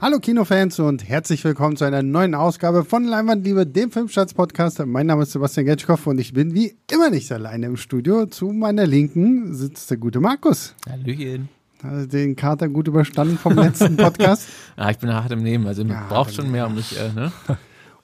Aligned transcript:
Hallo 0.00 0.20
Kinofans 0.20 0.78
und 0.78 1.08
herzlich 1.08 1.42
willkommen 1.42 1.76
zu 1.76 1.84
einer 1.84 2.04
neuen 2.04 2.36
Ausgabe 2.36 2.84
von 2.84 3.02
Leinwandliebe, 3.04 3.66
dem 3.66 3.90
Filmstarts-Podcast. 3.90 4.86
Mein 4.86 5.06
Name 5.06 5.24
ist 5.24 5.32
Sebastian 5.32 5.66
Getschkoff 5.66 6.06
und 6.06 6.18
ich 6.20 6.32
bin 6.32 6.54
wie 6.54 6.76
immer 6.92 7.10
nicht 7.10 7.32
alleine 7.32 7.66
im 7.66 7.76
Studio. 7.76 8.26
Zu 8.26 8.52
meiner 8.52 8.86
Linken 8.86 9.54
sitzt 9.54 9.90
der 9.90 9.96
gute 9.96 10.20
Markus. 10.20 10.76
Hallöchen. 10.88 11.48
Hat 11.82 12.12
den 12.12 12.36
Kater 12.36 12.68
gut 12.68 12.86
überstanden 12.86 13.38
vom 13.38 13.54
letzten 13.54 13.96
Podcast. 13.96 14.48
ah, 14.76 14.90
ich 14.90 14.98
bin 14.98 15.12
hart 15.12 15.32
im 15.32 15.42
Nehmen, 15.42 15.66
also 15.66 15.82
ja, 15.82 16.06
braucht 16.08 16.32
schon 16.32 16.50
mehr, 16.52 16.68
um 16.68 16.76
mich, 16.76 16.96
äh, 16.96 17.12
ne? 17.12 17.32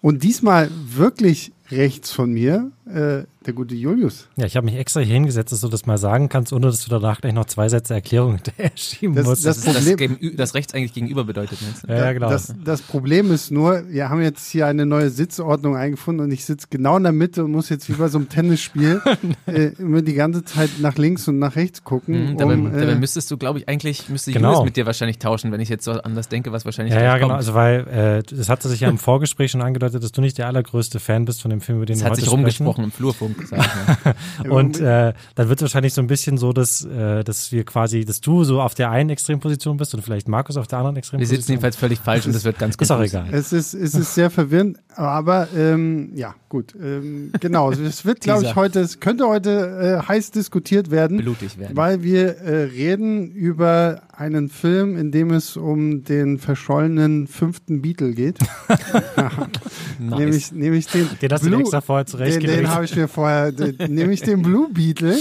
Und 0.00 0.24
diesmal 0.24 0.70
wirklich 0.86 1.52
rechts 1.70 2.10
von 2.10 2.32
mir 2.32 2.72
äh, 2.86 3.22
der 3.46 3.54
gute 3.54 3.74
Julius. 3.74 4.28
Ja, 4.36 4.46
ich 4.46 4.56
habe 4.56 4.66
mich 4.66 4.76
extra 4.76 5.00
hier 5.00 5.14
hingesetzt, 5.14 5.52
dass 5.52 5.60
du 5.60 5.68
das 5.68 5.86
mal 5.86 5.98
sagen 5.98 6.28
kannst, 6.28 6.52
ohne 6.52 6.66
dass 6.66 6.84
du 6.84 6.90
danach 6.90 7.20
gleich 7.20 7.32
noch 7.32 7.46
zwei 7.46 7.68
Sätze 7.68 7.94
Erklärung 7.94 8.38
schieben 8.74 9.14
das, 9.14 9.26
musst. 9.26 9.44
Das, 9.44 9.60
das, 9.60 9.74
Problem, 9.74 9.96
das, 9.96 10.20
gegen, 10.20 10.36
das 10.36 10.54
rechts 10.54 10.74
eigentlich 10.74 10.92
gegenüber 10.92 11.24
bedeutet. 11.24 11.58
Ja, 11.86 11.96
ja, 11.96 12.12
genau. 12.12 12.30
Das, 12.30 12.54
das, 12.64 12.82
Problem 12.82 13.32
ist 13.32 13.50
nur, 13.50 13.88
wir 13.88 14.08
haben 14.08 14.22
jetzt 14.22 14.50
hier 14.50 14.66
eine 14.66 14.86
neue 14.86 15.10
Sitzordnung 15.10 15.76
eingefunden 15.76 16.24
und 16.24 16.32
ich 16.32 16.44
sitze 16.44 16.66
genau 16.70 16.96
in 16.96 17.02
der 17.02 17.12
Mitte 17.12 17.44
und 17.44 17.52
muss 17.52 17.68
jetzt 17.68 17.88
wie 17.88 17.94
bei 17.94 18.08
so 18.08 18.18
einem 18.18 18.28
Tennisspiel 18.28 19.00
äh, 19.46 19.72
immer 19.78 20.02
die 20.02 20.14
ganze 20.14 20.44
Zeit 20.44 20.70
nach 20.80 20.96
links 20.96 21.28
und 21.28 21.38
nach 21.38 21.56
rechts 21.56 21.84
gucken. 21.84 22.32
Mhm, 22.32 22.36
dabei, 22.36 22.54
um, 22.54 22.74
äh, 22.74 22.80
dabei 22.80 22.94
müsstest 22.96 23.30
du, 23.30 23.36
glaube 23.36 23.58
ich, 23.58 23.68
eigentlich 23.68 24.08
müsste 24.08 24.32
genau. 24.32 24.50
Julius 24.50 24.64
mit 24.64 24.76
dir 24.76 24.86
wahrscheinlich 24.86 25.18
tauschen, 25.18 25.52
wenn 25.52 25.60
ich 25.60 25.68
jetzt 25.68 25.84
so 25.84 25.92
anders 25.92 26.28
denke, 26.28 26.52
was 26.52 26.64
wahrscheinlich 26.64 26.94
Ja, 26.94 27.02
ja, 27.02 27.14
genau. 27.16 27.28
Kommt. 27.28 27.38
Also 27.38 27.54
weil 27.54 27.86
äh, 27.88 28.22
das 28.22 28.48
hatte 28.48 28.68
sich 28.68 28.80
ja 28.80 28.88
im 28.88 28.98
Vorgespräch 29.04 29.50
schon 29.50 29.62
angedeutet, 29.62 30.02
dass 30.02 30.12
du 30.12 30.20
nicht 30.20 30.38
der 30.38 30.46
allergrößte 30.46 31.00
Fan 31.00 31.24
bist 31.24 31.42
von 31.42 31.50
dem 31.50 31.60
Film, 31.60 31.78
über 31.78 31.86
den 31.86 31.94
das 31.94 32.04
wir 32.04 32.10
heute 32.10 32.20
sprechen. 32.20 32.44
hat 32.44 32.50
sich 32.50 32.60
rumgesprochen 32.60 32.84
im 32.84 32.92
Flurfunk. 32.92 33.33
Mal. 33.50 33.64
und 34.50 34.80
äh, 34.80 35.12
dann 35.34 35.48
wird 35.48 35.58
es 35.58 35.62
wahrscheinlich 35.62 35.94
so 35.94 36.00
ein 36.00 36.06
bisschen 36.06 36.38
so, 36.38 36.52
dass, 36.52 36.84
äh, 36.84 37.24
dass 37.24 37.52
wir 37.52 37.64
quasi, 37.64 38.04
dass 38.04 38.20
du 38.20 38.44
so 38.44 38.60
auf 38.60 38.74
der 38.74 38.90
einen 38.90 39.10
Extremposition 39.10 39.76
bist 39.76 39.94
und 39.94 40.02
vielleicht 40.02 40.28
Markus 40.28 40.56
auf 40.56 40.66
der 40.66 40.78
anderen 40.78 40.96
Extremposition. 40.96 41.30
Wir 41.32 41.40
sitzen 41.40 41.52
jedenfalls 41.52 41.76
völlig 41.76 41.98
falsch 41.98 42.26
und 42.26 42.34
das 42.34 42.44
wird 42.44 42.58
ganz 42.58 42.76
gut. 42.76 42.82
Ist 42.82 42.90
auch 42.90 43.00
egal. 43.00 43.28
Es 43.32 43.52
ist, 43.52 43.74
es 43.74 43.94
ist 43.94 44.14
sehr 44.14 44.30
verwirrend, 44.30 44.78
aber 44.94 45.48
ähm, 45.56 46.10
ja, 46.14 46.34
gut. 46.48 46.74
Ähm, 46.80 47.32
genau, 47.40 47.70
es 47.70 48.04
wird, 48.04 48.20
glaube 48.20 48.44
ich, 48.44 48.54
heute, 48.54 48.80
es 48.80 49.00
könnte 49.00 49.26
heute 49.26 50.00
äh, 50.02 50.08
heiß 50.08 50.30
diskutiert 50.30 50.90
werden. 50.90 51.18
Blutig 51.18 51.58
werden. 51.58 51.76
Weil 51.76 52.02
wir 52.02 52.38
äh, 52.38 52.64
reden 52.64 53.30
über 53.30 54.02
einen 54.18 54.48
Film, 54.48 54.96
in 54.96 55.10
dem 55.10 55.30
es 55.30 55.56
um 55.56 56.04
den 56.04 56.38
verschollenen 56.38 57.26
fünften 57.26 57.82
Beatle 57.82 58.12
geht. 58.12 58.38
nice. 59.98 60.18
nämlich, 60.18 60.52
nämlich 60.52 60.86
den. 60.86 61.08
Den 61.20 61.32
hast 61.32 61.42
Blue, 61.42 61.52
du 61.52 61.60
extra 61.60 61.80
vorher 61.80 62.06
zurechtgelegt. 62.06 62.58
Den, 62.58 62.64
den 62.64 62.70
habe 62.70 62.84
ich 62.84 62.96
mir 62.96 63.08
vorher, 63.08 63.52
den, 63.52 63.94
nämlich 63.94 64.22
den 64.22 64.42
Blue 64.42 64.68
Beetle. 64.72 65.16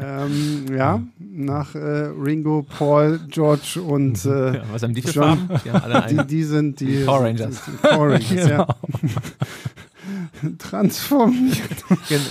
ähm, 0.00 0.66
ja, 0.74 1.02
nach 1.18 1.74
äh, 1.74 1.78
Ringo, 1.78 2.66
Paul, 2.68 3.20
George 3.28 3.80
und. 3.82 4.24
Äh, 4.24 4.56
ja, 4.56 4.62
was 4.72 4.82
haben 4.82 4.94
die 4.94 5.02
für 5.02 5.10
John, 5.10 5.38
Farben? 5.38 5.60
Die, 5.64 5.70
haben 5.70 5.92
alle 5.92 6.06
die, 6.08 6.26
die 6.26 6.44
sind 6.44 6.80
die, 6.80 6.86
die 6.86 7.04
Power 7.04 7.20
Rangers. 7.24 7.62
Die, 7.66 7.70
die 7.70 7.76
Power 7.76 8.12
Rangers, 8.12 8.28
genau. 8.28 8.48
ja. 8.48 8.66
Transformiert. 10.58 11.84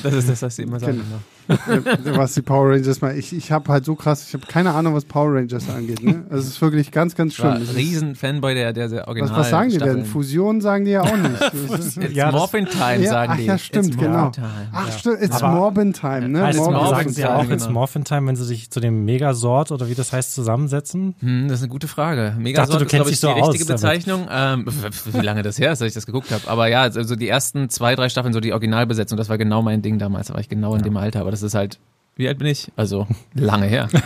Das 0.03 0.13
ist 0.13 0.29
das, 0.29 0.41
was 0.41 0.55
sie 0.55 0.63
immer 0.63 0.79
sagen. 0.79 0.97
Genau 0.97 1.19
was 2.15 2.33
die 2.33 2.41
Power 2.41 2.71
Rangers 2.71 3.01
mal. 3.01 3.17
Ich, 3.17 3.33
ich 3.35 3.51
habe 3.51 3.71
halt 3.71 3.85
so 3.85 3.95
krass, 3.95 4.25
ich 4.27 4.33
habe 4.33 4.45
keine 4.47 4.73
Ahnung, 4.73 4.93
was 4.93 5.05
Power 5.05 5.33
Rangers 5.35 5.69
angeht. 5.69 6.03
Ne? 6.03 6.23
Also 6.29 6.43
es 6.43 6.47
ist 6.55 6.61
wirklich 6.61 6.91
ganz, 6.91 7.15
ganz 7.15 7.33
schlimm. 7.35 7.57
Ich 7.61 7.67
war 7.69 7.75
riesen 7.75 8.15
Fanboy 8.15 8.53
der, 8.53 8.73
der, 8.73 8.89
der 8.89 9.07
Original. 9.07 9.31
Was, 9.31 9.37
was 9.39 9.49
sagen 9.49 9.69
die 9.69 9.75
Staffeln. 9.75 9.97
denn? 9.97 10.05
Fusion 10.05 10.61
sagen 10.61 10.85
die 10.85 10.91
ja 10.91 11.01
auch 11.01 11.15
nicht. 11.17 11.41
It's 11.97 12.15
Ja, 12.15 12.25
das- 12.25 12.33
Morphin 12.35 12.65
Time, 12.65 13.03
ja, 13.03 13.09
sagen 13.11 13.31
ach 13.33 13.37
die. 13.37 13.45
ja, 13.45 13.57
stimmt, 13.57 13.87
It's 13.87 13.97
genau. 13.97 14.11
Morphin 14.25 14.31
Time. 14.33 14.67
Ach, 14.73 14.85
Ja. 14.87 14.91
stimmt, 14.93 15.21
it's 15.21 15.41
Morbin 15.41 15.93
Time, 15.93 16.29
ne? 16.29 16.39
Morphin 16.39 16.57
Morphin, 16.57 16.73
Time, 16.79 16.89
sagen 16.89 17.09
sie 17.11 17.21
ja 17.21 17.35
auch 17.35 17.41
genau. 17.41 17.51
jetzt 17.53 17.69
Morphin 17.71 18.03
Time, 18.03 18.27
wenn 18.27 18.35
sie 18.35 18.45
sich 18.45 18.69
zu 18.71 18.79
dem 18.79 19.05
Megasort 19.05 19.71
oder 19.71 19.87
wie 19.89 19.95
das 19.95 20.11
heißt 20.13 20.33
zusammensetzen? 20.35 21.15
Hm, 21.19 21.47
das 21.47 21.59
ist 21.59 21.63
eine 21.63 21.71
gute 21.71 21.87
Frage. 21.87 22.25
dachte, 22.29 22.41
Megasort 22.41 22.81
du 22.81 22.85
ist, 22.85 22.89
glaube 22.91 23.05
kennst 23.09 23.23
ich, 23.23 23.29
dich 23.29 23.29
die 23.35 23.39
so 23.41 23.47
richtige 23.51 23.73
aus. 23.73 23.81
Bezeichnung. 23.81 24.27
Ähm, 24.31 24.65
wie 25.13 25.25
lange 25.25 25.43
das 25.43 25.57
her 25.59 25.71
ist, 25.71 25.79
dass 25.81 25.87
ich 25.87 25.93
das 25.93 26.05
geguckt 26.05 26.31
habe. 26.31 26.47
Aber 26.47 26.67
ja, 26.67 26.81
also 26.81 27.15
die 27.15 27.27
ersten 27.29 27.69
zwei, 27.69 27.95
drei 27.95 28.09
Staffeln, 28.09 28.33
so 28.33 28.39
die 28.39 28.51
Originalbesetzung, 28.53 29.17
das 29.17 29.29
war 29.29 29.37
genau 29.37 29.61
mein 29.61 29.81
Ding 29.81 29.97
damals. 29.99 30.27
Da 30.27 30.33
war 30.33 30.41
ich 30.41 30.49
genau 30.49 30.75
in 30.75 30.81
dem 30.81 30.97
Alter. 30.97 31.21
Aber 31.21 31.31
das 31.41 31.51
ist 31.51 31.55
halt, 31.55 31.79
wie 32.17 32.27
alt 32.27 32.37
bin 32.39 32.47
ich? 32.47 32.67
Also 32.75 33.07
lange 33.33 33.65
her. 33.67 33.87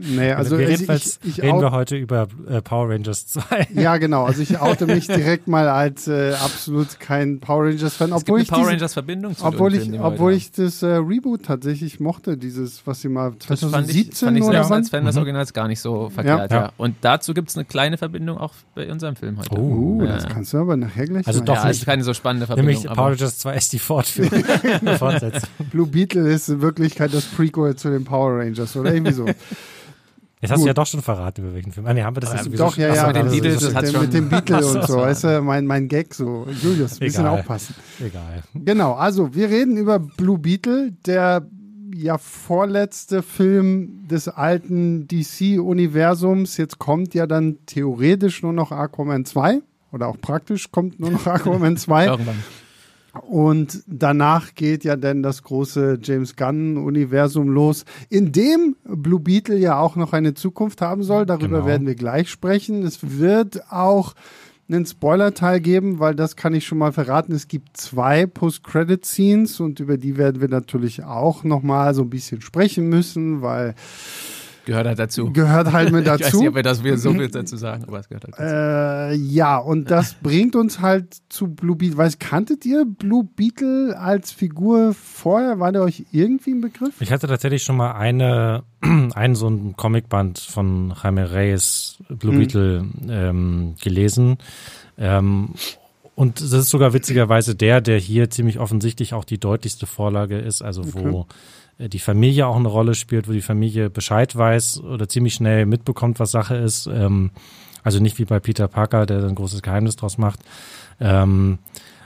Nee, 0.00 0.32
also 0.32 0.58
wir 0.58 0.68
ich, 0.68 0.80
reden, 0.80 0.96
ich, 0.96 1.18
ich 1.22 1.42
reden 1.42 1.60
wir 1.60 1.70
heute 1.70 1.96
über 1.96 2.26
äh, 2.48 2.60
Power 2.60 2.90
Rangers 2.90 3.26
2. 3.28 3.68
Ja, 3.74 3.96
genau. 3.96 4.24
Also 4.24 4.42
ich 4.42 4.58
oute 4.60 4.86
mich 4.86 5.06
direkt 5.06 5.48
mal 5.48 5.68
als 5.68 6.08
äh, 6.08 6.32
absolut 6.34 6.98
kein 7.00 7.40
Power 7.40 7.64
Rangers 7.66 7.94
Fan, 7.96 8.10
Es 8.12 8.16
gibt 8.18 8.22
obwohl 8.28 8.36
eine 8.38 8.42
ich 8.42 8.50
Power 8.50 8.66
Rangers 8.68 8.92
Verbindung 8.92 9.36
zu 9.36 9.44
obwohl 9.44 9.74
ich, 9.74 10.00
obwohl 10.00 10.32
ich 10.32 10.52
das 10.52 10.82
äh, 10.82 10.86
Reboot 10.86 11.44
tatsächlich 11.44 12.00
mochte, 12.00 12.36
dieses, 12.36 12.86
was 12.86 13.00
sie 13.00 13.08
mal 13.08 13.24
haben. 13.24 13.36
das 13.46 13.60
fand 13.60 13.90
ich, 13.90 14.12
2017 14.12 14.26
fand 14.26 14.38
ich 14.38 14.44
oder 14.44 14.64
wann? 14.70 14.72
als 14.78 14.90
Fan 14.90 15.04
des 15.04 15.14
Mhm. 15.14 15.18
Originals 15.20 15.52
gar 15.52 15.68
nicht 15.68 15.80
so 15.80 16.10
verkehrt. 16.10 16.50
Ja. 16.50 16.56
Ja. 16.64 16.72
Und 16.76 16.96
dazu 17.02 17.34
gibt 17.34 17.50
es 17.50 17.56
eine 17.56 17.64
kleine 17.64 17.96
Verbindung 17.98 18.38
auch 18.38 18.52
bei 18.74 18.90
unserem 18.90 19.16
Film 19.16 19.38
heute. 19.38 19.50
Oh, 19.58 19.74
Uh, 19.74 20.04
Ja. 20.04 20.14
das 20.14 20.26
kannst 20.28 20.52
du 20.52 20.58
aber 20.58 20.76
nachher 20.76 21.06
gleich 21.06 21.26
Also 21.26 21.40
mal. 21.40 21.46
doch 21.46 21.54
ja, 21.56 21.68
nicht. 21.68 21.78
ist 21.80 21.84
keine 21.86 22.04
so 22.04 22.14
spannende 22.14 22.46
Verbindung. 22.46 22.72
Nämlich 22.72 22.86
aber- 22.90 22.96
Power 22.96 23.10
Rangers 23.12 23.38
2 23.38 23.54
ist 23.56 23.72
die 23.72 23.78
Fortführung. 23.78 24.42
die 24.82 24.86
Fortsetzung. 24.98 25.48
Blue 25.70 25.86
Beetle 25.86 26.28
ist 26.32 26.48
in 26.48 26.60
Wirklichkeit 26.60 27.12
das 27.14 27.24
Prequel 27.50 27.76
zu 27.76 27.90
den 27.90 28.04
Power 28.04 28.38
Rangers 28.38 28.76
oder 28.76 28.94
irgendwie 28.94 29.12
so. 29.12 29.26
Jetzt 30.44 30.50
hast 30.50 30.58
du 30.58 30.64
Gut. 30.64 30.66
ja 30.66 30.74
doch 30.74 30.86
schon 30.86 31.00
verraten, 31.00 31.42
über 31.42 31.54
welchen 31.54 31.72
Film. 31.72 31.86
Ah, 31.86 31.94
nee, 31.94 32.02
haben 32.02 32.14
wir 32.14 32.20
das 32.20 32.44
sowieso 32.44 32.64
Doch, 32.64 32.76
ja, 32.76 32.94
ja. 32.94 33.06
Mit 33.06 33.32
Beatles, 33.32 33.60
das 33.60 33.92
mit, 33.94 34.12
mit 34.12 34.12
dem 34.12 34.30
so, 34.60 34.68
und 34.78 34.82
so, 34.82 34.92
so. 34.92 34.98
weißt 34.98 35.24
du, 35.24 35.40
mein, 35.40 35.64
mein 35.64 35.88
Gag 35.88 36.12
so. 36.12 36.46
Julius, 36.62 36.94
ein 36.94 36.98
bisschen 36.98 37.24
Egal. 37.24 37.38
aufpassen. 37.38 37.74
Egal. 37.98 38.42
Genau, 38.52 38.92
also 38.92 39.34
wir 39.34 39.48
reden 39.48 39.78
über 39.78 39.98
Blue 39.98 40.38
Beetle, 40.38 40.92
der 41.06 41.46
ja 41.94 42.18
vorletzte 42.18 43.22
Film 43.22 44.06
des 44.06 44.28
alten 44.28 45.08
DC-Universums. 45.08 46.58
Jetzt 46.58 46.78
kommt 46.78 47.14
ja 47.14 47.26
dann 47.26 47.56
theoretisch 47.64 48.42
nur 48.42 48.52
noch 48.52 48.70
Aquaman 48.70 49.24
2 49.24 49.62
oder 49.92 50.08
auch 50.08 50.20
praktisch 50.20 50.70
kommt 50.70 51.00
nur 51.00 51.10
noch 51.10 51.26
Aquaman 51.26 51.78
2. 51.78 52.06
Irgendwann. 52.06 52.44
Und 53.22 53.82
danach 53.86 54.54
geht 54.54 54.84
ja 54.84 54.96
dann 54.96 55.22
das 55.22 55.42
große 55.42 55.98
James 56.02 56.36
Gunn-Universum 56.36 57.48
los, 57.48 57.84
in 58.08 58.32
dem 58.32 58.76
Blue 58.84 59.20
Beetle 59.20 59.56
ja 59.56 59.78
auch 59.78 59.96
noch 59.96 60.12
eine 60.12 60.34
Zukunft 60.34 60.80
haben 60.80 61.02
soll. 61.02 61.24
Darüber 61.26 61.58
Genau. 61.58 61.66
werden 61.66 61.86
wir 61.86 61.94
gleich 61.94 62.28
sprechen. 62.30 62.82
Es 62.82 63.18
wird 63.18 63.70
auch 63.72 64.14
einen 64.68 64.86
Spoiler-Teil 64.86 65.60
geben, 65.60 65.98
weil 66.00 66.14
das 66.14 66.36
kann 66.36 66.54
ich 66.54 66.66
schon 66.66 66.78
mal 66.78 66.92
verraten. 66.92 67.32
Es 67.32 67.48
gibt 67.48 67.76
zwei 67.76 68.26
Post-Credit-Scenes 68.26 69.60
und 69.60 69.78
über 69.78 69.98
die 69.98 70.16
werden 70.16 70.40
wir 70.40 70.48
natürlich 70.48 71.04
auch 71.04 71.44
noch 71.44 71.62
mal 71.62 71.94
so 71.94 72.02
ein 72.02 72.10
bisschen 72.10 72.40
sprechen 72.40 72.88
müssen, 72.88 73.42
weil 73.42 73.74
Gehört 74.66 74.86
halt 74.86 74.98
dazu. 74.98 75.30
gehört 75.32 75.72
halt 75.72 75.92
mit 75.92 76.04
Ich 76.06 76.10
weiß 76.10 76.20
dazu. 76.20 76.38
nicht, 76.38 76.48
ob 76.48 76.54
wir 76.54 76.62
das 76.62 76.82
wir 76.84 76.96
so 76.98 77.12
viel 77.12 77.28
dazu 77.28 77.56
sagen, 77.56 77.84
aber 77.86 77.98
es 78.00 78.08
gehört 78.08 78.24
halt 78.24 78.34
dazu. 78.38 79.14
Äh, 79.14 79.14
ja, 79.16 79.58
und 79.58 79.90
das 79.90 80.14
bringt 80.14 80.56
uns 80.56 80.80
halt 80.80 81.16
zu 81.28 81.48
Blue 81.48 81.76
Beetle. 81.76 81.96
Weiß, 81.98 82.18
kanntet 82.18 82.64
ihr 82.64 82.84
Blue 82.86 83.24
Beetle 83.24 83.98
als 83.98 84.32
Figur 84.32 84.94
vorher? 84.94 85.58
War 85.60 85.72
der 85.72 85.82
euch 85.82 86.04
irgendwie 86.12 86.52
ein 86.52 86.60
Begriff? 86.60 87.00
Ich 87.00 87.12
hatte 87.12 87.26
tatsächlich 87.26 87.62
schon 87.62 87.76
mal 87.76 87.92
eine, 87.92 88.62
einen 88.80 89.34
so 89.34 89.48
ein 89.48 89.76
Comicband 89.76 90.38
von 90.38 90.94
Jaime 91.02 91.30
Reyes, 91.32 91.98
Blue 92.08 92.32
Mhm. 92.34 92.38
Beetle, 92.38 92.84
ähm, 93.08 93.74
gelesen. 93.82 94.38
Ähm, 94.96 95.50
und 96.16 96.40
das 96.40 96.52
ist 96.52 96.70
sogar 96.70 96.92
witzigerweise 96.92 97.56
der, 97.56 97.80
der 97.80 97.98
hier 97.98 98.30
ziemlich 98.30 98.60
offensichtlich 98.60 99.14
auch 99.14 99.24
die 99.24 99.38
deutlichste 99.38 99.86
Vorlage 99.86 100.38
ist, 100.38 100.62
also 100.62 100.94
wo 100.94 101.20
äh, 101.20 101.24
die 101.78 101.98
Familie 101.98 102.46
auch 102.46 102.56
eine 102.56 102.68
Rolle 102.68 102.94
spielt, 102.94 103.28
wo 103.28 103.32
die 103.32 103.40
Familie 103.40 103.90
Bescheid 103.90 104.34
weiß 104.34 104.80
oder 104.80 105.08
ziemlich 105.08 105.34
schnell 105.34 105.66
mitbekommt, 105.66 106.20
was 106.20 106.30
Sache 106.30 106.56
ist. 106.56 106.86
Ähm, 106.86 107.30
also 107.82 108.00
nicht 108.00 108.18
wie 108.18 108.24
bei 108.24 108.40
Peter 108.40 108.66
Parker, 108.68 109.06
der 109.06 109.24
ein 109.24 109.34
großes 109.34 109.62
Geheimnis 109.62 109.96
draus 109.96 110.18
macht. 110.18 110.40
Ähm, 111.00 111.58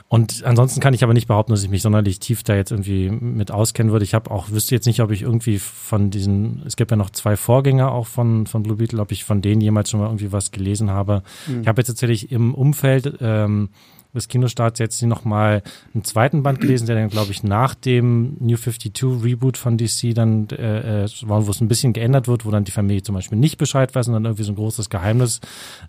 und 0.09 0.43
ansonsten 0.43 0.79
kann 0.79 0.95
ich 0.95 1.03
aber 1.03 1.13
nicht 1.13 1.27
behaupten, 1.27 1.51
dass 1.51 1.63
ich 1.63 1.69
mich 1.69 1.83
sonderlich 1.83 2.19
tief 2.19 2.41
da 2.41 2.55
jetzt 2.55 2.71
irgendwie 2.71 3.11
mit 3.11 3.51
auskennen 3.51 3.91
würde. 3.91 4.03
Ich 4.03 4.15
habe 4.15 4.31
auch, 4.31 4.49
wüsste 4.49 4.73
jetzt 4.73 4.87
nicht, 4.87 5.01
ob 5.01 5.11
ich 5.11 5.21
irgendwie 5.21 5.59
von 5.59 6.09
diesen, 6.09 6.63
es 6.65 6.75
gibt 6.75 6.89
ja 6.89 6.97
noch 6.97 7.11
zwei 7.11 7.37
Vorgänger 7.37 7.91
auch 7.91 8.07
von, 8.07 8.47
von 8.47 8.63
Blue 8.63 8.77
Beetle, 8.77 8.99
ob 9.01 9.11
ich 9.11 9.23
von 9.23 9.43
denen 9.43 9.61
jemals 9.61 9.91
schon 9.91 9.99
mal 9.99 10.07
irgendwie 10.07 10.31
was 10.31 10.49
gelesen 10.49 10.89
habe. 10.89 11.21
Ich 11.61 11.67
habe 11.67 11.79
jetzt 11.79 11.89
tatsächlich 11.89 12.31
im 12.31 12.55
Umfeld 12.55 13.19
ähm, 13.21 13.69
des 14.13 14.27
Kinostarts 14.27 14.79
jetzt 14.79 15.01
noch 15.03 15.23
mal 15.23 15.61
einen 15.93 16.03
zweiten 16.03 16.41
Band 16.41 16.61
gelesen, 16.61 16.87
der 16.87 16.95
dann, 16.95 17.09
glaube 17.09 17.31
ich, 17.31 17.43
nach 17.43 17.75
dem 17.75 18.37
New 18.39 18.57
52 18.57 19.23
Reboot 19.23 19.57
von 19.57 19.77
DC 19.77 20.13
dann, 20.15 20.47
äh, 20.49 21.03
äh, 21.03 21.09
war, 21.23 21.45
wo 21.45 21.51
es 21.51 21.61
ein 21.61 21.67
bisschen 21.67 21.93
geändert 21.93 22.27
wird, 22.27 22.45
wo 22.45 22.51
dann 22.51 22.63
die 22.63 22.71
Familie 22.71 23.03
zum 23.03 23.15
Beispiel 23.15 23.37
nicht 23.37 23.57
Bescheid 23.57 23.93
weiß 23.93 24.07
und 24.07 24.13
dann 24.13 24.25
irgendwie 24.25 24.43
so 24.43 24.51
ein 24.51 24.55
großes 24.55 24.89
Geheimnis 24.89 25.41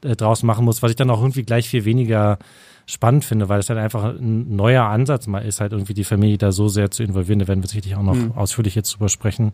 äh, 0.03 0.17
draus 0.17 0.43
machen 0.43 0.65
muss, 0.65 0.83
was 0.83 0.91
ich 0.91 0.97
dann 0.97 1.11
auch 1.11 1.21
irgendwie 1.21 1.45
gleich 1.45 1.69
viel 1.69 1.85
weniger 1.85 2.39
spannend 2.87 3.25
finde, 3.25 3.49
weil 3.49 3.61
es 3.61 3.69
halt 3.71 3.79
einfach 3.79 4.05
ein 4.05 4.55
neuer 4.57 4.85
Ansatz 4.85 5.27
mal 5.27 5.41
ist, 5.41 5.61
halt 5.61 5.73
irgendwie 5.73 5.95
die 5.95 6.05
Familie 6.05 6.39
da 6.39 6.53
so 6.53 6.69
sehr 6.69 6.91
zu 6.91 7.03
involvieren. 7.03 7.39
Da 7.39 7.49
werden 7.49 7.63
wir 7.63 7.69
sicherlich 7.69 7.95
auch 7.95 8.03
noch 8.03 8.37
ausführlich 8.37 8.75
jetzt 8.75 8.95
drüber 8.95 9.09
sprechen. 9.09 9.53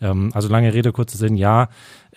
Ähm, 0.00 0.30
also 0.34 0.48
lange 0.48 0.72
Rede, 0.72 0.92
kurzer 0.92 1.18
Sinn, 1.18 1.36
ja. 1.36 1.68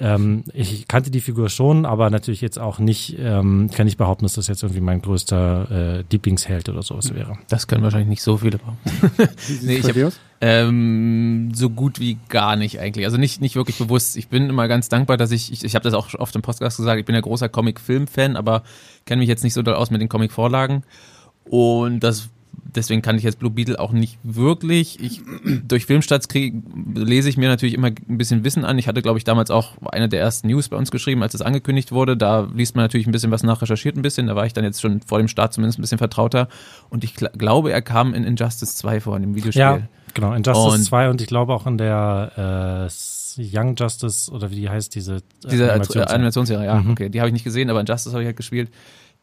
Ähm, 0.01 0.43
ich 0.53 0.87
kannte 0.87 1.11
die 1.11 1.21
Figur 1.21 1.49
schon, 1.49 1.85
aber 1.85 2.09
natürlich 2.09 2.41
jetzt 2.41 2.57
auch 2.57 2.79
nicht, 2.79 3.17
ähm, 3.19 3.69
kann 3.71 3.87
ich 3.87 3.97
behaupten, 3.97 4.25
dass 4.25 4.33
das 4.33 4.47
jetzt 4.47 4.63
irgendwie 4.63 4.81
mein 4.81 4.99
größter 4.99 5.99
äh, 5.99 6.03
Lieblingsheld 6.11 6.69
oder 6.69 6.81
sowas 6.81 7.13
wäre. 7.13 7.37
Das 7.49 7.67
können 7.67 7.83
wahrscheinlich 7.83 8.09
nicht 8.09 8.23
so 8.23 8.37
viele 8.37 8.57
behaupten. 8.57 9.29
nee, 9.61 9.75
ich 9.75 9.87
hab? 9.87 10.13
Ähm, 10.41 11.51
so 11.53 11.69
gut 11.69 11.99
wie 11.99 12.17
gar 12.29 12.55
nicht 12.55 12.79
eigentlich. 12.79 13.05
Also 13.05 13.17
nicht, 13.17 13.41
nicht 13.41 13.55
wirklich 13.55 13.77
bewusst. 13.77 14.17
Ich 14.17 14.27
bin 14.27 14.49
immer 14.49 14.67
ganz 14.67 14.89
dankbar, 14.89 15.17
dass 15.17 15.29
ich, 15.29 15.51
ich, 15.51 15.63
ich 15.63 15.75
habe 15.75 15.83
das 15.83 15.93
auch 15.93 16.11
oft 16.15 16.35
im 16.35 16.41
Podcast 16.41 16.77
gesagt, 16.77 16.99
ich 16.99 17.05
bin 17.05 17.13
ja 17.13 17.21
großer 17.21 17.47
Comic-Film-Fan, 17.47 18.35
aber 18.35 18.63
kenne 19.05 19.19
mich 19.19 19.29
jetzt 19.29 19.43
nicht 19.43 19.53
so 19.53 19.61
doll 19.61 19.75
aus 19.75 19.91
mit 19.91 20.01
den 20.01 20.09
Comic-Vorlagen. 20.09 20.83
Und 21.45 21.99
das 21.99 22.29
deswegen 22.63 23.01
kann 23.01 23.17
ich 23.17 23.23
jetzt 23.23 23.39
Blue 23.39 23.51
Beetle 23.51 23.79
auch 23.79 23.91
nicht 23.91 24.17
wirklich. 24.23 24.99
Ich, 25.01 25.21
durch 25.67 25.85
Filmstarts 25.85 26.27
lese 26.93 27.29
ich 27.29 27.37
mir 27.37 27.49
natürlich 27.49 27.73
immer 27.73 27.87
ein 27.87 28.17
bisschen 28.17 28.43
Wissen 28.43 28.65
an. 28.65 28.77
Ich 28.77 28.87
hatte, 28.87 29.01
glaube 29.01 29.17
ich, 29.17 29.23
damals 29.23 29.51
auch 29.51 29.73
eine 29.91 30.09
der 30.09 30.19
ersten 30.19 30.47
News 30.47 30.69
bei 30.69 30.77
uns 30.77 30.91
geschrieben, 30.91 31.23
als 31.23 31.33
es 31.33 31.41
angekündigt 31.41 31.91
wurde. 31.91 32.17
Da 32.17 32.47
liest 32.53 32.75
man 32.75 32.83
natürlich 32.83 33.07
ein 33.07 33.11
bisschen 33.11 33.31
was 33.31 33.43
nach, 33.43 33.61
recherchiert 33.61 33.97
ein 33.97 34.01
bisschen. 34.01 34.27
Da 34.27 34.35
war 34.35 34.45
ich 34.45 34.53
dann 34.53 34.63
jetzt 34.63 34.81
schon 34.81 35.01
vor 35.01 35.17
dem 35.17 35.27
Start 35.27 35.53
zumindest 35.53 35.79
ein 35.79 35.81
bisschen 35.81 35.97
vertrauter. 35.97 36.47
Und 36.89 37.03
ich 37.03 37.15
glaube, 37.15 37.71
er 37.71 37.81
kam 37.81 38.13
in 38.13 38.23
Injustice 38.23 38.75
2 38.75 39.01
vor, 39.01 39.15
in 39.15 39.23
dem 39.23 39.35
Videospiel. 39.35 39.61
Ja, 39.61 39.81
genau, 40.13 40.33
Injustice 40.33 40.73
und 40.73 40.83
2 40.83 41.09
und 41.09 41.21
ich 41.21 41.27
glaube 41.27 41.53
auch 41.53 41.67
in 41.67 41.77
der 41.77 42.87
äh, 42.87 42.91
Young 43.37 43.75
Justice 43.75 44.31
oder 44.31 44.51
wie 44.51 44.55
die 44.55 44.69
heißt, 44.69 44.93
diese, 44.95 45.15
äh, 45.15 45.21
diese 45.49 45.71
Animationsserie. 45.71 46.09
Animationsserie, 46.09 46.65
ja, 46.65 46.75
mhm. 46.75 46.91
okay. 46.91 47.09
Die 47.09 47.19
habe 47.19 47.29
ich 47.29 47.33
nicht 47.33 47.43
gesehen, 47.43 47.69
aber 47.69 47.79
Injustice 47.79 48.13
habe 48.13 48.23
ich 48.23 48.27
halt 48.27 48.37
gespielt 48.37 48.69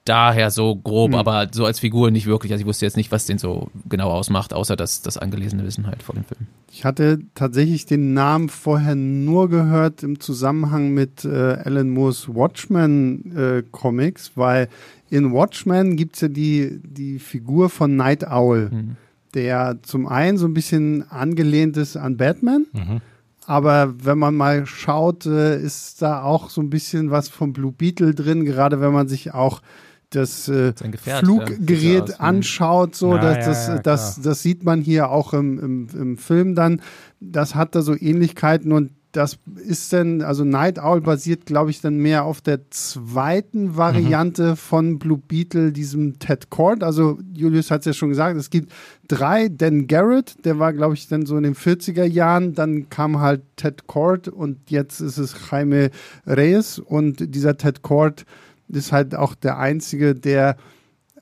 daher 0.09 0.51
so 0.51 0.77
grob, 0.77 1.11
mhm. 1.11 1.17
aber 1.17 1.49
so 1.53 1.65
als 1.65 1.79
Figur 1.79 2.11
nicht 2.11 2.27
wirklich. 2.27 2.53
Also 2.53 2.63
ich 2.63 2.67
wusste 2.67 2.87
jetzt 2.87 2.97
nicht, 2.97 3.13
was 3.13 3.27
den 3.27 3.39
so 3.39 3.71
genau 3.89 4.11
ausmacht, 4.11 4.53
außer 4.53 4.77
das, 4.77 5.03
das 5.03 5.19
angelesene 5.19 5.65
Wissen 5.65 5.87
halt 5.87 6.03
vor 6.03 6.15
dem 6.15 6.25
Film. 6.25 6.47
Ich 6.71 6.85
hatte 6.85 7.21
tatsächlich 7.35 7.87
den 7.87 8.15
Namen 8.15 8.49
vorher 8.49 8.95
nur 8.95 9.49
gehört 9.49 10.03
im 10.03 10.21
Zusammenhang 10.21 10.93
mit 10.93 11.25
äh, 11.25 11.29
Alan 11.29 11.91
Moores 11.91 12.29
Watchmen 12.29 13.37
äh, 13.37 13.63
Comics, 13.71 14.33
weil 14.35 14.69
in 15.11 15.33
Watchmen 15.33 15.97
gibt 15.97 16.17
es 16.17 16.23
ja 16.23 16.29
die, 16.29 16.81
die 16.83 17.19
Figur 17.19 17.71
von 17.71 17.97
Night 17.97 18.27
Owl, 18.31 18.71
mhm. 18.71 18.97
der 19.35 19.79
zum 19.83 20.07
einen 20.07 20.39
so 20.39 20.47
ein 20.47 20.55
bisschen 20.55 21.11
angelehnt 21.11 21.77
ist 21.77 21.97
an 21.97 22.17
Batman. 22.17 22.67
Mhm. 22.73 23.01
Aber 23.47 23.95
wenn 24.05 24.19
man 24.19 24.35
mal 24.35 24.67
schaut, 24.67 25.25
äh, 25.25 25.59
ist 25.59 26.03
da 26.03 26.23
auch 26.23 26.51
so 26.51 26.61
ein 26.61 26.69
bisschen 26.69 27.11
was 27.11 27.31
vom 27.31 27.55
Blue 27.55 27.73
Beetle 27.73 28.15
drin, 28.15 28.45
gerade 28.45 28.83
wenn 28.83 28.93
man 28.93 29.09
sich 29.09 29.33
auch 29.33 29.63
das 30.11 30.49
äh, 30.49 30.73
Gefährt, 30.91 31.21
Fluggerät 31.21 32.09
ja, 32.09 32.17
anschaut, 32.17 32.95
so, 32.95 33.15
Na, 33.15 33.35
das, 33.35 33.45
das, 33.45 33.69
ja, 33.69 33.79
das, 33.79 34.21
das, 34.23 34.43
sieht 34.43 34.65
man 34.65 34.81
hier 34.81 35.11
auch 35.11 35.35
im, 35.35 35.59
im, 35.59 35.89
im 35.95 36.17
Film 36.17 36.55
dann. 36.55 36.81
Das 37.21 37.55
hat 37.55 37.75
da 37.75 37.83
so 37.83 37.95
Ähnlichkeiten 37.95 38.73
und 38.73 38.93
das 39.13 39.39
ist 39.57 39.93
dann, 39.93 40.21
also 40.21 40.45
Night 40.45 40.79
Owl 40.79 41.01
basiert, 41.01 41.47
glaube 41.47 41.71
ich, 41.71 41.81
dann 41.81 41.97
mehr 41.97 42.25
auf 42.25 42.41
der 42.43 42.71
zweiten 42.71 43.77
Variante 43.77 44.51
mhm. 44.51 44.57
von 44.57 44.99
Blue 44.99 45.19
Beetle, 45.19 45.73
diesem 45.73 46.19
Ted 46.19 46.51
Cord. 46.51 46.83
Also 46.83 47.19
Julius 47.33 47.71
hat 47.71 47.81
es 47.81 47.87
ja 47.87 47.93
schon 47.95 48.11
gesagt, 48.11 48.37
es 48.37 48.51
gibt 48.51 48.71
drei. 49.09 49.49
Dan 49.49 49.87
Garrett, 49.87 50.45
der 50.45 50.59
war, 50.59 50.75
glaube 50.75 50.95
ich, 50.95 51.09
dann 51.09 51.25
so 51.25 51.37
in 51.39 51.43
den 51.43 51.55
40er 51.55 52.05
Jahren. 52.05 52.55
Dann 52.55 52.91
kam 52.91 53.19
halt 53.19 53.43
Ted 53.57 53.87
Cord 53.87 54.29
und 54.29 54.71
jetzt 54.71 55.01
ist 55.01 55.17
es 55.17 55.35
Jaime 55.51 55.91
Reyes. 56.27 56.79
Und 56.79 57.35
dieser 57.35 57.57
Ted 57.57 57.81
Cord 57.81 58.27
ist 58.69 58.93
halt 58.93 59.15
auch 59.15 59.35
der 59.35 59.59
einzige, 59.59 60.15
der 60.15 60.57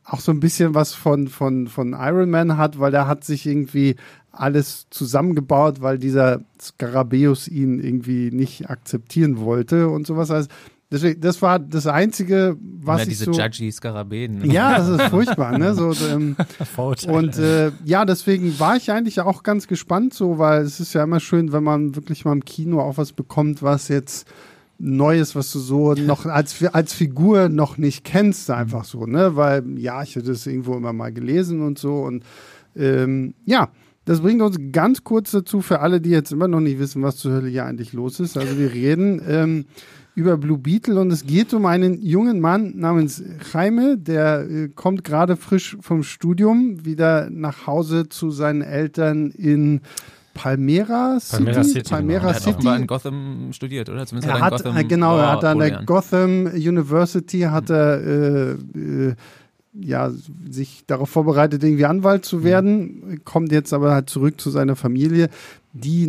auch 0.04 0.20
so 0.20 0.32
ein 0.32 0.40
bisschen 0.40 0.75
was 0.75 0.94
von, 0.94 1.28
von, 1.28 1.66
von 1.66 1.93
Iron 1.93 2.31
Man 2.31 2.56
hat, 2.56 2.78
weil 2.78 2.93
der 2.93 3.06
hat 3.06 3.25
sich 3.25 3.46
irgendwie 3.46 3.96
alles 4.31 4.87
zusammengebaut, 4.90 5.81
weil 5.81 5.98
dieser 5.98 6.40
Skarabäus 6.60 7.48
ihn 7.48 7.81
irgendwie 7.81 8.31
nicht 8.31 8.70
akzeptieren 8.70 9.40
wollte 9.40 9.88
und 9.88 10.06
sowas. 10.06 10.31
Also 10.31 10.48
deswegen, 10.90 11.20
das 11.20 11.43
war 11.43 11.58
das 11.58 11.87
Einzige, 11.87 12.56
was 12.60 12.98
ja, 12.98 13.02
ich 13.02 13.08
diese 13.08 13.25
so... 13.25 13.31
diese 13.32 13.43
Judgy 13.43 13.72
Skarabäen. 13.72 14.38
Ne? 14.38 14.52
Ja, 14.52 14.78
das 14.78 14.88
ist 14.88 15.02
furchtbar, 15.04 15.58
ne? 15.58 15.75
So, 15.75 15.93
ähm, 16.10 16.37
und 17.08 17.38
äh, 17.38 17.72
ja, 17.84 18.04
deswegen 18.04 18.58
war 18.60 18.76
ich 18.76 18.93
eigentlich 18.93 19.20
auch 19.20 19.43
ganz 19.43 19.66
gespannt 19.66 20.14
so, 20.14 20.38
weil 20.38 20.62
es 20.62 20.81
ist 20.81 20.93
ja 20.93 21.02
immer 21.02 21.20
schön, 21.20 21.52
wenn 21.52 21.64
man 21.64 21.96
wirklich 21.96 22.25
mal 22.25 22.32
im 22.32 22.44
Kino 22.44 22.81
auch 22.81 22.98
was 22.98 23.12
bekommt, 23.12 23.62
was 23.62 23.88
jetzt 23.88 24.28
Neues, 24.78 25.34
was 25.34 25.52
du 25.52 25.58
so 25.58 25.94
noch 25.94 26.26
als, 26.26 26.62
als 26.64 26.93
Figur 26.93 27.49
noch 27.49 27.78
nicht 27.78 28.05
kennst, 28.05 28.50
einfach 28.50 28.84
so, 28.84 29.06
ne? 29.06 29.37
Weil, 29.37 29.78
ja, 29.78 30.02
ich 30.02 30.17
hätte 30.17 30.32
es 30.32 30.46
irgendwo 30.46 30.75
immer 30.76 30.93
mal 30.93 31.12
gelesen 31.12 31.62
und 31.62 31.78
so. 31.78 32.00
Und 32.00 32.25
ähm, 32.76 33.34
ja, 33.44 33.70
das 34.05 34.20
bringt 34.20 34.40
uns 34.40 34.58
ganz 34.73 35.02
kurz 35.02 35.32
dazu 35.32 35.61
für 35.62 35.81
alle, 35.81 36.00
die 36.00 36.11
jetzt 36.11 36.31
immer 36.31 36.46
noch 36.46 36.61
nicht 36.61 36.78
wissen, 36.78 37.02
was 37.02 37.17
zur 37.17 37.32
Hölle 37.32 37.49
hier 37.49 37.64
eigentlich 37.64 37.93
los 37.93 38.20
ist. 38.20 38.37
Also 38.37 38.58
wir 38.58 38.73
reden 38.73 39.20
ähm, 39.26 39.64
über 40.14 40.37
Blue 40.37 40.58
Beetle 40.58 41.00
und 41.00 41.11
es 41.11 41.26
geht 41.26 41.52
um 41.52 41.67
einen 41.67 42.00
jungen 42.00 42.40
Mann 42.40 42.76
namens 42.76 43.22
Jaime, 43.52 43.99
der 43.99 44.49
äh, 44.49 44.69
kommt 44.69 45.05
gerade 45.05 45.37
frisch 45.37 45.76
vom 45.81 46.02
Studium 46.02 46.84
wieder 46.84 47.29
nach 47.31 47.67
Hause 47.67 48.08
zu 48.08 48.31
seinen 48.31 48.62
Eltern 48.62 49.31
in 49.31 49.81
Palmera 50.37 51.19
City. 51.19 51.44
Palmera 51.44 51.65
City. 51.65 51.91
Palmera 51.91 52.33
genau. 52.33 52.41
City. 52.41 52.67
Er 52.67 52.73
hat 52.73 52.81
in 52.81 52.87
Gotham 52.87 53.49
studiert, 53.53 53.88
oder? 53.88 54.06
Zumindest 54.06 54.33
er 54.33 54.41
hat, 54.41 54.53
Gotham, 54.53 54.88
genau, 54.88 55.19
er 55.19 55.33
hat 55.33 55.44
an 55.44 55.59
der 55.59 55.83
Gotham 55.85 56.47
University 56.47 57.41
hat 57.41 57.71
er 57.71 58.00
äh, 58.00 58.50
äh, 58.53 59.15
ja, 59.79 60.11
sich 60.50 60.85
darauf 60.87 61.11
vorbereitet, 61.11 61.62
irgendwie 61.62 61.85
Anwalt 61.85 62.25
zu 62.25 62.44
werden, 62.44 62.81
mhm. 62.81 63.25
kommt 63.25 63.53
jetzt 63.53 63.73
aber 63.73 63.93
halt 63.93 64.11
zurück 64.11 64.41
zu 64.41 64.50
seiner 64.50 64.77
Familie, 64.77 65.29
die 65.73 66.06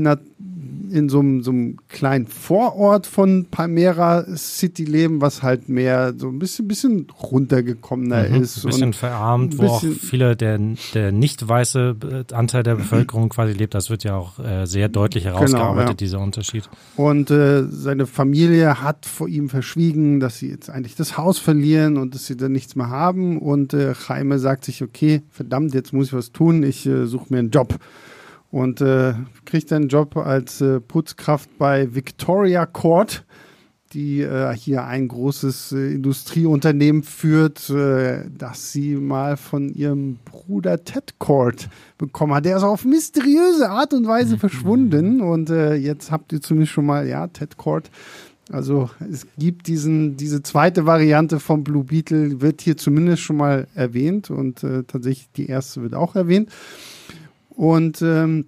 in 0.91 1.09
so 1.09 1.19
einem, 1.19 1.43
so 1.43 1.51
einem 1.51 1.77
kleinen 1.87 2.27
Vorort 2.27 3.07
von 3.07 3.47
Palmera 3.49 4.25
City 4.35 4.85
leben, 4.85 5.21
was 5.21 5.43
halt 5.43 5.69
mehr 5.69 6.13
so 6.17 6.29
ein 6.29 6.39
bisschen, 6.39 6.67
bisschen 6.67 7.07
runtergekommener 7.21 8.29
mhm, 8.29 8.41
ist. 8.41 8.63
Ein 8.63 8.71
bisschen 8.71 8.93
verarmt, 8.93 9.53
ein 9.53 9.57
bisschen, 9.57 9.89
wo 9.89 9.95
auch 9.95 9.99
viele 9.99 10.35
der, 10.35 10.59
der 10.93 11.11
nicht 11.11 11.47
weiße 11.47 11.95
äh, 12.29 12.33
Anteil 12.33 12.63
der 12.63 12.75
Bevölkerung 12.75 13.29
quasi 13.29 13.53
lebt. 13.53 13.73
Das 13.73 13.89
wird 13.89 14.03
ja 14.03 14.15
auch 14.15 14.39
äh, 14.39 14.65
sehr 14.65 14.89
deutlich 14.89 15.23
genau, 15.23 15.37
herausgearbeitet, 15.37 15.77
genau, 15.77 15.89
ja. 15.89 15.95
dieser 15.95 16.19
Unterschied. 16.19 16.69
Und 16.95 17.31
äh, 17.31 17.63
seine 17.63 18.05
Familie 18.05 18.81
hat 18.81 19.05
vor 19.05 19.27
ihm 19.27 19.49
verschwiegen, 19.49 20.19
dass 20.19 20.39
sie 20.39 20.49
jetzt 20.49 20.69
eigentlich 20.69 20.95
das 20.95 21.17
Haus 21.17 21.39
verlieren 21.39 21.97
und 21.97 22.15
dass 22.15 22.25
sie 22.25 22.37
dann 22.37 22.51
nichts 22.51 22.75
mehr 22.75 22.89
haben. 22.89 23.37
Und 23.37 23.73
äh, 23.73 23.93
Jaime 24.07 24.39
sagt 24.39 24.65
sich, 24.65 24.83
okay, 24.83 25.21
verdammt, 25.29 25.73
jetzt 25.73 25.93
muss 25.93 26.07
ich 26.07 26.13
was 26.13 26.31
tun, 26.31 26.63
ich 26.63 26.85
äh, 26.85 27.05
suche 27.05 27.27
mir 27.29 27.39
einen 27.39 27.51
Job 27.51 27.77
und 28.57 28.81
äh, 28.81 29.13
kriegt 29.45 29.71
einen 29.71 29.87
Job 29.87 30.17
als 30.17 30.61
äh, 30.61 30.79
Putzkraft 30.79 31.59
bei 31.59 31.93
Victoria 31.93 32.65
Court, 32.65 33.23
die 33.93 34.21
äh, 34.21 34.51
hier 34.55 34.83
ein 34.85 35.07
großes 35.07 35.73
äh, 35.73 35.93
Industrieunternehmen 35.93 37.03
führt, 37.03 37.69
äh, 37.69 38.23
das 38.35 38.71
sie 38.71 38.95
mal 38.95 39.37
von 39.37 39.69
ihrem 39.69 40.17
Bruder 40.25 40.83
Ted 40.83 41.19
Court 41.19 41.69
bekommen 41.99 42.33
hat. 42.33 42.45
Der 42.45 42.57
ist 42.57 42.63
auf 42.63 42.83
mysteriöse 42.83 43.69
Art 43.69 43.93
und 43.93 44.07
Weise 44.07 44.35
mhm. 44.35 44.39
verschwunden 44.39 45.21
und 45.21 45.51
äh, 45.51 45.75
jetzt 45.75 46.09
habt 46.09 46.33
ihr 46.33 46.41
zumindest 46.41 46.73
schon 46.73 46.87
mal, 46.87 47.07
ja, 47.07 47.27
Ted 47.27 47.57
Court. 47.57 47.91
Also 48.49 48.89
es 49.11 49.27
gibt 49.37 49.67
diesen, 49.67 50.17
diese 50.17 50.41
zweite 50.41 50.87
Variante 50.87 51.39
vom 51.39 51.63
Blue 51.63 51.83
Beetle, 51.83 52.41
wird 52.41 52.61
hier 52.61 52.75
zumindest 52.75 53.21
schon 53.21 53.37
mal 53.37 53.67
erwähnt 53.75 54.31
und 54.31 54.61
tatsächlich 54.61 55.29
die 55.35 55.47
erste 55.47 55.81
wird 55.81 55.93
auch 55.93 56.15
erwähnt. 56.15 56.49
Und 57.57 58.03
ähm, 58.03 58.45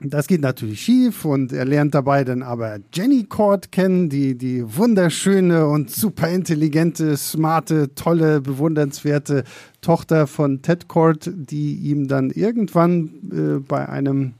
das 0.00 0.26
geht 0.26 0.42
natürlich 0.42 0.82
schief 0.82 1.24
und 1.24 1.50
er 1.50 1.64
lernt 1.64 1.94
dabei 1.94 2.24
dann 2.24 2.42
aber 2.42 2.78
Jenny 2.92 3.24
Cord 3.24 3.72
kennen, 3.72 4.10
die, 4.10 4.36
die 4.36 4.62
wunderschöne 4.76 5.66
und 5.66 5.90
super 5.90 6.28
intelligente, 6.28 7.16
smarte, 7.16 7.94
tolle, 7.94 8.42
bewundernswerte 8.42 9.44
Tochter 9.80 10.26
von 10.26 10.60
Ted 10.60 10.88
Cord, 10.88 11.30
die 11.34 11.74
ihm 11.74 12.06
dann 12.06 12.28
irgendwann 12.28 13.10
äh, 13.32 13.60
bei 13.66 13.88
einem 13.88 14.34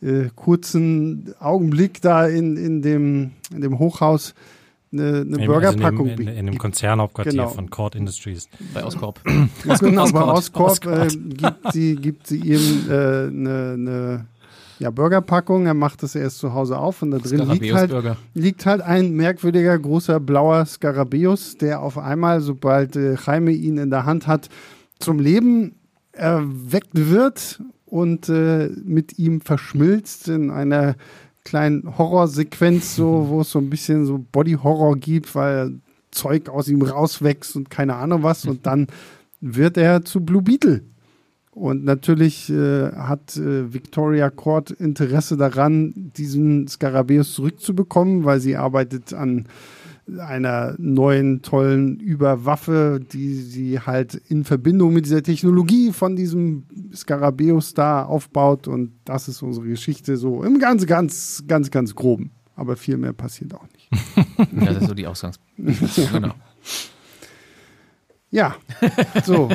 äh, 0.00 0.28
kurzen 0.36 1.34
Augenblick 1.40 2.00
da 2.00 2.26
in, 2.26 2.56
in, 2.56 2.82
dem, 2.82 3.32
in 3.52 3.62
dem 3.62 3.80
Hochhaus 3.80 4.32
eine, 4.92 5.20
eine 5.20 5.46
Burgerpackung. 5.46 6.10
Also 6.10 6.22
in, 6.22 6.28
in, 6.28 6.36
in, 6.36 6.46
dem 6.46 6.58
Konzernhauptquartier 6.58 7.32
genau. 7.32 7.48
von 7.48 7.70
Cord 7.70 7.94
Industries. 7.94 8.48
Bei 8.74 8.84
Oscorp. 8.84 9.20
genau, 9.80 10.10
bei 10.10 10.22
Oscorp 10.22 10.84
äh, 10.86 11.08
gibt, 11.08 11.72
sie, 11.72 11.96
gibt 11.96 12.26
sie 12.26 12.38
ihm 12.38 12.86
äh, 12.88 12.92
eine, 12.92 13.72
eine 13.74 14.26
ja, 14.80 14.90
Burgerpackung. 14.90 15.66
Er 15.66 15.74
macht 15.74 16.02
das 16.02 16.14
erst 16.14 16.38
zu 16.38 16.54
Hause 16.54 16.78
auf 16.78 17.02
und 17.02 17.12
da 17.12 17.18
drin 17.18 17.48
liegt 17.50 17.74
halt, 17.74 18.16
liegt 18.34 18.66
halt 18.66 18.80
ein 18.80 19.12
merkwürdiger 19.12 19.78
großer 19.78 20.18
blauer 20.18 20.64
Skarabäus, 20.64 21.56
der 21.56 21.82
auf 21.82 21.98
einmal, 21.98 22.40
sobald 22.40 22.96
äh, 22.96 23.14
Jaime 23.14 23.52
ihn 23.52 23.78
in 23.78 23.90
der 23.90 24.06
Hand 24.06 24.26
hat, 24.26 24.48
zum 24.98 25.18
Leben 25.18 25.76
erweckt 26.12 26.90
wird 26.94 27.62
und 27.86 28.28
äh, 28.28 28.70
mit 28.84 29.18
ihm 29.18 29.40
verschmilzt 29.40 30.28
in 30.28 30.50
einer 30.50 30.96
kleinen 31.44 31.98
Horrorsequenz, 31.98 32.96
so, 32.96 33.26
wo 33.28 33.40
es 33.42 33.50
so 33.50 33.58
ein 33.58 33.70
bisschen 33.70 34.06
so 34.06 34.24
Body-Horror 34.32 34.96
gibt, 34.96 35.34
weil 35.34 35.80
Zeug 36.10 36.48
aus 36.48 36.68
ihm 36.68 36.82
rauswächst 36.82 37.56
und 37.56 37.70
keine 37.70 37.96
Ahnung 37.96 38.22
was. 38.22 38.44
Und 38.44 38.66
dann 38.66 38.88
wird 39.40 39.76
er 39.76 40.04
zu 40.04 40.20
Blue 40.20 40.42
Beetle. 40.42 40.82
Und 41.52 41.84
natürlich 41.84 42.48
äh, 42.48 42.92
hat 42.92 43.36
äh, 43.36 43.72
Victoria 43.72 44.30
Court 44.30 44.70
Interesse 44.70 45.36
daran, 45.36 46.12
diesen 46.16 46.68
Skarabäus 46.68 47.34
zurückzubekommen, 47.34 48.24
weil 48.24 48.40
sie 48.40 48.56
arbeitet 48.56 49.12
an 49.12 49.46
einer 50.18 50.74
neuen 50.78 51.42
tollen 51.42 52.00
Überwaffe, 52.00 53.00
die 53.12 53.34
sie 53.34 53.80
halt 53.80 54.14
in 54.14 54.44
Verbindung 54.44 54.92
mit 54.92 55.04
dieser 55.06 55.22
Technologie 55.22 55.92
von 55.92 56.16
diesem 56.16 56.64
Skarabäus 56.94 57.74
da 57.74 58.04
aufbaut 58.04 58.68
und 58.68 58.92
das 59.04 59.28
ist 59.28 59.42
unsere 59.42 59.66
Geschichte 59.66 60.16
so 60.16 60.42
im 60.42 60.58
ganz, 60.58 60.86
ganz, 60.86 61.44
ganz, 61.46 61.70
ganz 61.70 61.94
groben. 61.94 62.30
Aber 62.56 62.76
viel 62.76 62.98
mehr 62.98 63.12
passiert 63.12 63.54
auch 63.54 63.66
nicht. 63.72 63.88
ja, 64.60 64.66
das 64.72 64.82
ist 64.82 64.88
so 64.88 64.94
die 64.94 65.06
Ausgangs. 65.06 65.38
genau. 65.56 66.34
Ja, 68.32 68.54
so. 69.24 69.48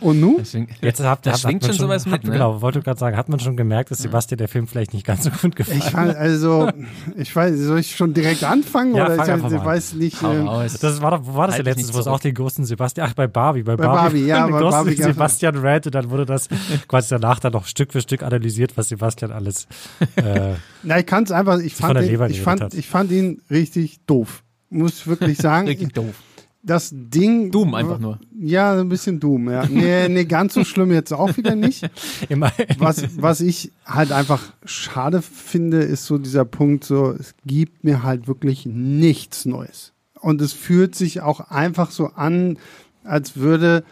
Und 0.00 0.20
nun? 0.20 0.40
Jetzt 0.82 1.00
habt, 1.00 1.26
das 1.26 1.40
schwingt 1.40 1.64
schon, 1.64 1.74
schon 1.74 1.86
sowas 1.86 2.06
mit, 2.06 2.22
ne? 2.22 2.30
Genau, 2.30 2.62
wollte 2.62 2.80
gerade 2.80 2.98
sagen, 2.98 3.16
hat 3.16 3.28
man 3.28 3.40
schon 3.40 3.56
gemerkt, 3.56 3.90
dass 3.90 3.98
Sebastian 3.98 4.38
der 4.38 4.46
Film 4.46 4.68
vielleicht 4.68 4.94
nicht 4.94 5.04
ganz 5.04 5.24
so 5.24 5.30
gut 5.30 5.56
gefallen 5.56 5.78
ich 5.78 5.84
fand, 5.90 6.16
Also, 6.16 6.70
ich 7.16 7.34
weiß, 7.34 7.58
soll 7.58 7.80
ich 7.80 7.96
schon 7.96 8.14
direkt 8.14 8.44
anfangen? 8.44 8.94
Ja, 8.94 9.06
oder 9.06 9.16
fang 9.16 9.46
ich, 9.46 9.52
ich 9.52 9.64
weiß 9.64 9.94
nicht. 9.94 10.22
Ähm. 10.22 10.46
Das 10.46 11.02
war 11.02 11.10
doch, 11.10 11.22
wo 11.24 11.34
war 11.34 11.48
das 11.48 11.56
Halt 11.56 11.66
der 11.66 11.74
dich 11.74 11.82
letzte, 11.82 11.92
nicht 11.92 11.96
wo 11.96 12.00
es 12.00 12.06
auch 12.06 12.20
den 12.20 12.34
großen 12.34 12.64
Sebastian, 12.64 13.08
ach, 13.10 13.14
bei 13.14 13.26
Barbie, 13.26 13.64
bei 13.64 13.74
Bei 13.74 13.86
Barbie, 13.86 14.00
Barbie, 14.00 14.26
ja, 14.26 14.46
bei 14.46 14.60
Barbie 14.60 14.94
Sebastian 14.94 15.56
Red 15.56 15.86
und 15.86 15.94
dann 15.96 16.10
wurde 16.10 16.24
das 16.24 16.48
quasi 16.86 17.08
danach 17.08 17.40
dann 17.40 17.52
noch 17.52 17.66
Stück 17.66 17.90
für 17.90 18.00
Stück 18.00 18.22
analysiert, 18.22 18.76
was 18.76 18.90
Sebastian 18.90 19.32
alles, 19.32 19.66
äh, 20.14 20.54
Na, 20.84 21.00
ich 21.00 21.06
kann 21.06 21.24
es 21.24 21.32
einfach, 21.32 21.58
ich 21.58 21.74
von 21.74 21.96
fand, 21.96 22.30
ich, 22.30 22.40
fand, 22.42 22.60
hat. 22.60 22.74
ich 22.74 22.86
fand 22.86 23.10
ihn 23.10 23.42
richtig 23.50 24.06
doof. 24.06 24.44
Muss 24.72 25.00
ich 25.00 25.06
wirklich 25.08 25.38
sagen. 25.38 25.66
Richtig 25.66 25.94
doof. 25.94 26.14
Das 26.62 26.90
Ding. 26.92 27.50
Doom 27.50 27.74
einfach 27.74 27.98
nur. 27.98 28.18
Ja, 28.38 28.78
ein 28.78 28.88
bisschen 28.88 29.20
Doom, 29.20 29.50
ja. 29.50 29.66
Nee, 29.66 30.08
nee, 30.10 30.24
ganz 30.24 30.54
so 30.54 30.64
schlimm 30.64 30.92
jetzt 30.92 31.12
auch 31.12 31.36
wieder 31.36 31.54
nicht. 31.56 31.88
immer, 32.28 32.52
Was, 32.78 33.20
was 33.20 33.40
ich 33.40 33.72
halt 33.84 34.12
einfach 34.12 34.52
schade 34.64 35.22
finde, 35.22 35.78
ist 35.78 36.04
so 36.04 36.18
dieser 36.18 36.44
Punkt, 36.44 36.84
so, 36.84 37.12
es 37.12 37.34
gibt 37.46 37.84
mir 37.84 38.02
halt 38.02 38.28
wirklich 38.28 38.66
nichts 38.66 39.46
Neues. 39.46 39.92
Und 40.20 40.40
es 40.42 40.52
fühlt 40.52 40.94
sich 40.94 41.22
auch 41.22 41.40
einfach 41.50 41.90
so 41.90 42.08
an, 42.08 42.58
als 43.04 43.36
würde 43.36 43.84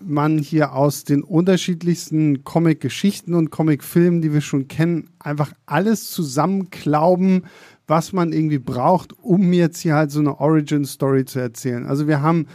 man 0.00 0.38
hier 0.38 0.72
aus 0.72 1.04
den 1.04 1.22
unterschiedlichsten 1.22 2.44
Comic-Geschichten 2.44 3.34
und 3.34 3.50
Comic-Filmen, 3.50 4.22
die 4.22 4.32
wir 4.32 4.40
schon 4.40 4.68
kennen, 4.68 5.10
einfach 5.18 5.52
alles 5.66 6.10
zusammenklauben, 6.10 7.44
was 7.92 8.14
man 8.14 8.32
irgendwie 8.32 8.58
braucht, 8.58 9.12
um 9.22 9.52
jetzt 9.52 9.80
hier 9.80 9.94
halt 9.94 10.10
so 10.10 10.20
eine 10.20 10.40
Origin-Story 10.40 11.26
zu 11.26 11.40
erzählen. 11.40 11.84
Also 11.84 12.08
wir 12.08 12.22
haben 12.22 12.46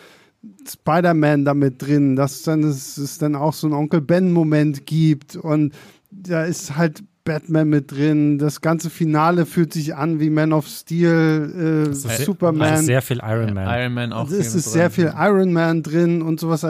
Spider-Man 0.68 1.46
damit 1.46 1.80
drin, 1.80 2.16
dass 2.16 2.42
dann 2.42 2.64
es, 2.64 2.98
es 2.98 3.20
dann 3.20 3.36
auch 3.36 3.54
so 3.54 3.68
einen 3.68 3.76
Onkel 3.76 4.02
Ben-Moment 4.02 4.88
gibt 4.88 5.36
und 5.36 5.76
da 6.10 6.44
ist 6.44 6.76
halt 6.76 7.04
Batman 7.24 7.70
mit 7.70 7.92
drin. 7.92 8.40
Das 8.40 8.62
ganze 8.62 8.90
Finale 8.90 9.46
fühlt 9.46 9.74
sich 9.74 9.96
an 9.96 10.20
wie 10.20 10.32
Man 10.32 10.54
of 10.54 10.66
Steel, 10.66 11.92
äh, 11.92 11.94
Superman. 11.94 12.72
Also 12.72 12.86
sehr 12.86 13.04
viel 13.04 13.20
Iron 13.22 13.54
Man. 13.54 13.80
Iron 13.80 13.94
Man 13.94 14.14
auch. 14.14 14.32
Es 14.32 14.56
ist 14.56 14.72
sehr 14.72 14.90
drin. 14.90 15.12
viel 15.12 15.14
Iron 15.16 15.54
Man 15.54 15.84
drin 15.84 16.24
und 16.24 16.40
sowas. 16.40 16.66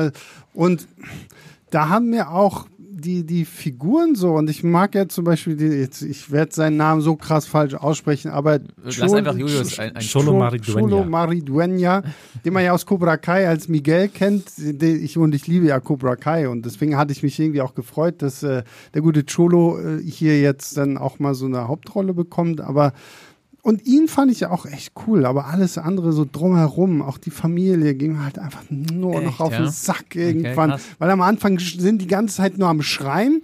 Und 0.54 0.90
da 1.70 1.88
haben 1.88 2.10
mir 2.10 2.32
auch 2.32 2.68
die, 3.00 3.24
die 3.24 3.46
Figuren 3.46 4.16
so, 4.16 4.34
und 4.34 4.50
ich 4.50 4.64
mag 4.64 4.96
ja 4.96 5.08
zum 5.08 5.26
Beispiel, 5.26 5.56
die, 5.56 5.66
jetzt, 5.66 6.02
ich 6.02 6.32
werde 6.32 6.54
seinen 6.54 6.78
Namen 6.78 7.02
so 7.02 7.16
krass 7.16 7.46
falsch 7.46 7.76
aussprechen, 7.76 8.32
aber 8.32 8.60
Lass 8.84 9.14
einfach 9.14 9.38
Julius 9.38 9.78
ein, 9.78 9.96
ein 9.96 10.04
Cholo 10.04 10.38
Maridueña. 10.38 10.74
Cholo 10.74 11.04
Maridueña, 11.04 12.04
den 12.44 12.54
man 12.54 12.64
ja 12.64 12.72
aus 12.72 12.86
Cobra 12.86 13.18
Kai 13.18 13.48
als 13.48 13.68
Miguel 13.68 14.10
kennt. 14.10 14.52
Den 14.58 15.04
ich, 15.04 15.18
und 15.18 15.36
ich 15.36 15.48
liebe 15.48 15.68
ja 15.68 15.80
Cobra 15.80 16.16
Kai 16.16 16.50
und 16.50 16.66
deswegen 16.66 16.98
hatte 16.98 17.12
ich 17.12 17.22
mich 17.22 17.40
irgendwie 17.40 17.62
auch 17.62 17.76
gefreut, 17.76 18.22
dass 18.22 18.42
äh, 18.44 18.64
der 18.94 19.02
gute 19.02 19.24
Cholo 19.24 19.80
äh, 19.80 20.02
hier 20.02 20.42
jetzt 20.42 20.78
dann 20.78 20.98
auch 20.98 21.20
mal 21.20 21.36
so 21.36 21.46
eine 21.46 21.68
Hauptrolle 21.68 22.14
bekommt. 22.14 22.62
Aber 22.62 22.94
und 23.68 23.86
ihn 23.86 24.08
fand 24.08 24.32
ich 24.32 24.40
ja 24.40 24.52
auch 24.52 24.66
echt 24.66 24.94
cool, 25.06 25.26
aber 25.26 25.48
alles 25.48 25.78
andere 25.78 26.14
so 26.14 26.26
drumherum, 26.26 27.02
auch 27.02 27.18
die 27.18 27.32
Familie, 27.32 27.96
ging 27.96 28.24
halt 28.24 28.40
einfach 28.40 28.64
nur 28.70 29.20
noch 29.20 29.32
Echt, 29.32 29.42
auf 29.42 29.52
ja? 29.52 29.60
den 29.60 29.70
Sack 29.70 30.16
irgendwann. 30.16 30.70
krass. 30.70 30.84
weil 31.00 31.10
am 31.10 31.22
Anfang 31.22 31.60
sind 31.60 32.02
die 32.02 32.08
ganze 32.08 32.38
Zeit 32.38 32.58
nur 32.58 32.70
am 32.70 32.82
Schreien. 32.82 33.42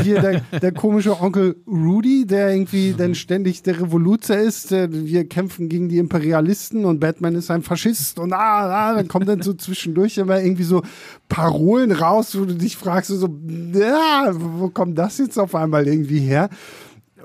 Hier 0.00 0.20
der, 0.20 0.42
der 0.60 0.70
komische 0.70 1.20
Onkel 1.20 1.56
Rudy, 1.66 2.24
der 2.24 2.50
irgendwie 2.50 2.94
dann 2.96 3.16
ständig 3.16 3.64
der 3.64 3.80
Revoluzer 3.80 4.40
ist. 4.40 4.70
Wir 4.70 5.28
kämpfen 5.28 5.68
gegen 5.68 5.88
die 5.88 5.98
Imperialisten 5.98 6.84
und 6.84 7.00
Batman 7.00 7.34
ist 7.34 7.50
ein 7.50 7.62
Faschist 7.62 8.20
und 8.20 8.32
ah, 8.32 8.90
ah 8.90 8.94
dann 8.94 9.08
kommt 9.08 9.26
dann 9.26 9.42
so 9.42 9.54
zwischendurch 9.54 10.18
immer 10.18 10.40
irgendwie 10.40 10.62
so 10.62 10.84
Parolen 11.28 11.90
raus, 11.90 12.38
wo 12.38 12.44
du 12.44 12.54
dich 12.54 12.76
fragst, 12.76 13.10
so, 13.10 13.28
ja, 13.72 14.30
wo 14.34 14.68
kommt 14.68 14.96
das 14.96 15.18
jetzt 15.18 15.36
auf 15.36 15.56
einmal 15.56 15.88
irgendwie 15.88 16.20
her? 16.20 16.48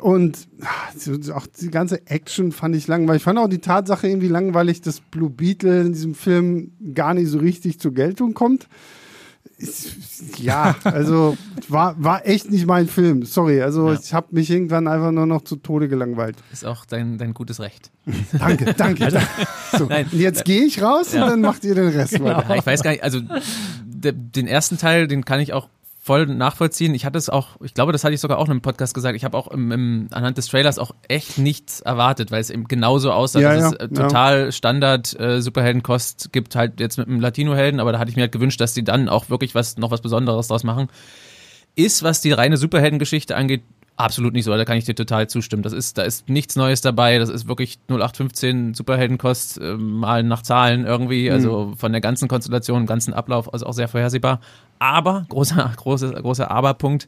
Und 0.02 0.48
ah, 0.62 1.34
auch 1.34 1.48
die 1.48 1.70
ganze 1.70 2.06
Action 2.08 2.52
fand 2.52 2.76
ich 2.76 2.88
langweilig. 2.88 3.20
Ich 3.22 3.24
fand 3.24 3.40
auch 3.40 3.48
die 3.50 3.60
Tatsache 3.60 4.08
irgendwie 4.08 4.28
langweilig, 4.28 4.82
dass 4.82 5.00
Blue 5.02 5.30
Beetle 5.30 5.82
in 5.82 5.94
diesem 5.94 6.16
Film 6.16 6.72
gar 6.94 7.14
nicht 7.14 7.28
so 7.28 7.40
richtig 7.40 7.80
zur 7.80 7.94
Geltung 7.94 8.34
kommt. 8.34 8.68
Ja, 10.38 10.76
also 10.84 11.38
war, 11.68 12.02
war 12.02 12.26
echt 12.26 12.50
nicht 12.50 12.66
mein 12.66 12.88
Film. 12.88 13.24
Sorry, 13.26 13.62
also 13.62 13.92
Ja. 13.92 14.00
ich 14.02 14.14
habe 14.14 14.28
mich 14.32 14.50
irgendwann 14.50 14.88
einfach 14.88 15.12
nur 15.12 15.26
noch 15.26 15.44
zu 15.44 15.58
Tode 15.58 15.88
gelangweilt. 15.90 16.38
Ist 16.52 16.66
auch 16.66 16.86
dein, 16.86 17.18
dein 17.18 17.34
gutes 17.34 17.60
Recht. 17.60 17.92
Danke, 18.38 18.74
danke. 18.74 19.08
danke. 19.10 19.22
So, 19.78 19.86
Nein. 19.86 20.08
jetzt 20.14 20.46
gehe 20.46 20.64
ich 20.64 20.82
raus 20.82 21.14
und 21.14 21.20
dann 21.22 21.42
macht 21.42 21.64
ihr 21.64 21.76
den 21.76 21.90
Rest 21.90 22.20
weiter. 22.24 22.46
Ja, 22.50 22.56
ich 22.56 22.66
weiß 22.66 22.82
gar 22.82 22.90
nicht, 22.90 23.04
also 23.04 23.20
de, 23.86 24.14
den 24.16 24.48
ersten 24.48 24.80
Teil, 24.80 25.08
den 25.08 25.24
kann 25.26 25.40
ich 25.42 25.54
auch 25.54 25.70
voll 26.10 26.26
nachvollziehen. 26.26 26.96
Ich 26.96 27.06
hatte 27.06 27.20
es 27.20 27.30
auch, 27.30 27.50
ich 27.62 27.76
glaube, 27.76 27.92
das 27.92 28.04
hatte 28.04 28.16
ich 28.16 28.20
sogar 28.20 28.40
auch 28.40 28.46
in 28.46 28.52
einem 28.54 28.62
Podcast 28.62 28.96
gesagt. 28.96 29.16
Ich 29.16 29.24
habe 29.24 29.38
auch 29.38 29.48
im, 29.48 29.72
im, 29.72 30.08
anhand 30.10 30.40
des 30.40 30.48
Trailers 30.48 30.80
auch 30.80 30.96
echt 31.08 31.38
nichts 31.38 31.82
erwartet, 31.82 32.32
weil 32.32 32.42
es 32.42 32.50
eben 32.50 32.68
genauso 32.68 33.12
aussah, 33.12 33.40
Ja, 33.40 33.54
dass 33.54 33.62
ja, 33.62 33.68
es 33.68 33.74
äh, 33.76 33.90
ja. 33.94 34.08
total 34.08 34.52
Standard 34.52 35.20
äh, 35.20 35.40
Superheldenkost 35.40 36.34
gibt, 36.34 36.56
halt 36.56 36.80
jetzt 36.80 36.98
mit 36.98 37.08
einem 37.08 37.20
Latino-Helden, 37.20 37.80
aber 37.80 37.92
da 37.92 38.00
hatte 38.00 38.10
ich 38.10 38.16
mir 38.16 38.24
halt 38.24 38.32
gewünscht, 38.32 38.60
dass 38.60 38.74
die 38.74 38.84
dann 38.84 39.08
auch 39.08 39.30
wirklich 39.30 39.54
was 39.54 39.78
noch 39.78 39.92
was 39.92 40.02
Besonderes 40.02 40.48
draus 40.48 40.64
machen. 40.64 40.88
Ist, 41.76 42.02
was 42.02 42.22
die 42.22 42.32
reine 42.32 42.58
Superheldengeschichte 42.58 43.36
angeht, 43.36 43.62
absolut 44.00 44.34
nicht 44.34 44.46
so. 44.46 44.56
Da 44.56 44.66
kann 44.66 44.78
ich 44.78 44.86
dir 44.86 44.96
total 44.96 45.28
zustimmen. 45.28 45.62
Das 45.62 45.74
ist, 45.74 45.98
da 45.98 46.04
ist 46.04 46.30
nichts 46.30 46.56
Neues 46.56 46.82
dabei. 46.82 47.20
Das 47.20 47.30
ist 47.30 47.48
wirklich 47.48 47.80
0815 47.90 48.74
Superheldenkost, 48.74 49.60
äh, 49.60 49.76
mal 49.76 50.24
nach 50.24 50.42
Zahlen 50.42 50.86
irgendwie. 50.86 51.30
Also 51.30 51.74
von 51.78 51.92
der 51.92 52.02
ganzen 52.02 52.28
Konstellation, 52.28 52.86
ganzen 52.86 53.14
Ablauf, 53.14 53.52
also 53.52 53.66
auch 53.66 53.74
sehr 53.74 53.88
vorhersehbar. 53.88 54.40
Aber, 54.80 55.26
großer, 55.30 55.72
großer, 55.78 56.14
großer 56.14 56.50
Aber-Punkt. 56.50 57.08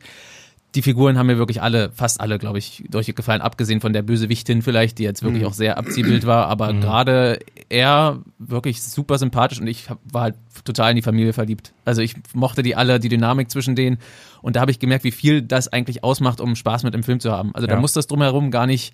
Die 0.73 0.81
Figuren 0.81 1.17
haben 1.17 1.27
mir 1.27 1.37
wirklich 1.37 1.61
alle, 1.61 1.91
fast 1.93 2.21
alle, 2.21 2.39
glaube 2.39 2.57
ich, 2.57 2.83
durchgefallen, 2.89 3.41
abgesehen 3.41 3.81
von 3.81 3.91
der 3.91 4.03
Bösewichtin 4.03 4.61
vielleicht, 4.61 4.99
die 4.99 5.03
jetzt 5.03 5.21
wirklich 5.21 5.45
auch 5.45 5.51
sehr 5.53 5.77
Abziehbild 5.77 6.25
war, 6.25 6.47
aber 6.47 6.73
gerade 6.73 7.39
er 7.67 8.19
wirklich 8.39 8.81
super 8.81 9.17
sympathisch 9.17 9.59
und 9.59 9.67
ich 9.67 9.87
war 10.11 10.21
halt 10.21 10.35
total 10.63 10.91
in 10.91 10.95
die 10.95 11.01
Familie 11.01 11.33
verliebt. 11.33 11.73
Also 11.83 12.01
ich 12.01 12.15
mochte 12.33 12.63
die 12.63 12.77
alle, 12.77 13.01
die 13.01 13.09
Dynamik 13.09 13.51
zwischen 13.51 13.75
denen 13.75 13.97
und 14.41 14.55
da 14.55 14.61
habe 14.61 14.71
ich 14.71 14.79
gemerkt, 14.79 15.03
wie 15.03 15.11
viel 15.11 15.41
das 15.41 15.67
eigentlich 15.67 16.05
ausmacht, 16.05 16.39
um 16.39 16.55
Spaß 16.55 16.83
mit 16.83 16.93
dem 16.93 17.03
Film 17.03 17.19
zu 17.19 17.33
haben. 17.33 17.53
Also 17.53 17.67
da 17.67 17.73
Ja. 17.73 17.79
muss 17.81 17.91
das 17.91 18.07
drumherum 18.07 18.49
gar 18.49 18.65
nicht 18.65 18.93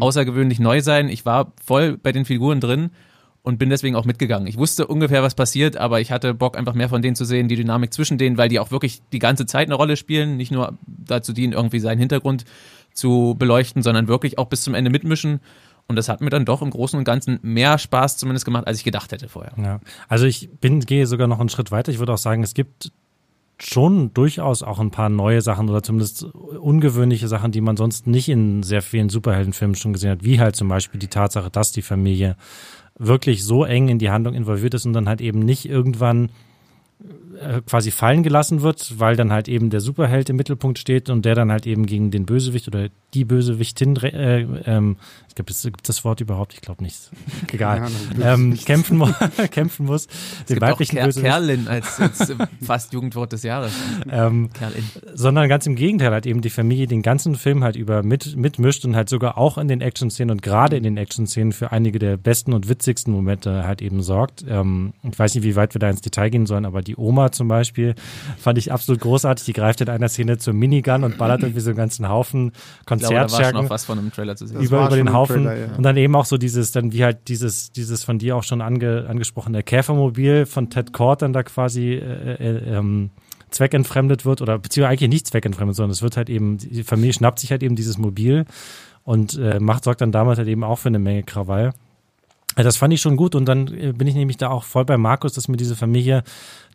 außergewöhnlich 0.00 0.60
neu 0.60 0.80
sein. 0.80 1.08
Ich 1.10 1.26
war 1.26 1.52
voll 1.62 1.98
bei 1.98 2.12
den 2.12 2.24
Figuren 2.24 2.60
drin 2.60 2.90
und 3.48 3.56
bin 3.56 3.70
deswegen 3.70 3.96
auch 3.96 4.04
mitgegangen. 4.04 4.46
Ich 4.46 4.58
wusste 4.58 4.86
ungefähr, 4.86 5.22
was 5.22 5.34
passiert, 5.34 5.78
aber 5.78 6.02
ich 6.02 6.12
hatte 6.12 6.34
Bock, 6.34 6.54
einfach 6.54 6.74
mehr 6.74 6.90
von 6.90 7.00
denen 7.00 7.16
zu 7.16 7.24
sehen, 7.24 7.48
die 7.48 7.56
Dynamik 7.56 7.94
zwischen 7.94 8.18
denen, 8.18 8.36
weil 8.36 8.50
die 8.50 8.60
auch 8.60 8.70
wirklich 8.70 9.00
die 9.10 9.18
ganze 9.18 9.46
Zeit 9.46 9.68
eine 9.68 9.74
Rolle 9.74 9.96
spielen, 9.96 10.36
nicht 10.36 10.52
nur 10.52 10.76
dazu 10.86 11.32
dienen, 11.32 11.54
irgendwie 11.54 11.80
seinen 11.80 11.98
Hintergrund 11.98 12.44
zu 12.92 13.36
beleuchten, 13.38 13.82
sondern 13.82 14.06
wirklich 14.06 14.36
auch 14.36 14.48
bis 14.48 14.60
zum 14.60 14.74
Ende 14.74 14.90
mitmischen. 14.90 15.40
Und 15.86 15.96
das 15.96 16.10
hat 16.10 16.20
mir 16.20 16.28
dann 16.28 16.44
doch 16.44 16.60
im 16.60 16.68
Großen 16.68 16.98
und 16.98 17.04
Ganzen 17.04 17.38
mehr 17.40 17.78
Spaß 17.78 18.18
zumindest 18.18 18.44
gemacht, 18.44 18.66
als 18.66 18.76
ich 18.76 18.84
gedacht 18.84 19.12
hätte 19.12 19.30
vorher. 19.30 19.54
Ja. 19.56 19.80
Also 20.08 20.26
ich 20.26 20.50
bin, 20.60 20.80
gehe 20.80 21.06
sogar 21.06 21.26
noch 21.26 21.40
einen 21.40 21.48
Schritt 21.48 21.70
weiter. 21.70 21.90
Ich 21.90 22.00
würde 22.00 22.12
auch 22.12 22.18
sagen, 22.18 22.42
es 22.42 22.52
gibt 22.52 22.92
schon 23.58 24.12
durchaus 24.14 24.62
auch 24.62 24.78
ein 24.78 24.90
paar 24.90 25.08
neue 25.08 25.40
Sachen 25.40 25.68
oder 25.68 25.82
zumindest 25.82 26.24
ungewöhnliche 26.24 27.28
Sachen, 27.28 27.50
die 27.50 27.62
man 27.62 27.76
sonst 27.76 28.06
nicht 28.06 28.28
in 28.28 28.62
sehr 28.62 28.82
vielen 28.82 29.08
Superheldenfilmen 29.08 29.74
schon 29.74 29.94
gesehen 29.94 30.10
hat, 30.10 30.22
wie 30.22 30.38
halt 30.38 30.54
zum 30.54 30.68
Beispiel 30.68 31.00
die 31.00 31.08
Tatsache, 31.08 31.50
dass 31.50 31.72
die 31.72 31.82
Familie 31.82 32.36
wirklich 32.98 33.44
so 33.44 33.64
eng 33.64 33.88
in 33.88 33.98
die 33.98 34.10
Handlung 34.10 34.34
involviert 34.34 34.74
ist 34.74 34.86
und 34.86 34.92
dann 34.92 35.08
halt 35.08 35.20
eben 35.20 35.40
nicht 35.40 35.68
irgendwann 35.68 36.30
quasi 37.66 37.90
fallen 37.90 38.22
gelassen 38.22 38.62
wird, 38.62 38.98
weil 38.98 39.16
dann 39.16 39.32
halt 39.32 39.48
eben 39.48 39.70
der 39.70 39.80
Superheld 39.80 40.30
im 40.30 40.36
Mittelpunkt 40.36 40.78
steht 40.78 41.10
und 41.10 41.24
der 41.24 41.34
dann 41.34 41.50
halt 41.52 41.66
eben 41.66 41.86
gegen 41.86 42.10
den 42.10 42.26
Bösewicht 42.26 42.68
oder 42.68 42.88
die 43.14 43.24
Bösewichtin, 43.24 43.96
äh, 43.96 44.40
ähm, 44.66 44.96
ich 45.28 45.34
glaube, 45.34 45.50
es 45.50 45.62
gibt 45.62 45.88
das 45.88 46.04
Wort 46.04 46.20
überhaupt, 46.20 46.52
ich 46.52 46.60
glaube 46.60 46.82
nicht. 46.82 47.10
Egal. 47.52 47.88
Ja, 48.18 48.34
ähm, 48.34 48.56
kämpfen, 48.56 48.98
mu 48.98 49.08
kämpfen 49.50 49.86
muss, 49.86 50.06
Es 50.06 50.44
den 50.46 50.54
gibt 50.54 50.64
auch 50.64 50.70
weiblichen 50.72 50.96
Ker 50.96 51.04
Bösewicht. 51.06 51.30
Kerlin 51.30 51.68
als, 51.68 52.00
als 52.00 52.34
fast 52.62 52.92
Jugendwort 52.92 53.32
des 53.32 53.44
Jahres. 53.44 53.72
Ähm, 54.10 54.50
Kerlin. 54.52 54.84
sondern 55.14 55.48
ganz 55.48 55.66
im 55.66 55.76
Gegenteil, 55.76 56.10
halt 56.10 56.26
eben 56.26 56.42
die 56.42 56.50
Familie 56.50 56.86
den 56.86 57.02
ganzen 57.02 57.34
Film 57.36 57.64
halt 57.64 57.76
über 57.76 58.02
mit, 58.02 58.36
mitmischt 58.36 58.84
und 58.84 58.94
halt 58.94 59.08
sogar 59.08 59.38
auch 59.38 59.56
in 59.56 59.68
den 59.68 59.80
Action-Szenen 59.80 60.30
und 60.30 60.42
gerade 60.42 60.76
in 60.76 60.82
den 60.82 60.96
Action-Szenen 60.96 61.52
für 61.52 61.72
einige 61.72 61.98
der 61.98 62.16
besten 62.16 62.52
und 62.52 62.68
witzigsten 62.68 63.12
Momente 63.12 63.64
halt 63.64 63.80
eben 63.80 64.02
sorgt. 64.02 64.44
Ähm, 64.46 64.92
ich 65.10 65.18
weiß 65.18 65.34
nicht, 65.34 65.44
wie 65.44 65.56
weit 65.56 65.74
wir 65.74 65.78
da 65.78 65.88
ins 65.88 66.02
Detail 66.02 66.28
gehen 66.28 66.46
sollen, 66.46 66.66
aber 66.66 66.82
die 66.82 66.96
Oma, 66.96 67.27
Oma 67.28 67.32
zum 67.32 67.48
Beispiel, 67.48 67.94
fand 68.38 68.58
ich 68.58 68.72
absolut 68.72 69.00
großartig. 69.00 69.44
Die 69.44 69.52
greift 69.52 69.80
in 69.80 69.88
einer 69.88 70.08
Szene 70.08 70.38
zur 70.38 70.54
Minigun 70.54 71.04
und 71.04 71.18
ballert 71.18 71.42
irgendwie 71.42 71.60
so 71.60 71.70
einen 71.70 71.76
ganzen 71.76 72.08
Haufen 72.08 72.52
Konzertstärken. 72.86 73.62
noch 73.62 73.70
was 73.70 73.84
von 73.84 73.98
einem 73.98 74.12
Trailer 74.12 74.36
zu 74.36 74.46
sehen. 74.46 74.60
Über, 74.60 74.86
über 74.86 74.96
den 74.96 75.12
Haufen. 75.12 75.44
Trailer, 75.44 75.56
ja. 75.56 75.76
Und 75.76 75.82
dann 75.82 75.96
eben 75.96 76.14
auch 76.16 76.24
so 76.24 76.36
dieses, 76.36 76.72
dann 76.72 76.92
wie 76.92 77.04
halt 77.04 77.28
dieses, 77.28 77.72
dieses 77.72 78.04
von 78.04 78.18
dir 78.18 78.36
auch 78.36 78.42
schon 78.42 78.60
ange, 78.60 79.06
angesprochene 79.08 79.62
Käfermobil 79.62 80.46
von 80.46 80.70
Ted 80.70 80.92
Cord 80.92 81.22
dann 81.22 81.32
da 81.32 81.42
quasi 81.42 81.94
äh, 81.94 82.34
äh, 82.34 82.76
ähm, 82.76 83.10
zweckentfremdet 83.50 84.24
wird 84.24 84.42
oder 84.42 84.58
beziehungsweise 84.58 84.92
eigentlich 84.92 85.08
nicht 85.08 85.26
zweckentfremdet, 85.26 85.76
sondern 85.76 85.92
es 85.92 86.02
wird 86.02 86.16
halt 86.16 86.28
eben, 86.28 86.58
die 86.58 86.82
Familie 86.82 87.12
schnappt 87.12 87.38
sich 87.38 87.50
halt 87.50 87.62
eben 87.62 87.76
dieses 87.76 87.96
Mobil 87.96 88.44
und 89.04 89.38
äh, 89.38 89.58
macht, 89.58 89.84
sorgt 89.84 90.02
dann 90.02 90.12
damals 90.12 90.38
halt 90.38 90.48
eben 90.48 90.64
auch 90.64 90.76
für 90.76 90.88
eine 90.88 90.98
Menge 90.98 91.22
Krawall. 91.22 91.72
Das 92.62 92.76
fand 92.76 92.92
ich 92.92 93.00
schon 93.00 93.16
gut 93.16 93.34
und 93.34 93.46
dann 93.46 93.68
äh, 93.68 93.92
bin 93.92 94.06
ich 94.06 94.14
nämlich 94.14 94.36
da 94.36 94.50
auch 94.50 94.64
voll 94.64 94.84
bei 94.84 94.96
Markus, 94.96 95.32
dass 95.32 95.48
mir 95.48 95.56
diese 95.56 95.76
Familie 95.76 96.22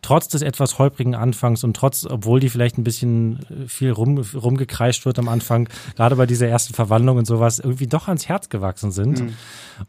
trotz 0.02 0.28
des 0.28 0.42
etwas 0.42 0.78
holprigen 0.78 1.14
Anfangs 1.14 1.64
und 1.64 1.74
trotz, 1.74 2.06
obwohl 2.06 2.40
die 2.40 2.50
vielleicht 2.50 2.78
ein 2.78 2.84
bisschen 2.84 3.40
äh, 3.48 3.68
viel 3.68 3.90
rum, 3.90 4.18
rumgekreischt 4.18 5.06
wird 5.06 5.18
am 5.18 5.28
Anfang, 5.28 5.68
gerade 5.96 6.16
bei 6.16 6.26
dieser 6.26 6.48
ersten 6.48 6.74
Verwandlung 6.74 7.16
und 7.16 7.26
sowas, 7.26 7.58
irgendwie 7.58 7.86
doch 7.86 8.08
ans 8.08 8.28
Herz 8.28 8.48
gewachsen 8.48 8.92
sind. 8.92 9.20
Mhm. 9.20 9.32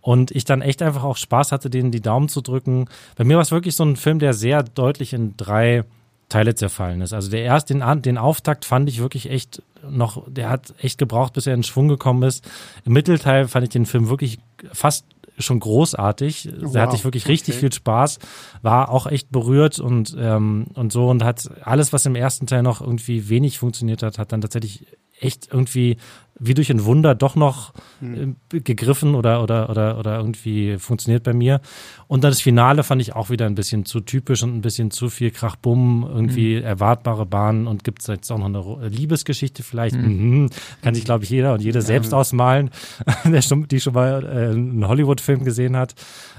Und 0.01 0.31
ich 0.31 0.45
dann 0.45 0.61
echt 0.61 0.81
einfach 0.81 1.03
auch 1.03 1.17
Spaß 1.17 1.51
hatte, 1.51 1.69
denen 1.69 1.91
die 1.91 2.01
Daumen 2.01 2.29
zu 2.29 2.41
drücken. 2.41 2.87
Bei 3.15 3.23
mir 3.23 3.35
war 3.35 3.43
es 3.43 3.51
wirklich 3.51 3.75
so 3.75 3.83
ein 3.83 3.95
Film, 3.95 4.19
der 4.19 4.33
sehr 4.33 4.63
deutlich 4.63 5.13
in 5.13 5.35
drei 5.37 5.83
Teile 6.29 6.55
zerfallen 6.55 7.01
ist. 7.01 7.13
Also 7.13 7.29
der 7.29 7.43
erste, 7.43 7.73
den, 7.73 8.01
den 8.01 8.17
Auftakt 8.17 8.65
fand 8.65 8.89
ich 8.89 8.99
wirklich 8.99 9.29
echt 9.29 9.61
noch, 9.87 10.23
der 10.27 10.49
hat 10.49 10.73
echt 10.79 10.97
gebraucht, 10.97 11.33
bis 11.33 11.45
er 11.45 11.53
in 11.53 11.63
Schwung 11.63 11.87
gekommen 11.87 12.23
ist. 12.23 12.49
Im 12.83 12.93
Mittelteil 12.93 13.47
fand 13.47 13.63
ich 13.63 13.69
den 13.69 13.85
Film 13.85 14.09
wirklich 14.09 14.39
fast 14.71 15.05
schon 15.37 15.59
großartig. 15.59 16.49
Wow. 16.59 16.73
Da 16.73 16.81
hatte 16.81 16.95
ich 16.95 17.03
wirklich 17.03 17.27
richtig 17.27 17.55
okay. 17.55 17.61
viel 17.61 17.73
Spaß, 17.73 18.19
war 18.61 18.89
auch 18.89 19.07
echt 19.07 19.31
berührt 19.31 19.79
und, 19.79 20.15
ähm, 20.17 20.67
und 20.73 20.91
so 20.91 21.09
und 21.09 21.23
hat 21.23 21.49
alles, 21.61 21.93
was 21.93 22.05
im 22.05 22.15
ersten 22.15 22.47
Teil 22.47 22.63
noch 22.63 22.81
irgendwie 22.81 23.29
wenig 23.29 23.59
funktioniert 23.59 24.03
hat, 24.03 24.17
hat 24.17 24.31
dann 24.31 24.41
tatsächlich 24.41 24.85
echt 25.19 25.49
irgendwie 25.51 25.97
wie 26.37 26.53
durch 26.53 26.69
ein 26.69 26.83
Wunder 26.83 27.15
doch 27.15 27.35
noch 27.35 27.73
hm. 27.99 28.35
äh, 28.53 28.59
gegriffen 28.59 29.15
oder, 29.15 29.41
oder, 29.41 29.69
oder, 29.69 29.97
oder 29.97 30.17
irgendwie 30.17 30.77
funktioniert 30.77 31.23
bei 31.23 31.33
mir. 31.33 31.61
Und 32.07 32.23
dann 32.23 32.31
das 32.31 32.41
Finale 32.41 32.83
fand 32.83 33.01
ich 33.01 33.15
auch 33.15 33.29
wieder 33.29 33.45
ein 33.45 33.55
bisschen 33.55 33.85
zu 33.85 34.01
typisch 34.01 34.43
und 34.43 34.53
ein 34.53 34.61
bisschen 34.61 34.91
zu 34.91 35.09
viel 35.09 35.31
Krachbumm, 35.31 36.05
irgendwie 36.07 36.57
mhm. 36.57 36.63
erwartbare 36.63 37.25
Bahnen 37.25 37.67
und 37.67 37.83
gibt 37.83 38.01
es 38.01 38.07
jetzt 38.07 38.31
auch 38.31 38.37
noch 38.37 38.45
eine 38.79 38.89
Liebesgeschichte 38.89 39.63
vielleicht. 39.63 39.95
Mhm. 39.95 40.41
Mhm. 40.41 40.49
Kann 40.81 40.93
sich, 40.93 41.05
glaube 41.05 41.23
ich, 41.23 41.29
jeder 41.29 41.53
und 41.53 41.61
jede 41.61 41.79
ja. 41.79 41.85
selbst 41.85 42.13
ausmalen, 42.13 42.69
der 43.25 43.41
schon, 43.41 43.67
die 43.67 43.79
schon 43.79 43.93
mal 43.93 44.23
äh, 44.23 44.51
einen 44.51 44.87
Hollywood-Film 44.87 45.45
gesehen 45.45 45.77
hat. 45.77 45.95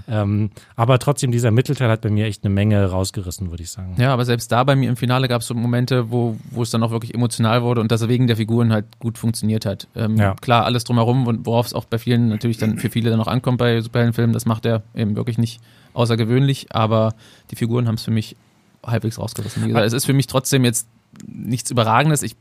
Ähm, 0.09 0.51
aber 0.77 0.99
trotzdem, 0.99 1.33
dieser 1.33 1.51
Mittelteil 1.51 1.89
hat 1.89 2.03
bei 2.03 2.11
mir 2.11 2.27
echt 2.27 2.45
eine 2.45 2.55
Menge 2.55 2.85
rausgerissen, 2.85 3.51
würde 3.51 3.63
ich 3.63 3.71
sagen. 3.71 3.95
Ja, 3.99 4.13
aber 4.13 4.25
selbst 4.25 4.53
da 4.53 4.63
bei 4.63 4.77
mir 4.77 4.89
im 4.89 4.97
Finale 4.97 5.27
gab 5.27 5.41
es 5.41 5.49
so 5.49 5.55
Momente, 5.55 6.11
wo, 6.11 6.37
wo 6.51 6.63
es 6.63 6.71
dann 6.71 6.83
auch 6.83 6.91
wirklich 6.91 7.15
emotional 7.15 7.63
wurde 7.63 7.81
und 7.81 7.91
das 7.91 8.07
wegen 8.07 8.27
der 8.27 8.37
Figuren 8.37 8.73
halt 8.73 8.99
gut 8.99 9.19
funktioniert 9.19 9.67
hat. 9.67 9.86
Ähm, 9.95 10.17
ja. 10.17 10.35
Klar, 10.35 10.65
alles 10.65 10.85
drumherum, 10.85 11.45
worauf 11.47 11.67
es 11.67 11.75
auch 11.75 11.85
bei 11.85 11.99
vielen 11.99 12.29
natürlich 12.29 12.59
dann 12.59 12.79
für 12.79 12.91
viele 12.91 13.11
dann 13.11 13.21
auch 13.21 13.29
ankommt 13.29 13.59
bei 13.59 13.81
Superheldenfilmen, 13.81 14.33
das 14.33 14.47
macht 14.47 14.67
er 14.67 14.83
eben 14.95 15.17
wirklich 15.17 15.39
nicht 15.39 15.61
außergewöhnlich, 15.95 16.75
aber 16.75 17.15
die 17.51 17.57
Figuren 17.57 17.89
haben 17.89 17.95
es 17.95 18.03
für 18.03 18.11
mich 18.11 18.37
halbwegs 18.85 19.19
rausgerissen. 19.19 19.63
Wie 19.65 19.69
gesagt, 19.69 19.87
es 19.87 19.93
ist 19.93 20.05
für 20.05 20.13
mich 20.13 20.27
trotzdem 20.27 20.65
jetzt 20.65 20.87
nichts 21.27 21.71
Überragendes. 21.71 22.23
Ich 22.23 22.37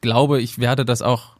glaube, 0.00 0.40
ich 0.40 0.58
werde 0.58 0.84
das 0.84 1.02
auch 1.02 1.34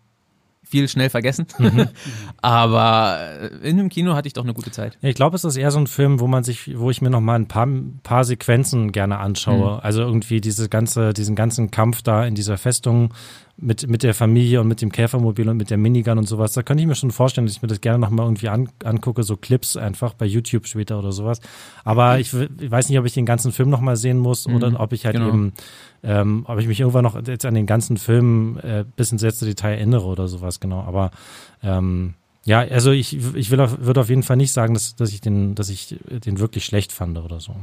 viel 0.65 0.89
schnell 0.89 1.11
vergessen. 1.11 1.47
Mhm. 1.59 1.89
Aber 2.43 3.51
in 3.63 3.77
dem 3.77 3.91
Kino 3.91 4.15
hatte 4.15 4.27
ich 4.27 4.33
doch 4.33 4.43
eine 4.43 4.55
gute 4.55 4.71
Zeit. 4.71 4.99
Ich 5.03 5.15
glaube, 5.15 5.37
es 5.37 5.45
ist 5.45 5.57
eher 5.57 5.71
so 5.71 5.79
ein 5.79 5.87
Film, 5.87 6.21
wo 6.21 6.27
man 6.27 6.43
sich, 6.43 6.79
wo 6.79 6.91
ich 6.91 7.01
mir 7.03 7.11
noch 7.11 7.21
mal 7.21 7.37
ein 7.37 7.47
paar, 7.47 7.69
paar 8.03 8.25
Sequenzen 8.25 8.91
gerne 8.91 9.19
anschaue. 9.19 9.75
Mhm. 9.75 9.81
Also 9.83 10.03
irgendwie 10.03 10.41
diese 10.41 10.69
ganze, 10.69 11.13
diesen 11.13 11.37
ganzen 11.37 11.71
Kampf 11.71 12.03
da 12.03 12.25
in 12.25 12.35
dieser 12.35 12.59
Festung 12.59 13.15
mit, 13.57 13.89
mit 13.89 14.03
der 14.03 14.15
Familie 14.15 14.61
und 14.61 14.69
mit 14.69 14.83
dem 14.83 14.91
Käfermobil 14.91 15.49
und 15.49 15.57
mit 15.57 15.71
der 15.71 15.79
Minigun 15.79 16.19
und 16.19 16.27
sowas. 16.27 16.53
Da 16.53 16.63
könnte 16.63 16.83
ich 16.83 16.89
mir 16.89 16.95
schon 16.95 17.13
vorstellen, 17.13 17.47
dass 17.47 17.57
ich 17.57 17.63
mir 17.63 17.69
das 17.69 17.81
gerne 17.81 17.99
nochmal 17.99 18.27
irgendwie 18.27 18.49
an, 18.49 18.69
angucke, 18.83 19.23
so 19.23 19.37
Clips 19.37 19.77
einfach 19.77 20.15
bei 20.15 20.27
YouTube 20.27 20.67
später 20.67 20.99
oder 20.99 21.13
sowas. 21.13 21.41
Aber 21.85 22.19
ich, 22.19 22.35
ich 22.35 22.71
weiß 22.71 22.89
nicht, 22.89 22.99
ob 22.99 23.07
ich 23.07 23.15
den 23.15 23.27
ganzen 23.27 23.53
Film 23.53 23.71
nochmal 23.71 23.97
sehen 23.97 24.19
muss 24.19 24.49
mhm, 24.49 24.57
oder 24.57 24.81
ob 24.81 24.93
ich 24.93 25.07
halt 25.07 25.17
genau. 25.17 25.29
eben, 25.29 25.53
ähm, 26.03 26.45
ob 26.49 26.59
ich 26.59 26.67
mich 26.67 26.81
irgendwann 26.81 27.05
noch 27.05 27.27
jetzt 27.27 27.47
an 27.47 27.55
den 27.55 27.67
ganzen 27.67 27.97
Film 27.97 28.59
äh, 28.63 28.85
bis 28.97 29.13
ins 29.13 29.23
letzte 29.23 29.47
Detail 29.47 29.75
erinnere 29.75 30.05
oder 30.05 30.27
sowas, 30.27 30.59
genau. 30.59 30.81
Aber 30.83 31.13
ähm, 31.63 32.15
ja, 32.45 32.61
also 32.61 32.91
ich, 32.91 33.17
ich 33.35 33.51
will 33.51 33.61
auf, 33.61 33.79
würde 33.81 34.01
auf 34.01 34.09
jeden 34.09 34.23
Fall 34.23 34.37
nicht 34.37 34.53
sagen, 34.53 34.75
dass, 34.75 34.97
dass 34.97 35.11
ich 35.13 35.21
den, 35.21 35.55
dass 35.55 35.71
ich 35.71 35.97
den 36.09 36.39
wirklich 36.39 36.65
schlecht 36.65 36.93
fand 36.93 37.19
oder 37.19 37.41
so. 37.41 37.55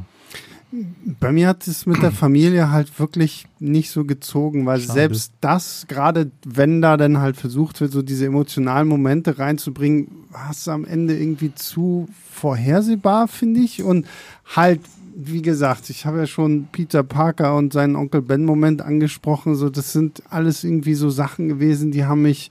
Bei 1.20 1.34
mir 1.34 1.50
hat 1.50 1.68
es 1.68 1.86
mit 1.86 2.02
der 2.02 2.12
Familie 2.12 2.72
halt 2.72 2.98
wirklich 2.98 3.46
nicht 3.60 3.92
so 3.92 4.06
gezogen, 4.06 4.66
weil 4.66 4.80
Schade. 4.80 4.94
selbst 4.94 5.34
das, 5.42 5.86
gerade 5.90 6.32
wenn 6.46 6.82
da 6.82 6.96
dann 6.96 7.20
halt 7.20 7.36
versucht 7.36 7.82
wird, 7.82 7.92
so 7.92 8.02
diese 8.02 8.26
emotionalen 8.26 8.88
Momente 8.88 9.38
reinzubringen, 9.38 10.08
war 10.32 10.52
es 10.52 10.68
am 10.70 10.86
Ende 10.86 11.18
irgendwie 11.18 11.54
zu 11.54 12.08
vorhersehbar, 12.32 13.28
finde 13.28 13.60
ich. 13.60 13.84
Und 13.84 14.08
halt, 14.56 14.80
wie 15.14 15.42
gesagt, 15.42 15.90
ich 15.90 16.06
habe 16.06 16.20
ja 16.20 16.26
schon 16.26 16.70
Peter 16.72 17.04
Parker 17.04 17.58
und 17.58 17.74
seinen 17.74 17.98
Onkel 17.98 18.22
Ben 18.22 18.46
Moment 18.46 18.82
angesprochen. 18.82 19.56
So, 19.56 19.70
das 19.70 19.92
sind 19.92 20.24
alles 20.30 20.64
irgendwie 20.64 20.94
so 20.94 21.10
Sachen 21.10 21.50
gewesen, 21.50 21.92
die 21.92 22.06
haben 22.06 22.22
mich 22.22 22.50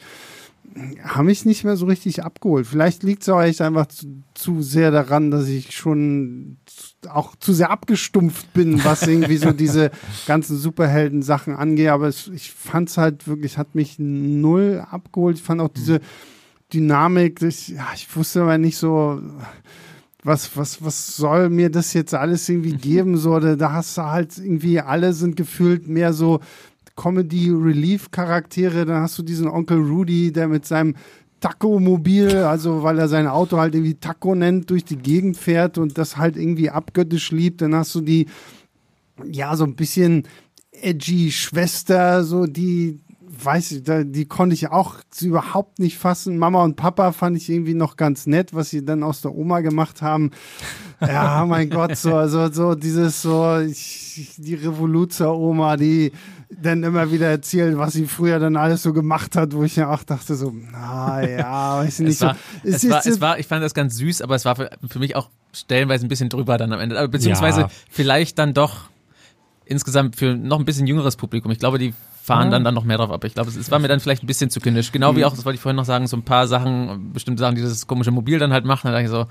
haben 1.02 1.26
mich 1.26 1.44
nicht 1.44 1.64
mehr 1.64 1.76
so 1.76 1.87
richtig 1.87 2.22
abgeholt. 2.22 2.66
Vielleicht 2.66 3.02
liegt 3.02 3.22
es 3.22 3.28
auch 3.28 3.42
echt 3.42 3.61
einfach 3.61 3.87
zu, 3.87 4.22
zu, 4.35 4.62
sehr 4.62 4.90
daran, 4.90 5.30
dass 5.30 5.48
ich 5.48 5.76
schon 5.76 6.59
auch 7.08 7.34
zu 7.36 7.52
sehr 7.52 7.70
abgestumpft 7.70 8.52
bin, 8.52 8.84
was 8.84 9.06
irgendwie 9.06 9.36
so 9.36 9.52
diese 9.52 9.90
ganzen 10.26 10.56
Superhelden-Sachen 10.56 11.54
angeht. 11.54 11.88
Aber 11.88 12.08
es, 12.08 12.28
ich 12.28 12.52
fand 12.52 12.88
es 12.88 12.98
halt 12.98 13.26
wirklich, 13.26 13.58
hat 13.58 13.74
mich 13.74 13.98
null 13.98 14.84
abgeholt. 14.90 15.36
Ich 15.36 15.42
fand 15.42 15.60
auch 15.60 15.68
diese 15.68 16.00
Dynamik, 16.72 17.38
das, 17.38 17.68
ja, 17.68 17.88
ich 17.94 18.14
wusste 18.14 18.42
aber 18.42 18.58
nicht 18.58 18.76
so, 18.76 19.20
was, 20.22 20.56
was, 20.56 20.84
was 20.84 21.16
soll 21.16 21.48
mir 21.48 21.70
das 21.70 21.94
jetzt 21.94 22.14
alles 22.14 22.48
irgendwie 22.48 22.74
geben? 22.74 23.16
So, 23.16 23.38
da, 23.40 23.56
da 23.56 23.72
hast 23.72 23.96
du 23.96 24.02
halt 24.02 24.36
irgendwie, 24.38 24.80
alle 24.80 25.12
sind 25.12 25.36
gefühlt 25.36 25.88
mehr 25.88 26.12
so 26.12 26.40
Comedy-Relief-Charaktere. 26.96 28.84
Dann 28.84 29.02
hast 29.02 29.18
du 29.18 29.22
diesen 29.22 29.48
Onkel 29.48 29.78
Rudy, 29.78 30.32
der 30.32 30.48
mit 30.48 30.66
seinem 30.66 30.94
Taco-Mobil, 31.40 32.37
also 32.38 32.83
weil 32.83 32.98
er 32.98 33.09
sein 33.09 33.26
Auto 33.26 33.57
halt 33.57 33.74
irgendwie 33.74 33.94
Taco 33.94 34.35
nennt, 34.35 34.70
durch 34.70 34.85
die 34.85 34.98
Gegend 34.98 35.37
fährt 35.37 35.79
und 35.79 35.98
das 35.98 36.16
halt 36.16 36.37
irgendwie 36.37 36.70
abgöttisch 36.70 37.31
liebt. 37.33 37.62
Dann 37.62 37.74
hast 37.74 37.94
du 37.94 38.00
die, 38.00 38.26
ja, 39.24 39.57
so 39.57 39.64
ein 39.64 39.74
bisschen 39.74 40.24
edgy 40.72 41.33
Schwester, 41.33 42.24
so 42.24 42.46
die, 42.46 43.00
weiß 43.20 43.72
ich, 43.72 43.83
die 43.85 44.26
konnte 44.26 44.55
ich 44.55 44.68
auch 44.68 44.96
überhaupt 45.20 45.79
nicht 45.79 45.98
fassen. 45.98 46.38
Mama 46.38 46.62
und 46.62 46.76
Papa 46.76 47.12
fand 47.12 47.37
ich 47.37 47.48
irgendwie 47.48 47.74
noch 47.74 47.96
ganz 47.96 48.26
nett, 48.26 48.55
was 48.55 48.70
sie 48.70 48.85
dann 48.85 49.03
aus 49.03 49.22
der 49.22 49.35
Oma 49.35 49.61
gemacht 49.61 50.03
haben. 50.03 50.31
Ja, 51.00 51.46
mein 51.46 51.70
Gott, 51.70 51.96
so, 51.96 52.26
so, 52.29 52.50
so 52.53 52.74
dieses 52.74 53.22
so, 53.22 53.59
ich, 53.59 54.35
die 54.37 54.55
Revoluzer-Oma, 54.55 55.76
die 55.76 56.12
dann 56.50 56.82
immer 56.82 57.12
wieder 57.12 57.28
erzählt, 57.28 57.78
was 57.78 57.92
sie 57.92 58.06
früher 58.06 58.38
dann 58.38 58.56
alles 58.56 58.82
so 58.82 58.92
gemacht 58.92 59.36
hat, 59.36 59.54
wo 59.54 59.62
ich 59.62 59.76
ja 59.76 59.92
auch 59.92 60.02
dachte 60.02 60.34
so, 60.34 60.52
na 60.72 61.22
ja, 61.26 61.78
weiß 61.78 62.00
ich 62.00 62.06
nicht 62.06 62.14
es 62.14 62.20
war, 62.22 62.34
so. 62.34 62.68
Es, 62.68 62.84
es, 62.84 62.90
war, 62.90 63.06
es 63.06 63.20
war, 63.20 63.38
ich 63.38 63.46
fand 63.46 63.62
das 63.62 63.74
ganz 63.74 63.96
süß, 63.96 64.20
aber 64.22 64.34
es 64.34 64.44
war 64.44 64.56
für, 64.56 64.70
für 64.88 64.98
mich 64.98 65.14
auch 65.14 65.30
stellenweise 65.52 66.04
ein 66.04 66.08
bisschen 66.08 66.28
drüber 66.28 66.58
dann 66.58 66.72
am 66.72 66.80
Ende, 66.80 67.08
beziehungsweise 67.08 67.62
ja. 67.62 67.70
vielleicht 67.90 68.38
dann 68.38 68.52
doch 68.52 68.88
insgesamt 69.64 70.16
für 70.16 70.34
noch 70.34 70.58
ein 70.58 70.64
bisschen 70.64 70.86
jüngeres 70.86 71.16
Publikum. 71.16 71.52
Ich 71.52 71.60
glaube, 71.60 71.78
die 71.78 71.94
fahren 72.22 72.46
ja. 72.46 72.50
dann, 72.50 72.64
dann 72.64 72.74
noch 72.74 72.84
mehr 72.84 72.98
drauf 72.98 73.10
ab. 73.10 73.24
Ich 73.24 73.34
glaube, 73.34 73.48
es, 73.48 73.56
es, 73.56 73.70
war 73.70 73.78
mir 73.78 73.88
dann 73.88 74.00
vielleicht 74.00 74.24
ein 74.24 74.26
bisschen 74.26 74.50
zu 74.50 74.60
kindisch. 74.60 74.90
Genau 74.90 75.14
wie 75.14 75.20
mhm. 75.20 75.26
auch, 75.26 75.34
das 75.34 75.44
wollte 75.44 75.54
ich 75.54 75.60
vorhin 75.60 75.76
noch 75.76 75.84
sagen, 75.84 76.08
so 76.08 76.16
ein 76.16 76.24
paar 76.24 76.48
Sachen, 76.48 77.12
bestimmte 77.12 77.40
Sachen, 77.40 77.54
die 77.54 77.62
das 77.62 77.86
komische 77.86 78.10
Mobil 78.10 78.40
dann 78.40 78.52
halt 78.52 78.64
machen. 78.64 78.88
Da 78.88 78.92
dachte 78.92 79.04
ich 79.04 79.10
so, 79.10 79.26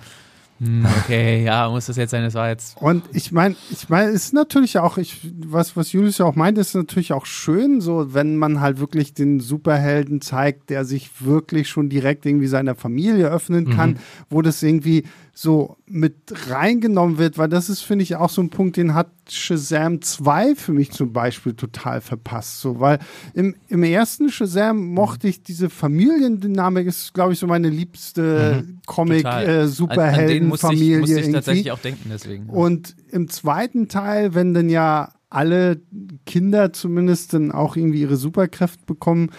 okay, 0.62 1.44
ja, 1.44 1.70
muss 1.70 1.86
das 1.86 1.96
jetzt 1.96 2.12
sein, 2.12 2.24
das 2.24 2.34
war 2.34 2.50
jetzt. 2.50 2.76
Und 2.82 3.04
ich 3.14 3.32
meine, 3.32 3.56
ich 3.72 3.88
meine, 3.88 4.12
es 4.12 4.26
ist 4.26 4.34
natürlich 4.34 4.78
auch, 4.78 4.98
ich, 4.98 5.20
was, 5.46 5.78
was 5.78 5.94
Julius 5.94 6.18
ja 6.18 6.26
auch 6.26 6.36
meint, 6.36 6.58
ist 6.58 6.76
natürlich 6.76 7.14
auch 7.14 7.26
schön, 7.26 7.80
so, 7.80 8.14
wenn 8.14 8.36
man 8.36 8.60
halt 8.60 8.80
wirklich 8.80 9.14
den 9.14 9.40
Superhelden 9.40 10.20
zeigt, 10.22 10.70
der 10.70 10.84
sich 10.84 11.22
wirklich 11.22 11.70
schon 11.70 11.90
direkt 11.90 12.26
irgendwie 12.26 12.48
seiner 12.48 12.76
Familie 12.76 13.30
öffnen 13.30 13.70
kann, 13.70 13.92
mhm. 13.92 13.98
wo 14.30 14.42
das 14.42 14.62
irgendwie 14.62 15.06
so 15.42 15.78
mit 15.86 16.16
reingenommen 16.50 17.18
wird, 17.18 17.38
weil 17.38 17.48
das 17.48 17.70
ist, 17.70 17.80
finde 17.80 18.04
ich, 18.04 18.18
auch 18.18 18.30
so 18.30 18.42
ein 18.42 18.50
Punkt, 18.50 18.76
den 18.76 18.94
hat 18.94 19.08
Shazam 19.30 20.02
2 20.02 20.56
für 20.56 20.74
mich 20.74 20.92
zum 20.92 21.14
Beispiel 21.14 21.54
total 21.54 22.02
verpasst. 22.02 22.60
So, 22.60 22.82
weil 22.82 23.00
im, 23.34 23.56
im 23.70 23.84
ersten 23.84 24.30
Shazam 24.30 24.94
mochte 24.94 25.30
ich 25.30 25.42
diese 25.42 25.70
Familiendynamik, 25.70 26.88
ist, 26.88 27.14
glaube 27.14 27.32
ich, 27.32 27.40
so 27.40 27.48
meine 27.48 27.70
liebste 27.70 28.66
mhm. 28.68 28.82
Comic-Superhelden-Familie. 28.86 30.40
Äh, 30.40 30.42
musste 30.42 30.74
ich, 30.74 31.00
musste 31.00 31.20
ich 31.22 31.32
tatsächlich 31.32 31.72
auch 31.72 31.80
denken, 31.80 32.10
deswegen. 32.12 32.50
Und 32.50 32.98
im 33.10 33.30
zweiten 33.30 33.88
Teil, 33.88 34.36
wenn 34.36 34.54
dann 34.54 34.68
ja 34.68 35.14
alle 35.30 35.80
Kinder 36.26 36.74
zumindest 36.74 37.34
dann 37.34 37.54
auch 37.54 37.78
irgendwie 37.78 38.02
ihre 38.02 38.18
Superkräfte 38.18 38.84
bekommen, 38.86 39.32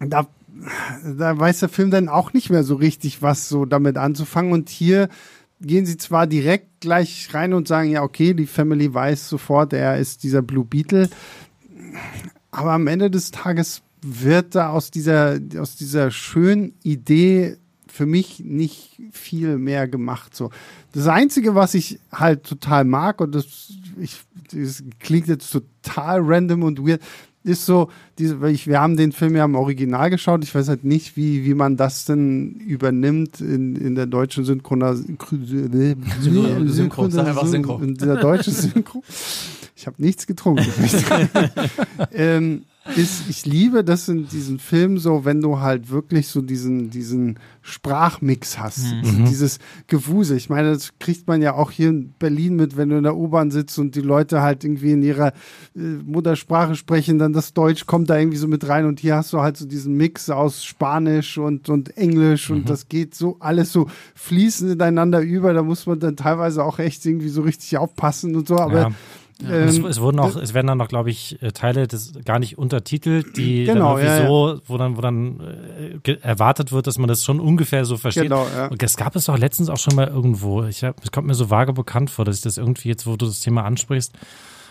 da 0.00 0.26
da 1.16 1.38
weiß 1.38 1.60
der 1.60 1.68
Film 1.68 1.90
dann 1.90 2.08
auch 2.08 2.32
nicht 2.32 2.50
mehr 2.50 2.64
so 2.64 2.74
richtig, 2.74 3.22
was 3.22 3.48
so 3.48 3.64
damit 3.64 3.96
anzufangen. 3.96 4.52
Und 4.52 4.68
hier 4.68 5.08
gehen 5.60 5.86
sie 5.86 5.96
zwar 5.96 6.26
direkt 6.26 6.80
gleich 6.80 7.28
rein 7.32 7.54
und 7.54 7.68
sagen, 7.68 7.90
ja, 7.90 8.02
okay, 8.02 8.34
die 8.34 8.46
Family 8.46 8.92
weiß 8.92 9.28
sofort, 9.28 9.72
er 9.72 9.98
ist 9.98 10.22
dieser 10.22 10.42
Blue 10.42 10.64
Beetle, 10.64 11.08
aber 12.50 12.72
am 12.72 12.86
Ende 12.86 13.10
des 13.10 13.30
Tages 13.30 13.82
wird 14.02 14.54
da 14.54 14.70
aus 14.70 14.90
dieser, 14.90 15.38
aus 15.58 15.76
dieser 15.76 16.10
schönen 16.10 16.74
Idee 16.82 17.56
für 17.86 18.06
mich 18.06 18.40
nicht 18.40 19.00
viel 19.12 19.58
mehr 19.58 19.86
gemacht. 19.86 20.34
So. 20.34 20.50
Das 20.92 21.06
Einzige, 21.06 21.54
was 21.54 21.74
ich 21.74 22.00
halt 22.10 22.44
total 22.44 22.84
mag, 22.84 23.20
und 23.20 23.34
das, 23.34 23.74
ich, 24.00 24.20
das 24.50 24.82
klingt 24.98 25.28
jetzt 25.28 25.52
total 25.52 26.20
random 26.22 26.62
und 26.62 26.86
weird, 26.86 27.02
ist 27.44 27.66
so, 27.66 27.88
diese, 28.18 28.40
weil 28.40 28.52
ich, 28.52 28.66
wir 28.66 28.80
haben 28.80 28.96
den 28.96 29.12
Film 29.12 29.34
ja 29.36 29.44
im 29.44 29.54
Original 29.54 30.10
geschaut. 30.10 30.44
Ich 30.44 30.54
weiß 30.54 30.68
halt 30.68 30.84
nicht, 30.84 31.16
wie, 31.16 31.44
wie 31.44 31.54
man 31.54 31.76
das 31.76 32.04
denn 32.04 32.54
übernimmt 32.54 33.40
in, 33.40 33.76
in 33.76 33.94
der 33.94 34.06
deutschen 34.06 34.44
Synchron 34.44 34.80
Synchro, 36.20 36.68
Synchro, 36.68 37.10
sag 37.10 37.26
einfach 37.26 37.46
Synchro. 37.46 37.78
In 37.78 37.94
der 37.94 38.16
deutschen 38.16 38.52
Synchro. 38.52 39.02
Ich 39.74 39.86
habe 39.86 40.00
nichts 40.00 40.26
getrunken. 40.26 40.64
ähm, 42.12 42.62
ist, 42.96 43.28
ich 43.30 43.46
liebe 43.46 43.84
das 43.84 44.08
in 44.08 44.28
diesen 44.28 44.58
Filmen 44.58 44.98
so, 44.98 45.24
wenn 45.24 45.40
du 45.40 45.60
halt 45.60 45.88
wirklich 45.90 46.28
so 46.28 46.42
diesen, 46.42 46.90
diesen 46.90 47.38
Sprachmix 47.62 48.58
hast. 48.58 48.92
Mhm. 49.02 49.24
Dieses 49.24 49.58
Gewusel. 49.86 50.36
Ich 50.36 50.50
meine, 50.50 50.72
das 50.72 50.92
kriegt 50.98 51.26
man 51.26 51.40
ja 51.40 51.54
auch 51.54 51.70
hier 51.70 51.88
in 51.88 52.12
Berlin 52.18 52.54
mit, 52.56 52.76
wenn 52.76 52.90
du 52.90 52.96
in 52.96 53.04
der 53.04 53.16
U-Bahn 53.16 53.50
sitzt 53.50 53.78
und 53.78 53.94
die 53.94 54.00
Leute 54.00 54.42
halt 54.42 54.64
irgendwie 54.64 54.92
in 54.92 55.02
ihrer 55.02 55.28
äh, 55.74 55.80
Muttersprache 55.80 56.74
sprechen, 56.74 57.18
dann 57.18 57.32
das 57.32 57.54
Deutsch 57.54 57.86
kommt 57.86 58.10
da 58.10 58.18
irgendwie 58.18 58.36
so 58.36 58.46
mit 58.48 58.68
rein 58.68 58.84
und 58.84 59.00
hier 59.00 59.16
hast 59.16 59.32
du 59.32 59.40
halt 59.40 59.56
so 59.56 59.64
diesen 59.66 59.96
Mix 59.96 60.28
aus 60.28 60.64
Spanisch 60.64 61.38
und, 61.38 61.68
und 61.68 61.96
Englisch 61.96 62.50
und 62.50 62.60
Mhm. 62.62 62.66
das 62.66 62.88
geht 62.88 63.14
so 63.14 63.36
alles 63.40 63.72
so 63.72 63.88
fließend 64.14 64.72
ineinander 64.72 65.20
über. 65.22 65.54
Da 65.54 65.62
muss 65.62 65.86
man 65.86 65.98
dann 65.98 66.16
teilweise 66.16 66.62
auch 66.64 66.78
echt 66.78 67.06
irgendwie 67.06 67.28
so 67.30 67.42
richtig 67.42 67.78
aufpassen 67.78 68.36
und 68.36 68.46
so, 68.48 68.58
aber 68.58 68.80
Ja. 68.80 68.90
Und 69.40 69.48
es, 69.50 69.78
ähm, 69.78 69.86
es 69.86 70.00
wurden 70.00 70.18
auch, 70.20 70.36
es 70.36 70.54
werden 70.54 70.66
dann 70.68 70.78
noch, 70.78 70.88
glaube 70.88 71.10
ich, 71.10 71.42
äh, 71.42 71.52
Teile 71.52 71.86
des 71.88 72.12
gar 72.24 72.38
nicht 72.38 72.58
untertitelt, 72.58 73.36
die 73.36 73.64
Genau, 73.64 73.96
dann 73.96 74.04
ja, 74.06 74.16
irgendwie 74.18 74.28
so, 74.28 74.60
wo 74.66 74.76
dann, 74.78 74.96
wo 74.96 75.00
dann 75.00 75.40
äh, 76.04 76.12
erwartet 76.22 76.72
wird, 76.72 76.86
dass 76.86 76.98
man 76.98 77.08
das 77.08 77.24
schon 77.24 77.40
ungefähr 77.40 77.84
so 77.84 77.96
versteht. 77.96 78.24
Genau, 78.24 78.46
ja. 78.54 78.66
Und 78.68 78.82
das 78.82 78.96
gab 78.96 79.16
es 79.16 79.28
auch 79.28 79.38
letztens 79.38 79.68
auch 79.68 79.78
schon 79.78 79.94
mal 79.94 80.06
irgendwo. 80.08 80.64
Ich 80.64 80.84
hab, 80.84 81.02
es 81.04 81.10
kommt 81.10 81.26
mir 81.26 81.34
so 81.34 81.50
vage 81.50 81.72
bekannt 81.72 82.10
vor, 82.10 82.24
dass 82.24 82.36
ich 82.36 82.42
das 82.42 82.58
irgendwie 82.58 82.88
jetzt, 82.88 83.06
wo 83.06 83.16
du 83.16 83.26
das 83.26 83.40
Thema 83.40 83.64
ansprichst. 83.64 84.12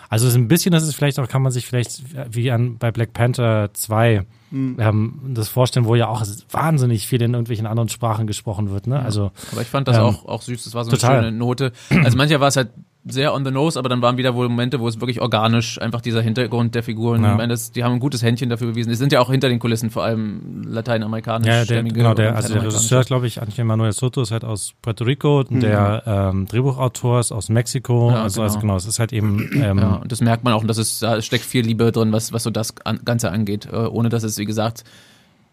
Also 0.10 0.28
es 0.28 0.34
ist 0.34 0.38
ein 0.38 0.50
bisschen, 0.50 0.74
das 0.74 0.84
ist 0.84 0.94
vielleicht 0.96 1.20
auch, 1.20 1.28
kann 1.30 1.42
man 1.42 1.54
sich 1.54 1.66
vielleicht 1.66 2.02
wie 2.34 2.52
an 2.52 2.78
bei 2.78 2.92
Black 2.92 3.14
Panther 3.14 3.70
2 3.74 4.26
Hm. 4.52 4.76
ähm, 4.82 5.20
das 5.34 5.48
vorstellen, 5.48 5.86
wo 5.86 5.96
ja 5.96 6.10
auch 6.10 6.22
wahnsinnig 6.52 7.08
viel 7.08 7.22
in 7.22 7.32
irgendwelchen 7.34 7.66
anderen 7.66 7.88
Sprachen 7.88 8.28
gesprochen 8.28 8.70
wird. 8.72 8.86
Ne? 8.86 9.00
Also 9.00 9.32
Aber 9.54 9.62
ich 9.62 9.70
fand 9.70 9.88
das 9.88 9.96
Ähm, 9.96 10.04
auch, 10.04 10.26
auch 10.26 10.42
süß, 10.42 10.66
das 10.66 10.74
war 10.74 10.84
so 10.84 10.92
eine 10.92 11.00
total. 11.00 11.24
schöne 11.24 11.32
Note. 11.38 11.72
Also 12.04 12.18
mancher 12.18 12.42
war 12.42 12.50
es 12.50 12.58
halt 12.58 12.72
sehr 13.04 13.34
on 13.34 13.44
the 13.44 13.50
nose, 13.52 13.80
aber 13.80 13.90
dann 13.90 14.02
waren 14.04 14.18
wieder 14.18 14.36
wohl 14.36 14.48
Momente, 14.48 14.80
wo 14.80 14.88
es 14.88 15.00
wirklich 15.02 15.22
organisch 15.22 15.82
einfach 15.82 16.02
dieser 16.02 16.22
Hintergrund 16.22 16.76
der 16.76 16.84
Figuren, 16.84 17.24
Ja. 17.24 17.32
ich 17.32 17.38
meine, 17.38 17.54
das, 17.54 17.72
die 17.72 17.84
haben 17.84 17.94
ein 17.94 18.00
gutes 18.00 18.22
Händchen 18.22 18.50
dafür 18.50 18.68
bewiesen. 18.68 18.90
Die 18.90 18.96
sind 18.96 19.12
ja 19.12 19.20
auch 19.22 19.32
hinter 19.32 19.50
den 19.50 19.58
Kulissen 19.58 19.90
vor 19.90 20.04
allem 20.04 20.64
lateinamerikanisch. 20.68 21.48
Ja, 21.48 21.66
der, 21.66 21.84
genau, 21.84 22.14
der, 22.14 22.36
also 22.36 22.54
der. 22.54 22.64
Regisseur, 22.64 23.04
glaube 23.04 23.26
ich, 23.28 23.42
Angel 23.42 23.66
Manuel 23.66 23.92
Soto 23.92 24.22
ist 24.22 24.32
halt 24.32 24.44
aus 24.46 24.74
Puerto 24.82 25.04
Rico, 25.04 25.44
Mhm. 25.50 25.60
der 25.62 26.04
ähm, 26.06 26.46
Drehbuchautor 26.46 27.20
ist 27.20 27.32
aus 27.32 27.50
Mexiko. 27.50 28.12
Ja, 28.12 28.24
also, 28.24 28.44
also 28.44 28.56
genau. 28.60 28.62
genau, 28.74 28.76
es 28.78 28.86
ist 28.86 29.00
halt 29.00 29.14
eben 29.14 29.50
ähm, 29.56 29.80
Ja, 29.80 29.96
und 29.96 30.12
das 30.12 30.22
merkt 30.22 30.44
man 30.44 30.54
auch, 30.54 30.62
und 30.62 30.68
das 30.68 30.78
ist, 30.78 31.02
da 31.02 31.22
steckt 31.22 31.44
viel 31.46 31.66
Liebe 31.66 31.92
drin, 31.92 32.12
was, 32.12 32.34
was 32.34 32.44
so 32.44 32.50
das 32.52 32.74
an, 32.86 33.00
Ganze 33.04 33.32
angeht, 33.32 33.68
äh, 33.72 33.76
ohne 33.78 34.10
dass 34.10 34.22
es, 34.24 34.38
wie 34.38 34.46
gesagt, 34.46 34.84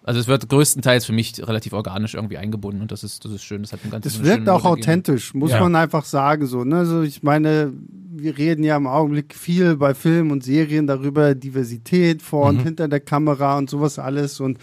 also 0.09 0.21
es 0.21 0.27
wird 0.27 0.49
größtenteils 0.49 1.05
für 1.05 1.13
mich 1.13 1.47
relativ 1.47 1.75
organisch 1.75 2.15
irgendwie 2.15 2.39
eingebunden 2.39 2.81
und 2.81 2.91
das 2.91 3.05
ist, 3.05 3.25
das 3.25 3.33
ist 3.33 3.43
schön, 3.45 3.61
das 3.63 3.73
hat 3.75 3.85
ein 3.85 3.91
ganzes 3.91 4.15
Das 4.15 4.25
wirkt 4.25 4.49
auch 4.49 4.65
authentisch, 4.65 5.35
muss 5.35 5.51
Ja. 5.51 5.61
man 5.61 5.77
einfach 5.77 6.05
sagen. 6.07 6.47
So, 6.47 6.65
ne? 6.65 6.77
also 6.79 7.03
ich 7.03 7.23
meine, 7.23 7.73
wir 8.11 8.39
reden 8.39 8.65
ja 8.65 8.77
im 8.77 8.87
Augenblick 8.87 9.35
viel 9.35 9.77
bei 9.77 9.95
Filmen 9.95 10.31
und 10.31 10.43
Serien 10.43 10.87
darüber, 10.87 11.35
Diversität 11.35 12.23
vor 12.23 12.49
und 12.49 12.57
Mhm. 12.57 12.65
hinter 12.65 12.89
der 12.89 13.01
Kamera 13.01 13.59
und 13.59 13.69
sowas 13.69 13.99
alles. 13.99 14.41
Und 14.41 14.59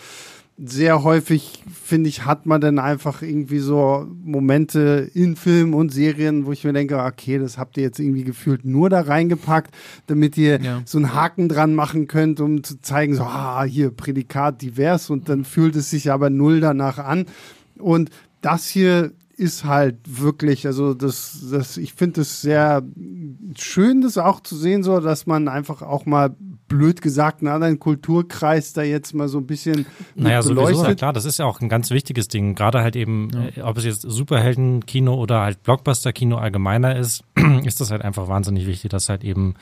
sehr 0.58 1.04
häufig, 1.04 1.63
finde 1.84 2.08
ich, 2.08 2.24
hat 2.26 2.46
man 2.46 2.62
dann 2.62 2.80
einfach 2.80 3.22
irgendwie 3.22 3.60
so 3.60 4.08
Momente 4.24 5.10
in 5.13 5.36
Filmen 5.36 5.74
und 5.74 5.91
Serien, 5.91 6.46
wo 6.46 6.54
ich 6.54 6.63
mir 6.63 6.72
denke, 6.72 6.98
okay, 6.98 7.38
das 7.39 7.58
habt 7.58 7.76
ihr 7.76 7.84
jetzt 7.84 8.00
irgendwie 8.00 8.24
gefühlt 8.24 8.63
nur 8.63 8.89
da 8.89 9.02
reingepackt, 9.02 9.76
damit 10.08 10.38
ihr 10.38 10.62
Ja. 10.62 10.82
so 10.86 10.98
einen 10.98 11.13
Haken 11.13 11.50
dran 11.50 11.76
machen 11.76 12.08
könnt, 12.08 12.39
um 12.39 12.63
zu 12.63 12.82
zeigen, 12.82 13.15
so, 13.15 13.24
ah, 13.24 13.63
hier 13.65 13.91
Prädikat 13.91 14.62
divers 14.62 15.10
und 15.10 15.28
dann 15.28 15.44
fühlt 15.44 15.76
es 15.76 15.89
sich 15.89 16.10
aber 16.12 16.30
null 16.30 16.62
danach 16.62 17.00
an. 17.00 17.26
Und 17.78 18.10
das 18.41 18.65
hier 18.68 19.12
ist 19.36 19.65
halt 19.65 19.98
wirklich, 20.08 20.65
also 20.65 20.94
das, 20.94 21.48
das, 21.52 21.76
ich 21.76 21.94
finde 21.94 22.22
es 22.22 22.41
sehr 22.41 22.82
schön, 23.58 24.00
das 24.00 24.18
auch 24.18 24.39
zu 24.39 24.56
sehen, 24.56 24.84
so, 24.84 25.02
dass 25.02 25.26
man 25.26 25.50
einfach 25.50 25.82
auch 25.82 26.06
mal 26.06 26.34
blöd 26.67 27.01
gesagt 27.01 27.41
einen 27.41 27.49
anderen 27.49 27.80
Kulturkreis 27.80 28.73
da 28.73 28.82
jetzt 28.82 29.13
mal 29.13 29.28
so 29.28 29.38
ein 29.38 29.45
bisschen 29.45 29.86
Naja, 30.15 30.41
sowieso, 30.41 30.62
na 30.62 30.67
beleuchtet. 30.71 30.97
klar, 30.97 31.13
das 31.13 31.25
ist 31.25 31.38
ja 31.39 31.45
auch 31.45 31.62
ein 31.62 31.69
ganz 31.69 31.91
wichtiges 31.91 32.28
Ding. 32.28 32.56
Gerade 32.56 32.82
halt 32.82 32.95
eben, 32.95 33.30
äh, 33.56 33.62
ob 33.62 33.78
es 33.78 33.86
jetzt 33.86 34.01
Superheldenkino 34.01 35.13
oder 35.13 35.41
halt 35.41 35.62
Blockbuster-Kino 35.63 36.38
allgemeiner 36.38 36.95
ist, 36.95 37.23
ist 37.63 37.82
das 37.82 37.91
halt 37.91 38.01
einfach 38.01 38.28
wahnsinnig 38.28 38.65
wichtig, 38.67 38.91
dass 38.91 39.10
halt 39.10 39.23
eben 39.23 39.56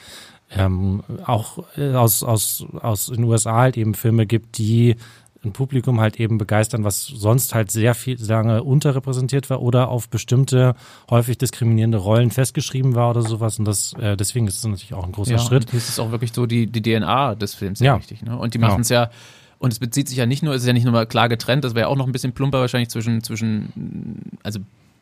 ähm, 0.51 1.03
auch 1.25 1.63
äh, 1.77 1.93
aus, 1.93 2.23
aus, 2.23 2.65
aus 2.79 3.07
den 3.07 3.23
USA 3.23 3.55
halt 3.55 3.77
eben 3.77 3.93
Filme 3.95 4.25
gibt, 4.25 4.57
die 4.57 4.95
ein 5.45 5.51
Publikum 5.53 5.99
halt 5.99 6.19
eben 6.19 6.37
begeistern, 6.37 6.83
was 6.83 7.05
sonst 7.05 7.53
halt 7.53 7.69
sehr 7.71 7.95
viel 7.95 8.17
sehr 8.17 8.37
lange 8.37 8.63
unterrepräsentiert 8.63 9.49
war 9.49 9.61
oder 9.61 9.89
auf 9.89 10.09
bestimmte 10.09 10.75
häufig 11.09 11.37
diskriminierende 11.37 11.97
Rollen 11.97 12.31
festgeschrieben 12.31 12.95
war 12.95 13.09
oder 13.09 13.21
sowas. 13.21 13.59
Und 13.59 13.65
das 13.65 13.93
äh, 13.99 14.15
deswegen 14.15 14.47
ist 14.47 14.57
es 14.57 14.63
natürlich 14.63 14.93
auch 14.93 15.05
ein 15.05 15.11
großer 15.11 15.33
ja, 15.33 15.39
Schritt. 15.39 15.69
Hier 15.71 15.77
ist 15.77 15.89
es 15.89 15.99
auch 15.99 16.11
wirklich 16.11 16.31
so 16.33 16.45
die, 16.45 16.67
die 16.67 16.81
DNA 16.81 17.35
des 17.35 17.55
Films 17.55 17.79
Ja. 17.79 17.85
ja. 17.87 17.95
richtig. 17.95 18.21
Ne? 18.21 18.37
Und 18.37 18.53
die 18.53 18.57
Genau. 18.57 18.69
machen 18.69 18.81
es 18.81 18.89
ja, 18.89 19.09
und 19.59 19.71
es 19.73 19.79
bezieht 19.79 20.07
sich 20.09 20.17
ja 20.17 20.25
nicht 20.25 20.43
nur, 20.43 20.53
es 20.53 20.61
ist 20.61 20.67
ja 20.67 20.73
nicht 20.73 20.83
nur 20.83 20.93
mal 20.93 21.05
klar 21.05 21.29
getrennt, 21.29 21.63
das 21.63 21.73
wäre 21.75 21.87
auch 21.87 21.95
noch 21.95 22.05
ein 22.05 22.11
bisschen 22.11 22.33
plumper 22.33 22.59
wahrscheinlich 22.59 22.89
zwischen, 22.89 23.23
zwischen, 23.23 24.31
also 24.43 24.59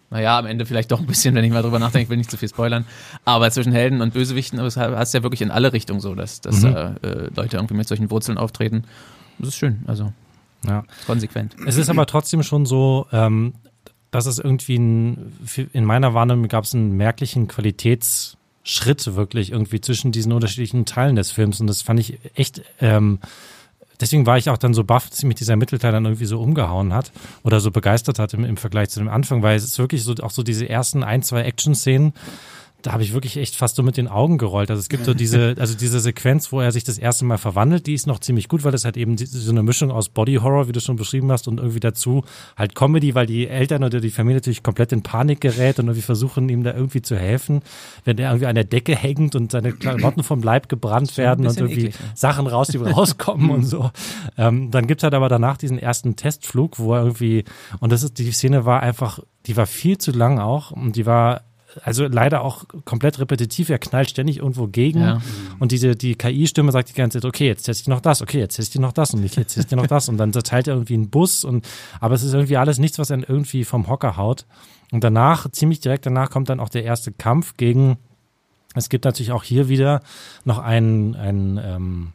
naja, 0.10 0.38
am 0.38 0.46
Ende 0.46 0.66
vielleicht 0.66 0.92
doch 0.92 1.00
ein 1.00 1.06
bisschen, 1.08 1.34
wenn 1.36 1.44
ich 1.46 1.52
mal 1.52 1.62
drüber 1.62 1.80
nachdenke, 1.80 2.04
ich 2.04 2.10
will 2.10 2.18
nicht 2.18 2.30
zu 2.30 2.36
viel 2.38 2.50
spoilern, 2.50 2.86
aber 3.26 3.50
zwischen 3.50 3.72
Helden 3.72 4.02
und 4.02 4.14
Bösewichten, 4.14 4.60
aber 4.60 4.68
es 4.68 4.76
hast 4.78 5.14
ja 5.14 5.24
wirklich 5.24 5.42
in 5.42 5.52
alle 5.52 5.72
Richtungen 5.74 6.00
so, 6.02 6.16
dass, 6.16 6.42
dass 6.42 6.62
Mhm. 6.64 6.76
äh, 6.76 7.30
Leute 7.36 7.56
irgendwie 7.58 7.76
mit 7.76 7.88
solchen 7.88 8.12
Wurzeln 8.12 8.38
auftreten. 8.38 8.84
Das 9.40 9.50
ist 9.50 9.56
schön, 9.56 9.84
also 9.88 10.12
Ja. 10.66 10.84
ist 11.00 11.08
konsequent. 11.08 11.56
Es 11.66 11.78
ist 11.78 11.90
aber 11.90 12.06
trotzdem 12.06 12.44
schon 12.44 12.66
so, 12.66 13.08
ähm, 13.12 13.54
dass 14.12 14.26
es 14.26 14.40
irgendwie 14.40 14.78
ein, 14.78 15.34
in 15.74 15.86
meiner 15.86 16.14
Wahrnehmung 16.14 16.48
gab 16.48 16.66
es 16.66 16.76
einen 16.76 16.98
merklichen 16.98 17.48
Qualitätsschritt 17.48 19.16
wirklich 19.16 19.52
irgendwie 19.52 19.82
zwischen 19.82 20.12
diesen 20.12 20.34
unterschiedlichen 20.34 20.86
Teilen 20.86 21.16
des 21.16 21.32
Films 21.32 21.60
und 21.62 21.68
das 21.68 21.82
fand 21.82 22.00
ich 22.00 22.20
echt, 22.36 22.62
ähm, 22.80 23.20
deswegen 24.02 24.26
war 24.26 24.38
ich 24.38 24.50
auch 24.50 24.58
dann 24.58 24.74
so 24.74 24.84
baff, 24.84 25.10
dass 25.10 25.24
mich 25.24 25.36
dieser 25.36 25.56
Mittelteil 25.56 25.94
dann 25.94 26.06
irgendwie 26.06 26.26
so 26.26 26.42
umgehauen 26.42 26.94
hat 26.94 27.12
oder 27.44 27.62
so 27.62 27.72
begeistert 27.72 28.20
hat 28.20 28.34
im, 28.34 28.44
im 28.44 28.58
Vergleich 28.58 28.90
zu 28.90 29.00
dem 29.00 29.10
Anfang, 29.10 29.42
weil 29.44 29.56
es 29.56 29.64
ist 29.64 29.80
wirklich 29.80 30.04
so, 30.04 30.14
auch 30.22 30.32
so 30.32 30.44
diese 30.44 30.68
ersten 30.68 31.04
ein, 31.04 31.24
zwei 31.24 31.44
Action-Szenen, 31.44 32.14
da 32.82 32.94
habe 32.94 33.04
ich 33.04 33.14
wirklich 33.14 33.38
echt 33.38 33.56
fast 33.56 33.76
so 33.76 33.84
mit 33.84 33.98
den 33.98 34.08
Augen 34.08 34.38
gerollt. 34.38 34.70
Also 34.70 34.80
es 34.80 34.90
gibt 34.90 35.06
so 35.06 35.14
diese, 35.14 35.56
also 35.60 35.76
diese 35.76 36.00
Sequenz, 36.00 36.52
wo 36.52 36.62
er 36.62 36.72
sich 36.72 36.84
das 36.84 36.98
erste 36.98 37.26
Mal 37.26 37.38
verwandelt, 37.38 37.88
die 37.88 37.94
ist 37.94 38.08
noch 38.08 38.20
ziemlich 38.20 38.48
gut, 38.48 38.64
weil 38.64 38.72
das 38.72 38.86
halt 38.86 38.98
eben 38.98 39.18
so 39.18 39.52
eine 39.52 39.64
Mischung 39.64 39.92
aus 39.92 40.10
Body 40.10 40.36
Horror, 40.36 40.68
wie 40.68 40.72
du 40.72 40.80
schon 40.80 40.96
beschrieben 40.96 41.32
hast, 41.32 41.48
und 41.48 41.60
irgendwie 41.60 41.80
dazu 41.80 42.24
halt 42.58 42.76
Comedy, 42.76 43.16
weil 43.16 43.26
die 43.26 43.48
Eltern 43.48 43.84
oder 43.84 44.00
die 44.00 44.10
Familie 44.10 44.38
natürlich 44.38 44.64
komplett 44.64 44.92
in 44.92 45.04
Panik 45.04 45.42
gerät 45.42 45.80
und 45.80 45.86
irgendwie 45.86 46.02
versuchen 46.02 46.50
ihm 46.50 46.64
da 46.64 46.74
irgendwie 46.74 47.02
zu 47.02 47.16
helfen, 47.16 47.62
wenn 48.06 48.18
er 48.18 48.30
irgendwie 48.30 48.48
an 48.48 48.56
der 48.56 48.64
Decke 48.64 48.96
hängt 48.96 49.36
und 49.36 49.52
seine 49.52 49.74
Klamotten 49.74 50.24
vom 50.24 50.42
Leib 50.42 50.70
gebrannt 50.70 51.18
werden 51.18 51.46
und 51.48 51.58
irgendwie 51.58 51.88
eklig, 51.88 52.00
ne? 52.00 52.12
Sachen 52.16 52.48
raus, 52.48 52.68
die 52.70 52.78
rauskommen 52.82 53.50
und 53.50 53.66
so. 53.66 53.92
Ähm, 54.38 54.72
dann 54.72 54.88
gibt's 54.88 55.04
halt 55.04 55.14
aber 55.14 55.30
danach 55.30 55.58
diesen 55.58 55.78
ersten 55.78 56.16
Testflug, 56.16 56.80
wo 56.80 56.94
er 56.94 57.02
irgendwie, 57.02 57.44
und 57.80 57.92
das 57.92 58.04
ist, 58.04 58.18
die 58.20 58.32
Szene 58.32 58.66
war 58.66 58.82
einfach, 58.82 59.20
die 59.46 59.58
war 59.58 59.66
viel 59.66 59.98
zu 59.98 60.12
lang 60.12 60.40
auch 60.40 60.72
und 60.72 60.96
die 60.96 61.06
war 61.06 61.42
also 61.84 62.06
leider 62.08 62.42
auch 62.44 62.66
komplett 62.86 63.20
repetitiv, 63.20 63.70
er 63.70 63.80
knallt 63.80 64.10
ständig 64.10 64.38
irgendwo 64.38 64.68
gegen 64.68 65.00
Ja. 65.00 65.22
und 65.60 65.72
diese, 65.72 65.96
die 65.96 66.16
KI-Stimme 66.16 66.72
sagt 66.72 66.90
die 66.90 66.94
ganze 66.94 67.20
Zeit, 67.20 67.26
okay, 67.28 67.48
jetzt 67.48 67.64
teste 67.64 67.82
ich 67.84 67.88
noch 67.88 68.02
das, 68.02 68.22
okay, 68.22 68.40
jetzt 68.40 68.56
teste 68.56 68.78
ich 68.78 68.82
noch 68.82 68.92
das 68.94 69.14
und 69.14 69.24
ich 69.24 69.36
jetzt 69.36 69.54
teste 69.54 69.76
ich 69.76 69.82
noch 69.82 69.88
das 69.88 70.10
und 70.10 70.18
dann 70.18 70.34
zerteilt 70.34 70.68
er 70.68 70.74
irgendwie 70.76 70.96
einen 70.96 71.10
Bus 71.10 71.44
und, 71.44 71.68
aber 72.00 72.16
es 72.16 72.24
ist 72.24 72.34
irgendwie 72.34 72.58
alles 72.58 72.78
nichts, 72.78 73.00
was 73.00 73.12
einen 73.12 73.24
irgendwie 73.24 73.64
vom 73.64 73.88
Hocker 73.88 74.18
haut. 74.18 74.46
Und 74.92 75.04
danach, 75.06 75.50
ziemlich 75.52 75.80
direkt 75.80 76.06
danach 76.06 76.30
kommt 76.30 76.50
dann 76.50 76.60
auch 76.60 76.68
der 76.70 76.84
erste 76.84 77.14
Kampf 77.14 77.56
gegen, 77.56 77.98
es 78.76 78.90
gibt 78.90 79.06
natürlich 79.06 79.32
auch 79.32 79.44
hier 79.44 79.70
wieder 79.70 80.02
noch 80.44 80.60
einen, 80.60 81.16
einen 81.16 81.58
ähm, 81.58 82.14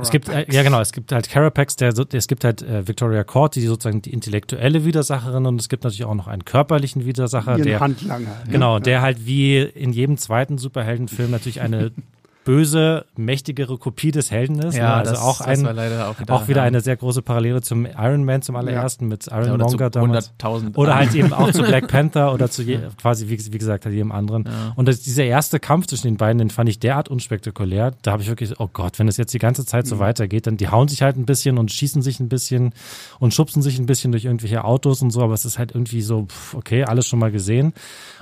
es 0.00 0.10
gibt, 0.10 0.28
äh, 0.28 0.46
ja 0.50 0.62
genau, 0.62 0.80
es 0.80 0.92
gibt 0.92 1.12
halt 1.12 1.28
Carapax, 1.28 1.76
der, 1.76 1.92
es 2.12 2.26
gibt 2.26 2.44
halt 2.44 2.62
äh, 2.62 2.86
Victoria 2.86 3.24
Court, 3.24 3.54
die 3.54 3.62
sozusagen 3.62 4.02
die 4.02 4.12
intellektuelle 4.12 4.84
Widersacherin 4.84 5.46
und 5.46 5.60
es 5.60 5.68
gibt 5.68 5.84
natürlich 5.84 6.04
auch 6.04 6.14
noch 6.14 6.28
einen 6.28 6.44
körperlichen 6.44 7.04
Widersacher, 7.04 7.56
Ihren 7.58 7.66
der, 7.66 7.80
Handlanger. 7.80 8.42
genau, 8.50 8.78
der 8.78 9.02
halt 9.02 9.26
wie 9.26 9.60
in 9.60 9.92
jedem 9.92 10.16
zweiten 10.16 10.58
Superheldenfilm 10.58 11.30
natürlich 11.30 11.60
eine 11.60 11.92
böse, 12.44 13.06
mächtigere 13.16 13.78
Kopie 13.78 14.10
des 14.10 14.30
Helden 14.30 14.58
ist. 14.58 14.76
Ja, 14.76 14.88
ne? 14.88 14.94
also 14.94 15.10
das, 15.12 15.20
auch, 15.20 15.40
ein, 15.40 15.66
auch 15.66 16.20
wieder, 16.20 16.34
auch 16.34 16.48
wieder 16.48 16.60
ja. 16.60 16.66
eine 16.66 16.80
sehr 16.80 16.96
große 16.96 17.22
Parallele 17.22 17.62
zum 17.62 17.86
Iron 17.86 18.24
Man 18.24 18.42
zum 18.42 18.56
allerersten 18.56 19.08
mit 19.08 19.26
Iron 19.28 19.46
Ja, 19.46 19.56
Monger 19.56 19.90
damals. 19.90 20.32
100.000 20.40 20.76
Oder 20.76 20.96
halt 20.96 21.14
eben 21.14 21.32
auch 21.32 21.50
zu 21.52 21.62
Black 21.64 21.88
Panther 21.88 22.32
oder 22.32 22.50
zu 22.50 22.62
je, 22.62 22.80
quasi, 23.00 23.28
wie, 23.28 23.52
wie 23.52 23.58
gesagt, 23.58 23.84
halt 23.84 23.94
jedem 23.94 24.12
anderen. 24.12 24.48
Und 24.76 24.88
das, 24.88 25.00
dieser 25.00 25.24
erste 25.24 25.60
Kampf 25.60 25.86
zwischen 25.86 26.08
den 26.08 26.16
beiden, 26.16 26.38
den 26.38 26.50
fand 26.50 26.68
ich 26.68 26.78
derart 26.78 27.08
unspektakulär. 27.08 27.92
Da 28.02 28.12
habe 28.12 28.22
ich 28.22 28.28
wirklich, 28.28 28.58
oh 28.60 28.68
Gott, 28.72 28.98
wenn 28.98 29.08
es 29.08 29.16
jetzt 29.16 29.32
die 29.32 29.38
ganze 29.38 29.64
Zeit 29.64 29.84
Mhm. 29.84 29.88
so 29.88 29.98
weitergeht, 29.98 30.46
dann 30.46 30.56
die 30.56 30.68
hauen 30.68 30.88
sich 30.88 31.02
halt 31.02 31.16
ein 31.16 31.26
bisschen 31.26 31.58
und 31.58 31.70
schießen 31.72 32.02
sich 32.02 32.20
ein 32.20 32.28
bisschen 32.28 32.72
und 33.20 33.34
schubsen 33.34 33.62
sich 33.62 33.78
ein 33.78 33.86
bisschen 33.86 34.12
durch 34.12 34.24
irgendwelche 34.24 34.64
Autos 34.64 35.02
und 35.02 35.10
so, 35.10 35.22
aber 35.22 35.34
es 35.34 35.44
ist 35.44 35.58
halt 35.58 35.72
irgendwie 35.72 36.02
so, 36.02 36.26
pff, 36.26 36.54
okay, 36.54 36.84
alles 36.84 37.06
schon 37.06 37.18
mal 37.18 37.30
gesehen. 37.30 37.72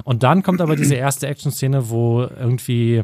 Und 0.05 0.23
dann 0.23 0.43
kommt 0.43 0.61
aber 0.61 0.77
diese 0.77 0.95
erste 0.95 1.27
Action-Szene, 1.27 1.89
wo 1.91 2.23
irgendwie 2.23 3.03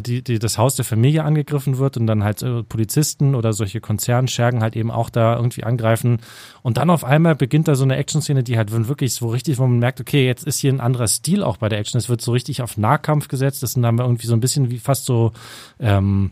die, 0.00 0.22
die, 0.22 0.38
das 0.38 0.58
Haus 0.58 0.76
der 0.76 0.84
Familie 0.84 1.24
angegriffen 1.24 1.78
wird 1.78 1.96
und 1.96 2.06
dann 2.06 2.24
halt 2.24 2.42
äh, 2.42 2.62
Polizisten 2.62 3.34
oder 3.34 3.52
solche 3.52 3.80
Konzernschergen 3.80 4.62
halt 4.62 4.76
eben 4.76 4.90
auch 4.90 5.10
da 5.10 5.36
irgendwie 5.36 5.64
angreifen. 5.64 6.18
Und 6.62 6.78
dann 6.78 6.90
auf 6.90 7.04
einmal 7.04 7.34
beginnt 7.34 7.68
da 7.68 7.74
so 7.74 7.84
eine 7.84 7.96
Action-Szene, 7.96 8.42
die 8.42 8.56
halt 8.56 8.70
wirklich 8.88 9.14
so 9.14 9.28
richtig, 9.28 9.58
wo 9.58 9.66
man 9.66 9.78
merkt, 9.78 10.00
okay, 10.00 10.26
jetzt 10.26 10.44
ist 10.44 10.58
hier 10.58 10.72
ein 10.72 10.80
anderer 10.80 11.08
Stil 11.08 11.42
auch 11.42 11.58
bei 11.58 11.68
der 11.68 11.78
Action. 11.78 11.98
Es 11.98 12.08
wird 12.08 12.20
so 12.20 12.32
richtig 12.32 12.62
auf 12.62 12.76
Nahkampf 12.76 13.28
gesetzt. 13.28 13.62
Das 13.62 13.72
sind 13.72 13.82
dann 13.82 13.98
irgendwie 13.98 14.26
so 14.26 14.34
ein 14.34 14.40
bisschen 14.40 14.70
wie 14.70 14.78
fast 14.78 15.04
so 15.04 15.32
ähm, 15.78 16.30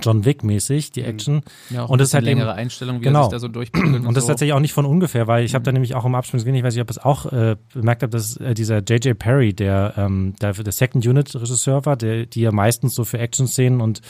John 0.00 0.24
Wick-mäßig, 0.24 0.92
die 0.92 1.02
Action. 1.02 1.42
Ja, 1.70 1.84
und 1.84 2.00
das 2.00 2.08
ist 2.08 2.14
halt 2.14 2.24
längere 2.24 2.50
eben, 2.50 2.58
Einstellung, 2.58 3.00
wie 3.00 3.04
genau. 3.04 3.20
er 3.20 3.24
sich 3.24 3.32
da 3.32 3.38
so 3.38 3.48
durchprügelt. 3.48 4.06
und 4.06 4.14
das 4.14 4.22
ist 4.22 4.26
so. 4.26 4.32
tatsächlich 4.32 4.54
auch 4.54 4.60
nicht 4.60 4.72
von 4.72 4.86
ungefähr, 4.86 5.26
weil 5.26 5.44
ich 5.44 5.54
habe 5.54 5.62
da 5.62 5.72
nämlich 5.72 5.94
auch 5.94 6.04
im 6.04 6.14
Abspann 6.14 6.38
gesehen, 6.38 6.54
ich 6.54 6.62
weiß 6.62 6.74
nicht, 6.74 6.82
ob 6.82 6.90
ich 6.90 6.96
es 6.96 7.04
auch 7.04 7.26
äh, 7.32 7.56
bemerkt 7.72 8.02
habe, 8.02 8.10
dass 8.10 8.36
äh, 8.38 8.54
dieser 8.54 8.78
J.J. 8.78 9.18
Perry, 9.18 9.52
der, 9.52 9.94
ähm, 9.96 10.34
der 10.40 10.54
der 10.54 10.72
Second 10.72 11.06
Unit 11.06 11.34
Regisseur 11.34 11.84
war, 11.84 11.96
der, 11.96 12.26
die 12.26 12.40
ja 12.40 12.52
meistens 12.52 12.94
so 12.94 13.04
für 13.04 13.18
Action-Szenen 13.18 13.80
und 13.80 14.00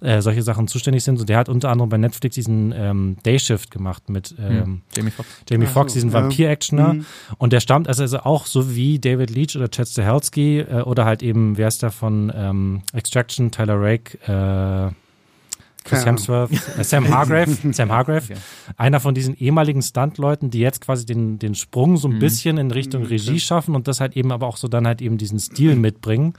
äh, 0.00 0.20
solche 0.20 0.42
Sachen 0.42 0.66
zuständig 0.66 1.04
sind. 1.04 1.20
Und 1.20 1.28
der 1.28 1.38
hat 1.38 1.48
unter 1.48 1.70
anderem 1.70 1.90
bei 1.90 1.98
Netflix 1.98 2.34
diesen 2.34 2.72
ähm, 2.76 3.16
Day 3.24 3.38
Shift 3.38 3.70
gemacht 3.70 4.08
mit 4.10 4.34
ähm, 4.38 4.70
Hm, 4.70 4.82
Jamie 4.96 5.10
Foxx. 5.10 5.30
Jamie 5.48 5.66
Foxx, 5.66 5.92
so, 5.92 5.96
diesen 5.96 6.10
ja. 6.10 6.14
Vampir-Actioner. 6.14 6.94
Mhm. 6.94 7.06
Und 7.38 7.52
der 7.52 7.60
stammt 7.60 7.88
also, 7.88 8.02
also 8.02 8.20
auch 8.20 8.46
so 8.46 8.74
wie 8.74 8.98
David 8.98 9.30
Leach 9.30 9.56
oder 9.56 9.70
Chad 9.70 9.88
Stahelski 9.88 10.60
äh, 10.60 10.82
oder 10.82 11.04
halt 11.04 11.22
eben, 11.22 11.56
wer 11.56 11.68
ist 11.68 11.82
da 11.82 11.90
von 11.90 12.32
ähm, 12.34 12.82
Extraction, 12.92 13.50
Tyler 13.50 13.80
Rake, 13.80 14.18
äh, 14.26 14.92
Chris 15.84 16.04
Hemsworth, 16.04 16.50
äh, 16.78 16.84
Sam 16.84 17.08
Hargrave, 17.08 17.56
Sam 17.72 17.90
Hargrave, 17.90 18.22
Okay. 18.24 18.36
einer 18.76 19.00
von 19.00 19.14
diesen 19.14 19.34
ehemaligen 19.36 19.82
Stuntleuten, 19.82 20.50
die 20.50 20.58
jetzt 20.60 20.80
quasi 20.82 21.06
den, 21.06 21.38
den 21.38 21.54
Sprung 21.54 21.96
so 21.96 22.08
ein 22.08 22.14
Mhm. 22.14 22.18
bisschen 22.20 22.58
in 22.58 22.70
Richtung 22.70 23.04
Regie 23.04 23.40
schaffen 23.40 23.74
und 23.74 23.88
das 23.88 24.00
halt 24.00 24.16
eben 24.16 24.30
aber 24.32 24.46
auch 24.46 24.56
so 24.56 24.68
dann 24.68 24.86
halt 24.86 25.00
eben 25.02 25.16
diesen 25.18 25.38
Stil 25.38 25.76
mitbringen 25.76 26.34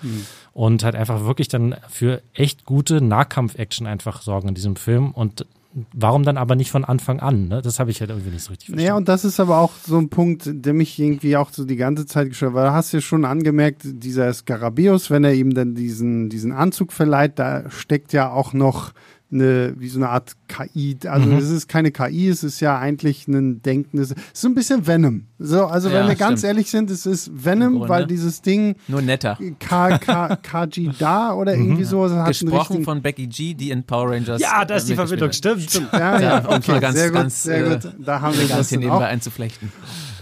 und 0.53 0.83
halt 0.83 0.95
einfach 0.95 1.25
wirklich 1.25 1.47
dann 1.47 1.75
für 1.89 2.21
echt 2.33 2.65
gute 2.65 3.01
Nahkampf-Action 3.01 3.87
einfach 3.87 4.21
sorgen 4.21 4.49
in 4.49 4.55
diesem 4.55 4.75
Film 4.75 5.11
und 5.11 5.45
warum 5.93 6.23
dann 6.23 6.35
aber 6.37 6.55
nicht 6.55 6.69
von 6.69 6.83
Anfang 6.83 7.21
an, 7.21 7.47
ne? 7.47 7.61
Das 7.61 7.79
habe 7.79 7.91
ich 7.91 8.01
halt 8.01 8.09
irgendwie 8.09 8.29
nicht 8.31 8.43
so 8.43 8.49
richtig 8.49 8.67
verstanden. 8.67 8.83
Naja, 8.83 8.97
und 8.97 9.07
das 9.07 9.23
ist 9.23 9.39
aber 9.39 9.59
auch 9.59 9.71
so 9.87 9.97
ein 9.97 10.09
Punkt, 10.09 10.43
der 10.51 10.73
mich 10.73 10.99
irgendwie 10.99 11.37
auch 11.37 11.49
so 11.51 11.63
die 11.63 11.77
ganze 11.77 12.05
Zeit 12.05 12.27
gestört 12.27 12.51
hat. 12.51 12.55
Weil 12.57 12.65
da 12.65 12.73
hast 12.73 12.91
du 12.91 12.97
ja 12.97 13.01
schon 13.01 13.23
angemerkt, 13.23 13.83
dieser 13.85 14.33
Skarabäus, 14.33 15.09
wenn 15.09 15.23
er 15.23 15.33
ihm 15.33 15.53
dann 15.53 15.73
diesen, 15.73 16.29
diesen 16.29 16.51
Anzug 16.51 16.91
verleiht, 16.91 17.39
da 17.39 17.69
steckt 17.69 18.11
ja 18.11 18.29
auch 18.31 18.51
noch 18.51 18.91
eine, 19.31 19.73
wie 19.77 19.87
so 19.87 19.97
eine 19.99 20.09
Art 20.09 20.33
KI. 20.47 20.97
Also 21.07 21.27
Mhm. 21.29 21.37
es 21.37 21.49
ist 21.49 21.67
keine 21.69 21.91
KI, 21.91 22.27
es 22.29 22.43
ist 22.43 22.59
ja 22.59 22.77
eigentlich 22.77 23.27
ein 23.27 23.61
denkendes, 23.61 24.11
es 24.11 24.17
ist 24.17 24.41
so 24.41 24.47
ein 24.49 24.55
bisschen 24.55 24.85
Venom. 24.87 25.25
So, 25.39 25.65
also 25.65 25.89
wenn 25.89 26.03
Ja, 26.03 26.07
wir 26.09 26.15
ganz 26.15 26.39
stimmt. 26.41 26.49
ehrlich 26.49 26.69
sind, 26.69 26.89
es 26.91 27.05
ist 27.05 27.31
Venom, 27.33 27.87
weil 27.87 28.05
dieses 28.07 28.41
Ding 28.41 28.75
Nur 28.87 29.01
netter. 29.01 29.37
K, 29.59 29.97
K, 29.99 30.35
KG 30.35 30.91
da 30.99 31.33
oder 31.33 31.53
irgendwie 31.55 31.83
so 31.85 32.09
hat 32.09 32.27
Gesprochen 32.27 32.83
von 32.83 33.01
Becky 33.01 33.27
G, 33.27 33.53
die 33.53 33.71
in 33.71 33.83
Power 33.83 34.11
Rangers. 34.11 34.41
ja, 34.41 34.65
da 34.65 34.75
ist 34.75 34.87
die 34.87 34.93
äh, 34.93 34.95
Verbindung, 34.95 35.29
mitgespielt 35.29 35.69
stimmt. 35.69 35.89
ja, 35.93 36.19
ja, 36.19 36.49
okay, 36.49 36.79
ganz, 36.79 36.95
sehr 36.97 37.07
gut, 37.09 37.17
ganz, 37.17 37.43
sehr 37.43 37.65
äh, 37.65 37.69
gut. 37.79 37.93
Da 37.99 38.21
haben 38.21 38.33
wir 38.35 38.41
das 38.47 38.49
Ganz 38.51 38.69
hier 38.69 38.79
nebenbei 38.79 38.97
auch. 39.05 39.09
einzuflechten. 39.09 39.71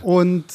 Und 0.02 0.46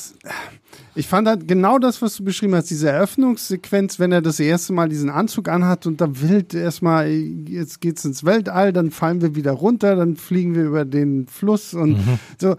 ich 0.94 1.08
fand 1.08 1.26
halt 1.26 1.48
genau 1.48 1.78
das, 1.78 2.02
was 2.02 2.16
du 2.16 2.24
beschrieben 2.24 2.54
hast, 2.54 2.70
diese 2.70 2.88
Eröffnungssequenz, 2.88 3.98
wenn 3.98 4.12
er 4.12 4.22
das 4.22 4.38
erste 4.38 4.72
Mal 4.72 4.88
diesen 4.88 5.10
Anzug 5.10 5.48
anhat 5.48 5.86
und 5.86 6.00
dann 6.00 6.20
wild 6.20 6.54
erstmal, 6.54 7.08
jetzt 7.08 7.80
geht's 7.80 8.04
ins 8.04 8.24
Weltall, 8.24 8.72
dann 8.72 8.90
fallen 8.90 9.20
wir 9.20 9.34
wieder 9.34 9.52
runter, 9.52 9.96
dann 9.96 10.16
fliegen 10.16 10.54
wir 10.54 10.64
über 10.64 10.84
den 10.84 11.26
Fluss 11.26 11.74
und 11.74 11.98
so. 12.38 12.56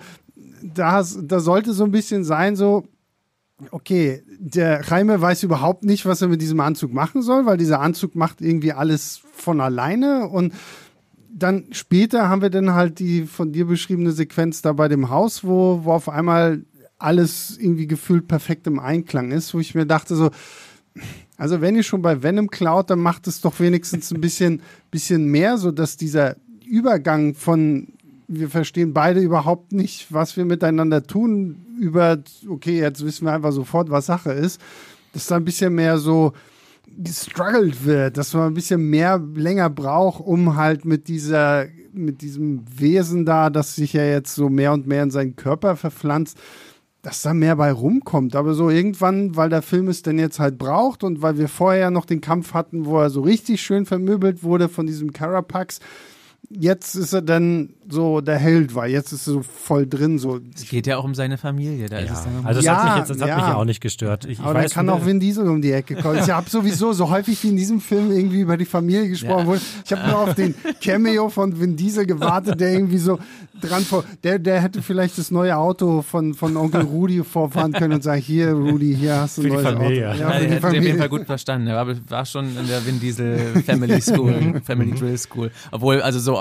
Da, 0.62 1.04
da 1.04 1.40
sollte 1.40 1.74
so 1.74 1.84
ein 1.84 1.92
bisschen 1.92 2.24
sein, 2.24 2.56
so, 2.56 2.86
okay, 3.72 4.24
der 4.40 4.92
Reimer 4.92 5.22
weiß 5.22 5.44
überhaupt 5.44 5.84
nicht, 5.84 6.06
was 6.06 6.22
er 6.22 6.28
mit 6.28 6.42
diesem 6.42 6.60
Anzug 6.60 6.94
machen 6.94 7.22
soll, 7.22 7.46
weil 7.46 7.58
dieser 7.58 7.80
Anzug 7.80 8.16
macht 8.16 8.42
irgendwie 8.42 8.74
alles 8.74 9.22
von 9.34 9.62
alleine 9.62 10.28
und 10.28 10.54
dann 11.38 11.66
später 11.72 12.30
haben 12.30 12.42
wir 12.42 12.50
dann 12.50 12.74
halt 12.74 13.00
die 13.00 13.26
von 13.26 13.52
dir 13.52 13.66
beschriebene 13.66 14.12
Sequenz 14.12 14.62
da 14.62 14.72
bei 14.74 14.88
dem 14.88 15.10
Haus, 15.10 15.44
wo, 15.44 15.82
wo 15.84 15.92
auf 15.92 16.08
einmal 16.08 16.64
alles 16.98 17.58
irgendwie 17.58 17.88
gefühlt 17.88 18.28
perfekt 18.28 18.68
im 18.68 18.80
Einklang 18.80 19.32
ist, 19.32 19.54
wo 19.54 19.60
ich 19.60 19.76
mir 19.76 19.86
dachte 19.86 20.16
so, 20.16 20.32
also 21.38 21.60
wenn 21.60 21.76
ihr 21.76 21.84
schon 21.84 22.02
bei 22.02 22.24
Venom 22.24 22.50
klaut, 22.50 22.90
dann 22.90 23.00
macht 23.00 23.28
es 23.28 23.42
doch 23.42 23.60
wenigstens 23.60 24.14
ein 24.14 24.22
bisschen, 24.22 24.62
bisschen 24.92 25.26
mehr, 25.26 25.58
so 25.58 25.72
dass 25.72 25.98
dieser 25.98 26.38
Übergang 26.66 27.36
von 27.36 27.88
wir 28.28 28.50
verstehen 28.50 28.94
beide 28.94 29.20
überhaupt 29.20 29.72
nicht, 29.72 30.12
was 30.12 30.38
wir 30.38 30.46
miteinander 30.46 31.04
tun, 31.04 31.66
über, 31.80 32.18
okay, 32.50 32.80
jetzt 32.80 33.06
wissen 33.06 33.26
wir 33.26 33.34
einfach 33.34 33.52
sofort, 33.52 33.90
was 33.90 34.08
Sache 34.08 34.32
ist, 34.32 34.60
dass 35.14 35.28
da 35.28 35.36
ein 35.36 35.46
bisschen 35.46 35.76
mehr 35.76 35.98
so 35.98 36.34
gestruggelt 36.98 37.86
wird, 37.86 38.18
dass 38.18 38.34
man 38.34 38.48
ein 38.48 38.54
bisschen 38.54 38.90
mehr 38.90 39.22
länger 39.36 39.70
braucht, 39.70 40.22
um 40.26 40.56
halt 40.56 40.86
mit 40.86 41.08
dieser, 41.08 41.66
mit 41.94 42.22
diesem 42.22 42.64
Wesen 42.78 43.26
da, 43.26 43.50
das 43.50 43.76
sich 43.76 43.94
ja 43.94 44.06
jetzt 44.06 44.36
so 44.36 44.50
mehr 44.50 44.74
und 44.74 44.88
mehr 44.88 45.04
in 45.04 45.12
seinen 45.12 45.36
Körper 45.36 45.76
verpflanzt, 45.76 46.38
dass 47.06 47.22
da 47.22 47.36
mehr 47.36 47.56
bei 47.56 47.72
rumkommt. 47.72 48.36
Aber 48.36 48.56
so 48.56 48.72
irgendwann, 48.72 49.36
weil 49.36 49.50
der 49.50 49.62
Film 49.62 49.90
es 49.90 50.02
denn 50.02 50.18
jetzt 50.18 50.40
halt 50.40 50.58
braucht 50.58 51.04
und 51.04 51.22
weil 51.22 51.38
wir 51.38 51.48
vorher 51.48 51.92
noch 51.92 52.06
den 52.06 52.20
Kampf 52.20 52.56
hatten, 52.56 52.86
wo 52.86 52.98
er 52.98 53.12
so 53.12 53.22
richtig 53.22 53.62
schön 53.62 53.86
vermöbelt 53.86 54.42
wurde 54.42 54.70
von 54.70 54.88
diesem 54.88 55.14
Carapax, 55.14 55.82
jetzt 56.50 56.96
ist 56.96 57.14
er 57.14 57.22
dann 57.22 57.70
so 57.88 58.20
der 58.22 58.38
Held, 58.38 58.74
weil 58.76 58.90
jetzt 58.92 59.12
ist 59.12 59.28
er 59.28 59.34
so 59.34 59.42
voll 59.44 59.86
drin. 59.88 60.18
So. 60.18 60.40
Es 60.56 60.68
geht 60.68 60.88
ja 60.88 60.98
auch 60.98 61.04
um 61.04 61.14
seine 61.14 61.38
Familie. 61.38 61.88
Da 61.88 62.00
ist 62.00 62.12
es 62.12 62.24
dann 62.24 62.34
Ja, 62.42 62.48
also 62.48 62.58
das 62.60 62.66
Ja, 62.66 62.78
hat 62.78 62.86
mich 62.86 62.98
jetzt, 62.98 63.10
das 63.10 63.22
hat 63.22 63.28
ja. 63.30 63.36
mich 63.36 63.46
ja 63.46 63.56
auch 63.56 63.66
nicht 63.66 63.82
gestört. 63.82 64.26
Ich, 64.26 64.32
ich 64.34 64.40
Aber 64.40 64.54
dann 64.56 64.64
weiß, 64.64 64.74
kann 64.74 64.90
auch 64.90 65.06
Vin 65.06 65.20
Diesel 65.20 65.48
um 65.48 65.62
die 65.62 65.72
Ecke 65.72 65.96
kommen. 65.96 66.20
Ich 66.20 66.30
habe 66.30 66.50
sowieso 66.50 66.94
so 66.94 67.10
häufig 67.10 67.42
wie 67.44 67.50
in 67.50 67.58
diesem 67.58 67.80
Film 67.82 68.12
irgendwie 68.12 68.40
über 68.42 68.58
die 68.58 68.66
Familie 68.66 69.10
gesprochen 69.10 69.42
Ja. 69.42 69.46
wurde. 69.48 69.62
Ich 69.86 69.92
habe 69.94 70.08
nur 70.10 70.20
auf 70.20 70.34
den 70.36 70.56
Cameo 70.82 71.30
von 71.30 71.60
Vin 71.60 71.76
Diesel 71.76 72.06
gewartet, 72.08 72.60
der 72.60 72.74
irgendwie 72.74 72.98
so 72.98 73.20
dran 73.62 73.84
vor. 73.84 74.04
Der, 74.24 74.40
der 74.40 74.62
hätte 74.62 74.82
vielleicht 74.82 75.18
das 75.18 75.30
neue 75.32 75.56
Auto 75.56 76.02
von, 76.02 76.34
von 76.34 76.58
Onkel 76.58 76.82
Rudi 76.82 77.24
vorfahren 77.24 77.72
können 77.72 77.94
und 77.94 78.04
sagen, 78.04 78.22
hier, 78.22 78.52
Rudi, 78.54 78.96
hier 78.96 79.16
hast 79.22 79.38
du 79.38 79.44
ein 79.44 79.48
neues 79.50 79.64
Familie. 79.64 80.10
Auto. 80.10 80.20
Ja, 80.22 80.30
Ja, 80.30 80.32
für 80.32 80.40
die 80.40 80.42
hat 80.42 80.42
sie 80.42 80.46
auf 80.46 80.52
jeden 80.52 80.62
Fall 80.62 80.72
Familie. 80.74 81.10
gut 81.10 81.26
verstanden. 81.26 81.68
Er 81.68 81.76
war, 81.88 81.96
war 82.10 82.26
schon 82.26 82.46
in 82.58 82.68
der 82.68 82.86
Vin 82.86 83.00
Diesel 83.00 83.62
Family 83.66 84.02
School, 84.02 84.62
Family 84.66 84.92
Drill 84.92 85.18
School. 85.18 85.52
Obwohl, 85.72 86.02
also 86.02 86.20
so, 86.20 86.35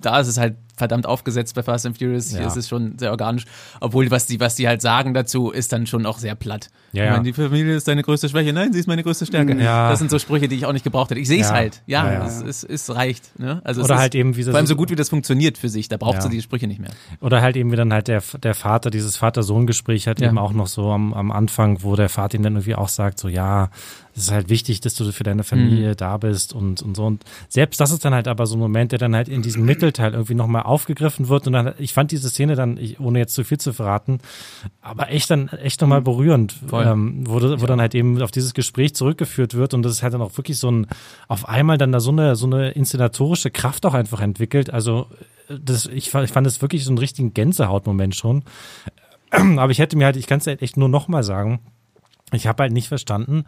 da 0.00 0.20
ist 0.20 0.28
es 0.28 0.38
halt 0.38 0.56
verdammt 0.76 1.06
aufgesetzt 1.06 1.54
bei 1.54 1.62
Fast 1.62 1.86
and 1.86 1.96
Furious. 1.98 2.30
Hier 2.30 2.40
Ja. 2.42 2.46
ist 2.46 2.56
es 2.56 2.68
schon 2.68 2.98
sehr 2.98 3.10
organisch. 3.10 3.44
Obwohl, 3.80 4.10
was 4.10 4.26
die, 4.26 4.38
was 4.40 4.54
die 4.54 4.68
halt 4.68 4.82
sagen 4.82 5.14
dazu, 5.14 5.50
ist 5.50 5.72
dann 5.72 5.86
schon 5.86 6.04
auch 6.06 6.18
sehr 6.18 6.34
platt. 6.34 6.68
Ja, 6.96 7.02
Ich 7.04 7.06
ja. 7.08 7.12
meine, 7.16 7.24
die 7.24 7.32
Familie 7.32 7.76
ist 7.76 7.86
deine 7.88 8.02
größte 8.02 8.28
Schwäche. 8.28 8.52
Nein, 8.52 8.72
sie 8.72 8.80
ist 8.80 8.86
meine 8.88 9.02
größte 9.02 9.26
Stärke. 9.26 9.54
Ja. 9.56 9.90
Das 9.90 9.98
sind 9.98 10.10
so 10.10 10.18
Sprüche, 10.18 10.48
die 10.48 10.56
ich 10.56 10.66
auch 10.66 10.72
nicht 10.72 10.84
gebraucht 10.84 11.10
hätte. 11.10 11.20
Ich 11.20 11.28
sehe 11.28 11.40
es 11.40 11.48
Ja. 11.48 11.54
halt. 11.54 11.82
Ja, 11.86 12.12
Ja. 12.12 12.26
Es, 12.26 12.42
es, 12.42 12.64
es 12.64 12.94
reicht. 12.94 13.38
Ne? 13.38 13.60
Also 13.64 13.82
Oder 13.82 13.98
halt 13.98 14.14
eben, 14.14 14.36
wie 14.36 14.42
Vor 14.44 14.54
allem 14.54 14.66
so- 14.66 14.70
so 14.72 14.76
gut, 14.76 14.90
wie 14.90 14.96
das 14.96 15.08
funktioniert 15.08 15.58
für 15.58 15.68
sich. 15.68 15.88
Da 15.88 15.96
braucht 15.96 16.22
sie 16.22 16.28
die 16.30 16.42
Sprüche 16.42 16.66
nicht 16.66 16.80
mehr. 16.80 16.90
Oder 17.20 17.40
halt 17.42 17.56
eben 17.56 17.70
wie 17.72 17.76
dann 17.76 17.92
halt 17.92 18.08
der, 18.08 18.22
der 18.42 18.54
Vater, 18.54 18.90
dieses 18.90 19.16
Vater-Sohn-Gespräch 19.16 20.08
hat 20.08 20.20
eben 20.20 20.38
auch 20.38 20.52
noch 20.52 20.66
so 20.66 20.90
am, 20.90 21.12
am 21.14 21.30
Anfang, 21.30 21.82
wo 21.82 21.94
der 21.96 22.08
Vater 22.08 22.36
ihm 22.36 22.42
dann 22.42 22.54
irgendwie 22.54 22.74
auch 22.74 22.88
sagt, 22.88 23.18
so 23.18 23.28
ja, 23.28 23.70
es 24.14 24.22
ist 24.22 24.30
halt 24.32 24.48
wichtig, 24.48 24.80
dass 24.80 24.94
du 24.94 25.12
für 25.12 25.24
deine 25.24 25.44
Familie 25.44 25.90
Mhm. 25.90 25.96
da 25.96 26.16
bist 26.16 26.54
und, 26.54 26.80
und 26.80 26.96
so. 26.96 27.04
Und 27.04 27.22
selbst 27.50 27.78
das 27.80 27.90
ist 27.90 28.02
dann 28.04 28.14
halt 28.14 28.28
aber 28.28 28.46
so 28.46 28.56
ein 28.56 28.60
Moment, 28.60 28.92
der 28.92 28.98
dann 28.98 29.14
halt 29.14 29.28
in 29.28 29.42
diesem 29.42 29.66
Mittelteil 29.66 30.12
irgendwie 30.14 30.34
nochmal 30.34 30.62
aufgegriffen 30.62 31.28
wird. 31.28 31.46
Und 31.46 31.52
dann, 31.52 31.74
ich 31.78 31.92
fand 31.92 32.12
diese 32.12 32.30
Szene 32.30 32.54
dann, 32.54 32.78
ich, 32.78 32.98
ohne 32.98 33.18
jetzt 33.18 33.34
zu 33.34 33.44
viel 33.44 33.58
zu 33.58 33.74
verraten, 33.74 34.20
aber 34.80 35.10
echt 35.10 35.30
dann 35.30 35.48
echt 35.48 35.80
nochmal 35.82 36.00
berührend, 36.00 36.62
Mhm. 36.62 36.68
Voll. 36.68 36.85
Ähm, 36.86 37.26
wo, 37.26 37.34
wo 37.34 37.66
dann 37.66 37.80
halt 37.80 37.94
eben 37.94 38.20
auf 38.22 38.30
dieses 38.30 38.54
Gespräch 38.54 38.94
zurückgeführt 38.94 39.54
wird 39.54 39.74
und 39.74 39.82
das 39.82 39.92
ist 39.92 40.02
halt 40.02 40.14
dann 40.14 40.22
auch 40.22 40.36
wirklich 40.36 40.58
so 40.58 40.70
ein, 40.70 40.86
auf 41.28 41.48
einmal 41.48 41.78
dann 41.78 41.92
da 41.92 42.00
so 42.00 42.10
eine, 42.10 42.36
so 42.36 42.46
eine 42.46 42.70
inszenatorische 42.70 43.50
Kraft 43.50 43.84
auch 43.86 43.94
einfach 43.94 44.20
entwickelt. 44.20 44.70
Also 44.70 45.06
das, 45.48 45.86
ich, 45.86 46.14
ich 46.14 46.32
fand 46.32 46.46
es 46.46 46.62
wirklich 46.62 46.84
so 46.84 46.90
einen 46.90 46.98
richtigen 46.98 47.34
Gänsehautmoment 47.34 48.14
schon. 48.14 48.44
Aber 49.30 49.70
ich 49.70 49.78
hätte 49.78 49.96
mir 49.96 50.06
halt, 50.06 50.16
ich 50.16 50.26
kann 50.26 50.38
es 50.38 50.46
halt 50.46 50.62
echt 50.62 50.76
nur 50.76 50.88
nochmal 50.88 51.22
sagen, 51.22 51.60
ich 52.32 52.48
habe 52.48 52.64
halt 52.64 52.72
nicht 52.72 52.88
verstanden, 52.88 53.44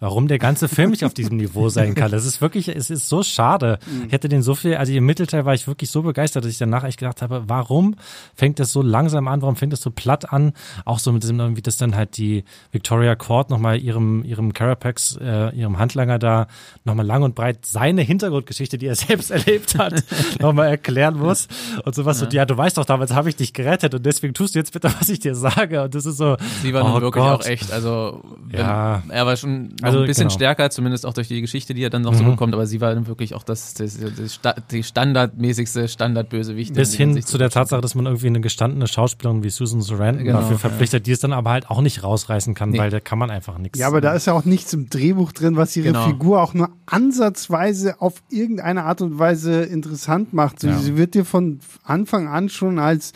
warum 0.00 0.26
der 0.26 0.38
ganze 0.38 0.66
Film 0.66 0.90
nicht 0.90 1.04
auf 1.04 1.12
diesem 1.12 1.36
Niveau 1.36 1.68
sein 1.68 1.94
kann. 1.94 2.10
Das 2.10 2.24
ist 2.24 2.40
wirklich, 2.40 2.68
es 2.68 2.88
ist 2.88 3.06
so 3.10 3.22
schade. 3.22 3.78
Mhm. 3.86 4.06
Ich 4.06 4.12
hätte 4.12 4.30
den 4.30 4.40
so 4.40 4.54
viel, 4.54 4.74
also 4.76 4.90
im 4.90 5.04
Mittelteil 5.04 5.44
war 5.44 5.52
ich 5.52 5.66
wirklich 5.66 5.90
so 5.90 6.00
begeistert, 6.00 6.44
dass 6.44 6.50
ich 6.50 6.56
danach 6.56 6.82
echt 6.84 6.98
gedacht 6.98 7.20
habe, 7.20 7.44
warum 7.48 7.94
fängt 8.34 8.58
das 8.58 8.72
so 8.72 8.80
langsam 8.80 9.28
an, 9.28 9.42
warum 9.42 9.54
fängt 9.54 9.74
das 9.74 9.82
so 9.82 9.90
platt 9.90 10.32
an? 10.32 10.54
Auch 10.86 10.98
so 10.98 11.12
mit 11.12 11.22
diesem, 11.22 11.38
irgendwie, 11.38 11.60
dass 11.60 11.76
dann 11.76 11.94
halt 11.94 12.16
die 12.16 12.44
Victoria 12.70 13.16
Court 13.16 13.50
nochmal 13.50 13.78
ihrem, 13.78 14.24
ihrem 14.24 14.54
Carapax, 14.54 15.18
äh, 15.20 15.54
ihrem 15.54 15.78
Handlanger 15.78 16.18
da 16.18 16.46
nochmal 16.84 17.04
lang 17.04 17.24
und 17.24 17.34
breit 17.34 17.66
seine 17.66 18.00
Hintergrundgeschichte, 18.00 18.78
die 18.78 18.86
er 18.86 18.94
selbst 18.96 19.30
erlebt 19.30 19.78
hat, 19.78 20.02
nochmal 20.40 20.68
erklären 20.68 21.18
muss. 21.18 21.48
Und 21.84 21.94
sowas 21.94 22.18
ja. 22.22 22.30
so, 22.30 22.34
ja, 22.34 22.46
du 22.46 22.56
weißt 22.56 22.78
doch, 22.78 22.86
damals 22.86 23.12
habe 23.12 23.28
ich 23.28 23.36
dich 23.36 23.52
gerettet 23.52 23.94
und 23.94 24.06
deswegen 24.06 24.32
tust 24.32 24.54
du 24.54 24.58
jetzt 24.58 24.72
bitte, 24.72 24.90
was 24.98 25.10
ich 25.10 25.20
dir 25.20 25.34
sage. 25.34 25.82
Und 25.82 25.94
das 25.94 26.06
ist 26.06 26.16
so. 26.16 26.38
Sie 26.62 26.72
war 26.72 26.82
oh 26.86 26.94
wirklich 26.94 27.12
Gott. 27.12 27.42
auch 27.42 27.46
echt, 27.46 27.70
also 27.70 28.21
ja. 28.52 29.02
er 29.08 29.26
war 29.26 29.36
schon 29.36 29.74
also, 29.82 30.00
ein 30.00 30.06
bisschen 30.06 30.28
genau. 30.28 30.34
stärker, 30.34 30.70
zumindest 30.70 31.06
auch 31.06 31.14
durch 31.14 31.28
die 31.28 31.40
Geschichte, 31.40 31.74
die 31.74 31.82
er 31.82 31.90
dann 31.90 32.02
noch 32.02 32.12
mhm. 32.12 32.18
so 32.18 32.24
bekommt, 32.24 32.54
aber 32.54 32.66
sie 32.66 32.80
war 32.80 32.94
dann 32.94 33.06
wirklich 33.06 33.34
auch 33.34 33.42
das, 33.42 33.74
das, 33.74 33.98
das 33.98 34.40
die 34.70 34.82
standardmäßigste 34.82 35.88
Standardbösewicht. 35.88 36.74
Bis 36.74 36.94
hin 36.94 37.20
zu 37.22 37.38
der 37.38 37.50
Tatsache, 37.50 37.80
dass 37.80 37.94
man 37.94 38.06
irgendwie 38.06 38.28
eine 38.28 38.40
gestandene 38.40 38.86
Schauspielerin 38.86 39.42
wie 39.42 39.50
Susan 39.50 39.80
Sarandon 39.80 40.24
genau, 40.24 40.40
dafür 40.40 40.58
verpflichtet, 40.58 41.02
ja. 41.02 41.04
die 41.04 41.12
es 41.12 41.20
dann 41.20 41.32
aber 41.32 41.50
halt 41.50 41.70
auch 41.70 41.80
nicht 41.80 42.02
rausreißen 42.02 42.54
kann, 42.54 42.70
nee. 42.70 42.78
weil 42.78 42.90
da 42.90 43.00
kann 43.00 43.18
man 43.18 43.30
einfach 43.30 43.58
nichts. 43.58 43.78
Ja, 43.78 43.86
aber 43.88 44.00
da 44.00 44.12
ist 44.14 44.26
ja 44.26 44.32
auch 44.32 44.44
nichts 44.44 44.72
im 44.72 44.88
Drehbuch 44.88 45.32
drin, 45.32 45.56
was 45.56 45.76
ihre 45.76 45.88
genau. 45.88 46.06
Figur 46.06 46.42
auch 46.42 46.54
nur 46.54 46.70
ansatzweise 46.86 48.00
auf 48.00 48.22
irgendeine 48.30 48.84
Art 48.84 49.00
und 49.00 49.18
Weise 49.18 49.62
interessant 49.62 50.32
macht. 50.32 50.60
Sie, 50.60 50.68
ja. 50.68 50.78
sie 50.78 50.96
wird 50.96 51.14
dir 51.14 51.24
von 51.24 51.60
Anfang 51.84 52.28
an 52.28 52.48
schon 52.48 52.78
als 52.78 53.12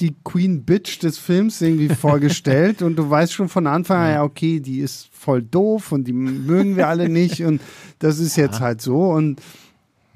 die 0.00 0.14
Queen 0.24 0.64
Bitch 0.64 1.02
des 1.02 1.18
Films 1.18 1.60
irgendwie 1.60 1.88
vorgestellt 1.94 2.82
und 2.82 2.96
du 2.96 3.08
weißt 3.08 3.32
schon 3.32 3.48
von 3.48 3.66
Anfang 3.66 3.98
an, 3.98 4.12
ja, 4.12 4.22
okay, 4.22 4.60
die 4.60 4.80
ist 4.80 5.08
voll 5.12 5.42
doof 5.42 5.92
und 5.92 6.04
die 6.04 6.12
mögen 6.12 6.76
wir 6.76 6.88
alle 6.88 7.08
nicht 7.08 7.42
und 7.42 7.60
das 7.98 8.18
ist 8.18 8.36
jetzt 8.36 8.60
halt 8.60 8.80
so 8.80 9.10
und 9.10 9.40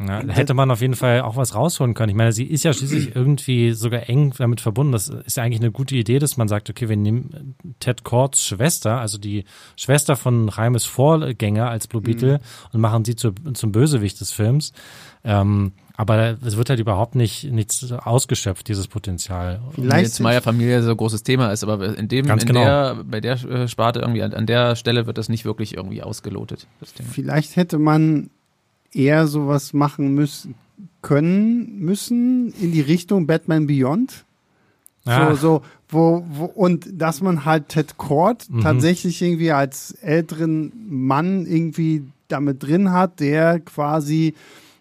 ja, 0.01 0.23
hätte 0.29 0.55
man 0.55 0.71
auf 0.71 0.81
jeden 0.81 0.95
Fall 0.95 1.23
auch 1.23 1.35
was 1.35 1.57
rausholen 1.57 1.93
können. 1.95 2.11
Ich 2.11 2.17
meine, 2.17 2.33
sie 2.33 2.45
ist 2.45 2.63
ja 2.63 2.73
schließlich 2.73 3.17
irgendwie 3.17 3.73
sogar 3.73 4.09
eng 4.09 4.33
damit 4.39 4.61
verbunden. 4.61 4.93
Das 4.93 5.09
ist 5.09 5.37
ja 5.37 5.43
eigentlich 5.43 5.61
eine 5.61 5.73
gute 5.73 5.97
Idee, 5.97 6.21
dass 6.21 6.37
man 6.37 6.47
sagt, 6.47 6.71
okay, 6.71 6.89
wir 6.89 6.97
nehmen 6.97 7.57
Ted 7.81 8.05
Cords 8.05 8.47
Schwester, 8.47 9.01
also 9.01 9.19
die 9.19 9.45
Schwester 9.77 10.15
von 10.15 10.49
Reimes 10.49 10.85
Vorgänger 10.85 11.69
als 11.69 11.89
Blue 11.89 12.01
Beetle 12.03 12.35
mhm. 12.35 12.69
und 12.75 12.81
machen 12.81 13.05
sie 13.05 13.17
zu, 13.17 13.33
zum 13.55 13.73
Bösewicht 13.73 14.21
des 14.21 14.31
Films. 14.31 14.73
Ähm, 15.25 15.73
aber 15.97 16.39
es 16.45 16.57
wird 16.57 16.71
halt 16.71 16.79
überhaupt 16.79 17.17
nicht 17.17 17.51
nichts 17.51 17.91
ausgeschöpft, 17.91 18.69
dieses 18.69 18.87
Potenzial. 18.87 19.61
Vielleicht 19.73 20.05
jetzt 20.05 20.21
Meier-Familie 20.21 20.81
so 20.85 20.93
ein 20.93 20.97
großes 20.97 21.25
Thema 21.25 21.51
ist, 21.51 21.65
aber 21.65 21.99
in 21.99 22.07
dem, 22.07 22.31
in 22.31 22.39
genau. 22.39 22.61
der, 22.61 23.05
bei 23.05 23.21
der 23.21 23.33
äh, 23.45 23.67
Sparte 23.67 23.99
irgendwie, 23.99 24.23
an, 24.23 24.33
an, 24.33 24.47
der 24.47 24.77
Stelle 24.77 25.07
wird 25.07 25.19
das 25.19 25.29
nicht 25.29 25.45
wirklich 25.45 25.77
irgendwie 25.77 26.05
ausgelotet. 26.05 26.69
Vielleicht 27.11 27.57
hätte 27.57 27.79
man 27.79 28.31
eher 28.93 29.27
sowas 29.27 29.73
machen 29.73 30.15
müssen, 30.15 30.55
können, 31.03 31.81
müssen 31.81 32.53
in 32.53 32.71
die 32.71 32.81
Richtung 32.81 33.27
Batman 33.27 33.67
Beyond. 33.67 34.25
Ja. 35.05 35.31
So, 35.31 35.37
so, 35.37 35.63
wo, 35.89 36.25
wo, 36.29 36.45
und 36.45 36.87
dass 36.93 37.23
man 37.23 37.45
halt 37.45 37.71
Ted 37.71 37.97
Cord 37.97 38.49
mhm. 38.49 38.61
tatsächlich 38.61 39.21
irgendwie 39.21 39.51
als 39.51 39.93
älteren 40.01 40.73
Mann 40.89 41.45
irgendwie 41.45 42.05
damit 42.29 42.63
drin 42.63 42.93
hat, 42.93 43.19
der 43.19 43.59
quasi 43.59 44.35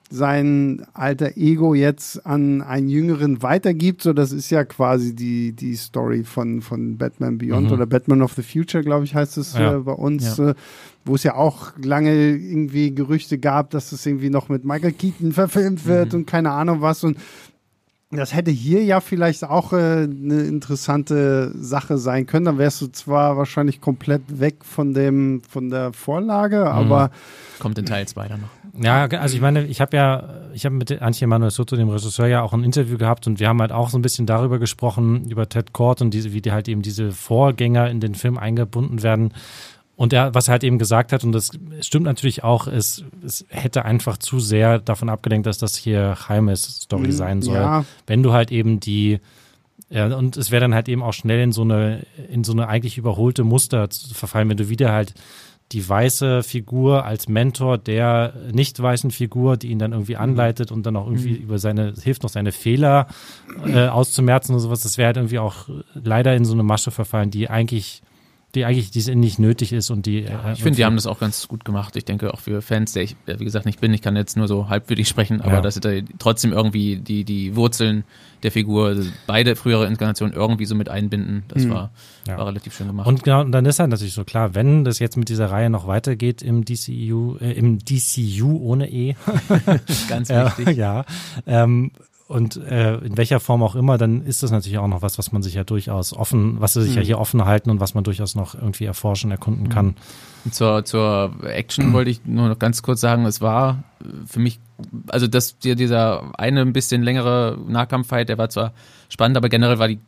sein 0.09 0.85
alter 0.93 1.35
Ego 1.35 1.73
jetzt 1.73 2.25
an 2.25 2.61
einen 2.61 2.87
Jüngeren 2.87 3.41
weitergibt. 3.41 4.01
So, 4.01 4.13
das 4.13 4.31
ist 4.31 4.49
ja 4.49 4.63
quasi 4.63 5.13
die, 5.13 5.53
die 5.53 5.75
Story 5.75 6.23
von, 6.23 6.61
von 6.61 6.97
Batman 6.97 7.37
Beyond 7.37 7.67
mhm. 7.67 7.73
oder 7.73 7.85
Batman 7.85 8.21
of 8.21 8.33
the 8.33 8.43
Future, 8.43 8.83
glaube 8.83 9.05
ich, 9.05 9.15
heißt 9.15 9.37
es 9.37 9.53
ja. 9.53 9.75
äh, 9.75 9.79
bei 9.79 9.91
uns, 9.91 10.37
ja. 10.37 10.51
äh, 10.51 10.55
wo 11.03 11.15
es 11.15 11.23
ja 11.23 11.35
auch 11.35 11.71
lange 11.81 12.13
irgendwie 12.13 12.93
Gerüchte 12.93 13.37
gab, 13.37 13.71
dass 13.71 13.91
es 13.91 14.05
irgendwie 14.05 14.29
noch 14.29 14.49
mit 14.49 14.63
Michael 14.63 14.93
Keaton 14.93 15.33
verfilmt 15.33 15.85
wird 15.85 16.13
mhm. 16.13 16.19
und 16.19 16.25
keine 16.25 16.51
Ahnung 16.51 16.81
was. 16.81 17.03
Und 17.03 17.17
das 18.09 18.33
hätte 18.33 18.51
hier 18.51 18.83
ja 18.85 19.01
vielleicht 19.01 19.43
auch 19.43 19.73
äh, 19.73 19.75
eine 20.03 20.43
interessante 20.43 21.51
Sache 21.59 21.97
sein 21.97 22.25
können. 22.25 22.45
Dann 22.45 22.57
wärst 22.57 22.81
du 22.81 22.87
zwar 22.87 23.35
wahrscheinlich 23.35 23.81
komplett 23.81 24.39
weg 24.39 24.63
von 24.63 24.93
dem, 24.93 25.41
von 25.41 25.69
der 25.69 25.91
Vorlage, 25.91 26.59
mhm. 26.59 26.65
aber. 26.65 27.11
Kommt 27.59 27.77
in 27.77 27.85
Teil 27.85 28.07
2 28.07 28.27
dann 28.29 28.41
noch. 28.41 28.56
Ja, 28.79 29.05
also 29.05 29.35
ich 29.35 29.41
meine, 29.41 29.65
ich 29.65 29.81
habe 29.81 29.97
ja, 29.97 30.29
ich 30.53 30.65
habe 30.65 30.75
mit 30.75 31.01
Antje 31.01 31.27
Manuel 31.27 31.51
Soto, 31.51 31.75
dem 31.75 31.89
Regisseur, 31.89 32.27
ja 32.27 32.41
auch 32.41 32.53
ein 32.53 32.63
Interview 32.63 32.97
gehabt 32.97 33.27
und 33.27 33.39
wir 33.39 33.47
haben 33.47 33.59
halt 33.61 33.71
auch 33.71 33.89
so 33.89 33.97
ein 33.97 34.01
bisschen 34.01 34.25
darüber 34.25 34.59
gesprochen, 34.59 35.29
über 35.29 35.49
Ted 35.49 35.73
Cord 35.73 36.01
und 36.01 36.13
diese, 36.13 36.33
wie 36.33 36.41
die 36.41 36.51
halt 36.51 36.67
eben 36.67 36.81
diese 36.81 37.11
Vorgänger 37.11 37.89
in 37.89 37.99
den 37.99 38.15
Film 38.15 38.37
eingebunden 38.37 39.03
werden. 39.03 39.33
Und 39.95 40.13
er, 40.13 40.35
was 40.35 40.47
er 40.47 40.51
halt 40.53 40.63
eben 40.63 40.77
gesagt 40.77 41.11
hat, 41.11 41.23
und 41.23 41.31
das 41.31 41.49
stimmt 41.81 42.05
natürlich 42.05 42.43
auch, 42.43 42.67
ist, 42.67 43.03
es 43.25 43.45
hätte 43.49 43.83
einfach 43.83 44.17
zu 44.17 44.39
sehr 44.39 44.77
davon 44.77 45.09
abgelenkt, 45.09 45.47
dass 45.47 45.57
das 45.57 45.75
hier 45.75 46.15
Jaimes 46.29 46.81
Story 46.81 47.07
mhm, 47.07 47.11
sein 47.11 47.41
soll. 47.41 47.55
Ja. 47.55 47.83
Wenn 48.05 48.21
du 48.21 48.31
halt 48.31 48.51
eben 48.51 48.79
die, 48.79 49.19
ja, 49.89 50.15
und 50.15 50.37
es 50.37 50.51
wäre 50.51 50.61
dann 50.61 50.75
halt 50.75 50.87
eben 50.87 51.01
auch 51.01 51.13
schnell 51.13 51.39
in 51.39 51.51
so 51.51 51.63
eine, 51.63 52.05
in 52.29 52.43
so 52.43 52.51
eine 52.51 52.67
eigentlich 52.67 52.99
überholte 52.99 53.43
Muster 53.43 53.89
zu 53.89 54.13
verfallen, 54.13 54.49
wenn 54.49 54.57
du 54.57 54.69
wieder 54.69 54.91
halt 54.91 55.15
die 55.71 55.87
weiße 55.87 56.43
Figur 56.43 57.05
als 57.05 57.27
Mentor 57.27 57.77
der 57.77 58.33
nicht 58.51 58.81
weißen 58.81 59.11
Figur, 59.11 59.57
die 59.57 59.67
ihn 59.67 59.79
dann 59.79 59.91
irgendwie 59.91 60.15
mhm. 60.15 60.21
anleitet 60.21 60.71
und 60.71 60.85
dann 60.85 60.95
auch 60.95 61.07
irgendwie 61.07 61.31
mhm. 61.31 61.43
über 61.43 61.59
seine, 61.59 61.93
hilft 62.01 62.23
noch 62.23 62.29
seine 62.29 62.51
Fehler 62.51 63.07
äh, 63.65 63.87
auszumerzen 63.87 64.53
und 64.53 64.61
sowas. 64.61 64.83
Das 64.83 64.97
wäre 64.97 65.07
halt 65.07 65.17
irgendwie 65.17 65.39
auch 65.39 65.67
leider 65.93 66.35
in 66.35 66.45
so 66.45 66.53
eine 66.53 66.63
Masche 66.63 66.91
verfallen, 66.91 67.31
die 67.31 67.49
eigentlich 67.49 68.01
die 68.55 68.65
eigentlich 68.65 68.91
die 68.91 69.15
nicht 69.15 69.39
nötig 69.39 69.73
ist 69.73 69.89
und 69.89 70.05
die. 70.05 70.21
Ja, 70.21 70.49
äh, 70.49 70.53
ich 70.53 70.63
finde, 70.63 70.77
die 70.77 70.85
haben 70.85 70.95
das 70.95 71.05
auch 71.05 71.19
ganz 71.19 71.47
gut 71.47 71.65
gemacht. 71.65 71.95
Ich 71.95 72.05
denke 72.05 72.33
auch 72.33 72.39
für 72.39 72.61
Fans, 72.61 72.93
der 72.93 73.03
ich, 73.03 73.15
wie 73.25 73.43
gesagt, 73.43 73.65
nicht 73.65 73.81
bin, 73.81 73.93
ich 73.93 74.01
kann 74.01 74.15
jetzt 74.15 74.37
nur 74.37 74.47
so 74.47 74.69
halbwürdig 74.69 75.07
sprechen, 75.07 75.41
aber 75.41 75.55
ja. 75.55 75.61
dass 75.61 75.79
da 75.79 75.89
trotzdem 76.17 76.53
irgendwie 76.53 76.97
die, 76.97 77.25
die 77.25 77.55
Wurzeln 77.55 78.05
der 78.43 78.51
Figur, 78.51 78.87
also 78.87 79.09
beide 79.25 79.55
frühere 79.55 79.85
Inkarnationen 79.87 80.33
irgendwie 80.33 80.65
so 80.65 80.75
mit 80.75 80.89
einbinden, 80.89 81.43
das 81.49 81.65
mhm. 81.65 81.71
war, 81.71 81.91
ja. 82.27 82.37
war 82.37 82.47
relativ 82.47 82.75
schön 82.75 82.87
gemacht. 82.87 83.07
Und 83.07 83.23
genau, 83.23 83.41
und 83.41 83.51
dann 83.51 83.65
ist 83.65 83.79
halt 83.79 83.89
natürlich 83.89 84.13
so 84.13 84.23
klar, 84.23 84.55
wenn 84.55 84.85
das 84.85 84.99
jetzt 84.99 85.17
mit 85.17 85.27
dieser 85.29 85.51
Reihe 85.51 85.69
noch 85.69 85.87
weitergeht 85.87 86.41
im 86.41 86.63
DCU, 86.63 87.37
äh, 87.41 87.51
im 87.51 87.79
DCU 87.79 88.57
ohne 88.57 88.89
E. 88.89 89.15
ganz 90.07 90.29
wichtig. 90.57 90.77
ja. 90.77 91.03
Ähm, 91.45 91.91
und 92.27 92.57
äh, 92.57 92.97
in 92.97 93.15
welcher 93.15 93.39
Form 93.39 93.63
auch 93.63 93.75
immer, 93.75 93.97
dann 93.97 94.25
ist 94.25 94.43
das 94.43 94.51
natürlich 94.51 94.77
auch 94.79 94.87
noch 94.87 95.01
was, 95.01 95.17
was 95.17 95.31
man 95.31 95.41
sich 95.41 95.53
ja 95.53 95.63
durchaus 95.63 96.13
offen, 96.13 96.59
was 96.59 96.73
sie 96.73 96.81
sich 96.81 96.91
mhm. 96.91 96.97
ja 96.97 97.01
hier 97.03 97.19
offen 97.19 97.45
halten 97.45 97.69
und 97.69 97.79
was 97.79 97.93
man 97.93 98.03
durchaus 98.03 98.35
noch 98.35 98.53
irgendwie 98.53 98.83
erforschen, 98.83 99.31
erkunden 99.31 99.65
mhm. 99.65 99.69
kann. 99.69 99.95
Zur, 100.51 100.83
zur 100.83 101.31
Action 101.43 101.93
wollte 101.93 102.11
ich 102.11 102.25
nur 102.25 102.49
noch 102.49 102.59
ganz 102.59 102.81
kurz 102.81 102.99
sagen, 102.99 103.25
es 103.25 103.39
war 103.39 103.83
für 104.25 104.39
mich, 104.39 104.59
also 105.07 105.27
dass 105.27 105.57
dieser 105.59 106.37
eine 106.37 106.61
ein 106.61 106.73
bisschen 106.73 107.01
längere 107.01 107.57
Nahkampffight, 107.65 108.27
der 108.27 108.37
war 108.37 108.49
zwar 108.49 108.73
spannend, 109.07 109.37
aber 109.37 109.47
generell 109.47 109.79
war 109.79 109.87
die 109.87 109.99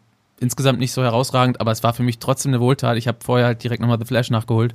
insgesamt 0.41 0.79
nicht 0.79 0.91
so 0.91 1.01
herausragend, 1.01 1.61
aber 1.61 1.71
es 1.71 1.83
war 1.83 1.93
für 1.93 2.03
mich 2.03 2.19
trotzdem 2.19 2.51
eine 2.51 2.59
Wohltat. 2.59 2.97
Ich 2.97 3.07
habe 3.07 3.19
vorher 3.21 3.45
halt 3.45 3.63
direkt 3.63 3.81
nochmal 3.81 3.99
The 3.99 4.05
Flash 4.05 4.29
nachgeholt 4.29 4.73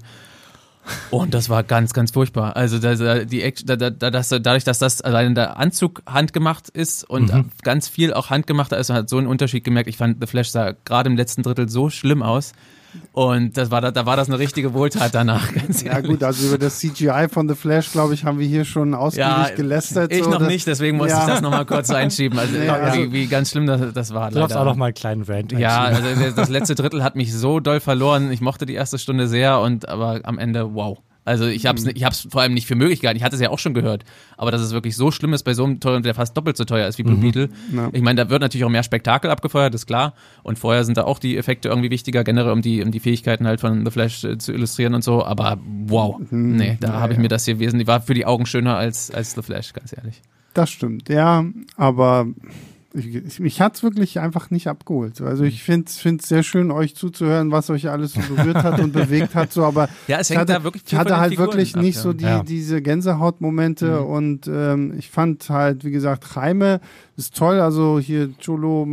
und 1.10 1.34
das 1.34 1.48
war 1.48 1.62
ganz, 1.62 1.92
ganz 1.92 2.10
furchtbar. 2.10 2.56
Also 2.56 2.78
da, 2.78 3.24
die 3.24 3.42
Action, 3.42 3.66
da, 3.66 3.76
da, 3.76 3.90
das, 3.90 4.28
dadurch, 4.28 4.64
dass 4.64 4.78
das 4.78 5.00
allein 5.00 5.34
der 5.34 5.56
Anzug 5.56 6.02
handgemacht 6.06 6.68
ist 6.68 7.04
und 7.08 7.32
mhm. 7.32 7.50
ganz 7.62 7.88
viel 7.88 8.12
auch 8.12 8.30
handgemachter 8.30 8.76
ist, 8.78 8.90
hat 8.90 9.08
so 9.08 9.18
einen 9.18 9.26
Unterschied 9.26 9.64
gemerkt. 9.64 9.88
Ich 9.88 9.96
fand 9.96 10.20
The 10.20 10.26
Flash 10.26 10.50
sah 10.50 10.72
gerade 10.84 11.08
im 11.08 11.16
letzten 11.16 11.42
Drittel 11.42 11.68
so 11.68 11.90
schlimm 11.90 12.22
aus. 12.22 12.52
Und 13.12 13.56
das 13.56 13.70
war, 13.70 13.80
da, 13.80 13.90
da 13.90 14.06
war 14.06 14.16
das 14.16 14.28
eine 14.28 14.38
richtige 14.38 14.74
Wohltat 14.74 15.14
danach. 15.14 15.48
ja 15.84 16.00
gut, 16.00 16.22
also 16.22 16.48
über 16.48 16.58
das 16.58 16.78
CGI 16.78 17.28
von 17.30 17.48
The 17.48 17.54
Flash, 17.54 17.92
glaube 17.92 18.14
ich, 18.14 18.24
haben 18.24 18.38
wir 18.38 18.46
hier 18.46 18.64
schon 18.64 18.94
ausgiebig 18.94 19.28
ja, 19.28 19.50
gelästert. 19.54 20.12
Ich 20.12 20.24
so, 20.24 20.30
noch 20.30 20.40
nicht, 20.40 20.66
deswegen 20.66 20.96
musste 20.96 21.12
ja. 21.12 21.20
ich 21.20 21.26
das 21.26 21.40
nochmal 21.40 21.64
kurz 21.64 21.90
einschieben. 21.90 22.38
Also, 22.38 22.56
ja, 22.58 22.74
also 22.74 22.98
wie, 22.98 23.12
wie, 23.12 23.26
ganz 23.26 23.50
schlimm 23.50 23.66
das, 23.66 23.92
das 23.92 24.12
war. 24.14 24.30
Du 24.30 24.38
darfst 24.38 24.56
auch 24.56 24.64
noch 24.64 24.76
mal 24.76 24.86
einen 24.86 24.94
kleinen 24.94 25.22
Rant 25.22 25.52
Ja, 25.52 25.82
also 25.82 26.00
das 26.34 26.48
letzte 26.48 26.74
Drittel 26.74 27.04
hat 27.04 27.16
mich 27.16 27.32
so 27.32 27.60
doll 27.60 27.80
verloren. 27.80 28.32
Ich 28.32 28.40
mochte 28.40 28.66
die 28.66 28.74
erste 28.74 28.98
Stunde 28.98 29.28
sehr 29.28 29.60
und 29.60 29.88
aber 29.88 30.20
am 30.24 30.38
Ende, 30.38 30.74
wow. 30.74 30.98
Also 31.24 31.46
ich 31.46 31.66
habe 31.66 31.78
es 31.78 31.86
ich 31.86 32.04
hab's 32.04 32.26
vor 32.30 32.42
allem 32.42 32.54
nicht 32.54 32.66
für 32.66 32.74
möglich 32.74 33.00
gehalten. 33.00 33.16
Ich 33.16 33.24
hatte 33.24 33.36
es 33.36 33.42
ja 33.42 33.50
auch 33.50 33.58
schon 33.58 33.74
gehört. 33.74 34.04
Aber 34.36 34.50
dass 34.50 34.60
es 34.60 34.72
wirklich 34.72 34.96
so 34.96 35.10
schlimm 35.10 35.32
ist 35.32 35.42
bei 35.42 35.54
so 35.54 35.64
einem 35.64 35.80
teuren, 35.80 36.02
der 36.02 36.14
fast 36.14 36.36
doppelt 36.36 36.56
so 36.56 36.64
teuer 36.64 36.86
ist 36.86 36.98
wie 36.98 37.02
Blue 37.02 37.16
mhm. 37.16 37.20
Beetle. 37.20 37.48
Ja. 37.74 37.88
Ich 37.92 38.02
meine, 38.02 38.24
da 38.24 38.30
wird 38.30 38.42
natürlich 38.42 38.64
auch 38.64 38.70
mehr 38.70 38.82
Spektakel 38.82 39.30
abgefeuert, 39.30 39.74
ist 39.74 39.86
klar. 39.86 40.14
Und 40.42 40.58
vorher 40.58 40.84
sind 40.84 40.96
da 40.96 41.04
auch 41.04 41.18
die 41.18 41.36
Effekte 41.36 41.68
irgendwie 41.68 41.90
wichtiger, 41.90 42.24
generell 42.24 42.52
um 42.52 42.62
die, 42.62 42.82
um 42.82 42.90
die 42.90 43.00
Fähigkeiten 43.00 43.46
halt 43.46 43.60
von 43.60 43.84
The 43.84 43.90
Flash 43.90 44.24
äh, 44.24 44.38
zu 44.38 44.52
illustrieren 44.52 44.94
und 44.94 45.02
so. 45.02 45.24
Aber 45.24 45.58
wow, 45.86 46.18
mhm. 46.18 46.56
nee, 46.56 46.76
da 46.80 46.88
ja, 46.88 47.00
habe 47.00 47.14
ich 47.14 47.18
mir 47.18 47.28
das 47.28 47.44
hier 47.44 47.58
wesentlich, 47.58 47.86
war 47.86 48.00
für 48.00 48.14
die 48.14 48.26
Augen 48.26 48.46
schöner 48.46 48.76
als, 48.76 49.10
als 49.10 49.32
The 49.32 49.42
Flash, 49.42 49.72
ganz 49.72 49.94
ehrlich. 49.96 50.20
Das 50.52 50.70
stimmt, 50.70 51.08
ja. 51.08 51.44
Aber 51.76 52.26
ich, 52.96 53.12
ich, 53.14 53.40
mich 53.40 53.60
hat's 53.60 53.82
wirklich 53.82 54.20
einfach 54.20 54.50
nicht 54.50 54.68
abgeholt. 54.68 55.20
Also 55.20 55.42
ich 55.42 55.64
finde 55.64 55.86
es 55.88 56.28
sehr 56.28 56.44
schön, 56.44 56.70
euch 56.70 56.94
zuzuhören, 56.94 57.50
was 57.50 57.68
euch 57.68 57.90
alles 57.90 58.12
so 58.12 58.20
berührt 58.20 58.62
hat 58.62 58.78
und 58.80 58.92
bewegt 58.92 59.34
hat. 59.34 59.52
So, 59.52 59.64
aber 59.64 59.88
ja, 60.06 60.18
es 60.20 60.30
ich 60.30 60.36
hängt 60.36 60.48
hatte, 60.48 60.52
da 60.60 60.64
wirklich 60.64 60.84
ich 60.86 60.94
hatte 60.94 61.16
halt 61.18 61.36
wirklich 61.36 61.74
ab, 61.74 61.82
nicht 61.82 61.96
ja. 61.96 62.02
so 62.02 62.12
die, 62.12 62.24
Ja. 62.24 62.42
diese 62.44 62.80
Gänsehautmomente 62.82 64.00
Mhm. 64.00 64.06
und 64.06 64.46
ähm, 64.46 64.94
ich 64.96 65.10
fand 65.10 65.50
halt, 65.50 65.84
wie 65.84 65.90
gesagt, 65.90 66.24
Jaime 66.36 66.80
ist 67.16 67.36
toll. 67.36 67.58
Also 67.60 67.98
hier 67.98 68.30
Cholo 68.44 68.86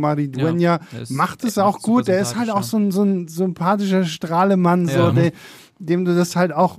ist- 1.02 1.10
macht 1.10 1.44
es 1.44 1.56
auch 1.58 1.80
gut. 1.80 2.08
Er 2.08 2.20
ist 2.20 2.36
halt 2.36 2.50
auch 2.50 2.64
so 2.64 2.78
ein, 2.78 2.90
so 2.90 3.04
ein 3.04 3.28
sympathischer 3.28 4.04
Strahlemann, 4.04 4.88
so, 4.88 4.98
Ja. 4.98 5.10
der, 5.12 5.32
dem 5.78 6.04
du 6.04 6.14
das 6.14 6.34
halt 6.34 6.52
auch 6.52 6.78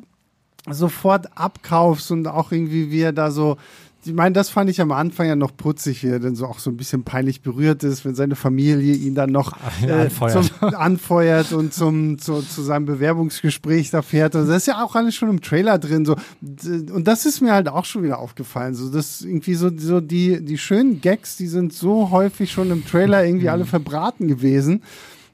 sofort 0.69 1.37
abkaufst 1.37 2.11
und 2.11 2.27
auch 2.27 2.51
irgendwie, 2.51 2.91
wie 2.91 3.01
er 3.01 3.13
da 3.13 3.31
so. 3.31 3.57
Ich 4.05 4.13
meine, 4.13 4.33
das 4.33 4.49
fand 4.49 4.69
ich 4.69 4.81
am 4.81 4.91
Anfang 4.91 5.27
ja 5.27 5.35
noch 5.35 5.55
putzig, 5.55 6.03
wie 6.03 6.07
er 6.07 6.19
dann 6.19 6.35
so 6.35 6.45
auch 6.45 6.59
so 6.59 6.69
ein 6.69 6.77
bisschen 6.77 7.03
peinlich 7.03 7.41
berührt 7.41 7.83
ist, 7.83 8.03
wenn 8.05 8.15
seine 8.15 8.35
Familie 8.35 8.93
ihn 8.93 9.15
dann 9.15 9.31
noch 9.31 9.53
äh, 9.85 9.91
Anfeuert. 9.91 10.45
Zum, 10.45 10.73
anfeuert 10.75 11.53
und 11.53 11.73
zum, 11.73 12.17
zu, 12.19 12.41
zu 12.41 12.61
seinem 12.61 12.85
Bewerbungsgespräch 12.85 13.91
da 13.91 14.01
fährt. 14.01 14.35
Also 14.35 14.51
das 14.51 14.63
ist 14.63 14.67
ja 14.67 14.83
auch 14.83 14.95
alles 14.95 15.15
schon 15.15 15.29
im 15.29 15.41
Trailer 15.41 15.79
drin. 15.79 16.05
So. 16.05 16.15
Und 16.41 17.07
das 17.07 17.25
ist 17.25 17.41
mir 17.41 17.53
halt 17.53 17.69
auch 17.69 17.85
schon 17.85 18.03
wieder 18.03 18.19
aufgefallen. 18.19 18.75
So, 18.75 18.89
das 18.89 19.21
irgendwie 19.21 19.55
so, 19.55 19.69
so 19.75 20.01
die, 20.01 20.43
die 20.43 20.57
schönen 20.57 21.01
Gags, 21.01 21.37
die 21.37 21.47
sind 21.47 21.73
so 21.73 22.11
häufig 22.11 22.51
schon 22.51 22.71
im 22.71 22.85
Trailer 22.85 23.25
irgendwie 23.25 23.49
alle 23.49 23.65
verbraten 23.65 24.27
gewesen. 24.27 24.83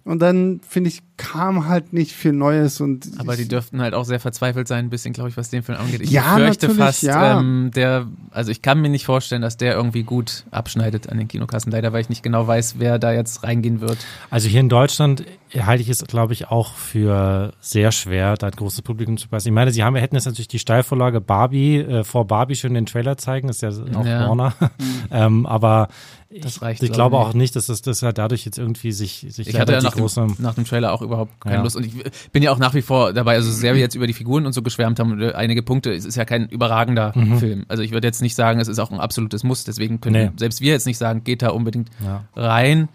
Und 0.04 0.22
dann, 0.22 0.62
finde 0.68 0.90
ich, 0.90 1.02
kam 1.20 1.68
halt 1.68 1.94
nicht 1.94 2.14
viel 2.14 2.32
Neues 2.32 2.80
und 2.82 3.08
Aber 3.18 3.36
die 3.36 3.44
ich, 3.44 3.48
dürften 3.50 3.82
halt 3.82 3.94
auch 3.94 4.06
sehr 4.06 4.20
verzweifelt 4.20 4.68
sein, 4.68 4.86
ein 4.86 4.90
bisschen, 4.90 5.14
glaube 5.14 5.30
ich, 5.30 5.38
was 5.38 5.50
den 5.50 5.62
Film 5.62 5.78
angeht. 5.78 6.02
Ich 6.02 6.10
Ja, 6.10 6.36
fürchte 6.36 6.70
fast, 6.70 7.04
ja. 7.04 7.40
ähm, 7.40 7.72
der, 7.76 8.08
also 8.32 8.52
ich 8.52 8.62
kann 8.62 8.80
mir 8.82 8.90
nicht 8.90 9.06
vorstellen, 9.06 9.42
dass 9.42 9.58
der 9.58 9.74
irgendwie 9.76 10.04
gut 10.04 10.46
abschneidet 10.50 11.10
an 11.10 11.18
den 11.18 11.28
Kinokassen. 11.28 11.72
Leider, 11.72 11.92
weil 11.94 12.02
ich 12.02 12.10
nicht 12.10 12.24
genau 12.24 12.48
weiß, 12.48 12.76
wer 12.80 12.98
da 12.98 13.12
jetzt 13.12 13.44
reingehen 13.44 13.82
wird. 13.82 13.98
Also 14.30 14.48
hier 14.48 14.62
in 14.62 14.70
Deutschland 14.70 15.26
halte 15.60 15.82
ich 15.82 15.90
es, 15.90 16.04
glaube 16.06 16.34
ich, 16.34 16.48
auch 16.48 16.74
für 16.76 17.54
sehr 17.60 17.92
schwer, 17.92 18.36
da 18.38 18.48
ein 18.48 18.54
großes 18.54 18.82
Publikum 18.84 19.18
zu 19.18 19.28
passen. 19.28 19.50
Ich 19.50 19.54
meine, 19.54 19.72
sie 19.72 19.84
haben, 19.84 19.96
hätten 19.96 20.16
jetzt 20.16 20.26
natürlich 20.26 20.48
die 20.48 20.60
Steilvorlage 20.60 21.22
Barbie, 21.22 21.78
äh, 21.80 22.04
vor 22.04 22.26
Barbie 22.28 22.56
schon 22.56 22.74
den 22.74 22.86
Trailer 22.86 23.18
zeigen, 23.18 23.50
ist 23.50 23.62
ja 23.62 23.70
auch 23.70 24.06
Ja. 24.06 24.28
Warner. 24.30 24.54
ähm, 25.12 25.46
aber 25.46 25.90
Das 26.30 26.58
ich, 26.58 26.62
reicht, 26.62 26.84
ich 26.84 26.92
glaub 26.92 27.12
glaube 27.12 27.18
auch 27.18 27.34
nicht, 27.34 27.56
dass 27.56 27.66
das, 27.66 27.82
dass 27.82 28.04
er 28.04 28.14
dadurch 28.14 28.46
jetzt 28.46 28.60
irgendwie 28.60 28.92
sich, 28.92 29.26
sich 29.30 29.48
Ich 29.48 29.60
hatte 29.60 29.74
ja 29.74 29.82
nach 29.82 29.94
dem, 29.94 30.02
große, 30.02 30.28
nach 30.38 30.54
dem 30.54 30.66
Trailer 30.66 30.94
auch 30.94 31.02
überhaupt 31.10 31.42
keine 31.42 31.58
Ja. 31.58 31.64
Lust. 31.64 31.76
Und 31.76 31.86
ich 31.86 31.94
bin 32.32 32.42
ja 32.44 32.52
auch 32.52 32.58
nach 32.60 32.74
wie 32.74 32.82
vor 32.82 33.12
dabei, 33.14 33.34
also 33.36 33.52
sehr 33.52 33.74
wir 33.74 33.82
jetzt 33.82 33.96
über 33.96 34.08
die 34.08 34.14
Figuren 34.14 34.46
und 34.46 34.54
so 34.54 34.62
geschwärmt 34.62 35.00
haben, 35.00 35.22
äh, 35.22 35.34
einige 35.34 35.62
Punkte, 35.64 35.92
es 35.94 36.06
ist 36.06 36.16
ja 36.16 36.26
kein 36.26 36.48
überragender 36.48 37.12
Film. 37.40 37.66
Also 37.68 37.84
ich 37.84 37.92
würde 37.92 38.08
jetzt 38.08 38.22
nicht 38.22 38.36
sagen, 38.36 38.60
es 38.60 38.68
ist 38.68 38.80
auch 38.80 38.92
ein 38.92 39.00
absolutes 39.00 39.44
Muss, 39.44 39.64
deswegen 39.66 40.00
können 40.02 40.16
Nee. 40.28 40.32
selbst 40.38 40.62
wir 40.62 40.72
jetzt 40.72 40.86
nicht 40.88 40.98
sagen, 40.98 41.24
geht 41.24 41.42
da 41.42 41.50
unbedingt 41.50 41.90
ja. 42.04 42.24
rein. 42.36 42.88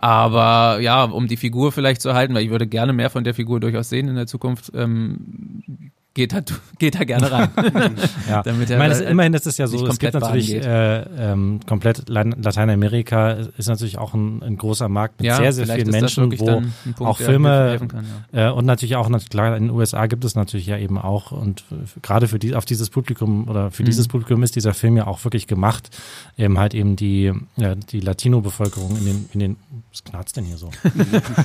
Aber 0.00 0.80
ja, 0.80 1.04
um 1.04 1.28
die 1.28 1.36
Figur 1.36 1.70
vielleicht 1.70 2.02
zu 2.02 2.08
erhalten, 2.08 2.34
weil 2.34 2.42
ich 2.42 2.50
würde 2.50 2.66
gerne 2.66 2.92
mehr 2.92 3.08
von 3.08 3.22
der 3.22 3.34
Figur 3.34 3.60
durchaus 3.60 3.88
sehen 3.88 4.08
in 4.08 4.16
der 4.16 4.26
Zukunft, 4.26 4.72
ähm, 4.74 5.92
geht, 6.14 6.32
da, 6.32 6.40
geht 6.78 6.94
da 6.94 7.04
gerne 7.04 7.30
rein. 7.30 7.50
Ja. 8.28 8.42
Damit 8.44 8.64
ich 8.64 8.70
er 8.70 8.78
meine, 8.78 8.94
es, 8.94 9.00
äh, 9.00 9.10
immerhin 9.10 9.34
ist 9.34 9.46
es 9.46 9.58
ja 9.58 9.66
so, 9.66 9.86
es 9.86 9.98
gibt 9.98 10.14
natürlich 10.14 10.54
äh, 10.54 11.00
ähm, 11.18 11.60
komplett 11.66 12.08
Lateinamerika 12.08 13.32
ist 13.56 13.68
natürlich 13.68 13.98
auch 13.98 14.14
ein, 14.14 14.42
ein 14.42 14.56
großer 14.56 14.88
Markt 14.88 15.20
mit 15.20 15.26
ja, 15.26 15.36
sehr, 15.36 15.52
sehr 15.52 15.66
vielen 15.66 15.90
das 15.90 16.00
Menschen, 16.00 16.38
wo 16.38 16.44
Punkt, 16.44 17.00
auch 17.00 17.18
Filme 17.18 17.78
kann, 17.78 18.06
ja. 18.32 18.48
Äh, 18.48 18.52
und 18.52 18.64
natürlich 18.64 18.96
auch, 18.96 19.10
klar, 19.28 19.56
in 19.56 19.68
den 19.68 19.70
USA 19.70 20.06
gibt 20.06 20.24
es 20.24 20.34
natürlich 20.34 20.66
ja 20.66 20.78
eben 20.78 20.98
auch, 20.98 21.32
und 21.32 21.64
gerade 22.00 22.28
für 22.28 22.38
die, 22.38 22.54
auf 22.54 22.64
dieses 22.64 22.90
Publikum 22.90 23.48
oder 23.48 23.70
für 23.70 23.82
Mhm. 23.82 23.86
dieses 23.86 24.08
Publikum 24.08 24.42
ist 24.42 24.56
dieser 24.56 24.74
Film 24.74 24.96
ja 24.96 25.06
auch 25.06 25.22
wirklich 25.24 25.46
gemacht, 25.46 25.90
eben 26.36 26.58
halt 26.58 26.74
eben 26.74 26.96
die, 26.96 27.32
ja, 27.56 27.74
die 27.74 28.00
Latino-Bevölkerung 28.00 28.96
in 28.96 29.04
den, 29.04 29.28
in 29.34 29.40
den, 29.40 29.56
was 29.90 30.04
knarzt 30.04 30.36
denn 30.36 30.44
hier 30.44 30.56
so? 30.56 30.70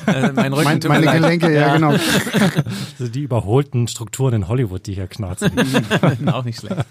Äh, 0.07 0.31
mein 0.31 0.53
Rücken 0.53 0.79
mein, 0.87 1.03
meine. 1.03 1.19
Gelenke, 1.19 1.53
ja, 1.53 1.75
genau. 1.75 1.89
Also 1.89 3.11
die 3.11 3.21
überholten 3.21 3.87
Strukturen 3.87 4.33
in 4.33 4.47
Hollywood, 4.47 4.56
die 4.65 4.93
hier 4.93 5.07
knarzen. 5.07 5.51
auch 6.27 6.43
nicht 6.43 6.59
schlecht. 6.59 6.85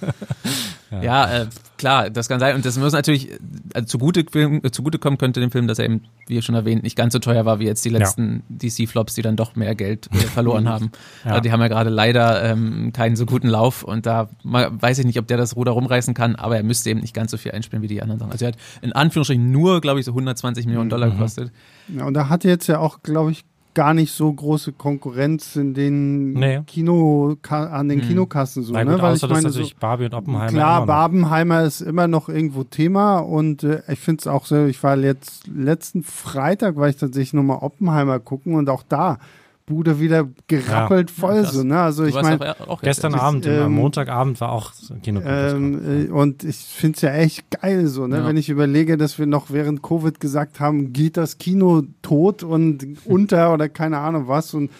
Ja, 1.03 1.43
äh, 1.43 1.47
klar, 1.79 2.11
das 2.11 2.29
kann 2.29 2.39
sein. 2.39 2.55
Und 2.55 2.64
das 2.64 2.79
muss 2.79 2.93
natürlich 2.93 3.31
äh, 3.75 3.85
zugute, 3.85 4.25
Film, 4.31 4.61
äh, 4.62 4.71
zugutekommen 4.71 5.19
könnte 5.19 5.41
dem 5.41 5.51
Film, 5.51 5.67
dass 5.67 5.79
er 5.79 5.87
eben, 5.87 6.03
wie 6.27 6.41
schon 6.43 6.55
erwähnt, 6.55 6.83
nicht 6.83 6.97
ganz 6.97 7.12
so 7.12 7.19
teuer 7.19 7.45
war 7.45 7.59
wie 7.59 7.64
jetzt 7.64 7.85
die 7.85 7.89
letzten 7.89 8.43
DC-Flops, 8.49 9.14
die 9.14 9.23
dann 9.23 9.37
doch 9.37 9.57
mehr 9.57 9.75
Geld 9.75 10.09
äh, 10.12 10.19
verloren 10.19 10.69
haben. 10.69 10.93
Ja. 11.25 11.33
Also 11.33 11.43
die 11.43 11.53
haben 11.53 11.61
ja 11.61 11.69
gerade 11.69 11.91
leider 11.91 12.43
ähm, 12.45 12.93
keinen 12.93 13.17
so 13.17 13.27
guten 13.27 13.49
Lauf 13.49 13.83
und 13.83 14.07
da 14.07 14.29
mal, 14.43 14.71
weiß 14.81 14.99
ich 14.99 15.07
nicht, 15.07 15.19
ob 15.19 15.27
der 15.27 15.37
das 15.37 15.57
Ruder 15.57 15.73
rumreißen 15.73 16.14
kann, 16.14 16.37
aber 16.37 16.57
er 16.57 16.62
müsste 16.62 16.91
eben 16.91 17.01
nicht 17.01 17.14
ganz 17.14 17.31
so 17.31 17.37
viel 17.37 17.53
einspielen 17.53 17.83
wie 17.83 17.89
die 17.89 18.01
anderen 18.01 18.21
Sachen. 18.21 18.33
Also 18.33 18.45
er 18.45 18.53
hat 18.53 18.59
in 18.83 18.93
Anführungsstrichen 18.93 19.51
nur, 19.51 19.81
glaube 19.81 20.01
ich, 20.01 20.07
so 20.07 20.12
120 20.12 20.67
Millionen 20.67 20.91
Dollar 20.91 21.11
gekostet. 21.11 21.53
Ja, 21.89 22.05
und 22.05 22.14
da 22.14 22.29
hat 22.29 22.45
jetzt 22.45 22.67
ja 22.69 22.79
auch, 22.79 23.03
glaube 23.03 23.33
ich, 23.33 23.45
gar 23.77 23.93
nicht 23.93 24.11
so 24.12 24.33
große 24.33 24.72
Konkurrenz 24.72 25.55
in 25.55 25.74
den 25.74 26.33
Nee. 26.33 26.62
Kino 26.66 27.37
an 27.49 27.89
den 27.91 28.01
Hm. 28.01 28.09
Kinokassen 28.09 28.62
so, 28.62 28.72
Na 28.72 28.85
ne? 28.85 28.93
gut, 28.93 29.03
Weil 29.03 29.12
außer 29.12 29.27
ich 29.27 29.33
meine, 29.33 29.43
so, 29.43 29.49
natürlich 29.49 29.77
Barbie 29.77 30.07
und 30.07 30.14
Oppenheimer 30.14 30.49
klar, 30.51 30.87
Barbenheimer 30.87 31.62
ist 31.62 31.83
immer 31.83 32.09
noch 32.09 32.31
irgendwo 32.31 32.64
Thema 32.64 33.18
und 33.18 33.64
äh, 33.64 33.83
ich 33.89 34.01
finde 34.01 34.20
es 34.20 34.27
auch 34.27 34.47
so, 34.47 34.64
ich 34.64 34.83
war 34.83 34.97
jetzt 34.97 35.47
letzten 35.47 36.03
Freitag 36.03 36.77
war 36.77 36.89
ich 36.89 36.97
tatsächlich 36.97 37.35
nochmal 37.35 37.59
Oppenheimer 37.61 38.18
gucken 38.18 38.55
und 38.55 38.70
auch 38.70 38.83
da 38.89 39.18
Bude 39.67 39.99
wieder 39.99 40.29
gerappelt 40.47 41.11
voll 41.11 41.43
krass. 41.43 41.53
so, 41.53 41.64
ne? 41.64 41.81
Also 41.81 42.05
ich 42.05 42.14
meine, 42.14 42.55
Gestern 42.83 43.12
jetzt, 43.12 43.21
Abend, 43.21 43.47
ähm, 43.47 43.62
am 43.64 43.73
Montagabend 43.73 44.41
war 44.41 44.53
auch 44.53 44.73
Kino. 45.03 45.21
ähm, 45.25 46.07
äh, 46.07 46.11
und 46.11 46.45
ich 46.45 46.57
finde 46.57 46.95
es 46.95 47.03
ja 47.03 47.12
echt 47.12 47.51
geil 47.51 47.89
so, 47.89 48.07
ne? 48.07 48.19
Ja. 48.19 48.27
Wenn 48.27 48.37
ich 48.37 48.49
überlege, 48.49 48.97
dass 48.97 49.19
wir 49.19 49.27
noch 49.27 49.51
während 49.51 49.83
Covid 49.83 50.21
gesagt 50.21 50.61
haben, 50.61 50.93
geht 50.93 51.17
das 51.17 51.39
Kino 51.39 51.83
tot 52.03 52.45
und 52.45 52.87
unter 53.07 53.53
oder 53.53 53.69
keine 53.69 53.99
Ahnung 53.99 54.29
was 54.29 54.55
und 54.55 54.71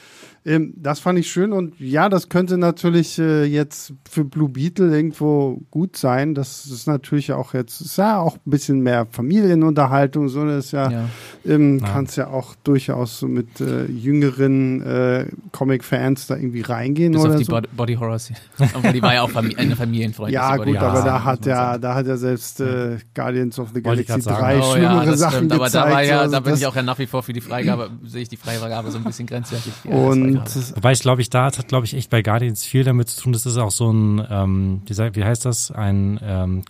ähm, 0.47 0.73
das 0.77 1.01
fand 1.01 1.19
ich 1.19 1.29
schön 1.31 1.53
und 1.53 1.79
ja, 1.81 2.09
das 2.09 2.29
könnte 2.29 2.57
natürlich 2.57 3.19
äh, 3.19 3.45
jetzt 3.45 3.93
für 4.09 4.25
Blue 4.25 4.49
Beetle 4.49 4.95
irgendwo 4.95 5.61
gut 5.73 5.97
sein. 5.97 6.35
Das 6.35 6.67
ist 6.67 6.87
natürlich 6.87 7.33
auch 7.33 7.53
jetzt, 7.53 7.81
ist 7.81 7.99
ja 7.99 8.21
auch 8.21 8.37
ein 8.37 8.51
bisschen 8.51 8.81
mehr 8.81 9.07
Familienunterhaltung, 9.11 10.29
so 10.29 10.45
das 10.47 10.67
ist 10.67 10.73
ja, 10.73 10.91
ja. 10.91 11.09
ähm, 11.45 11.81
Ja. 11.81 11.87
kannst 11.89 12.17
ja 12.17 12.29
auch 12.29 12.55
durchaus 12.63 13.19
so 13.19 13.27
mit 13.27 13.61
äh, 13.61 13.87
jüngeren 13.87 14.83
äh, 14.83 15.27
Comic-Fans 15.53 16.29
da 16.29 16.37
irgendwie 16.37 16.63
reingehen 16.63 17.13
Bis 17.13 17.23
oder 17.23 17.33
auf 17.33 17.39
die 17.39 17.45
so. 17.45 17.51
Body, 17.53 17.69
Body 17.77 17.95
Horror 17.95 18.19
Szene. 18.21 18.39
Aber 18.75 18.93
die 18.93 19.03
war 19.03 19.15
ja 19.15 19.23
auch 19.23 19.31
Famili 19.31 19.57
eine 19.57 19.75
familienfreundliche 19.75 20.41
Ja, 20.41 20.57
gut, 20.57 20.77
aber 20.77 21.03
da 21.03 21.25
hat 21.25 21.45
ja, 21.47 21.79
da 21.79 21.95
hat 21.95 22.07
ja 22.07 22.17
selbst 22.17 22.61
äh, 22.61 22.99
Guardians 23.15 23.59
of 23.59 23.71
the 23.75 23.83
Galaxy 23.83 24.21
grad 24.21 24.27
3 24.27 24.31
sagen. 24.31 24.61
Oh 24.61 24.73
schlimmere 24.73 25.07
ja, 25.07 25.17
Sachen 25.17 25.37
stimmt, 25.37 25.53
aber 25.53 25.65
gezeigt. 25.65 25.87
da 25.87 25.93
war 25.93 26.03
ja, 26.03 26.21
also 26.21 26.33
da 26.33 26.41
bin 26.41 26.55
ich 26.55 26.67
auch 26.67 26.77
ja 26.77 26.83
nach 26.83 26.99
wie 26.99 27.07
vor 27.07 27.23
für 27.23 27.33
die 27.33 27.41
Freigabe, 27.41 27.91
sehe 28.05 28.23
ich 28.23 28.29
die 28.29 28.37
Freigabe 28.37 28.91
so 28.91 28.99
ein 28.99 29.05
bisschen 29.05 29.27
grenzwertig. 29.27 29.73
War 29.85 30.36
und 30.39 30.77
Wobei 30.77 30.93
ich 30.93 31.01
glaube 31.01 31.23
ich, 31.23 31.31
da 31.31 31.45
hat 31.47 31.69
glaube 31.69 31.87
ich 31.87 31.95
echt 31.95 32.11
bei 32.11 32.23
Guardians 32.23 32.65
viel 32.65 32.85
damit 32.85 33.09
zu 33.09 33.23
tun, 33.23 33.33
dass 33.33 33.47
es 33.47 33.57
auch 33.57 33.71
so 33.71 33.93
ein, 33.93 34.27
ähm, 34.31 34.83
wie 34.87 35.25
heißt 35.25 35.45
das, 35.45 35.71
ein 35.71 36.19
ähm, 36.23 36.65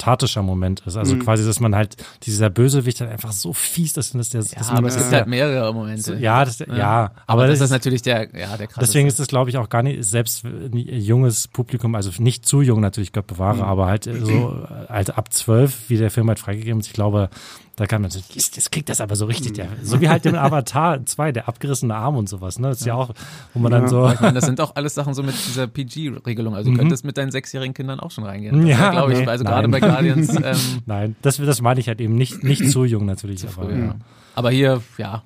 kathartischer 0.00 0.42
Moment 0.42 0.80
ist. 0.86 0.96
Also 0.96 1.14
Mhm. 1.14 1.20
quasi, 1.20 1.44
dass 1.44 1.60
man 1.60 1.74
halt, 1.74 1.96
dieser 2.22 2.48
Bösewicht 2.50 3.00
halt 3.00 3.10
einfach 3.10 3.32
so 3.32 3.52
fies 3.52 3.96
ist, 3.96 4.14
dass 4.14 4.30
der, 4.30 4.40
ja, 4.42 4.58
dass 4.58 4.70
aber 4.70 4.88
es 4.88 4.94
Ja. 4.96 5.00
gibt 5.02 5.12
halt 5.12 5.26
mehrere 5.28 5.74
Momente. 5.74 6.14
ja, 6.14 6.44
das, 6.44 6.58
ja, 6.60 7.10
aber, 7.26 7.46
das, 7.46 7.56
ist 7.58 7.64
ist 7.66 7.70
natürlich 7.70 8.02
der, 8.02 8.28
ja, 8.36 8.56
der 8.56 8.66
krasse. 8.66 8.80
Deswegen 8.80 9.06
ist 9.08 9.20
es, 9.20 9.26
glaube 9.28 9.50
ich, 9.50 9.58
auch 9.58 9.68
gar 9.68 9.82
nicht, 9.82 10.02
selbst 10.04 10.44
ein 10.44 10.72
junges 10.76 11.48
Publikum, 11.48 11.94
also 11.94 12.10
nicht 12.18 12.46
zu 12.46 12.62
jung 12.62 12.80
natürlich, 12.80 13.12
Gott 13.12 13.26
bewahre, 13.26 13.56
Mhm. 13.56 13.62
aber 13.62 13.86
halt 13.86 14.04
so 14.22 14.66
halt 14.88 15.16
ab 15.16 15.32
zwölf, 15.32 15.88
wie 15.88 15.96
der 15.98 16.10
Film 16.10 16.28
halt 16.28 16.38
freigegeben 16.38 16.80
ist. 16.80 16.86
Ich 16.86 16.92
glaube, 16.92 17.28
da 17.76 17.86
kann 17.86 18.02
man 18.02 18.10
jetzt, 18.10 18.34
jetzt 18.34 18.72
kriegt 18.72 18.88
das 18.90 19.00
aber 19.00 19.16
so 19.16 19.24
richtig, 19.24 19.54
der, 19.54 19.68
so 19.82 20.00
wie 20.02 20.08
halt 20.10 20.26
im 20.26 20.34
Avatar 20.36 21.04
2, 21.04 21.32
der 21.32 21.48
abgerissene 21.48 21.94
Arm 21.94 22.16
und 22.16 22.28
sowas, 22.28 22.58
ne? 22.58 22.68
Das 22.68 22.80
ist 22.80 22.86
ja, 22.86 22.94
auch, 22.94 23.10
wo 23.54 23.60
man 23.60 23.72
Ja. 23.72 23.78
dann 23.80 23.88
so, 23.88 24.10
ich 24.10 24.20
meine, 24.20 24.34
das 24.34 24.44
sind 24.44 24.60
auch 24.60 24.76
alles 24.76 24.94
Sachen 24.94 25.14
so 25.14 25.22
mit 25.22 25.34
dieser 25.46 25.66
PG-Regelung. 25.66 26.54
Also 26.54 26.68
du 26.68 26.72
Mhm. 26.74 26.78
könntest 26.78 27.04
mit 27.06 27.16
deinen 27.16 27.30
sechsjährigen 27.30 27.72
Kindern 27.72 27.98
auch 28.00 28.10
schon 28.10 28.24
reingehen. 28.24 28.60
Das 28.60 28.68
Ja, 28.78 28.90
glaube 28.90 29.12
ich. 29.14 29.20
nee, 29.20 29.26
also 29.26 29.44
gerade 29.44 29.62
nein. 29.68 29.70
bei 29.70 29.80
Guardians. 29.90 30.36
Ähm, 30.42 30.56
nein, 30.86 31.16
das, 31.22 31.36
das 31.36 31.60
meine 31.60 31.80
ich 31.80 31.88
halt 31.88 32.00
eben 32.00 32.14
nicht, 32.14 32.42
nicht 32.44 32.70
zu 32.70 32.84
jung 32.84 33.04
natürlich, 33.06 33.42
aber, 33.42 33.68
früh, 33.68 33.78
ja. 33.78 33.96
aber 34.34 34.50
hier, 34.50 34.82
ja, 34.98 35.22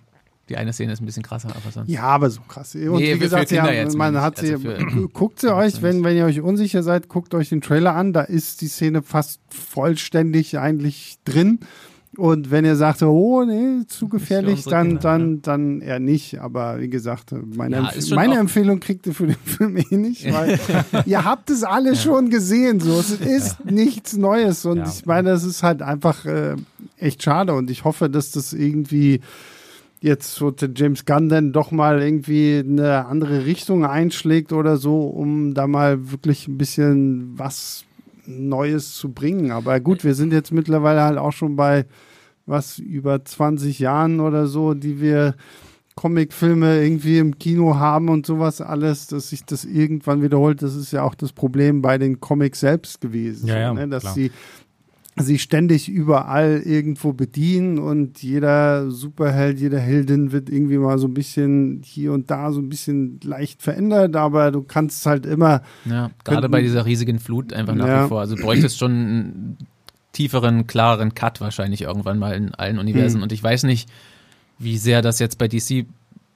die 0.49 0.57
eine 0.57 0.73
Szene 0.73 0.93
ist 0.93 1.01
ein 1.01 1.07
bisschen 1.07 1.23
krasser, 1.23 1.49
aber 1.51 1.71
sonst. 1.71 1.89
Ja, 1.89 2.03
aber 2.03 2.29
so 2.29 2.43
krass. 2.43 2.75
Und 2.75 2.97
Nee, 2.97 3.15
wie 3.15 3.19
gesagt, 3.19 3.49
sie 3.49 3.57
jetzt 3.57 3.97
man 3.97 4.21
hat 4.21 4.37
sie, 4.39 4.53
Also 4.55 4.59
für- 4.59 5.09
guckt 5.13 5.41
sie 5.41 5.55
euch, 5.55 5.81
wenn, 5.81 6.05
wenn 6.05 6.17
ihr 6.17 6.27
euch 6.27 6.41
unsicher 6.41 6.83
seid, 6.83 7.09
guckt 7.09 7.35
euch 7.35 7.49
den 7.49 7.61
Trailer 7.63 7.95
an. 7.95 8.13
Da 8.13 8.21
ist 8.23 8.61
die 8.61 8.69
Szene 8.69 9.03
fast 9.03 9.41
vollständig 9.49 10.59
eigentlich 10.59 11.17
drin. 11.25 11.61
Und 12.17 12.51
wenn 12.51 12.65
ihr 12.65 12.77
sagt, 12.77 13.03
oh 13.03 13.45
nee, 13.45 13.87
zu 13.87 14.09
gefährlich, 14.09 14.65
dann, 14.65 14.87
Kinder, 14.89 15.01
dann, 15.03 15.43
dann 15.43 15.81
eher 15.81 15.99
nicht. 16.01 16.41
Aber 16.41 16.81
wie 16.81 16.89
gesagt, 16.89 17.33
meine, 17.57 17.77
Ja, 17.77 17.89
Empf 17.91 18.11
meine 18.13 18.37
Empfehlung 18.39 18.81
kriegt 18.81 19.07
ihr 19.07 19.15
für 19.15 19.27
den 19.27 19.37
Film 19.45 19.77
eh 19.77 19.97
nicht, 19.97 20.33
weil 20.33 20.59
ihr 21.07 21.25
habt 21.25 21.51
es 21.51 21.65
alle 21.65 21.97
schon 21.97 22.31
gesehen. 22.31 22.81
So, 22.81 22.99
es 22.99 23.11
ist 23.11 23.65
nichts 23.65 24.17
Neues. 24.17 24.65
Und 24.65 24.79
Ja. 24.79 24.85
ich 24.89 25.07
meine, 25.07 25.31
das 25.31 25.45
ist 25.45 25.63
halt 25.63 25.83
einfach 25.83 26.25
äh, 26.25 26.57
echt 26.99 27.23
schade. 27.23 27.55
Und 27.55 27.71
ich 27.71 27.85
hoffe, 27.85 28.09
dass 28.11 28.31
das 28.33 28.53
irgendwie 28.53 29.21
jetzt 30.01 30.35
so 30.35 30.51
der 30.51 30.69
James 30.75 31.07
Gunn 31.07 31.29
dann 31.31 31.53
doch 31.53 31.71
mal 31.71 32.03
irgendwie 32.03 32.59
eine 32.67 33.07
andere 33.07 33.47
Richtung 33.47 33.87
einschlägt 33.87 34.53
oder 34.53 34.77
so, 34.77 35.01
um 35.07 35.55
da 35.55 35.67
mal 35.67 36.11
wirklich 36.11 36.47
ein 36.47 36.59
bisschen 36.59 37.33
was 37.39 37.85
Neues 38.27 38.95
zu 38.95 39.13
bringen. 39.13 39.51
Aber 39.51 39.81
gut, 39.81 40.05
wir 40.05 40.15
sind 40.15 40.33
jetzt 40.33 40.53
mittlerweile 40.53 41.03
halt 41.03 41.19
auch 41.19 41.33
schon 41.33 41.57
bei 41.57 41.87
was 42.47 42.79
über 42.79 43.25
20 43.25 43.79
Jahren 43.79 44.21
oder 44.21 44.47
so, 44.47 44.75
die 44.75 45.01
wir 45.01 45.35
Comicfilme 45.95 46.83
irgendwie 46.83 47.19
im 47.19 47.39
Kino 47.39 47.77
haben 47.77 48.09
und 48.09 48.27
sowas 48.27 48.61
alles, 48.61 49.07
dass 49.07 49.31
sich 49.31 49.45
das 49.45 49.65
irgendwann 49.65 50.23
wiederholt. 50.23 50.61
Das 50.61 50.75
ist 50.75 50.93
ja 50.93 51.03
auch 51.03 51.15
das 51.15 51.33
Problem 51.33 51.83
bei 51.83 51.99
den 51.99 52.21
Comics 52.21 52.61
selbst 52.61 53.01
gewesen, 53.01 53.47
ja, 53.47 53.59
ja, 53.59 53.75
ne? 53.75 53.89
dass 53.89 54.03
klar. 54.03 54.15
sie 54.15 54.33
sich 55.17 55.43
ständig 55.43 55.89
überall 55.89 56.61
irgendwo 56.65 57.13
bedienen 57.13 57.79
und 57.79 58.23
jeder 58.23 58.91
Superheld, 58.91 59.61
jede 59.61 59.79
Heldin 59.79 60.33
wird 60.33 60.51
irgendwie 60.51 60.79
mal 60.79 60.99
so 60.99 61.07
ein 61.07 61.15
bisschen 61.15 61.83
hier 61.85 62.13
und 62.13 62.31
da 62.31 62.51
so 62.51 62.61
ein 62.61 62.69
bisschen 62.69 63.21
leicht 63.23 63.63
verändert, 63.63 64.17
aber 64.17 64.51
du 64.51 64.63
kannst 64.63 65.07
halt 65.07 65.25
immer. 65.25 65.63
Ja, 65.85 66.11
gerade 66.25 66.49
bei 66.49 66.63
dieser 66.63 66.85
riesigen 66.85 67.21
Flut 67.21 67.53
einfach 67.53 67.77
nach 67.77 67.87
Ja. 67.87 68.05
wie 68.05 68.09
vor. 68.09 68.21
Also 68.21 68.35
bräuchtest 68.35 68.77
schon 68.79 68.91
einen 68.91 69.57
tieferen, 70.13 70.67
klareren 70.67 71.15
Cut 71.15 71.41
wahrscheinlich 71.41 71.83
irgendwann 71.83 72.19
mal 72.19 72.35
in 72.35 72.55
allen 72.55 72.79
Universen. 72.79 73.19
Hm. 73.19 73.23
Und 73.23 73.33
ich 73.33 73.43
weiß 73.43 73.65
nicht, 73.65 73.89
wie 74.59 74.79
sehr 74.79 75.01
das 75.01 75.21
jetzt 75.21 75.39
bei 75.39 75.47
DC 75.47 75.87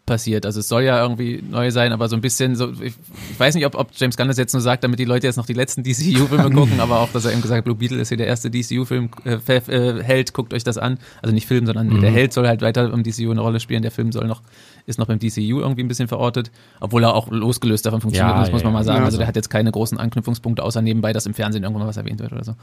passiert. 0.09 0.45
Also 0.47 0.61
es 0.61 0.69
soll 0.69 0.83
ja 0.83 1.01
irgendwie 1.01 1.43
neu 1.49 1.71
sein, 1.71 1.93
aber 1.93 2.09
so 2.09 2.17
ein 2.17 2.21
bisschen 2.21 2.57
so, 2.57 2.73
ich, 2.73 2.95
ich 3.31 3.39
weiß 3.39 3.55
nicht, 3.55 3.65
ob, 3.67 3.75
ob 3.77 3.91
James 3.95 4.17
Gunn 4.17 4.27
das 4.29 4.37
jetzt 4.39 4.53
nur 4.53 4.61
sagt, 4.61 4.83
damit 4.83 4.99
die 4.99 5.05
Leute 5.05 5.27
jetzt 5.27 5.37
noch 5.37 5.47
die 5.47 5.53
letzten 5.53 5.83
DCU-Filme 5.85 6.51
gucken, 6.51 6.81
aber 6.81 7.01
auch, 7.01 7.11
dass 7.13 7.25
er 7.25 7.33
eben 7.33 7.43
gesagt 7.43 7.59
hat, 7.59 7.65
Blue 7.65 7.77
Beetle 7.77 8.01
ist 8.01 8.09
hier 8.09 8.17
der 8.17 8.27
erste 8.27 8.51
DCU-Film, 8.51 9.11
äh, 9.25 9.35
äh, 9.57 10.03
Held, 10.03 10.33
guckt 10.35 10.53
euch 10.53 10.65
das 10.65 10.79
an. 10.79 10.99
Also 11.23 11.33
nicht 11.35 11.47
Film, 11.47 11.67
sondern 11.67 11.89
Mhm. 11.89 12.01
der 12.01 12.11
Held 12.11 12.33
soll 12.33 12.49
halt 12.49 12.63
weiter 12.63 12.93
im 12.93 13.03
DCU 13.05 13.31
eine 13.31 13.41
Rolle 13.41 13.61
spielen, 13.61 13.83
der 13.83 13.91
Film 13.93 14.11
soll 14.11 14.27
noch, 14.27 14.43
ist 14.87 14.99
noch 14.99 15.07
beim 15.07 15.19
DCU 15.19 15.61
irgendwie 15.61 15.83
ein 15.83 15.89
bisschen 15.89 16.09
verortet, 16.09 16.51
obwohl 16.81 17.05
er 17.05 17.15
auch 17.15 17.31
losgelöst 17.31 17.87
davon 17.87 18.01
funktioniert, 18.01 18.35
Ja, 18.37 18.41
das 18.43 18.51
muss 18.51 18.63
ja, 18.63 18.67
man 18.67 18.73
mal 18.75 18.85
sagen. 18.85 19.01
Ja. 19.01 19.05
Also 19.05 19.19
der 19.19 19.27
hat 19.27 19.37
jetzt 19.37 19.51
keine 19.51 19.71
großen 19.71 19.99
Anknüpfungspunkte, 19.99 20.63
außer 20.63 20.83
nebenbei, 20.83 21.13
dass 21.13 21.27
im 21.27 21.35
Fernsehen 21.35 21.63
irgendwann 21.63 21.87
was 21.87 21.97
erwähnt 21.97 22.21
wird 22.21 22.33
oder 22.33 22.45
so. 22.45 22.55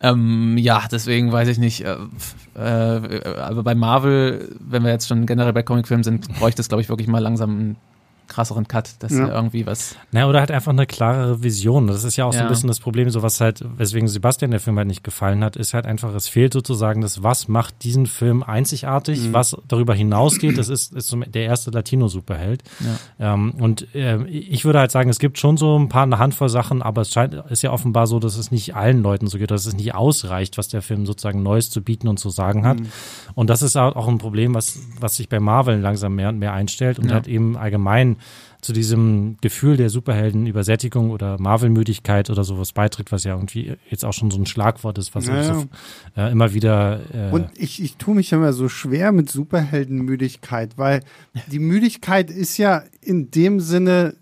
Ähm, 0.00 0.58
ja, 0.58 0.84
deswegen 0.90 1.32
weiß 1.32 1.48
ich 1.48 1.58
nicht. 1.58 1.84
Äh, 1.84 1.96
äh, 2.56 3.36
aber 3.38 3.62
bei 3.62 3.74
Marvel, 3.74 4.54
wenn 4.60 4.82
wir 4.82 4.90
jetzt 4.90 5.08
schon 5.08 5.26
generell 5.26 5.52
bei 5.52 5.62
Comicfilmen 5.62 6.04
sind, 6.04 6.28
bräuchte 6.38 6.60
es, 6.60 6.68
glaube 6.68 6.82
ich, 6.82 6.88
wirklich 6.88 7.08
mal 7.08 7.20
langsam 7.20 7.50
einen 7.50 7.76
krasseren 8.26 8.66
Cut, 8.68 9.02
dass 9.02 9.12
Ja. 9.12 9.26
er 9.28 9.34
irgendwie 9.34 9.66
was. 9.66 9.96
Na, 10.12 10.26
oder 10.28 10.40
halt 10.40 10.50
einfach 10.50 10.72
eine 10.72 10.86
klarere 10.86 11.42
Vision. 11.42 11.86
Das 11.86 12.04
ist 12.04 12.16
ja 12.16 12.24
auch 12.24 12.32
so 12.32 12.38
ein 12.38 12.44
Ja. 12.44 12.48
bisschen 12.48 12.68
das 12.68 12.80
Problem, 12.80 13.10
so 13.10 13.22
was 13.22 13.40
halt, 13.40 13.64
weswegen 13.76 14.08
Sebastian 14.08 14.50
der 14.50 14.60
Film 14.60 14.76
halt 14.78 14.88
nicht 14.88 15.04
gefallen 15.04 15.44
hat, 15.44 15.56
ist 15.56 15.74
halt 15.74 15.86
einfach, 15.86 16.14
es 16.14 16.28
fehlt 16.28 16.52
sozusagen 16.52 17.00
das, 17.00 17.22
was 17.22 17.48
macht 17.48 17.84
diesen 17.84 18.06
Film 18.06 18.42
einzigartig, 18.42 19.32
was 19.32 19.56
darüber 19.68 19.94
hinausgeht. 19.94 20.58
Das 20.58 20.68
ist, 20.68 20.92
ist 20.92 21.14
der 21.34 21.44
erste 21.44 21.70
Latino-Superheld. 21.70 22.62
Ähm, 23.18 23.52
und 23.58 23.94
äh, 23.94 24.24
ich 24.26 24.64
würde 24.64 24.78
halt 24.78 24.90
sagen, 24.90 25.10
es 25.10 25.18
gibt 25.18 25.38
schon 25.38 25.56
so 25.56 25.78
ein 25.78 25.88
paar, 25.88 26.02
eine 26.04 26.18
Handvoll 26.18 26.48
Sachen, 26.48 26.82
aber 26.82 27.02
es 27.02 27.10
scheint, 27.12 27.34
ist 27.50 27.62
ja 27.62 27.70
offenbar 27.72 28.06
so, 28.06 28.18
dass 28.18 28.36
es 28.36 28.50
nicht 28.50 28.74
allen 28.74 29.02
Leuten 29.02 29.26
so 29.26 29.38
geht, 29.38 29.50
dass 29.50 29.66
es 29.66 29.74
nicht 29.76 29.94
ausreicht, 29.94 30.58
was 30.58 30.68
der 30.68 30.82
Film 30.82 31.06
sozusagen 31.06 31.42
Neues 31.42 31.70
zu 31.70 31.82
bieten 31.82 32.08
und 32.08 32.18
zu 32.18 32.30
sagen 32.30 32.66
hat. 32.66 32.78
Und 33.34 33.50
das 33.50 33.62
ist 33.62 33.76
auch 33.76 33.94
auch 33.96 34.08
ein 34.08 34.18
Problem, 34.18 34.54
was, 34.54 34.78
was 34.98 35.16
sich 35.16 35.28
bei 35.28 35.38
Marvel 35.40 35.78
langsam 35.78 36.14
mehr 36.14 36.30
und 36.30 36.38
mehr 36.38 36.52
einstellt 36.52 36.98
und 36.98 37.08
Ja. 37.08 37.14
halt 37.14 37.28
eben 37.28 37.56
allgemein 37.56 38.13
zu 38.60 38.72
diesem 38.72 39.36
Gefühl 39.40 39.76
der 39.76 39.90
Superheldenübersättigung 39.90 41.10
oder 41.10 41.38
Marvel-Müdigkeit 41.38 42.30
oder 42.30 42.44
sowas 42.44 42.72
beiträgt, 42.72 43.12
was 43.12 43.24
ja 43.24 43.34
irgendwie 43.34 43.76
jetzt 43.90 44.04
auch 44.04 44.12
schon 44.12 44.30
so 44.30 44.38
ein 44.38 44.46
Schlagwort 44.46 44.98
ist, 44.98 45.14
was 45.14 45.26
Ja, 45.26 45.54
so, 45.54 45.66
äh, 46.16 46.32
immer 46.32 46.54
wieder 46.54 47.00
äh, 47.12 47.30
Und 47.30 47.48
ich, 47.56 47.82
ich 47.82 47.96
tue 47.96 48.14
mich 48.14 48.32
immer 48.32 48.52
so 48.52 48.68
schwer 48.68 49.12
mit 49.12 49.30
Superheldenmüdigkeit, 49.30 50.78
weil 50.78 51.00
die 51.50 51.58
Müdigkeit 51.58 52.30
ist 52.30 52.56
ja 52.56 52.84
in 53.02 53.30
dem 53.30 53.60
Sinne, 53.60 54.14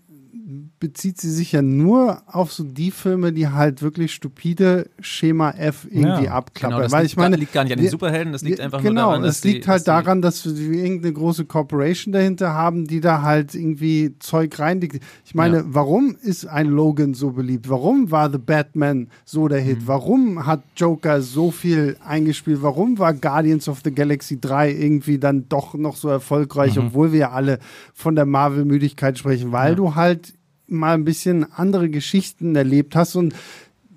bezieht 0.83 1.17
sie 1.17 1.31
sich 1.31 1.53
ja 1.53 1.61
nur 1.61 2.21
auf 2.27 2.51
so 2.51 2.65
die 2.65 2.91
Filme, 2.91 3.31
die 3.31 3.47
halt 3.47 3.81
wirklich 3.81 4.13
stupide 4.13 4.89
Schema 4.99 5.51
F 5.51 5.87
irgendwie 5.89 6.25
Ja, 6.25 6.31
abklappern. 6.33 6.71
Genau, 6.71 6.83
das 6.83 6.91
weil 6.91 7.03
liegt, 7.03 7.11
ich 7.13 7.17
meine, 7.17 7.37
liegt 7.37 7.53
gar 7.53 7.63
nicht 7.63 7.71
an 7.71 7.79
den 7.79 7.87
Superhelden, 7.89 8.33
das 8.33 8.41
liegt 8.41 8.59
einfach 8.59 8.81
genau, 8.81 8.91
nur 8.91 9.03
daran, 9.11 9.21
dass 9.23 9.37
es 9.37 9.43
liegt 9.45 9.63
die, 9.63 9.69
halt 9.69 9.87
daran, 9.87 10.21
dass 10.21 10.45
wir 10.45 10.83
irgendeine 10.83 11.13
große 11.13 11.45
Corporation 11.45 12.11
dahinter 12.11 12.51
haben, 12.53 12.85
die 12.85 12.99
da 12.99 13.21
halt 13.21 13.55
irgendwie 13.55 14.15
Zeug 14.19 14.59
reinlegt. 14.59 14.99
Ich 15.23 15.33
meine, 15.33 15.59
Ja. 15.59 15.63
warum 15.67 16.17
ist 16.21 16.45
ein 16.47 16.67
Logan 16.67 17.13
so 17.13 17.31
beliebt? 17.31 17.69
Warum 17.69 18.11
war 18.11 18.29
The 18.29 18.39
Batman 18.39 19.07
so 19.23 19.47
der 19.47 19.61
Mhm. 19.61 19.65
Hit? 19.65 19.87
Warum 19.87 20.45
hat 20.45 20.63
Joker 20.75 21.21
so 21.21 21.49
viel 21.51 21.95
eingespielt? 22.05 22.61
Warum 22.61 22.99
war 22.99 23.13
Guardians 23.13 23.69
of 23.69 23.79
the 23.85 23.91
Galaxy 23.95 24.37
3 24.41 24.69
irgendwie 24.73 25.17
dann 25.17 25.47
doch 25.47 25.75
noch 25.75 25.95
so 25.95 26.09
erfolgreich, 26.09 26.75
Mhm. 26.75 26.87
obwohl 26.87 27.13
wir 27.13 27.31
alle 27.31 27.59
von 27.93 28.15
der 28.15 28.25
Marvel-Müdigkeit 28.25 29.17
sprechen? 29.17 29.53
Weil 29.53 29.69
Ja. 29.69 29.75
du 29.75 29.95
halt 29.95 30.33
mal 30.67 30.93
ein 30.93 31.05
bisschen 31.05 31.51
andere 31.53 31.89
Geschichten 31.89 32.55
erlebt 32.55 32.95
hast 32.95 33.15
und 33.15 33.33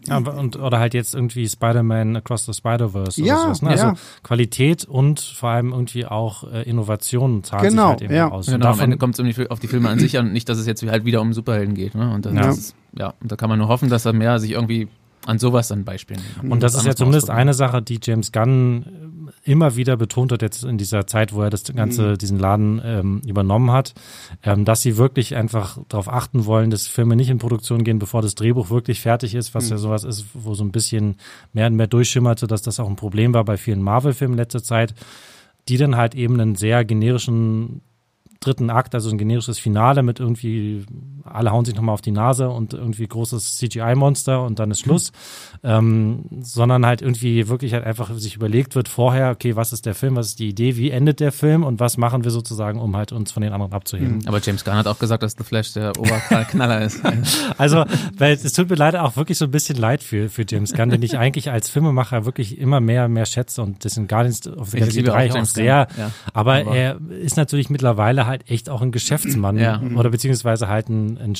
Ja, 0.08 0.18
und, 0.18 0.56
oder 0.56 0.78
halt 0.78 0.94
jetzt 0.94 1.14
irgendwie 1.14 1.48
Spider-Man 1.48 2.16
Across 2.16 2.46
the 2.46 2.52
Spider-Verse 2.52 3.20
oder 3.20 3.28
Ja, 3.28 3.42
sowas. 3.42 3.62
Ne? 3.62 3.76
ja. 3.76 3.88
Also 3.90 4.00
Qualität 4.22 4.84
und 4.84 5.18
vor 5.20 5.48
allem 5.50 5.72
irgendwie 5.72 6.06
auch 6.06 6.44
äh, 6.52 6.62
Innovationen 6.68 7.42
zahlen 7.44 7.70
Genau, 7.70 7.82
sich 7.84 7.90
halt 7.90 8.02
eben 8.02 8.14
ja. 8.14 8.30
aus. 8.30 8.46
Und 8.48 8.54
Genau, 8.54 8.66
am 8.66 8.72
davon, 8.72 8.84
Ende 8.84 8.96
kommt 8.98 9.18
es 9.18 9.50
auf 9.50 9.58
die 9.58 9.66
Filme 9.68 9.88
an 9.88 9.98
sich 9.98 10.18
an 10.18 10.26
und 10.26 10.32
nicht, 10.32 10.48
dass 10.48 10.58
es 10.58 10.66
jetzt 10.66 10.82
halt 10.86 11.04
wieder 11.04 11.20
um 11.20 11.32
Superhelden 11.32 11.74
geht. 11.74 11.94
Ne? 11.94 12.12
Und, 12.14 12.24
dann 12.26 12.36
Ja. 12.36 12.50
Ist, 12.50 12.74
ja, 12.96 13.14
und 13.20 13.32
da 13.32 13.36
kann 13.36 13.48
man 13.48 13.58
nur 13.58 13.68
hoffen, 13.68 13.88
dass 13.88 14.04
er 14.04 14.12
mehr 14.12 14.38
sich 14.38 14.52
irgendwie 14.52 14.88
an 15.26 15.40
sowas 15.40 15.66
dann 15.68 15.84
Beispielen. 15.84 16.20
Und 16.48 16.62
das 16.62 16.76
ist 16.76 16.86
ja 16.86 16.94
zumindest 16.94 17.30
eine 17.30 17.52
Sache, 17.52 17.82
die 17.82 17.98
James 18.00 18.30
Gunn 18.30 18.84
äh, 18.86 19.05
immer 19.46 19.76
wieder 19.76 19.96
betont 19.96 20.32
hat, 20.32 20.42
jetzt 20.42 20.64
in 20.64 20.76
dieser 20.76 21.06
Zeit, 21.06 21.32
wo 21.32 21.42
er 21.42 21.50
das 21.50 21.64
ganze, 21.64 22.18
diesen 22.18 22.38
Laden 22.38 22.80
ähm, 22.84 23.22
übernommen 23.26 23.70
hat, 23.70 23.94
ähm, 24.42 24.64
dass 24.64 24.82
sie 24.82 24.96
wirklich 24.96 25.36
einfach 25.36 25.78
darauf 25.88 26.08
achten 26.08 26.46
wollen, 26.46 26.70
dass 26.70 26.88
Filme 26.88 27.16
nicht 27.16 27.30
in 27.30 27.38
Produktion 27.38 27.84
gehen, 27.84 27.98
bevor 27.98 28.22
das 28.22 28.34
Drehbuch 28.34 28.70
wirklich 28.70 29.00
fertig 29.00 29.34
ist, 29.34 29.54
was 29.54 29.70
ja 29.70 29.76
sowas 29.78 30.04
ist, 30.04 30.26
wo 30.34 30.54
so 30.54 30.64
ein 30.64 30.72
bisschen 30.72 31.16
mehr 31.52 31.68
und 31.68 31.76
mehr 31.76 31.86
durchschimmerte, 31.86 32.46
dass 32.46 32.62
das 32.62 32.80
auch 32.80 32.88
ein 32.88 32.96
Problem 32.96 33.34
war 33.34 33.44
bei 33.44 33.56
vielen 33.56 33.82
Marvel-Filmen 33.82 34.36
letzter 34.36 34.62
Zeit, 34.62 34.94
die 35.68 35.76
dann 35.76 35.96
halt 35.96 36.14
eben 36.14 36.40
einen 36.40 36.56
sehr 36.56 36.84
generischen 36.84 37.82
dritten 38.46 38.70
Akt, 38.70 38.94
also 38.94 39.10
ein 39.10 39.18
generisches 39.18 39.58
Finale 39.58 40.02
mit 40.02 40.20
irgendwie, 40.20 40.84
alle 41.24 41.50
hauen 41.52 41.64
sich 41.64 41.74
nochmal 41.74 41.92
auf 41.94 42.00
die 42.02 42.10
Nase 42.12 42.48
und 42.48 42.72
irgendwie 42.74 43.06
großes 43.06 43.56
CGI-Monster 43.58 44.42
und 44.42 44.58
dann 44.58 44.70
ist 44.70 44.80
Schluss, 44.80 45.12
ähm, 45.64 46.24
sondern 46.40 46.86
halt 46.86 47.02
irgendwie 47.02 47.48
wirklich 47.48 47.72
halt 47.74 47.84
einfach 47.84 48.12
sich 48.14 48.36
überlegt 48.36 48.74
wird 48.74 48.88
vorher, 48.88 49.30
okay, 49.30 49.56
was 49.56 49.72
ist 49.72 49.86
der 49.86 49.94
Film, 49.94 50.16
was 50.16 50.28
ist 50.28 50.38
die 50.38 50.48
Idee, 50.48 50.76
wie 50.76 50.90
endet 50.90 51.20
der 51.20 51.32
Film 51.32 51.64
und 51.64 51.80
was 51.80 51.96
machen 51.96 52.24
wir 52.24 52.30
sozusagen, 52.30 52.80
um 52.80 52.96
halt 52.96 53.12
uns 53.12 53.32
von 53.32 53.42
den 53.42 53.52
anderen 53.52 53.72
abzuheben. 53.72 54.20
Aber 54.26 54.40
James 54.40 54.64
Gunn 54.64 54.74
hat 54.74 54.86
auch 54.86 54.98
gesagt, 54.98 55.22
dass 55.22 55.34
The 55.36 55.44
Flash 55.44 55.72
der 55.72 55.98
Oberknaller 55.98 56.82
ist. 56.82 57.00
Also, 57.58 57.84
weil 58.18 58.32
es 58.34 58.52
tut 58.52 58.68
mir 58.68 58.76
leider 58.76 59.02
auch 59.04 59.16
wirklich 59.16 59.38
so 59.38 59.46
ein 59.46 59.50
bisschen 59.50 59.76
leid 59.76 60.02
für, 60.02 60.28
für 60.28 60.44
James 60.48 60.72
Gunn, 60.74 60.90
den 60.90 61.02
ich 61.02 61.16
eigentlich 61.18 61.50
als 61.50 61.68
Filmemacher 61.68 62.24
wirklich 62.26 62.58
immer 62.58 62.80
mehr, 62.80 63.08
mehr 63.08 63.26
schätze 63.26 63.62
und 63.62 63.84
das 63.84 63.96
in 63.96 64.06
Guardians 64.08 64.46
of 64.48 64.70
the 64.70 64.78
Galaxy 64.78 64.98
liebe 64.98 65.12
auch 65.12 65.16
3 65.16 65.40
auch 65.40 65.44
sehr. 65.44 65.88
Ja. 65.96 66.10
aber, 66.32 66.56
Aber- 66.56 66.76
er 66.76 67.00
ist 67.10 67.36
natürlich 67.36 67.70
mittlerweile 67.70 68.26
halt 68.26 68.35
echt 68.50 68.68
auch 68.68 68.82
ein 68.82 68.92
Geschäftsmann 68.92 69.58
Ja. 69.58 69.80
oder 69.96 70.10
beziehungsweise 70.10 70.68
halt 70.68 70.88
ein, 70.88 71.18
ein 71.18 71.34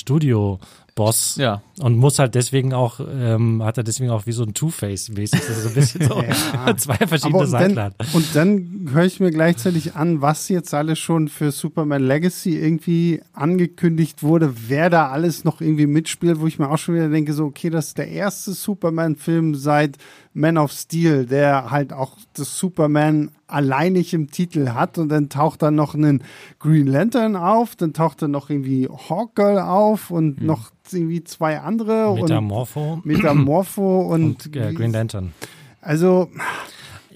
Studio-Boss 0.97 1.35
Ja. 1.37 1.61
und 1.79 1.97
muss 1.97 2.19
halt 2.19 2.35
deswegen 2.35 2.73
auch, 2.73 2.99
ähm, 2.99 3.63
hat 3.63 3.77
er 3.77 3.83
deswegen 3.83 4.09
auch 4.11 4.25
wie 4.25 4.31
so 4.31 4.43
ein 4.43 4.53
Two-Face-mäßig, 4.53 5.39
das 5.39 5.49
ist 5.49 5.63
so 5.63 5.69
ein 5.69 5.75
bisschen 5.75 6.01
so 6.07 6.21
Ja. 6.65 6.75
zwei 6.77 6.97
verschiedene 7.07 7.45
Seiten 7.47 7.75
dann, 7.75 7.85
hat. 7.99 8.13
und 8.13 8.35
dann 8.35 8.89
höre 8.91 9.05
ich 9.05 9.19
mir 9.19 9.31
gleichzeitig 9.31 9.95
an, 9.95 10.21
was 10.21 10.49
jetzt 10.49 10.73
alles 10.73 10.99
schon 10.99 11.27
für 11.27 11.51
Superman 11.51 12.03
Legacy 12.03 12.57
irgendwie 12.57 13.21
angekündigt 13.33 14.23
wurde, 14.23 14.53
wer 14.67 14.89
da 14.89 15.09
alles 15.09 15.43
noch 15.43 15.61
irgendwie 15.61 15.87
mitspielt, 15.87 16.39
wo 16.39 16.47
ich 16.47 16.59
mir 16.59 16.69
auch 16.69 16.77
schon 16.77 16.95
wieder 16.95 17.09
denke, 17.09 17.33
so, 17.33 17.45
okay, 17.45 17.69
das 17.69 17.87
ist 17.89 17.97
der 17.97 18.07
erste 18.09 18.51
Superman-Film 18.53 19.55
seit 19.55 19.97
Man 20.33 20.57
of 20.57 20.71
Steel, 20.71 21.25
der 21.25 21.71
halt 21.71 21.93
auch 21.93 22.11
das 22.33 22.57
Superman 22.59 23.31
alleinig 23.47 24.13
im 24.13 24.29
Titel 24.29 24.69
hat 24.69 24.97
und 24.97 25.09
dann 25.09 25.29
taucht 25.29 25.61
dann 25.61 25.73
noch 25.75 25.95
ein 25.95 26.21
Green 26.59 26.85
Lantern 26.85 27.35
auf, 27.35 27.75
dann 27.75 27.93
taucht 27.93 28.21
dann 28.21 28.31
noch 28.31 28.49
irgendwie 28.49 28.87
Hawkgirl 28.87 29.57
auf 29.59 30.11
und 30.11 30.41
noch 30.41 30.69
irgendwie 30.93 31.23
zwei 31.23 31.59
andere 31.59 32.13
Metamorpho 32.15 32.93
und 32.93 33.05
Metamorpho 33.05 34.01
und, 34.13 34.45
und 34.45 34.55
äh, 34.55 34.73
Green 34.73 34.91
Lantern. 34.91 35.33
also 35.81 36.29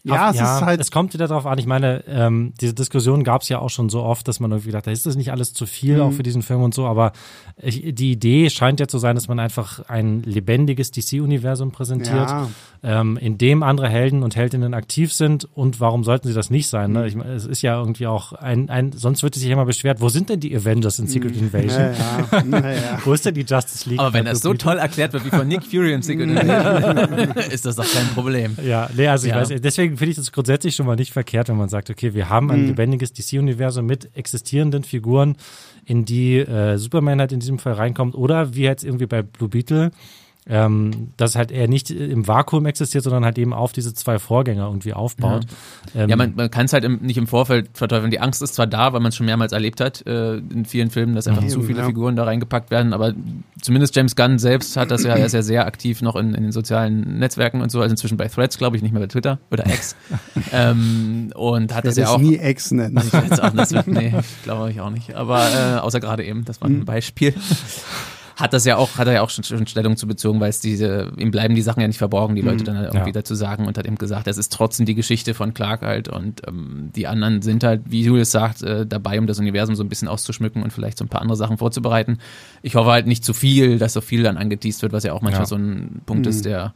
ja, 0.03 0.29
Auf- 0.29 0.35
es 0.35 0.41
ist 0.41 0.61
halt 0.61 0.79
es 0.81 0.91
kommt 0.91 1.13
wieder 1.13 1.27
darauf 1.27 1.45
an. 1.45 1.57
Ich 1.59 1.65
meine, 1.67 2.03
ähm, 2.07 2.53
diese 2.59 2.73
Diskussion 2.73 3.23
gab 3.23 3.41
es 3.43 3.49
ja 3.49 3.59
auch 3.59 3.69
schon 3.69 3.89
so 3.89 4.01
oft, 4.03 4.27
dass 4.27 4.39
man 4.39 4.51
irgendwie 4.51 4.67
gedacht 4.69 4.87
hat, 4.87 4.93
ist 4.93 5.05
das 5.05 5.15
nicht 5.15 5.31
alles 5.31 5.53
zu 5.53 5.65
viel 5.65 5.97
Mhm. 5.97 6.01
auch 6.01 6.11
für 6.11 6.23
diesen 6.23 6.41
Film 6.41 6.63
und 6.63 6.73
so, 6.73 6.85
aber 6.87 7.11
ich, 7.61 7.93
die 7.93 8.11
Idee 8.11 8.49
scheint 8.49 8.79
ja 8.79 8.87
zu 8.87 8.97
sein, 8.97 9.15
dass 9.15 9.27
man 9.27 9.39
einfach 9.39 9.87
ein 9.87 10.23
lebendiges 10.23 10.91
DC-Universum 10.91 11.71
präsentiert, 11.71 12.29
Ja. 12.29 12.47
ähm, 12.83 13.17
in 13.17 13.37
dem 13.37 13.61
andere 13.63 13.89
Helden 13.89 14.23
und 14.23 14.35
Heldinnen 14.35 14.73
aktiv 14.73 15.13
sind 15.13 15.47
und 15.53 15.79
warum 15.79 16.03
sollten 16.03 16.27
sie 16.27 16.33
das 16.33 16.49
nicht 16.49 16.67
sein? 16.67 16.91
Mhm. 16.91 16.97
Ne? 16.97 17.07
Ich 17.07 17.15
meine, 17.15 17.33
es 17.33 17.45
ist 17.45 17.61
ja 17.61 17.77
irgendwie 17.79 18.07
auch 18.07 18.33
ein, 18.33 18.69
ein, 18.69 18.91
sonst 18.93 19.21
wird 19.23 19.35
sich 19.35 19.43
ja 19.43 19.51
immer 19.53 19.65
beschwert, 19.65 20.01
wo 20.01 20.09
sind 20.09 20.29
denn 20.29 20.39
die 20.39 20.55
Avengers 20.55 20.97
in 20.99 21.07
Secret 21.07 21.35
Invasion? 21.37 21.89
Mhm. 21.91 21.95
Ja, 22.31 22.37
ja, 22.39 22.43
naja. 22.61 22.99
Wo 23.05 23.13
ist 23.13 23.25
denn 23.25 23.35
die 23.35 23.41
Justice 23.47 23.87
League? 23.89 23.99
Aber 23.99 24.13
wenn 24.13 24.25
das 24.25 24.41
so 24.41 24.53
toll 24.55 24.77
erklärt 24.77 25.13
wird 25.13 25.25
wie 25.25 25.29
von 25.29 25.47
Nick 25.47 25.63
Fury 25.63 25.93
im 25.93 26.01
Secret 26.01 26.29
Invasion, 26.29 27.31
ist 27.51 27.65
das 27.65 27.75
doch 27.75 27.85
kein 27.91 28.07
Problem. 28.15 28.57
Ja, 28.65 28.89
nee, 28.95 29.07
also 29.07 29.27
ich 29.27 29.33
Ja. 29.33 29.39
weiß, 29.41 29.49
deswegen 29.61 29.90
finde 29.97 30.11
ich 30.11 30.15
das 30.15 30.31
grundsätzlich 30.31 30.75
schon 30.75 30.85
mal 30.85 30.95
nicht 30.95 31.13
verkehrt, 31.13 31.49
wenn 31.49 31.57
man 31.57 31.69
sagt, 31.69 31.89
okay, 31.89 32.13
wir 32.13 32.29
haben 32.29 32.45
Mhm. 32.47 32.51
ein 32.51 32.67
lebendiges 32.67 33.13
DC-Universum 33.13 33.85
mit 33.85 34.09
existierenden 34.15 34.83
Figuren, 34.83 35.35
in 35.85 36.05
die 36.05 36.37
äh, 36.37 36.77
Superman 36.77 37.19
halt 37.19 37.31
in 37.31 37.39
diesem 37.39 37.59
Fall 37.59 37.73
reinkommt. 37.73 38.15
Oder 38.15 38.53
wie 38.55 38.61
jetzt 38.63 38.83
irgendwie 38.83 39.05
bei 39.07 39.21
Blue 39.21 39.49
Beetle, 39.49 39.91
ähm, 40.49 41.09
dass 41.17 41.35
halt 41.35 41.51
er 41.51 41.67
nicht 41.67 41.91
im 41.91 42.27
Vakuum 42.27 42.65
existiert, 42.65 43.03
sondern 43.03 43.23
halt 43.25 43.37
eben 43.37 43.53
auf 43.53 43.73
diese 43.73 43.93
zwei 43.93 44.17
Vorgänger 44.17 44.65
irgendwie 44.65 44.93
aufbaut. 44.93 45.45
Ja, 45.93 46.01
Ähm, 46.03 46.09
ja 46.09 46.15
man, 46.15 46.33
man 46.35 46.49
kann 46.49 46.65
es 46.65 46.73
halt 46.73 46.83
im, 46.83 46.97
nicht 47.01 47.17
im 47.17 47.27
Vorfeld 47.27 47.69
verteufeln. 47.73 48.09
Die 48.09 48.19
Angst 48.19 48.41
ist 48.41 48.55
zwar 48.55 48.65
da, 48.65 48.91
weil 48.91 49.01
man 49.01 49.09
es 49.09 49.15
schon 49.15 49.27
mehrmals 49.27 49.51
erlebt 49.51 49.79
hat 49.79 50.05
äh, 50.07 50.37
in 50.37 50.65
vielen 50.65 50.89
Filmen, 50.89 51.13
dass 51.15 51.27
einfach 51.27 51.43
Mhm. 51.43 51.49
zu 51.49 51.61
viele 51.61 51.79
Ja. 51.79 51.85
Figuren 51.85 52.15
da 52.15 52.23
reingepackt 52.23 52.71
werden, 52.71 52.93
aber 52.93 53.13
zumindest 53.61 53.95
James 53.95 54.15
Gunn 54.15 54.39
selbst 54.39 54.75
hat 54.77 54.89
das 54.89 55.03
ja, 55.03 55.15
er 55.15 55.25
ist 55.27 55.33
ja 55.33 55.43
sehr 55.43 55.67
aktiv 55.67 56.01
noch 56.01 56.15
in, 56.15 56.33
in 56.33 56.41
den 56.43 56.51
sozialen 56.51 57.19
Netzwerken 57.19 57.61
und 57.61 57.71
so, 57.71 57.79
also 57.79 57.91
inzwischen 57.93 58.17
bei 58.17 58.27
Threads, 58.27 58.57
glaube 58.57 58.75
ich, 58.77 58.81
nicht 58.83 58.91
mehr 58.93 59.01
bei 59.01 59.07
Twitter 59.07 59.37
oder 59.51 59.67
X. 59.67 59.95
ähm, 60.51 61.31
und 61.35 61.73
hat 61.73 61.85
Das 61.85 61.95
das 61.95 62.03
ja 62.07 62.09
auch 62.15 62.19
nie 62.19 62.37
Ex 62.37 62.71
nennen. 62.71 62.99
Ich 63.05 63.13
auch, 63.39 63.51
das 63.53 63.71
wird, 63.71 63.87
nee, 63.87 64.13
glaube 64.43 64.71
ich 64.71 64.81
auch 64.81 64.89
nicht. 64.89 65.13
Aber 65.15 65.43
äh, 65.53 65.79
außer 65.79 65.99
gerade 65.99 66.23
eben, 66.25 66.45
das 66.45 66.61
war 66.61 66.67
Mhm. 66.69 66.79
ein 66.81 66.85
Beispiel. 66.85 67.33
Hat 68.41 68.53
das 68.53 68.65
ja 68.65 68.77
auch, 68.77 68.97
hat 68.97 69.07
er 69.07 69.13
ja 69.13 69.21
auch 69.21 69.29
schon, 69.29 69.43
schon 69.43 69.65
Stellung 69.67 69.95
zu 69.97 70.07
bezogen, 70.07 70.39
weil 70.39 70.49
es 70.49 70.59
diese, 70.59 71.11
ihm 71.17 71.31
bleiben 71.31 71.55
die 71.55 71.61
Sachen 71.61 71.79
ja 71.81 71.87
nicht 71.87 71.97
verborgen, 71.99 72.35
die 72.35 72.41
Mhm. 72.41 72.47
Leute 72.47 72.63
dann 72.63 72.77
halt 72.77 72.87
irgendwie 72.93 73.09
Ja. 73.09 73.13
dazu 73.13 73.35
sagen 73.35 73.67
und 73.67 73.77
hat 73.77 73.85
eben 73.85 73.97
gesagt, 73.97 74.27
es 74.27 74.37
ist 74.37 74.51
trotzdem 74.51 74.85
die 74.85 74.95
Geschichte 74.95 75.33
von 75.33 75.53
Clark 75.53 75.81
halt 75.81 76.07
und 76.09 76.41
ähm, 76.47 76.89
die 76.95 77.07
anderen 77.07 77.41
sind 77.41 77.63
halt, 77.63 77.81
wie 77.85 78.01
Julius 78.03 78.31
sagt, 78.31 78.63
äh, 78.63 78.85
dabei, 78.85 79.19
um 79.19 79.27
das 79.27 79.39
Universum 79.39 79.75
so 79.75 79.83
ein 79.83 79.89
bisschen 79.89 80.07
auszuschmücken 80.07 80.63
und 80.63 80.73
vielleicht 80.73 80.97
so 80.97 81.05
ein 81.05 81.09
paar 81.09 81.21
andere 81.21 81.37
Sachen 81.37 81.57
vorzubereiten. 81.57 82.17
Ich 82.61 82.75
hoffe 82.75 82.89
halt 82.91 83.07
nicht 83.07 83.23
zu 83.23 83.33
viel, 83.33 83.77
dass 83.77 83.93
so 83.93 84.01
viel 84.01 84.23
dann 84.23 84.37
angeteased 84.37 84.81
wird, 84.81 84.91
was 84.93 85.03
ja 85.03 85.13
auch 85.13 85.21
manchmal 85.21 85.43
Ja. 85.43 85.47
so 85.47 85.55
ein 85.55 86.01
Punkt 86.05 86.25
Mhm. 86.25 86.29
ist, 86.29 86.45
der 86.45 86.73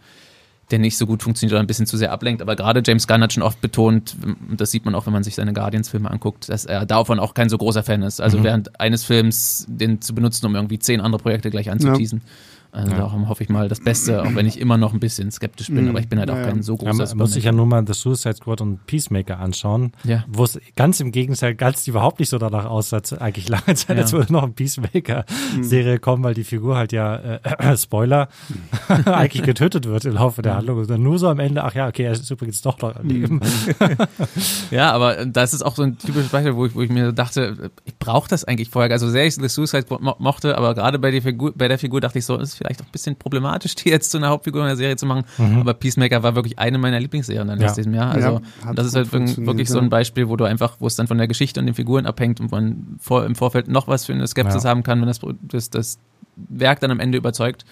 der 0.71 0.79
nicht 0.79 0.97
so 0.97 1.05
gut 1.05 1.21
funktioniert 1.21 1.53
oder 1.53 1.59
ein 1.61 1.67
bisschen 1.67 1.85
zu 1.85 1.95
sehr 1.95 2.11
ablenkt. 2.11 2.41
Aber 2.41 2.55
gerade 2.55 2.81
James 2.83 3.07
Gunn 3.07 3.21
hat 3.21 3.33
schon 3.33 3.43
oft 3.43 3.61
betont, 3.61 4.15
und 4.49 4.59
das 4.59 4.71
sieht 4.71 4.83
man 4.85 4.95
auch, 4.95 5.05
wenn 5.05 5.13
man 5.13 5.23
sich 5.23 5.35
seine 5.35 5.53
Guardians-Filme 5.53 6.09
anguckt, 6.09 6.49
dass 6.49 6.65
er 6.65 6.85
davon 6.85 7.19
auch 7.19 7.33
kein 7.35 7.49
so 7.49 7.57
großer 7.57 7.83
Fan 7.83 8.01
ist. 8.01 8.19
Also 8.19 8.39
Mhm. 8.39 8.43
während 8.43 8.79
eines 8.79 9.03
Films 9.03 9.65
den 9.69 10.01
zu 10.01 10.15
benutzen, 10.15 10.45
um 10.47 10.55
irgendwie 10.55 10.79
zehn 10.79 11.01
andere 11.01 11.21
Projekte 11.21 11.51
gleich 11.51 11.69
anzuteasen. 11.69 12.21
Also 12.75 12.91
Ja. 12.91 12.97
darum 12.97 13.29
hoffe 13.29 13.41
ich 13.43 13.49
mal 13.49 13.69
das 13.69 13.79
Beste, 13.79 14.21
auch 14.21 14.35
wenn 14.35 14.45
ich 14.45 14.59
immer 14.59 14.77
noch 14.77 14.93
ein 14.93 14.99
bisschen 14.99 15.31
skeptisch 15.31 15.67
bin, 15.67 15.83
Mhm. 15.85 15.89
aber 15.91 15.99
ich 16.01 16.09
bin 16.09 16.19
halt 16.19 16.29
auch 16.29 16.35
Ja, 16.35 16.41
ja. 16.41 16.47
kein 16.49 16.61
so 16.61 16.73
Ja, 16.73 16.91
großer 16.91 17.07
man 17.09 17.17
muss 17.19 17.33
sich 17.33 17.45
ja 17.45 17.51
nur 17.53 17.65
mal 17.65 17.83
The 17.87 17.93
Suicide 17.93 18.35
Squad 18.35 18.59
und 18.61 18.85
Peacemaker 18.85 19.39
anschauen, 19.39 19.93
Ja. 20.03 20.25
wo 20.27 20.43
es 20.43 20.59
ganz 20.75 20.99
im 20.99 21.11
Gegenteil 21.11 21.55
ganz 21.55 21.87
überhaupt 21.87 22.19
nicht 22.19 22.29
so 22.29 22.37
danach 22.37 22.65
aussah, 22.65 23.01
eigentlich 23.19 23.47
lange 23.49 23.73
Zeit, 23.75 23.95
Ja. 23.95 24.03
als 24.03 24.11
würde 24.13 24.33
noch 24.33 24.43
eine 24.43 24.51
Peacemaker-Serie 24.51 25.99
kommen, 25.99 26.23
weil 26.23 26.33
die 26.33 26.43
Figur 26.43 26.75
halt 26.75 26.91
ja, 26.91 27.15
äh, 27.15 27.77
Spoiler, 27.77 28.27
eigentlich 29.05 29.43
getötet 29.43 29.85
wird 29.85 30.05
im 30.05 30.13
Laufe 30.15 30.41
der 30.41 30.55
Handlung. 30.55 30.79
Und 30.79 30.89
dann 30.89 31.01
nur 31.03 31.17
so 31.19 31.29
am 31.29 31.39
Ende, 31.39 31.63
ach 31.63 31.73
ja, 31.75 31.87
okay, 31.87 32.03
er 32.03 32.11
ist 32.11 32.29
übrigens 32.29 32.61
doch 32.61 32.79
noch 32.81 32.95
am 32.95 33.07
Leben. 33.07 33.39
Ja, 34.71 34.91
aber 34.91 35.19
äh, 35.19 35.27
das 35.29 35.53
ist 35.53 35.61
auch 35.63 35.75
so 35.75 35.83
ein 35.83 35.97
typisches 35.97 36.29
Beispiel, 36.29 36.55
wo 36.55 36.65
ich, 36.65 36.75
wo 36.75 36.81
ich 36.81 36.89
mir 36.89 37.11
dachte, 37.13 37.71
ich 37.85 37.97
brauche 37.97 38.27
das 38.29 38.43
eigentlich 38.43 38.69
vorher. 38.69 38.91
Also 38.91 39.09
sehr 39.09 39.25
ich 39.25 39.35
The 39.35 39.47
Suicide 39.47 39.83
Squad 39.83 40.01
mo 40.01 40.15
mochte, 40.19 40.57
aber 40.57 40.73
gerade 40.73 40.99
bei 40.99 41.11
der 41.11 41.21
Figur, 41.21 41.53
bei 41.55 41.67
der 41.67 41.77
Figur 41.77 42.01
dachte 42.01 42.19
ich 42.19 42.25
so, 42.25 42.37
ist 42.37 42.64
vielleicht 42.65 42.81
auch 42.81 42.85
ein 42.85 42.91
bisschen 42.91 43.15
problematisch, 43.15 43.75
die 43.75 43.89
jetzt 43.89 44.11
zu 44.11 44.17
einer 44.17 44.29
Hauptfigur 44.29 44.61
in 44.61 44.67
der 44.67 44.75
Serie 44.75 44.95
zu 44.95 45.05
machen. 45.05 45.23
Aber 45.59 45.73
Peacemaker 45.73 46.23
war 46.23 46.35
wirklich 46.35 46.57
eine 46.59 46.77
meiner 46.77 46.99
Lieblingsserien 46.99 47.47
dann 47.47 47.59
Ja. 47.59 47.67
aus 47.67 47.73
diesem 47.75 47.93
Jahr. 47.93 48.11
Also 48.11 48.41
Ja, 48.65 48.73
das 48.73 48.87
ist 48.87 48.95
halt 48.95 49.11
wirklich, 49.13 49.69
so 49.69 49.77
ja. 49.77 49.83
ein 49.83 49.89
Beispiel, 49.89 50.27
wo 50.29 50.35
du 50.35 50.45
einfach, 50.45 50.77
wo 50.79 50.87
es 50.87 50.95
dann 50.95 51.07
von 51.07 51.17
der 51.17 51.27
Geschichte 51.27 51.59
und 51.59 51.65
den 51.67 51.75
Figuren 51.75 52.05
abhängt 52.05 52.39
und 52.39 52.51
man 52.51 52.97
vor, 52.99 53.25
im 53.25 53.35
Vorfeld 53.35 53.67
noch 53.67 53.87
was 53.87 54.05
für 54.05 54.13
eine 54.13 54.27
Skepsis 54.27 54.63
Ja. 54.63 54.69
haben 54.69 54.83
kann, 54.83 54.99
wenn 55.01 55.07
das, 55.07 55.19
das, 55.41 55.69
das 55.69 55.99
Werk 56.35 56.79
dann 56.81 56.91
am 56.91 56.99
Ende 56.99 57.17
überzeugt, 57.17 57.65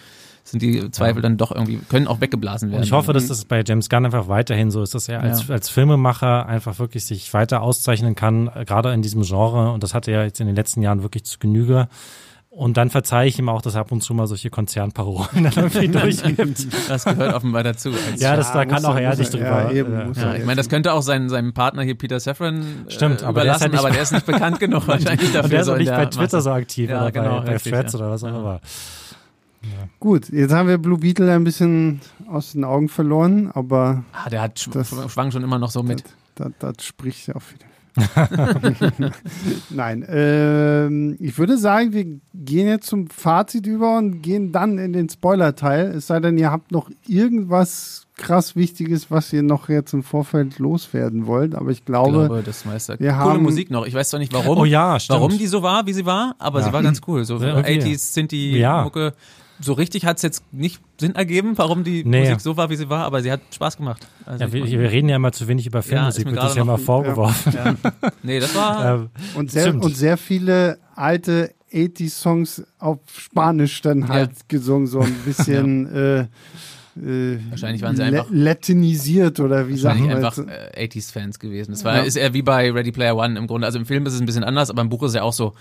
sind 0.46 0.60
die 0.60 0.90
Zweifel 0.90 1.22
dann 1.22 1.38
doch 1.38 1.52
irgendwie, 1.52 1.78
können 1.88 2.06
auch 2.06 2.20
weggeblasen 2.20 2.68
werden. 2.70 2.80
Und 2.80 2.86
ich 2.86 2.92
hoffe, 2.92 3.14
dass 3.14 3.28
das 3.28 3.46
bei 3.46 3.62
James 3.66 3.88
Gunn 3.88 4.04
einfach 4.04 4.28
weiterhin 4.28 4.70
so 4.70 4.82
ist, 4.82 4.94
dass 4.94 5.08
er 5.08 5.22
als, 5.22 5.48
als 5.50 5.70
Filmemacher 5.70 6.44
einfach 6.46 6.78
wirklich 6.78 7.06
sich 7.06 7.32
weiter 7.32 7.62
auszeichnen 7.62 8.14
kann, 8.14 8.50
gerade 8.66 8.92
in 8.92 9.00
diesem 9.00 9.22
Genre. 9.22 9.72
Und 9.72 9.82
das 9.82 9.94
hat 9.94 10.06
er 10.06 10.24
jetzt 10.24 10.40
in 10.40 10.46
den 10.46 10.54
letzten 10.54 10.82
Jahren 10.82 11.02
wirklich 11.02 11.24
zu 11.24 11.38
Genüge. 11.38 11.88
Und 12.56 12.76
dann 12.76 12.88
verzeihe 12.88 13.26
ich 13.26 13.36
ihm 13.36 13.48
auch, 13.48 13.62
dass 13.62 13.74
er 13.74 13.80
ab 13.80 13.90
und 13.90 14.00
zu 14.02 14.14
mal 14.14 14.28
solche 14.28 14.48
Konzernparolen 14.48 15.42
dann 15.42 15.52
irgendwie 15.56 15.88
durchgibt. 15.98 16.88
das 16.88 17.04
gehört 17.04 17.34
offenbar 17.34 17.64
dazu. 17.64 17.90
Als 17.90 18.20
Ja, 18.22 18.36
das, 18.36 18.52
da 18.52 18.64
kann 18.64 18.84
auch 18.84 18.94
er- 18.96 19.16
nicht 19.16 19.34
er- 19.34 19.40
drüber. 19.40 19.62
ja, 19.62 19.70
eben, 19.72 19.92
äh, 19.92 20.20
Ja, 20.20 20.34
ich 20.36 20.44
meine, 20.44 20.54
das 20.56 20.68
könnte 20.68 20.92
auch 20.92 21.02
seinem, 21.02 21.28
seinem 21.28 21.52
Partner 21.52 21.82
hier 21.82 21.96
Peter 21.96 22.20
Safran 22.20 22.84
Stimmt, 22.86 23.22
äh, 23.22 23.24
aber 23.24 23.40
der 23.42 23.54
überlassen, 23.54 23.70
nicht- 23.72 23.80
aber 23.80 23.90
der 23.90 24.02
ist 24.02 24.12
nicht 24.12 24.26
bekannt 24.26 24.60
genug 24.60 24.86
wahrscheinlich 24.86 25.32
dafür. 25.32 25.42
Und 25.44 25.52
der 25.52 25.60
ist 25.62 25.68
auch 25.68 25.76
nicht 25.78 25.88
der 25.90 25.96
bei 25.96 26.06
Twitter 26.06 26.36
Masse. 26.36 26.40
so 26.42 26.50
aktiv 26.52 26.90
Ja, 26.90 27.00
oder 27.02 27.10
genau, 27.12 27.40
bei, 27.40 27.46
bei 27.54 27.58
Threads 27.58 27.92
ja. 27.92 27.98
oder 27.98 28.10
was 28.12 28.22
auch 28.22 28.28
Ja. 28.28 28.38
immer. 28.38 28.60
Gut, 29.98 30.28
jetzt 30.28 30.52
haben 30.52 30.68
wir 30.68 30.78
Blue 30.78 30.98
Beetle 30.98 31.32
ein 31.34 31.42
bisschen 31.42 32.00
aus 32.30 32.52
den 32.52 32.62
Augen 32.64 32.88
verloren, 32.88 33.50
aber 33.54 34.04
Ah, 34.12 34.28
der 34.30 34.42
hat 34.42 34.58
sch 34.60 34.68
Das- 34.72 34.94
schwang 35.10 35.32
schon 35.32 35.42
immer 35.42 35.58
noch 35.58 35.70
so 35.70 35.82
mit. 35.82 36.04
das, 36.36 36.52
das 36.60 36.74
spricht 36.84 37.26
ja 37.26 37.34
auch 37.34 37.42
wieder. 37.52 37.64
Nein, 39.70 40.04
ähm, 40.08 41.16
ich 41.20 41.38
würde 41.38 41.58
sagen, 41.58 41.92
wir 41.92 42.04
gehen 42.34 42.66
jetzt 42.68 42.86
zum 42.88 43.08
Fazit 43.08 43.66
über 43.66 43.96
und 43.98 44.22
gehen 44.22 44.52
dann 44.52 44.78
in 44.78 44.92
den 44.92 45.08
Spoiler-Teil. 45.08 45.92
Es 45.96 46.06
sei 46.08 46.20
denn, 46.20 46.36
ihr 46.38 46.50
habt 46.50 46.72
noch 46.72 46.90
irgendwas 47.06 48.06
krass 48.16 48.54
Wichtiges, 48.56 49.10
was 49.10 49.32
ihr 49.32 49.42
noch 49.42 49.68
jetzt 49.68 49.92
im 49.92 50.02
Vorfeld 50.02 50.58
loswerden 50.58 51.26
wollt. 51.26 51.54
Aber 51.54 51.70
ich 51.70 51.78
Ich 51.78 51.84
glaube, 51.84 52.12
glaube, 52.26 52.42
das 52.44 52.64
meiste. 52.64 52.96
wir 52.98 53.10
Coole 53.10 53.14
haben- 53.34 53.42
Musik 53.42 53.70
noch. 53.70 53.86
Ich 53.86 53.94
weiß 53.94 54.10
zwar 54.10 54.20
nicht 54.20 54.32
warum. 54.32 54.58
Oh 54.58 54.64
ja, 54.64 54.98
stimmt. 55.00 55.18
Warum 55.20 55.36
die 55.36 55.46
so 55.46 55.62
war, 55.62 55.86
wie 55.86 55.92
sie 55.92 56.06
war, 56.06 56.34
aber 56.38 56.60
Ja. 56.60 56.66
sie 56.66 56.72
war 56.72 56.82
ganz 56.82 57.00
cool. 57.08 57.24
So 57.24 57.38
Ja, 57.38 57.58
okay. 57.58 57.78
80s 57.80 58.14
sind 58.14 58.30
die 58.32 58.52
Ja. 58.58 58.82
Mucke. 58.84 59.14
So 59.60 59.72
richtig 59.74 60.04
hat 60.04 60.16
es 60.16 60.22
jetzt 60.22 60.42
nicht 60.52 60.80
Sinn 61.00 61.14
ergeben, 61.14 61.56
warum 61.56 61.84
die 61.84 62.04
Nee. 62.04 62.20
Musik 62.22 62.40
so 62.40 62.56
war, 62.56 62.70
wie 62.70 62.76
sie 62.76 62.88
war, 62.88 63.04
aber 63.04 63.22
sie 63.22 63.30
hat 63.30 63.40
Spaß 63.54 63.76
gemacht. 63.76 64.06
Also 64.26 64.44
Ja, 64.44 64.52
wir, 64.52 64.66
wir 64.66 64.90
reden 64.90 65.08
ja 65.08 65.16
immer 65.16 65.32
zu 65.32 65.46
wenig 65.46 65.66
über 65.66 65.82
Filmmusik, 65.82 66.24
mir 66.24 66.32
wird 66.32 66.40
gerade 66.42 66.56
ja 66.56 66.64
mal 66.64 66.76
vorgeworfen. 66.78 67.52
ja. 67.54 67.74
Nee, 68.22 68.40
das 68.40 68.54
war. 68.54 68.84
Ähm, 68.94 69.08
und 69.36 69.50
sehr, 69.50 69.62
stimmt. 69.68 69.84
und 69.84 69.96
sehr 69.96 70.16
viele 70.16 70.78
alte 70.96 71.52
80-Songs 71.72 72.64
auf 72.78 72.98
Spanisch 73.16 73.80
dann 73.82 74.08
halt 74.08 74.48
gesungen, 74.48 74.86
so 74.86 75.00
ein 75.00 75.14
bisschen 75.24 75.86
äh, 75.94 76.20
äh, 76.96 77.38
Wahrscheinlich 77.50 77.82
waren 77.82 77.96
sie 77.96 78.02
einfach- 78.02 78.26
latinisiert 78.30 79.40
oder 79.40 79.68
wie 79.68 79.76
sagen 79.76 80.08
wir 80.08 80.16
einfach 80.16 80.36
jetzt? 80.36 80.48
äh, 80.76 80.86
80s-Fans 80.86 81.38
gewesen. 81.38 81.72
Das 81.72 81.84
war, 81.84 81.96
Ja. 81.96 82.02
ist 82.02 82.16
eher 82.16 82.32
wie 82.34 82.42
bei 82.42 82.70
Ready 82.70 82.92
Player 82.92 83.16
One 83.16 83.38
im 83.38 83.46
Grunde. 83.46 83.66
Also 83.66 83.78
im 83.78 83.86
Film 83.86 84.06
ist 84.06 84.14
es 84.14 84.20
ein 84.20 84.26
bisschen 84.26 84.44
anders, 84.44 84.70
aber 84.70 84.82
im 84.82 84.88
Buch 84.88 85.02
ist 85.02 85.10
es 85.10 85.14
ja 85.16 85.22
auch 85.22 85.32
so. 85.32 85.54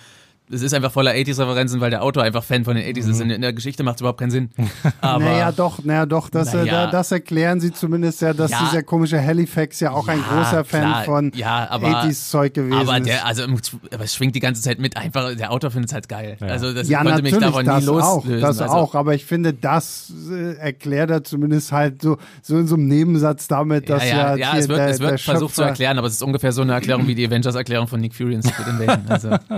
Es 0.51 0.61
ist 0.61 0.73
einfach 0.73 0.91
voller 0.91 1.11
80s-Referenzen, 1.11 1.79
weil 1.81 1.89
der 1.89 2.03
Autor 2.03 2.23
einfach 2.23 2.43
Fan 2.43 2.65
von 2.65 2.75
den 2.75 2.83
80s 2.85 3.09
ist. 3.09 3.21
In, 3.21 3.41
der 3.41 3.53
Geschichte 3.53 3.81
macht 3.83 3.95
es 3.95 4.01
überhaupt 4.01 4.19
keinen 4.19 4.29
Sinn. 4.31 4.49
Aber 5.01 5.23
naja, 5.23 5.51
doch, 5.51 5.83
naja, 5.83 6.05
doch, 6.05 6.29
das, 6.29 6.53
äh, 6.53 6.57
Naja. 6.57 6.85
da, 6.85 6.91
das 6.91 7.11
erklären 7.11 7.59
sie 7.61 7.71
zumindest 7.71 8.21
ja, 8.21 8.33
dass 8.33 8.51
Ja. 8.51 8.59
dieser 8.65 8.83
komische 8.83 9.21
Halifax 9.23 9.79
ja 9.79 9.91
auch 9.91 10.07
ein 10.07 10.19
Ja, 10.19 10.25
großer 10.43 10.65
Fan 10.65 10.81
klar. 10.81 11.03
von 11.05 11.31
Ja, 11.33 11.67
aber- 11.69 11.87
80s-Zeug 12.03 12.53
gewesen 12.53 12.73
aber 12.77 12.97
ist. 12.97 13.07
der, 13.07 13.25
also, 13.25 13.43
aber 13.43 14.03
es 14.03 14.13
schwingt 14.13 14.35
die 14.35 14.41
ganze 14.41 14.61
Zeit 14.61 14.79
mit. 14.79 14.97
Einfach, 14.97 15.33
der 15.35 15.51
Autor 15.51 15.71
findet 15.71 15.89
es 15.91 15.93
halt 15.93 16.09
geil. 16.09 16.37
Ja. 16.39 16.47
Also, 16.47 16.73
das 16.73 16.89
ja, 16.89 17.01
konnte 17.03 17.21
mich 17.21 17.31
natürlich, 17.31 17.49
davon 17.53 17.65
das 17.65 17.83
nie 17.83 17.89
auch, 17.89 18.15
loslösen. 18.25 18.41
das 18.41 18.59
also, 18.61 18.73
auch, 18.75 18.95
aber 18.95 19.15
ich 19.15 19.25
finde, 19.25 19.53
das 19.53 20.11
äh, 20.29 20.55
erklärt 20.57 21.09
er 21.09 21.23
zumindest 21.23 21.71
halt 21.71 22.01
so, 22.01 22.17
so 22.41 22.57
in 22.57 22.67
so 22.67 22.75
einem 22.75 22.87
Nebensatz 22.89 23.47
damit, 23.47 23.89
dass 23.89 24.03
ja, 24.03 24.09
ja, 24.09 24.35
ja, 24.35 24.35
ja, 24.35 24.57
es 24.57 24.67
wird, 24.67 24.77
der, 24.79 24.87
es 24.89 24.99
wird 24.99 25.11
der 25.11 25.17
versucht 25.19 25.55
zu 25.55 25.61
Schöpfer- 25.61 25.69
erklären, 25.69 25.97
aber 25.97 26.07
es 26.07 26.13
ist 26.13 26.21
ungefähr 26.23 26.51
so 26.51 26.61
eine 26.61 26.73
Erklärung 26.73 27.07
wie 27.07 27.15
die 27.15 27.25
Avengers-Erklärung 27.25 27.87
von 27.87 28.01
Nick 28.01 28.13
Fury 28.13 28.33
in 28.35 28.41
Secret 28.41 28.67
Invasion. 28.67 29.05
Also, 29.07 29.29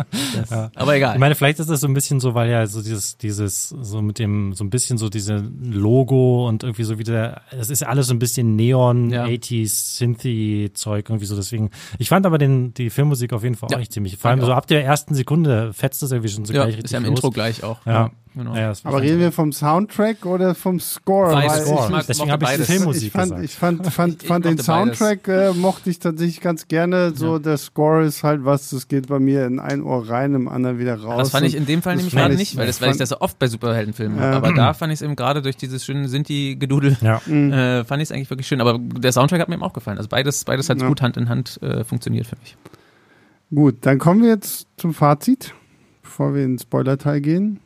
das, 0.50 0.52
Aber 0.76 0.96
egal. 0.96 1.16
Ich 1.16 1.20
meine, 1.20 1.36
vielleicht 1.36 1.60
ist 1.60 1.70
das 1.70 1.80
so 1.82 1.88
ein 1.88 1.94
bisschen 1.94 2.20
so, 2.20 2.34
weil 2.34 2.50
ja 2.50 2.66
so 2.68 2.82
dieses, 2.82 3.18
dieses, 3.18 3.70
so 3.70 4.02
mit 4.02 4.20
dem, 4.20 4.54
so 4.54 4.64
ein 4.64 4.70
bisschen 4.70 4.98
so 4.98 5.10
diese 5.10 5.38
Logo 5.62 6.48
und 6.48 6.64
irgendwie 6.64 6.84
so 6.84 7.00
wieder, 7.00 7.42
es 7.52 7.70
ist 7.70 7.84
alles 7.86 8.08
so 8.08 8.14
ein 8.14 8.20
bisschen 8.20 8.56
Neon, 8.56 9.10
Ja. 9.10 9.26
80s, 9.26 9.98
Synthy-Zeug 9.98 11.10
irgendwie 11.10 11.26
so. 11.26 11.36
Deswegen, 11.36 11.72
ich 11.98 12.10
fand 12.10 12.26
aber 12.26 12.38
den, 12.38 12.74
die 12.74 12.90
Filmmusik 12.90 13.34
auf 13.34 13.44
jeden 13.44 13.56
Fall 13.56 13.70
Ja, 13.72 13.78
auch 13.78 13.82
echt 13.82 13.94
ziemlich. 13.94 14.18
Vor 14.18 14.32
allem 14.32 14.42
so 14.42 14.52
ab 14.54 14.68
der 14.68 14.84
ersten 14.84 15.16
Sekunde 15.16 15.74
fetzt 15.74 16.02
das 16.02 16.12
irgendwie 16.12 16.30
schon 16.30 16.46
so 16.46 16.54
ja, 16.54 16.64
gleich 16.64 16.76
ist 16.78 16.84
richtig 16.84 16.92
ja 16.92 16.98
im 17.00 17.06
los. 17.06 17.12
Intro 17.12 17.30
gleich 17.32 17.64
auch. 17.64 17.86
Ja. 17.86 18.12
Genau. 18.36 18.56
Ja, 18.56 18.70
das 18.70 18.86
Aber 18.86 19.02
reden 19.02 19.20
wir 19.20 19.32
vom 19.32 19.52
Soundtrack 19.52 20.26
oder 20.26 20.54
vom 20.56 20.80
Score? 20.80 21.32
Weil 21.34 21.50
Score. 21.50 21.84
ich- 21.86 21.90
mag- 21.92 22.06
Deswegen 22.08 22.32
habe 22.32 22.44
ich 22.46 22.50
die 22.52 22.56
beides. 22.58 22.68
Filmmusik 22.68 23.04
ich 23.08 23.12
fand, 23.12 23.24
gesagt. 23.32 23.44
ich 23.46 23.56
fand, 23.56 23.88
fand, 23.94 24.22
Ich 24.24 24.28
fand 24.28 24.46
den 24.46 24.56
mochte 24.56 24.72
beides. 24.72 24.98
Soundtrack 25.00 25.28
äh, 25.28 25.54
mochte 25.54 25.90
ich 25.90 26.00
tatsächlich 26.00 26.42
ganz 26.42 26.68
gerne. 26.68 27.14
So 27.16 27.40
der 27.40 27.58
Score 27.58 28.04
ist 28.06 28.24
halt 28.24 28.46
was, 28.46 28.70
das 28.70 28.88
geht 28.88 29.08
bei 29.08 29.20
mir 29.20 29.46
in 29.46 29.60
ein 29.60 29.82
Ohr 29.82 30.08
rein, 30.10 30.34
im 30.36 30.48
anderen 30.48 30.78
wieder 30.80 31.00
raus. 31.00 31.18
Das 31.18 31.30
fand 31.32 31.46
ich 31.46 31.56
in 31.56 31.66
dem 31.66 31.82
Fall 31.82 31.96
nämlich 31.96 32.14
gerade 32.14 32.34
ich- 32.34 32.40
nicht, 32.40 32.58
weil 32.58 32.68
das, 32.68 32.78
ich 32.78 32.82
weil 32.82 32.92
ich 32.92 32.98
das 32.98 33.10
so 33.10 33.20
oft 33.22 33.40
bei 33.40 33.48
Superheldenfilmen 33.48 34.20
habe. 34.20 34.32
Ja. 34.32 34.38
Aber 34.38 34.54
da 34.54 34.74
fand 34.74 34.94
ich 34.94 34.98
es 35.00 35.02
eben 35.02 35.16
gerade 35.16 35.42
durch 35.42 35.58
dieses 35.58 35.86
schöne 35.86 36.08
Sinti-Gedudel, 36.10 36.98
Ja. 37.02 37.18
äh, 37.28 37.84
fand 37.86 38.02
ich 38.02 38.10
es 38.10 38.12
eigentlich 38.12 38.30
wirklich 38.30 38.48
schön. 38.48 38.62
Aber 38.62 38.78
der 38.80 39.12
Soundtrack 39.12 39.42
hat 39.42 39.50
mir 39.50 39.56
eben 39.56 39.64
auch 39.64 39.74
gefallen. 39.74 39.98
Also 39.98 40.10
beides, 40.10 40.44
beides 40.46 40.70
hat 40.70 40.82
Ja. 40.82 40.88
gut 40.88 41.02
Hand 41.02 41.18
in 41.18 41.30
Hand 41.30 41.60
äh, 41.62 41.84
funktioniert 41.84 42.28
für 42.28 42.36
mich. 42.42 42.56
Gut, 43.54 43.76
dann 43.82 44.00
kommen 44.00 44.22
wir 44.24 44.30
jetzt 44.30 44.66
zum 44.78 44.94
Fazit, 44.94 45.54
bevor 46.02 46.34
wir 46.34 46.44
in 46.44 46.54
den 46.54 46.60
Spoiler-Teil 46.60 47.22
gehen. 47.22 47.60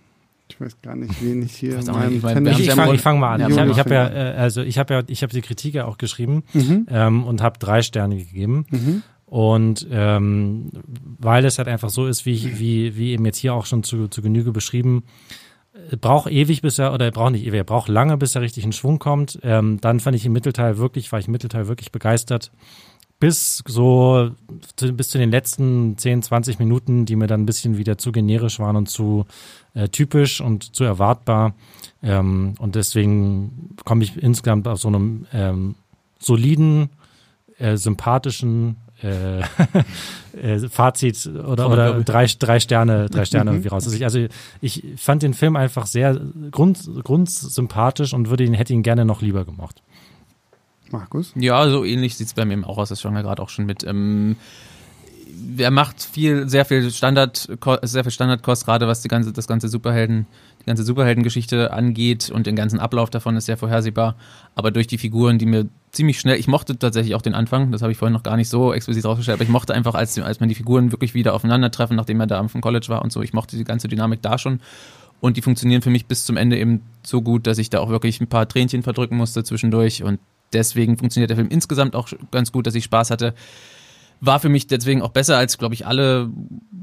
Ich 0.49 0.59
weiß 0.59 0.81
gar 0.81 0.95
nicht, 0.95 1.13
wen 1.23 1.43
ich 1.43 1.55
hier 1.55 1.77
in 1.79 1.85
meinem 1.85 2.15
ich 2.15 2.21
Tennis- 2.21 2.59
Ich, 2.59 2.71
fange 2.71 2.97
fang 2.97 3.19
mal 3.19 3.33
an. 3.41 3.51
Ich 3.51 3.57
habe 3.57 3.71
ich 3.71 3.79
hab 3.79 3.89
ja, 3.91 4.07
äh, 4.09 4.35
also 4.35 4.61
ich 4.61 4.77
habe 4.77 4.93
ja, 4.95 5.03
ich 5.07 5.21
habe 5.23 5.31
die 5.31 5.41
Kritik 5.41 5.75
ja 5.75 5.85
auch 5.85 5.97
geschrieben 5.97 6.43
Mhm. 6.53 6.87
ähm, 6.89 7.23
und 7.23 7.41
habe 7.41 7.59
drei 7.59 7.81
Sterne 7.81 8.17
gegeben. 8.17 8.65
Mhm. 8.71 9.03
Und 9.25 9.87
ähm, 9.91 10.71
weil 11.19 11.45
es 11.45 11.59
halt 11.59 11.67
einfach 11.67 11.89
so 11.89 12.07
ist, 12.07 12.25
wie, 12.25 12.31
ich, 12.31 12.59
wie, 12.59 12.97
wie 12.97 13.11
eben 13.11 13.25
jetzt 13.25 13.37
hier 13.37 13.53
auch 13.53 13.67
schon 13.67 13.83
zu, 13.83 14.07
zu 14.07 14.23
Genüge 14.23 14.51
beschrieben, 14.51 15.03
äh, 15.91 15.97
braucht 15.97 16.31
ewig, 16.31 16.63
bis 16.63 16.79
er, 16.79 16.93
oder 16.95 17.05
er 17.05 17.11
braucht 17.11 17.33
nicht 17.33 17.45
ewig, 17.45 17.57
er 17.59 17.63
braucht 17.63 17.87
lange, 17.89 18.17
bis 18.17 18.33
er 18.33 18.41
richtig 18.41 18.63
in 18.65 18.71
Schwung 18.73 18.97
kommt. 18.97 19.39
Ähm, 19.43 19.77
dann 19.81 19.99
fand 19.99 20.15
ich 20.15 20.25
im 20.25 20.33
Mittelteil 20.33 20.79
wirklich, 20.79 21.11
war 21.11 21.19
ich 21.19 21.27
im 21.27 21.31
Mittelteil 21.33 21.67
wirklich 21.67 21.91
begeistert. 21.91 22.51
Bis 23.19 23.63
so 23.67 24.31
zu, 24.75 24.93
bis 24.93 25.09
zu 25.09 25.17
den 25.17 25.29
letzten 25.29 25.97
10, 25.97 26.23
20 26.23 26.59
Minuten, 26.59 27.05
die 27.05 27.15
mir 27.15 27.27
dann 27.27 27.41
ein 27.41 27.45
bisschen 27.45 27.77
wieder 27.77 27.97
zu 27.97 28.11
generisch 28.11 28.59
waren 28.59 28.75
und 28.75 28.89
zu 28.89 29.25
äh, 29.73 29.89
typisch 29.89 30.41
und 30.41 30.75
zu 30.75 30.83
erwartbar. 30.83 31.53
Ähm, 32.01 32.55
und 32.59 32.75
deswegen 32.75 33.75
komme 33.83 34.03
ich 34.03 34.21
insgesamt 34.21 34.67
auf 34.67 34.79
so 34.79 34.87
einem 34.87 35.25
ähm, 35.33 35.75
soliden, 36.17 36.89
äh, 37.57 37.75
sympathischen 37.75 38.77
äh, 39.03 39.39
äh, 40.41 40.69
Fazit 40.69 41.27
oder, 41.27 41.69
oder 41.69 42.03
drei, 42.03 42.25
drei 42.25 42.59
Sterne, 42.59 43.07
drei 43.09 43.25
Sterne 43.25 43.51
irgendwie 43.53 43.69
raus. 43.69 43.85
Also 43.85 43.95
ich, 43.95 44.03
also 44.03 44.25
ich 44.61 44.83
fand 44.97 45.23
den 45.23 45.33
Film 45.33 45.55
einfach 45.55 45.85
sehr 45.85 46.19
grund, 46.51 46.89
grundsympathisch 47.03 48.13
und 48.13 48.29
würde 48.29 48.45
ihn, 48.45 48.53
hätte 48.53 48.73
ihn 48.73 48.83
gerne 48.83 49.05
noch 49.05 49.21
lieber 49.21 49.45
gemocht. 49.45 49.81
Markus? 50.91 51.31
Ja, 51.35 51.69
so 51.69 51.83
ähnlich 51.83 52.15
sieht 52.15 52.27
es 52.27 52.33
bei 52.33 52.45
mir 52.45 52.67
auch 52.67 52.77
aus. 52.77 52.89
Das 52.89 53.01
schon 53.01 53.15
gerade 53.15 53.41
auch 53.41 53.49
schon 53.49 53.65
mit. 53.65 53.83
Ähm, 53.83 54.35
er 55.57 55.71
macht 55.71 56.01
viel, 56.01 56.49
sehr 56.49 56.65
viel 56.65 56.89
Standard, 56.91 57.47
sehr 57.83 58.03
viel 58.03 58.11
Standardkost, 58.11 58.65
gerade 58.65 58.87
was 58.87 59.01
die 59.01 59.07
ganze, 59.07 59.31
das 59.31 59.47
ganze 59.47 59.67
Superhelden, 59.67 60.25
die 60.61 60.65
ganze 60.65 60.83
Superheldengeschichte 60.83 61.71
angeht 61.71 62.29
und 62.29 62.47
den 62.47 62.55
ganzen 62.55 62.79
Ablauf 62.79 63.09
davon 63.09 63.35
ist 63.35 63.45
sehr 63.45 63.57
vorhersehbar. 63.57 64.15
Aber 64.55 64.71
durch 64.71 64.87
die 64.87 64.97
Figuren, 64.97 65.37
die 65.37 65.45
mir 65.45 65.67
ziemlich 65.91 66.19
schnell, 66.19 66.39
ich 66.39 66.47
mochte 66.47 66.77
tatsächlich 66.77 67.15
auch 67.15 67.21
den 67.21 67.35
Anfang, 67.35 67.71
das 67.71 67.81
habe 67.81 67.91
ich 67.91 67.97
vorhin 67.97 68.13
noch 68.13 68.23
gar 68.23 68.37
nicht 68.37 68.49
so 68.49 68.73
explizit 68.73 69.05
rausgestellt, 69.05 69.37
aber 69.37 69.43
ich 69.43 69.49
mochte 69.49 69.73
einfach, 69.73 69.95
als, 69.95 70.17
als 70.19 70.39
man 70.39 70.49
die 70.49 70.55
Figuren 70.55 70.91
wirklich 70.91 71.13
wieder 71.13 71.33
aufeinandertreffen, 71.33 71.95
nachdem 71.95 72.19
er 72.19 72.27
da 72.27 72.39
am 72.39 72.49
College 72.49 72.87
war 72.89 73.01
und 73.01 73.11
so, 73.11 73.21
ich 73.21 73.33
mochte 73.33 73.57
die 73.57 73.63
ganze 73.63 73.87
Dynamik 73.87 74.21
da 74.21 74.37
schon. 74.37 74.59
Und 75.21 75.35
die 75.35 75.41
funktionieren 75.41 75.81
für 75.81 75.89
mich 75.89 76.05
bis 76.05 76.25
zum 76.25 76.37
Ende 76.37 76.57
eben 76.57 76.81
so 77.03 77.21
gut, 77.21 77.45
dass 77.45 77.57
ich 77.57 77.69
da 77.69 77.79
auch 77.79 77.89
wirklich 77.89 78.21
ein 78.21 78.27
paar 78.27 78.47
Tränchen 78.47 78.83
verdrücken 78.83 79.17
musste 79.17 79.43
zwischendurch 79.43 80.03
und 80.03 80.19
deswegen 80.53 80.97
funktioniert 80.97 81.29
der 81.29 81.37
Film 81.37 81.49
insgesamt 81.49 81.95
auch 81.95 82.09
ganz 82.31 82.51
gut, 82.51 82.67
dass 82.67 82.75
ich 82.75 82.83
Spaß 82.83 83.11
hatte. 83.11 83.33
War 84.21 84.41
für 84.41 84.49
mich 84.49 84.67
deswegen 84.67 85.01
auch 85.01 85.11
besser 85.11 85.37
als, 85.37 85.57
glaube 85.57 85.73
ich, 85.73 85.87
alle 85.87 86.29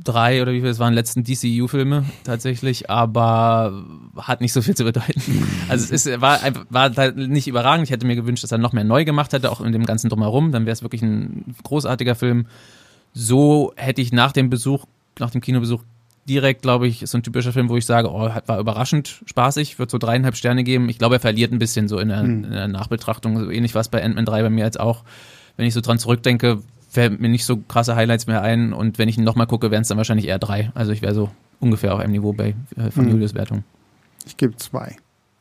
drei 0.03 0.41
oder 0.41 0.53
wie 0.53 0.61
viel 0.61 0.71
es 0.71 0.79
waren 0.79 0.95
letzten 0.95 1.23
DCU-Filme 1.23 2.07
tatsächlich, 2.25 2.89
aber 2.89 3.85
hat 4.17 4.41
nicht 4.41 4.55
so 4.55 4.63
viel 4.63 4.75
zu 4.75 4.85
bedeuten. 4.85 5.21
Also 5.69 5.93
es 5.93 6.07
ist, 6.07 6.21
war, 6.21 6.41
war 6.71 6.95
halt 6.97 7.17
nicht 7.17 7.49
überragend. 7.49 7.85
Ich 7.85 7.91
hätte 7.91 8.07
mir 8.07 8.17
gewünscht, 8.17 8.45
dass 8.45 8.53
er 8.53 8.59
noch 8.59 8.73
mehr 8.73 8.85
neu 8.85 9.05
gemacht 9.05 9.33
hätte, 9.33 9.51
auch 9.51 9.61
in 9.61 9.73
dem 9.73 9.85
ganzen 9.85 10.09
Drumherum. 10.09 10.53
Dann 10.53 10.65
wäre 10.65 10.73
es 10.73 10.83
wirklich 10.83 11.03
ein 11.03 11.57
großartiger 11.65 12.15
Film. 12.15 12.47
So 13.13 13.73
hätte 13.77 14.01
ich 14.01 14.13
nach 14.13 14.33
dem 14.33 14.49
Besuch, 14.49 14.85
nach 15.19 15.31
dem 15.31 15.41
Kinobesuch 15.41 15.83
direkt, 16.29 16.63
glaube 16.63 16.87
ich, 16.87 17.03
ist 17.03 17.11
so 17.11 17.19
ein 17.19 17.23
typischer 17.23 17.53
Film, 17.53 17.69
wo 17.69 17.77
ich 17.77 17.87
sage, 17.87 18.11
oh, 18.11 18.31
war 18.47 18.59
überraschend 18.59 19.23
spaßig, 19.27 19.79
wird 19.79 19.91
so 19.91 19.99
dreieinhalb 19.99 20.37
Sterne 20.37 20.65
geben. 20.65 20.89
Ich 20.89 20.99
glaube, 20.99 21.17
er 21.17 21.21
verliert 21.21 21.53
ein 21.53 21.59
bisschen 21.59 21.89
so 21.89 21.99
in 21.99 22.09
der, 22.09 22.21
hm. 22.21 22.45
in 22.45 22.51
der 22.51 22.69
Nachbetrachtung. 22.69 23.39
So 23.39 23.51
ähnlich 23.51 23.75
war 23.75 23.81
es 23.81 23.89
bei 23.89 24.03
Ant-Man 24.03 24.25
3 24.25 24.43
bei 24.43 24.51
mir 24.51 24.65
jetzt 24.65 24.81
auch. 24.81 25.05
Wenn 25.57 25.67
ich 25.67 25.75
so 25.75 25.81
dran 25.81 25.99
zurückdenke, 25.99 26.63
fällt 26.89 27.21
mir 27.21 27.29
nicht 27.29 27.45
so 27.45 27.57
krasse 27.57 27.97
Highlights 27.97 28.27
mehr 28.27 28.43
ein 28.43 28.73
und 28.73 28.99
wenn 28.99 29.09
ich 29.09 29.19
ihn 29.19 29.25
nochmal 29.25 29.47
gucke, 29.47 29.71
wären 29.71 29.83
es 29.83 29.89
dann 29.89 29.99
wahrscheinlich 29.99 30.29
eher 30.29 30.39
drei. 30.39 30.71
Also 30.75 30.93
ich 30.93 31.03
wäre 31.03 31.15
so 31.15 31.31
ungefähr 31.61 31.95
auf 31.95 32.01
einem 32.01 32.13
Niveau 32.13 32.33
bei 32.33 32.55
äh, 32.77 32.91
von 32.91 33.05
hm. 33.05 33.13
Julius 33.13 33.35
Wertung. 33.35 33.65
Ich 34.27 34.37
gebe 34.37 34.57
zwei. 34.57 34.97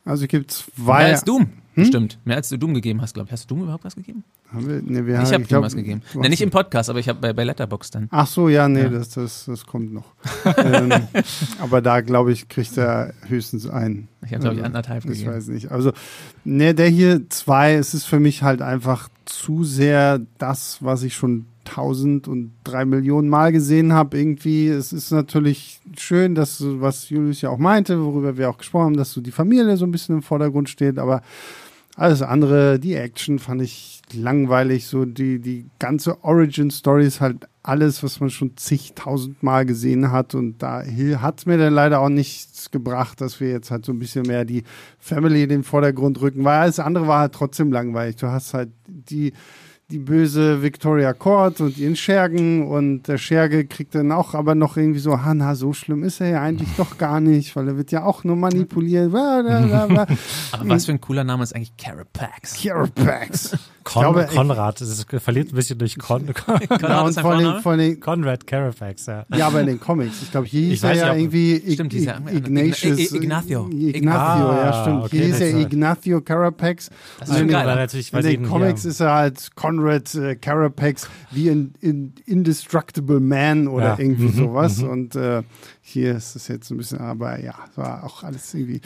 Also 0.06 0.22
ich 0.22 0.30
gebe 0.30 0.46
zwei. 0.46 0.98
Mehr 0.98 1.12
als 1.12 1.24
Doom, 1.24 1.48
hm? 1.74 1.84
stimmt. 1.84 2.18
Mehr 2.24 2.36
als 2.36 2.48
du 2.48 2.56
Doom 2.56 2.74
gegeben 2.74 3.02
hast, 3.02 3.14
glaube 3.14 3.26
ich. 3.26 3.32
Hast 3.32 3.50
du 3.50 3.54
Doom 3.54 3.64
überhaupt 3.64 3.84
was 3.84 3.96
gegeben? 3.96 4.22
Haben 4.52 4.68
wir, 4.68 4.80
nee, 4.80 5.04
wir 5.04 5.20
ich 5.20 5.32
habe 5.32 5.42
hab 5.42 5.48
Doom 5.48 5.62
was 5.62 5.74
gegeben. 5.74 6.00
Nee, 6.14 6.28
nicht 6.28 6.40
im 6.40 6.50
Podcast, 6.50 6.88
aber 6.88 7.00
ich 7.00 7.08
habe 7.08 7.20
bei, 7.20 7.32
bei 7.32 7.42
Letterbox 7.42 7.90
dann. 7.90 8.08
Ach 8.12 8.26
so, 8.26 8.48
ja, 8.48 8.68
nee, 8.68 8.82
ja. 8.82 8.88
Das, 8.88 9.10
das, 9.10 9.46
das 9.46 9.66
kommt 9.66 9.92
noch. 9.92 10.14
ähm, 10.56 10.92
aber 11.60 11.82
da, 11.82 12.02
glaube 12.02 12.32
ich, 12.32 12.48
kriegt 12.48 12.76
er 12.78 13.12
höchstens 13.26 13.68
einen. 13.68 14.06
Ich 14.24 14.32
habe, 14.32 14.42
glaube 14.42 14.54
ich, 14.54 14.62
also, 14.62 14.66
anderthalb 14.66 15.02
gegeben. 15.02 15.20
Ich 15.20 15.26
weiß 15.26 15.48
nicht. 15.48 15.72
Also, 15.72 15.92
nee, 16.44 16.72
der 16.72 16.88
hier 16.88 17.28
zwei, 17.28 17.74
es 17.74 17.92
ist 17.92 18.04
für 18.04 18.20
mich 18.20 18.44
halt 18.44 18.62
einfach 18.62 19.08
zu 19.24 19.64
sehr 19.64 20.20
das, 20.38 20.78
was 20.80 21.02
ich 21.02 21.14
schon 21.14 21.46
tausend 21.66 22.28
und 22.28 22.52
drei 22.64 22.84
Millionen 22.84 23.28
Mal 23.28 23.52
gesehen 23.52 23.92
habe. 23.92 24.18
Irgendwie, 24.18 24.68
es 24.68 24.92
ist 24.92 25.10
natürlich 25.10 25.80
schön, 25.98 26.34
dass, 26.34 26.62
was 26.62 27.10
Julius 27.10 27.42
ja 27.42 27.50
auch 27.50 27.58
meinte, 27.58 28.02
worüber 28.02 28.38
wir 28.38 28.48
auch 28.48 28.58
gesprochen 28.58 28.86
haben, 28.86 28.96
dass 28.96 29.12
so 29.12 29.20
die 29.20 29.32
Familie 29.32 29.76
so 29.76 29.84
ein 29.84 29.92
bisschen 29.92 30.16
im 30.16 30.22
Vordergrund 30.22 30.68
steht, 30.68 30.98
aber 30.98 31.22
alles 31.96 32.20
andere, 32.20 32.78
die 32.78 32.94
Action 32.94 33.38
fand 33.38 33.62
ich 33.62 34.02
langweilig, 34.12 34.86
so 34.86 35.06
die, 35.06 35.38
die 35.40 35.66
ganze 35.78 36.22
Origin-Story 36.22 37.06
ist 37.06 37.22
halt 37.22 37.48
alles, 37.62 38.02
was 38.02 38.20
man 38.20 38.28
schon 38.30 38.56
zigtausend 38.56 39.42
Mal 39.42 39.64
gesehen 39.64 40.12
hat 40.12 40.34
und 40.34 40.62
da 40.62 40.84
hat 40.84 41.38
es 41.38 41.46
mir 41.46 41.56
dann 41.56 41.72
leider 41.72 42.00
auch 42.00 42.10
nichts 42.10 42.70
gebracht, 42.70 43.20
dass 43.20 43.40
wir 43.40 43.48
jetzt 43.48 43.70
halt 43.70 43.86
so 43.86 43.92
ein 43.92 43.98
bisschen 43.98 44.26
mehr 44.26 44.44
die 44.44 44.62
Family 44.98 45.44
in 45.44 45.48
den 45.48 45.64
Vordergrund 45.64 46.20
rücken, 46.20 46.44
weil 46.44 46.60
alles 46.60 46.78
andere 46.78 47.08
war 47.08 47.20
halt 47.20 47.32
trotzdem 47.32 47.72
langweilig. 47.72 48.16
Du 48.16 48.28
hast 48.28 48.52
halt 48.54 48.68
die 48.86 49.32
die 49.90 49.98
böse 49.98 50.62
Victoria 50.62 51.12
Court 51.12 51.60
und 51.60 51.78
ihren 51.78 51.94
Schergen 51.94 52.66
und 52.66 53.04
der 53.06 53.18
Scherge 53.18 53.66
kriegt 53.66 53.94
dann 53.94 54.10
auch 54.10 54.34
aber 54.34 54.56
noch 54.56 54.76
irgendwie 54.76 54.98
so, 54.98 55.22
ha, 55.22 55.32
na, 55.32 55.54
so 55.54 55.72
schlimm 55.72 56.02
ist 56.02 56.20
er 56.20 56.28
ja 56.28 56.42
eigentlich 56.42 56.70
doch 56.76 56.98
gar 56.98 57.20
nicht, 57.20 57.54
weil 57.54 57.68
er 57.68 57.76
wird 57.76 57.92
ja 57.92 58.02
auch 58.02 58.24
nur 58.24 58.34
manipuliert. 58.34 59.14
aber 60.52 60.68
was 60.68 60.86
für 60.86 60.92
ein 60.92 61.00
cooler 61.00 61.22
Name 61.22 61.44
ist 61.44 61.54
eigentlich 61.54 61.76
Carapax? 61.76 62.60
Carapax. 62.60 63.56
Con 63.86 64.02
glaube, 64.02 64.26
Konrad, 64.26 64.80
es 64.80 65.06
verliert 65.18 65.52
ein 65.52 65.54
bisschen 65.54 65.78
durch 65.78 65.96
Con 65.96 66.26
Konrad 66.34 66.82
ja, 66.82 67.02
und 67.02 67.20
von 67.20 67.38
den, 67.38 67.60
von 67.60 67.78
den, 67.78 68.00
Conrad 68.00 68.44
Carapax, 68.44 69.06
ja. 69.06 69.24
Ja, 69.32 69.46
aber 69.46 69.60
in 69.60 69.68
den 69.68 69.80
Comics. 69.80 70.22
Ich 70.22 70.32
glaube, 70.32 70.48
hier 70.48 70.70
hieß 70.70 70.82
er 70.82 70.94
ja 70.94 71.14
irgendwie 71.14 71.62
stimmt, 71.72 71.92
ja, 71.92 72.18
Ignatius. 72.18 73.12
Ignacio. 73.12 73.68
Ignacio, 73.70 74.48
ah, 74.48 74.56
ja, 74.64 74.82
stimmt. 74.82 75.04
Okay, 75.04 75.16
hier 75.18 75.26
hieß 75.26 75.40
er 75.40 75.60
Ignacio 75.60 76.20
Carapax. 76.20 76.90
Das 77.20 77.28
ist 77.28 77.38
schon 77.38 77.46
geil. 77.46 77.64
Natürlich, 77.64 78.12
in 78.12 78.22
den 78.22 78.48
Comics 78.48 78.84
ist 78.84 78.98
er 78.98 79.14
halt 79.14 79.54
Conrad 79.54 80.12
äh, 80.16 80.34
Carapax 80.34 81.08
wie 81.30 81.48
ein 81.48 81.74
in, 81.80 82.12
Indestructible 82.26 83.20
Man 83.20 83.68
oder 83.68 83.90
ja. 83.90 83.98
irgendwie 84.00 84.24
mhm, 84.24 84.36
sowas. 84.36 84.78
Mhm. 84.78 84.88
Und 84.88 85.14
äh, 85.14 85.44
hier 85.80 86.16
ist 86.16 86.34
es 86.34 86.48
jetzt 86.48 86.72
ein 86.72 86.76
bisschen, 86.78 86.98
aber 86.98 87.38
ja, 87.38 87.54
war 87.76 88.02
auch 88.02 88.24
alles 88.24 88.52
irgendwie. 88.52 88.80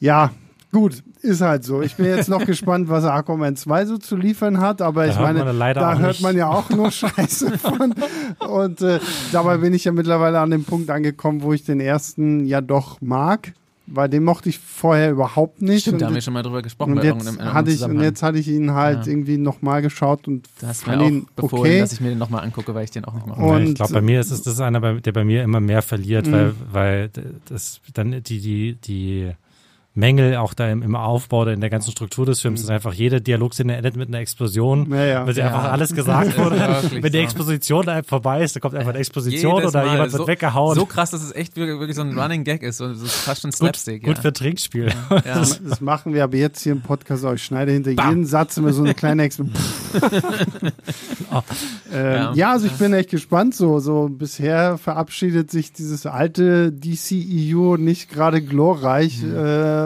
Ja, 0.00 0.32
Gut, 0.74 1.04
ist 1.22 1.40
halt 1.40 1.62
so. 1.62 1.82
Ich 1.82 1.94
bin 1.94 2.06
jetzt 2.06 2.28
noch 2.28 2.44
gespannt, 2.46 2.88
was 2.88 3.04
Aquaman 3.04 3.54
2 3.54 3.86
so 3.86 3.96
zu 3.96 4.16
liefern 4.16 4.58
hat, 4.58 4.82
aber 4.82 5.06
da 5.06 5.12
ich 5.12 5.20
meine, 5.20 5.44
da 5.72 5.98
hört 6.00 6.20
man 6.20 6.36
ja 6.36 6.48
auch 6.48 6.68
nur 6.68 6.90
Scheiße 6.90 7.58
von. 7.58 7.94
Und 8.40 8.82
äh, 8.82 8.98
dabei 9.30 9.58
bin 9.58 9.72
ich 9.72 9.84
ja 9.84 9.92
mittlerweile 9.92 10.40
an 10.40 10.50
dem 10.50 10.64
Punkt 10.64 10.90
angekommen, 10.90 11.42
wo 11.42 11.52
ich 11.52 11.62
den 11.62 11.78
ersten 11.78 12.44
ja 12.44 12.60
doch 12.60 13.00
mag. 13.00 13.52
Weil 13.86 14.08
den 14.08 14.24
mochte 14.24 14.48
ich 14.48 14.58
vorher 14.58 15.12
überhaupt 15.12 15.62
nicht. 15.62 15.82
Stimmt, 15.82 16.00
da 16.00 16.06
haben 16.06 16.14
wir 16.14 16.22
schon 16.22 16.32
mal 16.32 16.42
drüber 16.42 16.62
gesprochen. 16.62 16.98
Und 16.98 17.04
jetzt, 17.04 17.38
hatte 17.38 17.70
ich, 17.70 17.82
und 17.82 18.00
jetzt 18.00 18.22
hatte 18.24 18.38
ich 18.38 18.48
ihn 18.48 18.72
halt 18.72 19.06
ja. 19.06 19.12
irgendwie 19.12 19.36
nochmal 19.36 19.80
geschaut 19.80 20.26
und 20.26 20.48
du 20.60 20.66
hast 20.66 20.88
mir 20.88 20.98
auch 20.98 21.10
befohlen, 21.36 21.62
okay. 21.62 21.80
dass 21.80 21.92
ich 21.92 22.00
mir 22.00 22.08
den 22.08 22.18
nochmal 22.18 22.42
angucke, 22.42 22.74
weil 22.74 22.84
ich 22.84 22.90
den 22.90 23.04
auch 23.04 23.14
nicht 23.14 23.26
mache. 23.26 23.40
Und 23.40 23.62
ich 23.62 23.74
glaube, 23.76 23.92
bei 23.92 24.00
mir 24.00 24.20
ist 24.20 24.32
es 24.32 24.42
das 24.42 24.54
ist 24.54 24.60
einer, 24.60 24.80
der 25.00 25.12
bei 25.12 25.24
mir 25.24 25.44
immer 25.44 25.60
mehr 25.60 25.82
verliert, 25.82 26.32
weil, 26.32 26.48
mhm. 26.48 26.56
weil 26.72 27.10
das 27.44 27.80
dann 27.92 28.22
die, 28.22 28.40
die, 28.40 28.74
die 28.82 29.34
Mängel 29.96 30.36
auch 30.36 30.54
da 30.54 30.68
im, 30.68 30.82
im 30.82 30.96
Aufbau 30.96 31.42
oder 31.42 31.52
in 31.52 31.60
der 31.60 31.70
ganzen 31.70 31.92
Struktur 31.92 32.26
des 32.26 32.40
Films. 32.40 32.60
Mhm. 32.60 32.64
ist 32.64 32.70
einfach 32.70 32.92
jede 32.92 33.20
Dialogszene 33.20 33.76
endet 33.76 33.96
mit 33.96 34.08
einer 34.08 34.18
Explosion, 34.18 34.90
ja, 34.90 35.04
ja. 35.04 35.26
weil 35.26 35.34
sie 35.34 35.40
ja. 35.40 35.46
einfach 35.46 35.70
alles 35.70 35.94
gesagt 35.94 36.36
wurde. 36.44 36.58
Wenn 37.00 37.12
die 37.12 37.18
Exposition 37.18 37.88
einfach 37.88 38.08
vorbei 38.08 38.42
ist, 38.42 38.56
dann 38.56 38.60
kommt 38.60 38.74
einfach 38.74 38.90
eine 38.90 38.98
Exposition 38.98 39.56
Jedes 39.56 39.70
oder 39.70 39.84
Mal. 39.84 39.92
jemand 39.92 40.12
wird 40.12 40.22
so, 40.22 40.26
weggehauen. 40.26 40.74
So 40.74 40.86
krass, 40.86 41.12
dass 41.12 41.22
es 41.22 41.32
echt 41.32 41.56
wirklich 41.56 41.94
so 41.94 42.02
ein 42.02 42.18
Running 42.18 42.42
Gag 42.42 42.64
ist. 42.64 42.78
So, 42.78 42.92
so 42.92 43.06
fast 43.06 43.42
schon 43.42 43.52
Slapstick. 43.52 44.02
Gut, 44.02 44.16
gut 44.16 44.22
für 44.22 44.32
Trinkspiel. 44.32 44.92
Das, 45.24 45.62
das, 45.62 45.80
machen 45.80 46.12
wir 46.12 46.24
aber 46.24 46.36
jetzt 46.36 46.60
hier 46.62 46.72
im 46.72 46.80
Podcast 46.80 47.24
auch. 47.24 47.34
Ich 47.34 47.44
schneide 47.44 47.70
hinter 47.70 47.94
Bam. 47.94 48.08
jeden 48.08 48.26
Satz 48.26 48.56
immer 48.56 48.72
so 48.72 48.82
eine 48.82 48.94
kleine 48.94 49.22
Explosion. 49.22 49.54
oh. 51.32 51.40
ähm, 51.92 52.34
ja. 52.34 52.52
also 52.52 52.66
ich 52.66 52.72
bin 52.72 52.92
echt 52.94 53.10
gespannt. 53.10 53.54
So, 53.54 53.78
so 53.78 54.08
bisher 54.10 54.76
verabschiedet 54.76 55.52
sich 55.52 55.72
dieses 55.72 56.06
alte 56.06 56.72
DCEU 56.72 57.76
nicht 57.76 58.10
gerade 58.10 58.42
glorreich. 58.42 59.22
Mhm. 59.22 59.36
Äh, 59.36 59.83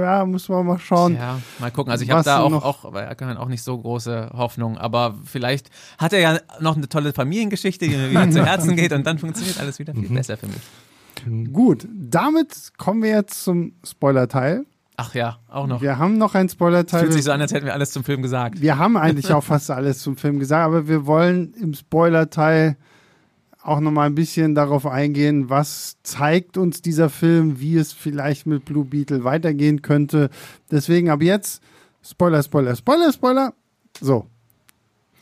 ja, 0.00 0.24
muss 0.24 0.48
man 0.48 0.66
mal 0.66 0.78
schauen. 0.78 1.14
Ja, 1.14 1.40
mal 1.58 1.70
gucken. 1.70 1.90
Also 1.90 2.04
ich 2.04 2.10
habe 2.10 2.22
da 2.22 2.40
auch, 2.40 2.52
auch 2.64 2.90
bei 2.92 3.08
Ackermann 3.08 3.36
auch 3.36 3.48
nicht 3.48 3.62
so 3.62 3.76
große 3.76 4.30
Hoffnung, 4.34 4.78
aber 4.78 5.14
vielleicht 5.24 5.70
hat 5.98 6.12
er 6.12 6.20
ja 6.20 6.38
noch 6.60 6.76
eine 6.76 6.88
tolle 6.88 7.12
Familiengeschichte, 7.12 7.86
die 7.86 7.96
mir 7.96 8.10
wieder 8.10 8.30
zu 8.30 8.44
Herzen 8.44 8.76
geht 8.76 8.92
und 8.92 9.06
dann 9.06 9.18
funktioniert 9.18 9.58
alles 9.60 9.78
wieder 9.78 9.94
viel 9.94 10.08
mhm. 10.08 10.14
besser 10.14 10.36
für 10.36 10.46
mich. 10.46 11.52
Gut, 11.52 11.88
damit 11.92 12.72
kommen 12.76 13.02
wir 13.02 13.10
jetzt 13.10 13.44
zum 13.44 13.72
Spoiler-Teil. 13.84 14.66
Ach 14.96 15.14
ja, 15.14 15.38
auch 15.48 15.66
noch. 15.66 15.80
Wir 15.80 15.98
haben 15.98 16.18
noch 16.18 16.34
einen 16.34 16.48
Spoiler-Teil. 16.48 17.00
Fühlt 17.00 17.12
sich 17.12 17.24
so 17.24 17.32
an, 17.32 17.40
als 17.40 17.52
hätten 17.52 17.66
wir 17.66 17.72
alles 17.72 17.90
zum 17.90 18.04
Film 18.04 18.22
gesagt. 18.22 18.60
Wir 18.60 18.78
haben 18.78 18.96
eigentlich 18.96 19.32
auch 19.32 19.42
fast 19.42 19.70
alles 19.70 20.00
zum 20.00 20.16
Film 20.16 20.38
gesagt, 20.38 20.66
aber 20.66 20.86
wir 20.86 21.06
wollen 21.06 21.54
im 21.54 21.74
Spoiler-Teil 21.74 22.76
auch 23.64 23.80
nochmal 23.80 24.06
ein 24.06 24.14
bisschen 24.14 24.54
darauf 24.54 24.86
eingehen, 24.86 25.48
was 25.48 25.96
zeigt 26.02 26.58
uns 26.58 26.82
dieser 26.82 27.08
Film, 27.08 27.60
wie 27.60 27.76
es 27.76 27.92
vielleicht 27.92 28.46
mit 28.46 28.64
Blue 28.64 28.84
Beetle 28.84 29.24
weitergehen 29.24 29.80
könnte. 29.82 30.28
Deswegen 30.70 31.08
ab 31.08 31.22
jetzt 31.22 31.62
Spoiler, 32.02 32.42
Spoiler, 32.42 32.76
Spoiler, 32.76 33.12
Spoiler. 33.12 33.54
So. 34.00 34.26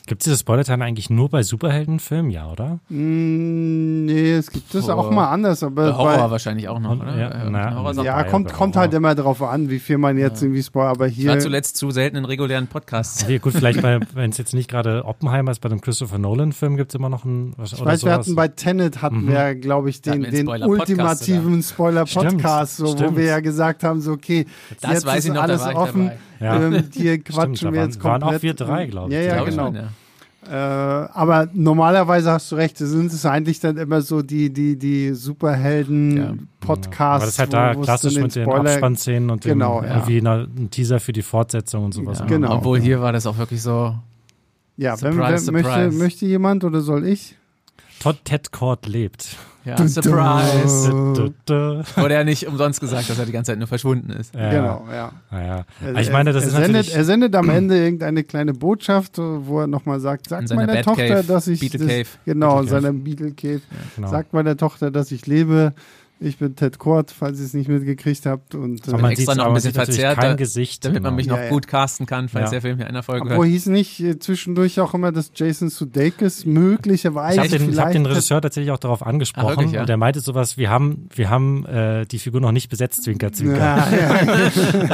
Gibt 0.06 0.22
es 0.22 0.24
diese 0.24 0.36
Spoiler-Teile 0.38 0.84
eigentlich 0.84 1.10
nur 1.10 1.28
bei 1.28 1.42
Superheldenfilmen, 1.44 2.30
ja, 2.32 2.50
oder? 2.50 2.80
Mm, 2.88 4.04
nee, 4.04 4.32
es 4.32 4.50
gibt 4.50 4.74
es 4.74 4.88
auch 4.88 5.10
mal 5.12 5.28
anders, 5.30 5.62
aber 5.62 5.84
Der 5.86 5.96
Horror 5.96 6.16
bei, 6.18 6.30
wahrscheinlich 6.32 6.68
auch 6.68 6.80
noch, 6.80 6.90
Und- 6.90 7.02
oder? 7.02 7.16
ja, 7.16 7.28
Äh, 7.28 7.50
na, 7.50 8.02
ja, 8.02 8.24
kommt, 8.24 8.52
kommt 8.52 8.74
halt 8.76 8.92
immer 8.94 9.14
darauf 9.14 9.40
an, 9.42 9.70
wie 9.70 9.78
viel 9.78 9.98
man 9.98 10.18
jetzt 10.18 10.42
irgendwie 10.42 10.62
spoilert, 10.62 10.96
aber 10.96 11.06
Ich 11.06 11.14
hier. 11.14 11.30
war 11.30 11.38
zuletzt 11.38 11.76
zu 11.76 11.90
selten 11.92 12.16
in 12.16 12.24
regulären 12.24 12.66
Podcasts. 12.66 13.22
Okay, 13.22 13.38
gut, 13.38 13.52
vielleicht, 13.52 13.80
bei- 13.80 14.00
wenn 14.14 14.30
es 14.30 14.38
jetzt 14.38 14.54
nicht 14.54 14.68
gerade 14.68 15.04
Oppenheimer 15.04 15.52
ist, 15.52 15.60
bei 15.60 15.68
dem 15.68 15.80
Christopher 15.80 16.18
Nolan-Film 16.18 16.76
gibt 16.76 16.90
es 16.90 16.94
immer 16.96 17.08
noch 17.08 17.24
einen. 17.24 17.54
Was, 17.56 17.72
Ich 17.72 17.80
oder 17.80 17.92
weiß, 17.92 18.04
wir 18.04 18.10
sowas. 18.12 18.26
hatten 18.26 18.34
bei 18.34 18.48
Tenet 18.48 19.02
hatten 19.02 19.28
wir, 19.28 19.54
glaube 19.54 19.88
ich, 19.88 20.02
den, 20.02 20.22
wir 20.24 20.30
den 20.30 20.46
Spoiler-Podcast 20.46 20.80
ultimativen 21.28 21.62
Spoiler-Podcast, 21.62 22.76
so, 22.76 22.98
wo 22.98 23.16
wir 23.16 23.24
ja 23.24 23.40
gesagt 23.40 23.84
haben, 23.84 24.00
so 24.00 24.12
okay, 24.12 24.46
Das 24.80 24.90
jetzt 24.94 25.06
weiß 25.06 25.18
ist 25.20 25.24
ich 25.26 25.30
noch, 25.30 25.36
da 25.36 25.42
alles 25.42 25.62
offen. 25.62 26.04
dabei. 26.06 26.18
Ja. 26.42 26.56
Ähm, 26.62 26.72
hier 26.92 27.12
Stimmt, 27.14 27.24
quatschen 27.26 27.54
da 27.68 27.72
wir 27.72 27.80
waren- 27.80 27.88
jetzt 27.90 28.02
waren 28.04 28.20
komplett. 28.20 28.38
auch 28.38 28.42
wir 28.42 28.54
drei, 28.54 28.86
glaub 28.86 29.08
ich. 29.08 29.14
Ja, 29.14 29.20
ja, 29.20 29.34
Glaub 29.34 29.48
ich 29.48 29.50
genau. 29.54 29.66
schon, 29.66 29.74
ja. 29.76 29.88
Äh, 30.44 31.08
aber 31.14 31.48
normalerweise 31.54 32.32
hast 32.32 32.50
du 32.50 32.56
recht, 32.56 32.76
sind 32.76 33.12
es 33.12 33.24
eigentlich 33.24 33.60
dann 33.60 33.76
immer 33.76 34.00
so 34.02 34.22
die, 34.22 34.50
die, 34.50 34.76
die 34.76 35.06
Ja. 35.08 35.14
Superhelden-Podcasts. 35.14 37.00
Aber 37.00 37.18
das 37.20 37.28
ist 37.34 37.38
halt 37.38 37.52
da 37.52 37.72
wo- 37.72 37.76
wo 37.78 37.80
es 37.82 37.86
klassisch 37.86 38.14
dann 38.14 38.22
mit 38.24 38.34
den 38.34 38.42
Spoiler- 38.44 38.70
Abspannszenen 38.70 39.30
und 39.30 39.44
dem, 39.44 39.52
Genau, 39.52 39.82
ja. 39.82 39.88
irgendwie 39.94 40.18
einer, 40.18 40.46
ein 40.56 40.68
Teaser 40.70 41.00
für 41.00 41.12
die 41.12 41.22
Fortsetzung 41.22 41.84
und 41.84 41.92
sowas. 41.94 42.18
Ja, 42.20 42.26
Genau. 42.26 42.56
Obwohl 42.56 42.80
hier 42.80 43.00
war 43.00 43.12
das 43.12 43.26
auch 43.26 43.38
wirklich 43.38 43.62
so. 43.62 43.94
Ja, 44.76 45.00
wenn, 45.02 45.12
Surprise, 45.12 45.46
wenn, 45.46 45.52
möchte, 45.54 45.68
surprise. 45.70 45.98
möchte 45.98 46.26
jemand 46.26 46.64
oder 46.64 46.80
soll 46.80 47.06
ich? 47.06 47.36
Todd 48.02 48.16
Ted 48.24 48.50
Cord 48.52 48.86
lebt. 48.86 49.36
Ja, 49.64 49.76
Dun, 49.76 49.86
Surprise. 49.88 50.90
dö, 51.14 51.30
dö. 51.48 51.82
Wurde 51.96 52.14
ja 52.14 52.24
nicht 52.24 52.48
umsonst 52.48 52.80
gesagt, 52.80 53.08
dass 53.08 53.16
er 53.18 53.26
die 53.26 53.32
ganze 53.32 53.52
Zeit 53.52 53.58
nur 53.60 53.68
verschwunden 53.68 54.10
ist. 54.10 54.34
Ja, 54.34 54.50
Genau, 54.50 54.84
ja. 54.92 55.12
Naja. 55.30 55.64
Er- 55.84 56.00
Ich 56.00 56.10
meine, 56.10 56.32
das 56.32 56.42
er, 56.42 56.48
ist 56.48 56.54
sendet, 56.54 56.72
natürlich. 56.72 56.96
er 56.96 57.04
sendet 57.04 57.36
am 57.36 57.48
Ende 57.48 57.76
irgendeine 57.78 58.24
kleine 58.24 58.54
Botschaft, 58.54 59.18
wo 59.18 59.60
er 59.60 59.68
nochmal 59.68 60.00
sagt, 60.00 60.28
seiner 60.30 60.52
meiner 60.56 60.82
Tochter, 60.82 61.22
dass 61.22 61.46
ich 61.46 61.60
Beetle 61.60 61.78
das, 61.78 61.88
Cave. 61.88 62.08
genau, 62.24 62.58
in 62.58 62.64
Beetle 62.64 62.70
Cave. 62.74 62.82
seiner 62.82 62.92
Beetle 63.04 63.32
Cave, 63.34 63.60
genau. 63.94 64.08
sagt 64.10 64.32
meiner 64.32 64.56
Tochter, 64.56 64.90
dass 64.90 65.12
ich 65.12 65.26
lebe. 65.28 65.72
Ich 66.24 66.38
bin 66.38 66.54
Ted 66.56 66.78
Cord, 66.78 67.10
falls 67.10 67.38
ihr 67.40 67.46
es 67.46 67.54
nicht 67.54 67.68
mitgekriegt 67.68 68.24
habt. 68.26 68.54
Und 68.54 68.86
Aber 68.88 68.98
äh, 68.98 69.02
man 69.02 69.10
extra 69.12 69.32
sieht, 69.32 69.38
noch 69.38 69.46
ein 69.48 69.54
bisschen 69.54 69.72
verzerrt, 69.74 70.18
kein 70.18 70.30
da- 70.30 70.34
Gesicht. 70.36 70.84
Damit 70.84 70.98
genau. 70.98 71.08
man 71.10 71.16
mich 71.16 71.26
Ja, 71.26 71.32
noch 71.34 71.42
ja. 71.42 71.48
gut 71.50 71.66
casten 71.66 72.06
kann, 72.06 72.28
falls 72.28 72.46
Ja. 72.46 72.50
der 72.52 72.60
Film 72.62 72.76
hier 72.76 72.86
in 72.86 72.90
einer 72.90 73.02
Folge 73.02 73.22
obwohl 73.28 73.46
hört. 73.46 73.52
hieß 73.52 73.66
nicht 73.66 74.00
äh, 74.00 74.18
zwischendurch 74.18 74.78
auch 74.80 74.94
immer, 74.94 75.12
dass 75.12 75.30
Jason 75.34 75.68
Sudeikis 75.68 76.40
Ich 76.40 76.46
möglicherweise 76.46 77.40
habe 77.40 77.48
den, 77.48 77.70
ich 77.72 77.78
hab 77.78 77.92
den 77.92 78.06
Regisseur 78.06 78.40
tatsächlich 78.40 78.70
auch 78.70 78.78
darauf 78.78 79.04
angesprochen 79.04 79.46
Ah, 79.46 79.50
wirklich, 79.50 79.72
ja? 79.72 79.80
und 79.80 79.88
der 79.88 79.96
meinte 79.96 80.20
sowas, 80.20 80.56
wir 80.56 80.70
haben, 80.70 81.08
wir 81.14 81.28
haben 81.30 81.66
äh, 81.66 82.06
die 82.06 82.18
Figur 82.18 82.40
noch 82.40 82.52
nicht 82.52 82.68
besetzt, 82.68 83.02
Zwinker, 83.04 83.32
Zwinker. 83.32 83.58
ja, 83.58 83.88
ja, 83.90 84.20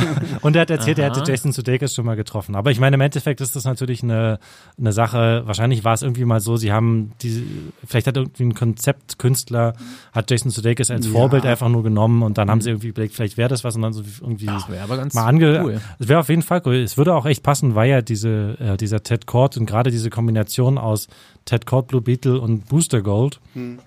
Und 0.40 0.56
er 0.56 0.62
hat 0.62 0.70
erzählt, 0.70 0.98
er 0.98 1.10
Aha. 1.10 1.18
hätte 1.20 1.30
Jason 1.30 1.52
Sudeikis 1.52 1.94
schon 1.94 2.06
mal 2.06 2.16
getroffen. 2.16 2.54
Aber 2.56 2.70
ich 2.70 2.80
meine, 2.80 2.94
im 2.94 3.00
Endeffekt 3.00 3.40
ist 3.40 3.56
das 3.56 3.64
natürlich 3.64 4.02
eine, 4.02 4.38
eine 4.78 4.92
Sache, 4.92 5.42
wahrscheinlich 5.46 5.84
war 5.84 5.94
es 5.94 6.02
irgendwie 6.02 6.24
mal 6.24 6.40
so, 6.40 6.56
sie 6.56 6.72
haben 6.72 7.12
die, 7.22 7.44
vielleicht 7.86 8.06
hat 8.06 8.16
irgendwie 8.16 8.44
ein 8.44 8.54
Konzeptkünstler, 8.54 9.74
hat 10.12 10.30
Jason 10.30 10.50
Sudeikis 10.50 10.90
als 10.90 11.06
Ja. 11.06 11.12
Vorbild 11.18 11.44
einfach 11.46 11.68
nur 11.68 11.82
genommen 11.82 12.22
und 12.22 12.38
dann 12.38 12.50
haben 12.50 12.60
sie 12.60 12.70
irgendwie 12.70 12.88
überlegt, 12.88 13.14
vielleicht 13.14 13.36
wäre 13.36 13.48
das 13.48 13.64
was 13.64 13.76
und 13.76 13.82
dann 13.82 13.92
so 13.92 14.02
irgendwie 14.20 14.46
ganz 14.46 15.14
mal 15.14 15.26
ange... 15.26 15.62
cool. 15.64 15.80
Es 15.98 16.08
wäre 16.08 16.20
auf 16.20 16.28
jeden 16.28 16.42
Fall 16.42 16.62
cool. 16.64 16.76
Es 16.76 16.96
würde 16.96 17.14
auch 17.14 17.26
echt 17.26 17.42
passen, 17.42 17.74
weil 17.74 17.90
ja 17.90 18.02
diese, 18.02 18.56
äh, 18.60 18.76
dieser 18.76 19.02
Ted 19.02 19.26
Cord 19.26 19.56
und 19.56 19.66
gerade 19.66 19.90
diese 19.90 20.10
Kombination 20.10 20.78
aus 20.78 21.08
Ted 21.44 21.66
Cord, 21.66 21.88
Blue 21.88 22.00
Beetle 22.00 22.40
und 22.40 22.68
Booster 22.68 23.02
Gold 23.02 23.40
Hm. 23.54 23.78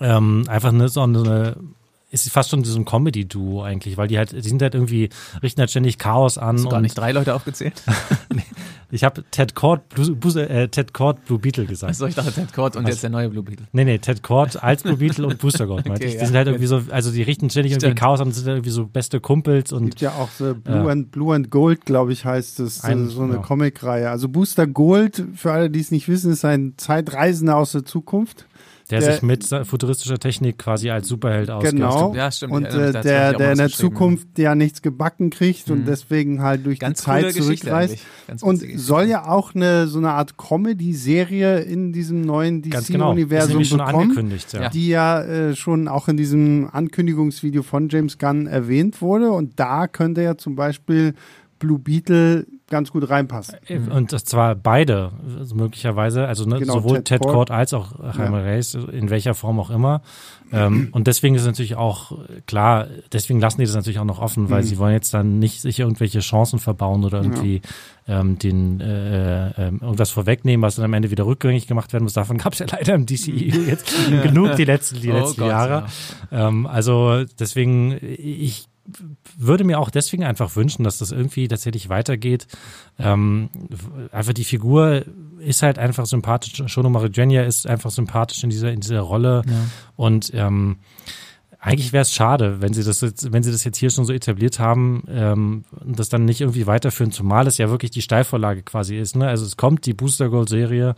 ähm, 0.00 0.44
einfach 0.48 0.70
eine, 0.70 0.88
so 0.88 1.02
eine 1.02 1.56
ist 2.10 2.30
fast 2.30 2.50
schon 2.50 2.62
so 2.64 2.78
ein 2.78 2.84
Comedy-Duo 2.84 3.62
eigentlich, 3.62 3.96
weil 3.96 4.06
die 4.08 4.16
halt, 4.16 4.32
die 4.32 4.40
sind 4.48 4.62
halt 4.62 4.74
irgendwie, 4.74 5.08
richten 5.42 5.60
halt 5.60 5.70
ständig 5.70 5.98
Chaos 5.98 6.38
an. 6.38 6.54
Hast 6.56 6.64
du 6.64 6.68
gar 6.68 6.76
und 6.76 6.82
nicht 6.82 6.96
drei 6.96 7.10
Leute 7.12 7.34
aufgezählt? 7.34 7.82
ich 8.90 9.02
habe 9.02 9.24
Ted 9.32 9.54
Cord, 9.56 9.88
Blue, 9.88 10.14
Blue, 10.14 10.40
äh, 10.48 10.68
Ted 10.68 10.94
Cord, 10.94 11.24
Blue 11.24 11.38
Beetle 11.38 11.66
gesagt. 11.66 11.90
Achso, 11.90 12.06
ich 12.06 12.14
dachte 12.14 12.32
Ted 12.32 12.52
Cord 12.54 12.76
und 12.76 12.86
jetzt 12.86 13.02
der 13.02 13.10
neue 13.10 13.28
Blue 13.28 13.42
Beetle. 13.42 13.66
Nee, 13.72 13.84
nee, 13.84 13.98
Ted 13.98 14.22
Cord 14.22 14.62
als 14.62 14.84
Blue 14.84 14.96
Beetle 14.98 15.26
und 15.26 15.38
Booster 15.40 15.66
Gold, 15.66 15.86
meinte 15.88 16.02
Okay, 16.04 16.12
ich. 16.12 16.12
Die 16.14 16.20
ja. 16.20 16.26
sind 16.26 16.36
halt 16.36 16.46
irgendwie 16.46 16.66
so, 16.66 16.82
also 16.90 17.10
die 17.10 17.22
richten 17.22 17.50
ständig 17.50 17.72
irgendwie 17.72 17.86
Stimmt. 17.86 17.98
Chaos 18.00 18.20
an, 18.20 18.30
sind 18.30 18.46
irgendwie 18.46 18.70
so 18.70 18.86
beste 18.86 19.20
Kumpels 19.20 19.72
und 19.72 19.86
gibt 19.86 20.00
ja 20.00 20.12
auch 20.12 20.30
so 20.30 20.54
Blue, 20.54 20.76
Ja. 20.76 20.86
and, 20.86 21.10
Blue 21.10 21.34
and 21.34 21.50
Gold, 21.50 21.84
glaube 21.86 22.12
ich, 22.12 22.24
heißt 22.24 22.60
es, 22.60 22.84
äh, 22.84 22.88
Ein- 22.88 23.08
so 23.08 23.22
eine 23.22 23.34
ja. 23.34 23.38
Comicreihe. 23.40 24.08
Also 24.10 24.28
Booster 24.28 24.68
Gold, 24.68 25.24
für 25.34 25.50
alle, 25.52 25.70
die 25.70 25.80
es 25.80 25.90
nicht 25.90 26.06
wissen, 26.08 26.30
ist 26.32 26.44
ein 26.44 26.74
Zeitreisender 26.76 27.56
aus 27.56 27.72
der 27.72 27.84
Zukunft. 27.84 28.46
Der, 28.90 29.00
der- 29.00 29.12
sich 29.14 29.22
mit 29.22 29.44
futuristischer 29.64 30.18
Technik 30.18 30.58
quasi 30.58 30.90
als 30.90 31.08
Superheld 31.08 31.50
ausgibt. 31.50 31.74
Genau. 31.74 32.14
Ja, 32.14 32.30
stimmt, 32.30 32.52
Und 32.52 32.64
äh, 32.66 32.92
der, 32.92 33.32
der 33.34 33.52
in 33.52 33.58
der 33.58 33.68
Zukunft 33.68 34.38
ja 34.38 34.54
nichts 34.54 34.80
gebacken 34.82 35.30
kriegt 35.30 35.70
und 35.70 35.80
Mhm. 35.80 35.84
deswegen 35.86 36.42
halt 36.42 36.64
durch 36.66 36.78
Ganz 36.78 36.98
die 37.00 37.04
Zeit 37.04 37.32
zurückreist. 37.32 37.98
Und 38.42 38.62
soll 38.76 39.04
ja 39.06 39.26
auch 39.28 39.54
eine 39.54 39.88
so 39.88 39.98
eine 39.98 40.10
Art 40.12 40.36
Comedy-Serie 40.36 41.60
in 41.60 41.92
diesem 41.92 42.20
neuen 42.22 42.62
genau. 42.62 42.78
DC-Universum 43.12 43.64
schon 43.64 43.78
bekommen, 43.78 44.02
angekündigt, 44.10 44.52
ja. 44.52 44.62
Ja. 44.62 44.68
die 44.68 44.88
ja 44.88 45.22
äh, 45.22 45.56
schon 45.56 45.88
auch 45.88 46.08
in 46.08 46.16
diesem 46.16 46.68
Ankündigungsvideo 46.70 47.62
von 47.62 47.88
James 47.88 48.18
Gunn 48.18 48.46
erwähnt 48.46 49.00
wurde. 49.02 49.30
Und 49.32 49.58
da 49.58 49.86
könnte 49.88 50.22
ja 50.22 50.36
zum 50.36 50.54
Beispiel 50.56 51.14
Blue 51.58 51.78
Beetle 51.78 52.46
ganz 52.68 52.90
gut 52.90 53.08
reinpassen. 53.08 53.56
Und 53.90 54.12
das 54.12 54.24
zwar 54.24 54.54
beide, 54.56 55.12
also 55.38 55.54
möglicherweise, 55.54 56.26
also 56.26 56.44
ne, 56.46 56.58
Genau, 56.58 56.74
sowohl 56.74 56.96
Ted 56.96 57.20
Ted, 57.20 57.20
Cord. 57.20 57.50
Als 57.50 57.72
auch 57.72 57.92
Jaime 58.16 58.42
Reyes, 58.44 58.74
in 58.74 59.08
welcher 59.10 59.34
Form 59.34 59.60
auch 59.60 59.70
immer. 59.70 60.02
Ähm, 60.52 60.88
und 60.92 61.06
deswegen 61.06 61.34
ist 61.34 61.42
es 61.42 61.46
natürlich 61.46 61.76
auch 61.76 62.12
äh, 62.12 62.40
klar, 62.46 62.86
deswegen 63.12 63.40
lassen 63.40 63.60
die 63.60 63.66
das 63.66 63.74
natürlich 63.74 63.98
auch 63.98 64.04
noch 64.04 64.20
offen, 64.20 64.48
weil 64.50 64.62
Mhm. 64.62 64.66
sie 64.66 64.78
wollen 64.78 64.92
jetzt 64.94 65.12
dann 65.14 65.38
nicht 65.38 65.60
sich 65.60 65.78
irgendwelche 65.80 66.20
Chancen 66.20 66.58
verbauen 66.58 67.04
oder 67.04 67.18
irgendwie 67.22 67.62
ähm, 68.08 68.38
den 68.38 68.80
äh, 68.80 69.48
äh, 69.50 69.52
irgendwas 69.80 70.10
vorwegnehmen, 70.10 70.62
was 70.62 70.76
dann 70.76 70.84
am 70.84 70.94
Ende 70.94 71.10
wieder 71.10 71.26
rückgängig 71.26 71.66
gemacht 71.66 71.92
werden 71.92 72.04
muss. 72.04 72.12
Davon 72.14 72.38
gab 72.38 72.52
es 72.52 72.60
ja 72.60 72.66
leider 72.70 72.94
im 72.94 73.06
DCEU 73.06 73.60
jetzt 73.66 73.92
genug 74.22 74.54
die 74.56 74.64
letzten, 74.64 75.00
die 75.00 75.10
Oh 75.10 75.14
letzten 75.18 75.40
Gott, 75.40 75.50
Jahre. 75.50 75.86
Ähm, 76.30 76.66
also 76.66 77.24
deswegen, 77.38 77.96
ich 78.00 78.66
würde 79.36 79.64
mir 79.64 79.78
auch 79.78 79.90
deswegen 79.90 80.24
einfach 80.24 80.56
wünschen, 80.56 80.84
dass 80.84 80.98
das 80.98 81.12
irgendwie 81.12 81.48
tatsächlich 81.48 81.88
weitergeht. 81.88 82.46
Ähm, 82.98 83.50
einfach 84.12 84.32
die 84.32 84.44
Figur 84.44 85.04
ist 85.38 85.62
halt 85.62 85.78
einfach 85.78 86.06
sympathisch. 86.06 86.62
Shono 86.66 86.90
Marigenia 86.90 87.42
ist 87.42 87.66
einfach 87.66 87.90
sympathisch 87.90 88.42
in 88.42 88.50
dieser, 88.50 88.72
in 88.72 88.80
dieser 88.80 89.00
Rolle. 89.00 89.42
Und 89.96 90.32
ähm, 90.34 90.78
eigentlich 91.66 91.92
wäre 91.92 92.02
es 92.02 92.12
schade, 92.14 92.60
wenn 92.60 92.72
sie 92.72 92.84
das 92.84 93.00
jetzt, 93.00 93.32
wenn 93.32 93.42
sie 93.42 93.50
das 93.52 93.64
jetzt 93.64 93.76
hier 93.76 93.90
schon 93.90 94.04
so 94.04 94.12
etabliert 94.12 94.58
haben, 94.58 95.02
ähm, 95.08 95.64
und 95.84 95.98
das 95.98 96.08
dann 96.08 96.24
nicht 96.24 96.40
irgendwie 96.40 96.66
weiterführen, 96.66 97.10
zumal 97.12 97.46
es 97.46 97.58
ja 97.58 97.68
wirklich 97.70 97.90
die 97.90 98.02
Steilvorlage 98.02 98.62
quasi 98.62 98.96
ist. 98.96 99.16
Ne? 99.16 99.26
Also 99.28 99.44
es 99.44 99.56
kommt 99.56 99.84
die 99.86 99.92
Booster 99.94 100.28
Gold 100.28 100.48
Serie, 100.48 100.94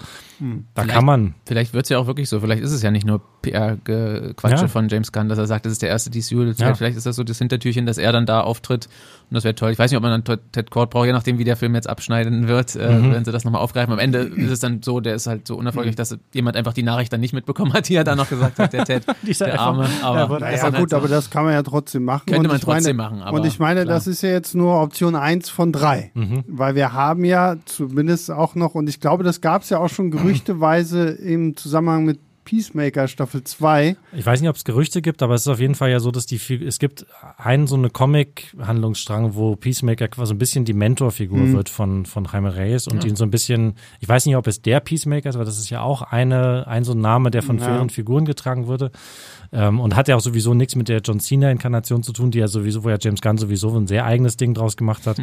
da 0.74 0.82
Vielleicht- 0.82 0.94
kann 0.94 1.04
man 1.04 1.34
Vielleicht 1.46 1.72
wird 1.74 1.86
es 1.86 1.88
ja 1.90 1.98
auch 1.98 2.06
wirklich 2.06 2.28
so. 2.28 2.40
Vielleicht 2.40 2.62
ist 2.62 2.72
es 2.72 2.82
ja 2.82 2.90
nicht 2.90 3.06
nur 3.06 3.20
PR-Quatsche 3.42 4.62
Ja. 4.62 4.68
von 4.68 4.88
James 4.88 5.12
Gunn, 5.12 5.28
dass 5.28 5.38
er 5.38 5.46
sagt, 5.46 5.64
das 5.66 5.72
ist 5.72 5.82
der 5.82 5.88
erste 5.88 6.10
DCU. 6.10 6.42
Ja. 6.56 6.74
Vielleicht 6.74 6.96
ist 6.96 7.06
das 7.06 7.16
so 7.16 7.24
das 7.24 7.38
Hintertürchen, 7.38 7.86
dass 7.86 7.98
er 7.98 8.12
dann 8.12 8.26
da 8.26 8.40
auftritt. 8.42 8.88
Und 9.30 9.34
das 9.34 9.44
wäre 9.44 9.54
toll. 9.54 9.70
Ich 9.72 9.78
weiß 9.78 9.90
nicht, 9.90 9.96
ob 9.98 10.02
man 10.02 10.22
dann 10.22 10.38
Ted- 10.52 10.70
Cord 10.70 10.90
braucht, 10.90 11.04
je 11.06 11.12
nachdem, 11.12 11.38
wie 11.38 11.44
der 11.44 11.56
Film 11.56 11.74
jetzt 11.74 11.88
abschneiden 11.88 12.48
wird, 12.48 12.74
äh, 12.76 12.88
Mhm. 12.98 13.12
wenn 13.12 13.24
sie 13.26 13.32
das 13.32 13.44
nochmal 13.44 13.60
aufgreifen. 13.60 13.92
Am 13.92 13.98
Ende 13.98 14.20
ist 14.20 14.50
es 14.50 14.60
dann 14.60 14.82
so, 14.82 15.00
der 15.00 15.14
ist 15.16 15.26
halt 15.26 15.46
so 15.46 15.56
unerfolgreich, 15.56 15.96
dass 15.96 16.16
jemand 16.32 16.56
einfach 16.56 16.72
die 16.72 16.82
Nachricht 16.82 17.12
dann 17.12 17.20
nicht 17.20 17.34
mitbekommen 17.34 17.72
hat, 17.74 17.88
die 17.90 17.94
er 17.96 18.04
da 18.04 18.16
noch 18.16 18.28
gesagt 18.30 18.58
hat, 18.58 18.72
der 18.72 18.84
Ted, 18.86 19.04
der 19.40 19.46
einfach- 19.52 19.58
Arme. 19.66 19.86
Aber 20.02 20.18
Ja, 20.18 20.24
ist 20.24 20.40
Naja, 20.40 20.56
dann 20.56 20.72
halt 20.72 20.76
gut, 20.78 20.90
so. 20.90 20.96
aber 20.96 21.08
das 21.08 21.28
kann 21.30 21.44
man 21.44 21.52
ja 21.52 21.62
trotzdem 21.62 22.04
machen. 22.04 22.22
Könnte 22.26 22.40
und 22.40 22.46
man 22.48 22.56
ich 22.56 22.66
meine, 22.66 22.78
trotzdem 22.78 22.96
machen, 22.96 23.20
aber 23.22 23.36
Und 23.38 23.46
ich 23.46 23.58
meine, 23.58 23.82
klar. 23.82 23.94
das 23.96 24.06
ist 24.06 24.22
ja 24.22 24.30
jetzt 24.30 24.54
nur 24.54 24.80
Option 24.80 25.14
1 25.14 25.50
von 25.50 25.72
3. 25.72 26.10
Mhm. 26.14 26.44
Weil 26.48 26.74
wir 26.74 26.92
haben 26.94 27.24
ja 27.24 27.56
zumindest 27.66 28.30
auch 28.30 28.54
noch, 28.54 28.74
und 28.74 28.88
ich 28.88 28.98
glaube, 29.00 29.24
das 29.24 29.40
gab 29.42 29.62
es 29.62 29.68
ja 29.70 29.78
auch 29.78 29.88
schon 29.90 30.10
gerüchteweise 30.48 31.08
im 31.10 31.54
Zusammenhang 31.56 32.04
mit 32.04 32.18
Peacemaker 32.48 33.08
Staffel 33.08 33.44
2. 33.44 33.94
Ich 34.12 34.24
weiß 34.24 34.40
nicht, 34.40 34.48
ob 34.48 34.56
es 34.56 34.64
Gerüchte 34.64 35.02
gibt, 35.02 35.22
aber 35.22 35.34
es 35.34 35.42
ist 35.42 35.48
auf 35.48 35.60
jeden 35.60 35.74
Fall 35.74 35.90
ja 35.90 36.00
so, 36.00 36.10
dass 36.10 36.24
die 36.24 36.40
es 36.64 36.78
gibt 36.78 37.04
einen 37.36 37.66
so 37.66 37.76
eine 37.76 37.90
Comic-Handlungsstrang, 37.90 39.34
wo 39.34 39.54
Peacemaker 39.54 40.08
quasi 40.08 40.32
ein 40.32 40.38
bisschen 40.38 40.64
die 40.64 40.72
Mentorfigur 40.72 41.40
Mhm. 41.40 41.52
wird 41.52 41.68
von 41.68 42.06
von 42.06 42.24
Jaime 42.24 42.56
Reyes 42.56 42.86
und 42.88 43.04
ihn 43.04 43.16
so 43.16 43.24
ein 43.24 43.30
bisschen, 43.30 43.74
ich 44.00 44.08
weiß 44.08 44.24
nicht, 44.24 44.36
ob 44.36 44.46
es 44.46 44.62
der 44.62 44.80
Peacemaker 44.80 45.28
ist, 45.28 45.34
aber 45.36 45.44
das 45.44 45.58
ist 45.58 45.68
ja 45.68 45.82
auch 45.82 46.00
eine 46.00 46.66
ein 46.66 46.84
so 46.84 46.92
ein 46.92 47.00
Name, 47.02 47.30
der 47.30 47.42
von 47.42 47.58
Ja. 47.58 47.64
fairen 47.64 47.90
Figuren 47.90 48.24
getragen 48.24 48.66
wurde 48.66 48.92
ähm, 49.52 49.78
und 49.78 49.94
hat 49.94 50.08
ja 50.08 50.16
auch 50.16 50.20
sowieso 50.20 50.54
nichts 50.54 50.74
mit 50.74 50.88
der 50.88 51.00
John 51.00 51.20
Cena 51.20 51.50
Inkarnation 51.50 52.02
zu 52.02 52.12
tun, 52.14 52.30
die 52.30 52.38
ja 52.38 52.48
sowieso, 52.48 52.82
wo 52.82 52.88
ja 52.88 52.96
James 52.98 53.20
Gunn 53.20 53.36
sowieso 53.36 53.76
ein 53.76 53.86
sehr 53.86 54.06
eigenes 54.06 54.38
Ding 54.38 54.54
draus 54.54 54.78
gemacht 54.78 55.06
hat. 55.06 55.18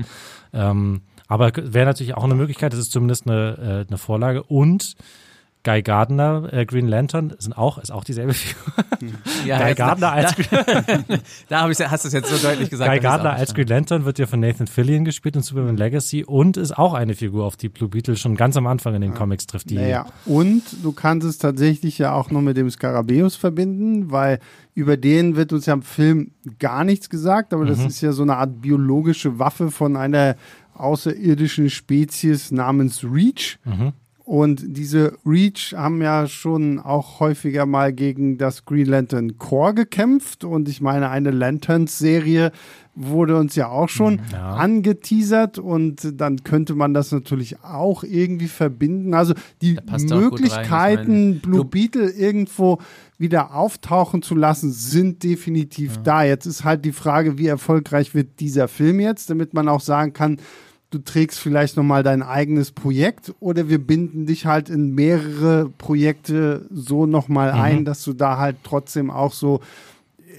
Ähm, 0.53 1.01
aber 1.28 1.51
wäre 1.55 1.86
natürlich 1.88 2.13
auch 2.13 2.23
eine 2.23 2.36
Möglichkeit, 2.36 2.71
das 2.73 2.80
ist 2.80 2.91
zumindest 2.91 3.28
eine, 3.28 3.86
äh, 3.88 3.89
eine 3.89 3.97
Vorlage 3.97 4.43
und 4.43 4.93
Guy 5.66 5.82
Gardner, 5.82 6.47
äh, 6.53 6.66
Green 6.66 6.88
Lantern, 6.88 7.34
sind 7.39 7.57
auch, 7.57 7.78
ist 7.80 7.91
auch 7.91 8.05
dieselbe 8.05 8.34
Figur. 8.34 8.63
ja, 9.45 9.57
Guy 9.61 9.76
Gardner 9.76 10.11
als, 10.13 10.34
Da 11.49 11.61
hab 11.61 11.70
ich's, 11.70 11.80
ja- 11.80 11.91
hast 11.91 12.05
du 12.05 12.07
es 12.07 12.13
jetzt 12.13 12.30
so 12.30 12.38
deutlich 12.47 12.70
gesagt. 12.70 12.89
Guy 12.89 12.99
Gardner 13.01 13.34
als 13.34 13.53
Green 13.53 13.68
Lantern 13.68 14.05
wird 14.05 14.18
ja 14.20 14.28
von 14.28 14.39
Nathan 14.39 14.68
Fillion 14.68 15.03
gespielt 15.03 15.36
in 15.36 15.41
Superman 15.41 15.76
Legacy 15.76 16.24
und 16.24 16.55
ist 16.55 16.78
auch 16.78 16.93
eine 16.93 17.16
Figur, 17.16 17.45
auf 17.45 17.57
die 17.57 17.68
Blue 17.70 17.89
Beetle 17.89 18.16
schon 18.16 18.36
ganz 18.36 18.55
am 18.55 18.68
Anfang 18.68 18.95
in 18.95 19.01
den 19.01 19.13
Comics 19.13 19.47
trifft. 19.47 19.70
Die, 19.70 19.76
Naja, 19.76 20.05
und 20.26 20.61
du 20.84 20.91
kannst 20.93 21.28
es 21.28 21.38
tatsächlich 21.38 21.97
ja 21.97 22.13
auch 22.13 22.32
noch 22.32 22.41
mit 22.41 22.55
dem 22.57 22.70
Skarabäus 22.70 23.36
verbinden, 23.36 24.11
weil 24.11 24.39
über 24.76 24.97
den 24.97 25.36
wird 25.36 25.51
uns 25.51 25.66
ja 25.66 25.74
im 25.74 25.82
Film 25.82 26.32
gar 26.59 26.84
nichts 26.84 27.09
gesagt, 27.09 27.53
aber 27.53 27.66
das 27.66 27.80
Mhm. 27.80 27.88
ist 27.88 28.01
ja 28.01 28.11
so 28.11 28.22
eine 28.24 28.38
Art 28.38 28.61
biologische 28.61 29.39
Waffe 29.39 29.72
von 29.72 29.95
einer 29.97 30.36
außerirdischen 30.74 31.70
Spezies 31.70 32.51
namens 32.51 33.03
Reach. 33.03 33.57
Mhm. 33.66 33.93
Und 34.26 34.63
diese 34.65 35.19
Reach 35.23 35.76
haben 35.78 36.01
ja 36.01 36.28
schon 36.28 36.80
auch 36.80 37.19
häufiger 37.19 37.67
mal 37.67 37.93
gegen 37.93 38.39
das 38.39 38.65
Green 38.65 38.88
Lantern 38.88 39.38
Corps 39.38 39.76
gekämpft. 39.76 40.43
Und 40.43 40.67
ich 40.67 40.82
meine, 40.82 41.09
eine 41.11 41.30
Lanterns-Serie 41.30 42.51
wurde 42.95 43.38
uns 43.38 43.55
ja 43.55 43.67
auch 43.67 43.89
schon 43.89 44.21
ja. 44.32 44.55
angeteasert 44.55 45.59
und 45.59 46.19
dann 46.19 46.43
könnte 46.43 46.73
man 46.73 46.93
das 46.93 47.11
natürlich 47.11 47.61
auch 47.61 48.03
irgendwie 48.03 48.47
verbinden. 48.47 49.13
Also 49.13 49.36
die 49.61 49.78
Möglichkeiten, 50.09 51.39
Blue 51.39 51.65
Beetle 51.65 52.09
irgendwo 52.09 52.80
wieder 53.17 53.53
auftauchen 53.53 54.21
zu 54.21 54.34
lassen, 54.34 54.71
sind 54.71 55.23
definitiv 55.23 55.97
ja. 55.97 56.01
da. 56.01 56.23
Jetzt 56.23 56.45
ist 56.45 56.63
halt 56.63 56.84
die 56.84 56.93
Frage, 56.93 57.38
wie 57.38 57.47
erfolgreich 57.47 58.15
wird 58.15 58.39
dieser 58.39 58.67
Film 58.67 58.99
jetzt, 58.99 59.30
damit 59.30 59.53
man 59.53 59.67
auch 59.67 59.82
sagen 59.82 60.13
kann, 60.13 60.38
du 60.96 61.04
trägst 61.04 61.39
vielleicht 61.39 61.76
nochmal 61.76 62.04
dein 62.04 62.24
eigenes 62.24 62.72
Projekt 62.72 63.34
oder 63.41 63.68
wir 63.68 63.80
binden 63.80 64.26
dich 64.26 64.46
halt 64.46 64.70
in 64.70 64.96
mehrere 64.96 65.70
Projekte 65.78 66.66
so 66.72 67.06
nochmal 67.06 67.54
mhm. 67.54 67.60
ein, 67.60 67.86
dass 67.86 68.04
du 68.04 68.14
da 68.14 68.38
halt 68.38 68.58
trotzdem 68.64 69.12
auch 69.12 69.34
so 69.34 69.60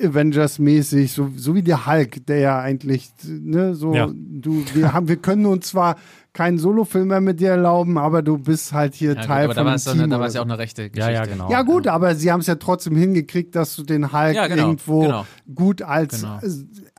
Avengers-mäßig, 0.03 1.13
so, 1.13 1.31
so 1.37 1.55
wie 1.55 1.63
der 1.63 1.87
Hulk, 1.87 2.27
der 2.27 2.39
ja 2.39 2.61
eigentlich, 2.61 3.11
ne, 3.25 3.75
so, 3.75 3.95
ja. 3.95 4.09
du, 4.13 4.65
wir 4.75 4.93
haben, 4.93 5.09
wir 5.09 5.17
können 5.17 5.47
uns 5.47 5.69
zwar 5.69 5.97
keinen 6.33 6.59
Solofilm 6.59 7.09
mehr 7.09 7.23
mit 7.23 7.41
dir 7.41 7.51
erlauben, 7.51 7.97
aber 7.97 8.21
du 8.21 8.37
bist 8.37 8.75
halt 8.75 8.95
hier 8.95 9.15
ja, 9.15 9.23
Teil 9.23 9.49
gut, 9.49 9.57
aber 9.57 9.71
von 9.71 9.85
da 9.85 9.91
Team. 9.93 10.03
Eine, 10.03 10.09
da 10.11 10.21
war 10.21 10.27
es 10.27 10.35
ja 10.35 10.41
auch 10.43 10.45
eine 10.45 10.59
rechte 10.59 10.91
Geschichte. 10.91 11.13
Ja, 11.13 11.25
ja, 11.25 11.27
genau. 11.27 11.51
Ja 11.51 11.63
gut, 11.63 11.87
aber 11.87 12.15
sie 12.15 12.31
haben 12.31 12.41
es 12.41 12.47
ja 12.47 12.57
trotzdem 12.57 12.95
hingekriegt, 12.95 13.55
dass 13.55 13.75
du 13.75 13.85
den 13.85 14.13
Hulk 14.13 14.35
ja, 14.35 14.47
genau, 14.47 14.63
irgendwo 14.65 15.01
genau. 15.01 15.27
gut 15.55 15.81
als 15.81 16.21
genau. 16.21 16.39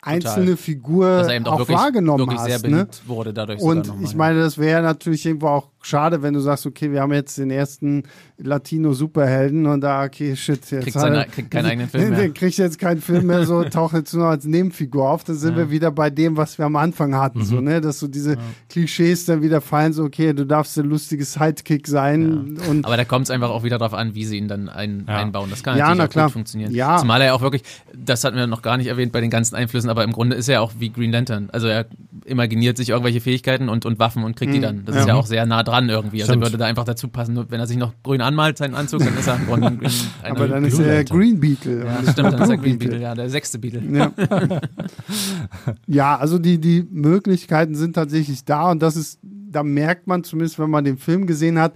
Einzelne 0.08 0.46
Total. 0.46 0.58
Figur 0.58 1.28
auch, 1.46 1.60
wirklich, 1.60 1.78
wahrgenommen 1.78 2.20
wirklich 2.20 2.40
hast. 2.40 2.62
Sehr 2.62 2.70
ne? 2.70 2.88
wurde 3.06 3.34
dadurch 3.34 3.62
Und 3.62 3.92
ich 4.02 4.16
meine, 4.16 4.40
das 4.40 4.58
wäre 4.58 4.82
natürlich 4.82 5.26
irgendwo 5.26 5.48
auch 5.48 5.70
schade, 5.88 6.22
wenn 6.22 6.34
du 6.34 6.40
sagst, 6.40 6.66
okay, 6.66 6.92
wir 6.92 7.02
haben 7.02 7.14
jetzt 7.14 7.38
den 7.38 7.50
ersten 7.50 8.04
Latino-Superhelden 8.38 9.66
und 9.66 9.82
da, 9.82 10.04
okay, 10.04 10.36
shit, 10.36 10.70
jetzt 10.70 10.84
kriegt, 10.84 11.00
seine, 11.00 11.26
kriegt 11.26 11.50
keinen 11.50 11.66
eigenen 11.66 11.90
Film 11.90 12.10
mehr. 12.16 12.30
kriegt 12.30 12.58
jetzt 12.58 12.78
keinen 12.78 13.02
Film 13.02 13.28
mehr, 13.28 13.46
so 13.46 13.64
taucht 13.70 13.94
jetzt 13.94 14.14
nur 14.14 14.28
als 14.28 14.46
Nebenfigur 14.46 15.10
auf. 15.10 15.24
Dann 15.24 15.38
sind 15.38 15.52
ja. 15.52 15.58
wir 15.58 15.72
wieder 15.72 15.92
bei 15.92 16.10
dem, 16.10 16.38
was 16.38 16.58
wir 16.58 16.66
am 16.66 16.76
Anfang 16.76 17.16
hatten, 17.16 17.40
mhm. 17.40 17.46
so, 17.46 17.62
ne, 17.62 17.82
dass 17.82 18.00
so 18.00 18.08
diese 18.08 18.34
ja. 18.34 18.40
Klischees 18.70 19.26
dann 19.26 19.42
wieder 19.42 19.62
fallen, 19.62 19.94
so, 19.94 20.04
okay, 20.04 20.34
du 20.34 20.46
darfst 20.46 20.78
der 20.78 20.84
lustige 20.84 21.26
Sidekick 21.26 21.88
sein. 21.88 22.58
Ja. 22.60 22.70
Und 22.70 22.86
Aber 22.86 22.98
da 22.98 23.06
kommt 23.06 23.26
es 23.26 23.32
einfach 23.32 23.50
auch 23.50 23.64
wieder 23.64 23.78
darauf 23.78 23.94
an, 23.94 24.14
wie 24.14 24.26
sie 24.26 24.38
ihn 24.38 24.48
dann 24.48 24.70
ein, 24.70 25.08
einbauen. 25.08 25.50
Das 25.50 25.64
kann 25.64 25.78
ja, 25.78 25.96
natürlich 25.96 26.18
auch 26.18 26.24
gut 26.26 26.34
funktionieren. 26.34 26.74
Ja. 26.74 26.98
Zumal 26.98 27.22
er 27.22 27.34
auch 27.34 27.42
wirklich, 27.42 27.64
das 27.96 28.24
hatten 28.24 28.36
wir 28.36 28.48
noch 28.48 28.62
gar 28.62 28.78
nicht 28.78 28.88
erwähnt 28.88 29.12
bei 29.12 29.22
den 29.22 29.30
ganzen 29.30 29.56
Einflüssen, 29.56 29.90
aber 29.98 30.04
im 30.04 30.12
Grunde 30.12 30.36
ist 30.36 30.48
er 30.48 30.62
auch 30.62 30.74
wie 30.78 30.90
Green 30.90 31.12
Lantern. 31.12 31.50
Also 31.52 31.66
er 31.66 31.88
imaginiert 32.26 32.78
sich 32.78 32.90
irgendwelche 32.90 33.20
Fähigkeiten 33.20 33.68
und, 33.68 33.84
und 33.84 33.98
Waffen 33.98 34.24
und 34.24 34.36
kriegt 34.36 34.52
mhm. 34.52 34.56
die 34.56 34.62
dann. 34.62 34.86
Das 34.86 34.96
ist 34.96 35.08
ja 35.08 35.16
auch 35.16 35.26
sehr 35.26 35.48
nah 35.48 35.64
dran 35.64 35.90
irgendwie. 35.90 36.22
Also 36.22 36.34
er 36.34 36.42
würde 36.42 36.58
da 36.58 36.66
einfach 36.66 36.84
dazu 36.84 37.08
passen. 37.08 37.44
Wenn 37.50 37.60
er 37.60 37.66
sich 37.66 37.78
noch 37.78 37.94
grün 38.04 38.22
anmalt, 38.22 38.60
seinen 38.60 38.76
Anzug, 38.76 39.00
dann 39.00 39.18
ist 39.18 39.28
er 39.28 39.36
ein, 39.36 39.64
ein, 39.64 39.80
ein 40.22 40.32
Aber 40.32 40.48
dann 40.48 40.66
ist 40.66 40.78
er 40.78 41.04
Green 41.04 41.40
Beetle. 41.40 41.84
Ja, 41.84 42.00
das 42.04 42.12
stimmt, 42.12 42.34
dann 42.34 42.42
ist 42.44 42.50
er 42.50 42.58
Green 42.58 42.78
Beetle, 42.78 43.02
ja, 43.02 43.16
der 43.16 43.28
sechste 43.32 43.58
Beetle. 43.58 43.82
Ja, 43.92 44.12
ja 45.88 46.18
also 46.18 46.38
die, 46.38 46.60
die 46.60 46.86
Möglichkeiten 46.92 47.74
sind 47.74 47.94
tatsächlich 47.94 48.46
da 48.46 48.70
und 48.70 48.84
das 48.84 48.96
ist, 48.96 49.18
da 49.24 49.64
merkt 49.64 50.06
man 50.06 50.24
zumindest, 50.24 50.60
wenn 50.60 50.70
man 50.70 50.84
den 50.84 51.00
Film 51.00 51.26
gesehen 51.26 51.58
hat, 51.58 51.74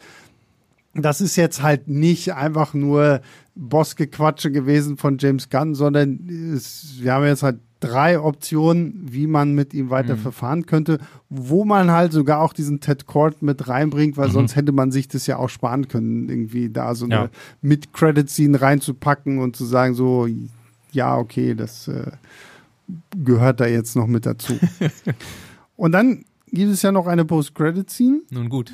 das 0.93 1.22
ist 1.22 1.38
jetzt 1.38 1.63
halt 1.63 1.88
nicht 1.88 2.36
einfach 2.36 2.76
nur 2.76 3.22
Bossgequatsche 3.55 4.51
gewesen 4.51 4.97
von 4.97 5.17
James 5.17 5.49
Gunn, 5.49 5.74
sondern 5.74 6.28
es, 6.53 6.97
wir 6.99 7.13
haben 7.13 7.26
jetzt 7.26 7.41
halt 7.41 7.59
drei 7.82 8.20
Optionen, 8.20 9.08
wie 9.12 9.28
man 9.28 9.54
mit 9.54 9.74
ihm 9.74 9.90
weiter 9.90 10.16
mhm. 10.16 10.20
verfahren 10.20 10.66
könnte, 10.66 11.00
wo 11.30 11.66
man 11.66 11.92
halt 11.92 12.14
sogar 12.14 12.40
auch 12.40 12.54
diesen 12.54 12.80
Ted 12.80 13.08
Cord 13.08 13.42
mit 13.42 13.68
reinbringt, 13.68 14.16
weil 14.16 14.30
mhm. 14.30 14.34
sonst 14.34 14.56
hätte 14.56 14.72
man 14.72 14.92
sich 14.92 15.10
das 15.10 15.28
ja 15.28 15.38
auch 15.38 15.50
sparen 15.50 15.88
können, 15.90 16.30
irgendwie 16.30 16.70
da 16.70 16.96
so 16.96 17.06
eine 17.06 17.16
ja. 17.16 17.30
Mid-Credit-Scene 17.62 18.62
reinzupacken 18.62 19.40
und 19.40 19.56
zu 19.56 19.66
sagen, 19.66 19.96
so, 19.96 20.28
ja, 20.92 21.18
okay, 21.18 21.56
das 21.56 21.88
äh, 21.88 22.12
gehört 23.18 23.60
da 23.60 23.66
jetzt 23.66 23.96
noch 23.96 24.08
mit 24.08 24.26
dazu. 24.26 24.54
und 25.76 25.92
dann 25.92 26.24
gibt 26.52 26.72
es 26.72 26.84
ja 26.84 26.92
noch 26.92 27.08
eine 27.08 27.26
Post-Credit-Scene. 27.26 28.22
Nun 28.30 28.48
gut. 28.48 28.74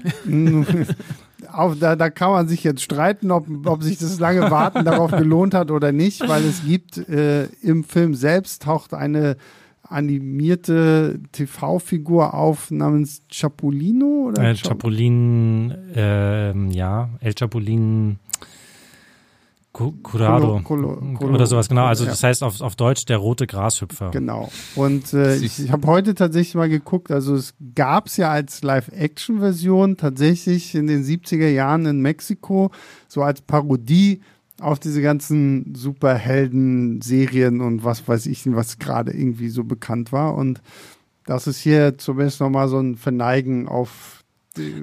Auf, 1.51 1.77
da, 1.79 1.95
da 1.95 2.09
kann 2.09 2.31
man 2.31 2.47
sich 2.47 2.63
jetzt 2.63 2.81
streiten, 2.81 3.31
ob, 3.31 3.47
ob 3.65 3.83
sich 3.83 3.97
das 3.97 4.19
lange 4.19 4.49
Warten 4.51 4.85
darauf 4.85 5.11
gelohnt 5.11 5.53
hat 5.53 5.71
oder 5.71 5.91
nicht, 5.91 6.27
weil 6.27 6.43
es 6.43 6.63
gibt 6.65 6.97
äh, 7.09 7.45
im 7.61 7.83
Film 7.83 8.15
selbst 8.15 8.63
taucht 8.63 8.93
eine 8.93 9.37
animierte 9.89 11.19
TV-Figur 11.31 12.33
auf 12.33 12.71
namens 12.71 13.21
Chapolino 13.31 14.27
oder 14.29 14.43
äh, 14.43 14.55
Chapulin, 14.55 15.71
äh, 15.95 16.53
ja, 16.69 17.09
El 17.21 17.33
Chapulin 17.33 18.19
Curado 19.77 20.61
oder 21.21 21.45
sowas, 21.45 21.69
genau. 21.69 21.85
Also 21.85 22.03
ja. 22.03 22.09
das 22.09 22.23
heißt 22.23 22.43
auf, 22.43 22.61
auf 22.61 22.75
Deutsch 22.75 23.05
der 23.05 23.17
rote 23.17 23.45
Grashüpfer. 23.45 24.11
Genau. 24.11 24.49
Und 24.75 25.13
äh, 25.13 25.35
ich, 25.35 25.59
ich 25.59 25.71
habe 25.71 25.85
heute 25.87 26.15
tatsächlich 26.15 26.55
mal 26.55 26.69
geguckt, 26.69 27.11
also 27.11 27.35
es 27.35 27.53
gab 27.75 28.07
es 28.07 28.17
ja 28.17 28.31
als 28.31 28.63
Live-Action-Version 28.63 29.97
tatsächlich 29.97 30.73
in 30.73 30.87
den 30.87 31.03
70er 31.03 31.49
Jahren 31.49 31.85
in 31.85 32.01
Mexiko, 32.01 32.71
so 33.07 33.21
als 33.21 33.41
Parodie 33.41 34.21
auf 34.59 34.79
diese 34.79 35.01
ganzen 35.01 35.75
Superhelden-Serien 35.75 37.61
und 37.61 37.83
was 37.83 38.07
weiß 38.07 38.25
ich, 38.25 38.43
was 38.47 38.79
gerade 38.79 39.11
irgendwie 39.11 39.49
so 39.49 39.63
bekannt 39.63 40.11
war. 40.11 40.35
Und 40.35 40.61
das 41.25 41.45
ist 41.45 41.59
hier 41.59 41.97
zumindest 41.97 42.39
nochmal 42.39 42.67
so 42.67 42.79
ein 42.79 42.95
Verneigen 42.95 43.67
auf 43.67 44.23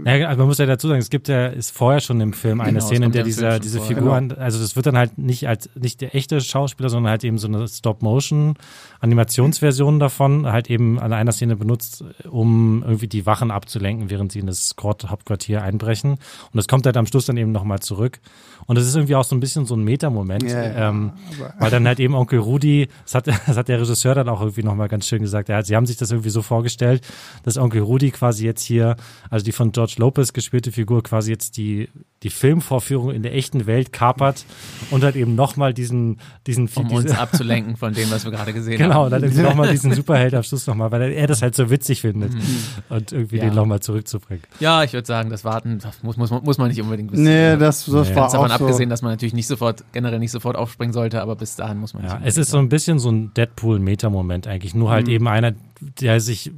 ja, 0.05 0.29
also 0.29 0.39
man 0.39 0.49
muss 0.49 0.59
ja 0.59 0.67
dazu 0.67 0.89
sagen, 0.89 1.01
es 1.01 1.09
gibt 1.11 1.29
ja, 1.29 1.47
ist 1.47 1.71
vorher 1.71 2.01
schon 2.01 2.21
im 2.21 2.33
Film 2.33 2.61
eine 2.61 2.73
genau, 2.75 2.85
Szene, 2.85 3.07
in 3.07 3.13
der 3.13 3.23
dieser, 3.23 3.59
diese 3.59 3.81
Figuren, 3.81 4.29
genau. 4.31 4.41
also 4.41 4.59
das 4.59 4.75
wird 4.77 4.87
dann 4.87 4.97
halt 4.97 5.19
nicht 5.19 5.47
als, 5.49 5.69
nicht 5.75 6.01
der 6.01 6.15
echte 6.15 6.41
Schauspieler, 6.41 6.89
sondern 6.89 7.11
halt 7.11 7.25
eben 7.25 7.37
so 7.39 7.49
eine 7.49 7.69
Stop-Motion-Animationsversion 7.69 9.99
davon, 9.99 10.47
halt 10.47 10.71
eben 10.71 10.99
an 10.99 11.13
einer 11.13 11.33
Szene 11.33 11.57
benutzt, 11.57 12.03
um 12.31 12.83
irgendwie 12.85 13.09
die 13.09 13.27
Wachen 13.27 13.51
abzulenken, 13.51 14.09
während 14.11 14.33
sie 14.33 14.39
in 14.41 14.47
das 14.47 14.75
Hauptquartier 14.83 15.63
einbrechen. 15.63 16.13
Und 16.13 16.21
das 16.55 16.67
kommt 16.69 16.87
halt 16.87 16.97
am 16.97 17.07
Schluss 17.07 17.27
dann 17.27 17.37
eben 17.37 17.53
nochmal 17.53 17.81
zurück. 17.81 18.21
Und 18.67 18.79
das 18.79 18.87
ist 18.87 18.95
irgendwie 18.95 19.15
auch 19.15 19.25
so 19.25 19.37
ein 19.37 19.41
bisschen 19.41 19.67
so 19.67 19.77
ein 19.77 19.85
Metamoment, 19.85 20.45
ja, 20.45 20.89
ähm, 20.89 21.13
weil 21.59 21.71
dann 21.71 21.87
halt 21.87 22.01
eben 22.01 22.15
Onkel 22.15 22.39
Rudi, 22.39 22.89
das 23.05 23.15
hat, 23.15 23.27
das 23.27 23.57
hat 23.57 23.69
der 23.69 23.81
Regisseur 23.81 24.15
dann 24.15 24.29
auch 24.29 24.41
irgendwie 24.41 24.63
nochmal 24.63 24.89
ganz 24.89 25.07
schön 25.07 25.21
gesagt, 25.21 25.49
er 25.49 25.59
hat, 25.59 25.67
sie 25.67 25.77
haben 25.77 25.87
sich 25.87 25.97
das 25.97 26.11
irgendwie 26.11 26.31
so 26.31 26.43
vorgestellt, 26.43 27.07
dass 27.43 27.59
Onkel 27.59 27.83
Rudi 27.83 28.11
quasi 28.11 28.45
jetzt 28.45 28.63
hier, 28.63 28.97
also 29.31 29.45
die 29.45 29.53
von 29.53 29.64
George 29.73 29.95
Lopez 29.99 30.33
gespielte 30.33 30.73
Figur 30.73 31.03
quasi 31.03 31.31
jetzt 31.31 31.57
die 31.57 31.89
die 32.25 32.31
Filmvorführung 32.31 33.11
in 33.11 33.23
der 33.23 33.35
echten 33.35 33.67
Welt 33.67 33.93
kapert 33.93 34.47
und 34.91 35.05
halt 35.05 35.15
eben 35.15 35.35
nochmal 35.35 35.75
diesen, 35.75 36.19
diesen 36.47 36.71
Um 36.75 36.89
diese, 36.89 37.03
uns 37.03 37.11
abzulenken 37.19 37.77
von 37.77 37.93
dem, 37.93 38.11
was 38.11 38.25
wir 38.25 38.33
gerade 38.33 38.55
gesehen 38.55 38.79
genau, 38.79 38.95
haben. 38.95 39.05
Genau, 39.05 39.11
dann 39.11 39.23
irgendwie 39.25 39.43
nochmal 39.43 39.71
diesen 39.71 39.93
Superheld 39.93 40.35
am 40.35 40.43
Schluss 40.43 40.67
nochmal, 40.67 40.91
weil 40.91 41.13
er 41.13 41.27
das 41.27 41.43
halt 41.43 41.55
so 41.55 41.69
witzig 41.69 42.01
findet 42.01 42.33
mhm. 42.33 42.41
und 42.89 43.13
irgendwie 43.13 43.37
ja. 43.37 43.45
den 43.45 43.55
nochmal 43.55 43.81
zurückzubringen. 43.81 44.43
Ja, 44.59 44.83
ich 44.83 44.95
würde 44.95 45.07
sagen, 45.07 45.29
das 45.29 45.45
Warten 45.45 45.79
das 45.81 46.03
muss, 46.03 46.17
muss, 46.17 46.31
muss 46.31 46.57
man 46.57 46.69
nicht 46.69 46.81
unbedingt 46.81 47.13
wissen. 47.13 47.25
Nee, 47.25 47.59
das, 47.59 47.85
das 47.85 48.09
nee. 48.09 48.17
war 48.17 48.31
davon 48.31 48.51
auch 48.51 48.55
abgesehen, 48.55 48.89
dass 48.89 49.03
man 49.03 49.13
natürlich 49.13 49.35
nicht 49.35 49.47
sofort, 49.47 49.85
generell 49.93 50.19
nicht 50.19 50.33
sofort 50.33 50.57
aufspringen 50.57 50.95
sollte, 50.95 51.21
aber 51.21 51.37
bis 51.37 51.57
dahin 51.57 51.77
muss 51.77 51.93
man 51.93 52.05
Ja, 52.05 52.23
es 52.25 52.39
ist 52.39 52.51
so 52.51 52.59
ein 52.59 52.71
bisschen 52.71 52.99
so 52.99 53.11
ein 53.11 53.35
Deadpool-Meta-Moment 53.35 54.47
eigentlich, 54.47 54.75
nur 54.75 54.91
halt 54.91 55.09
mhm. 55.09 55.13
eben 55.13 55.29
einer, 55.29 55.53
der 56.01 56.21
sich 56.21 56.53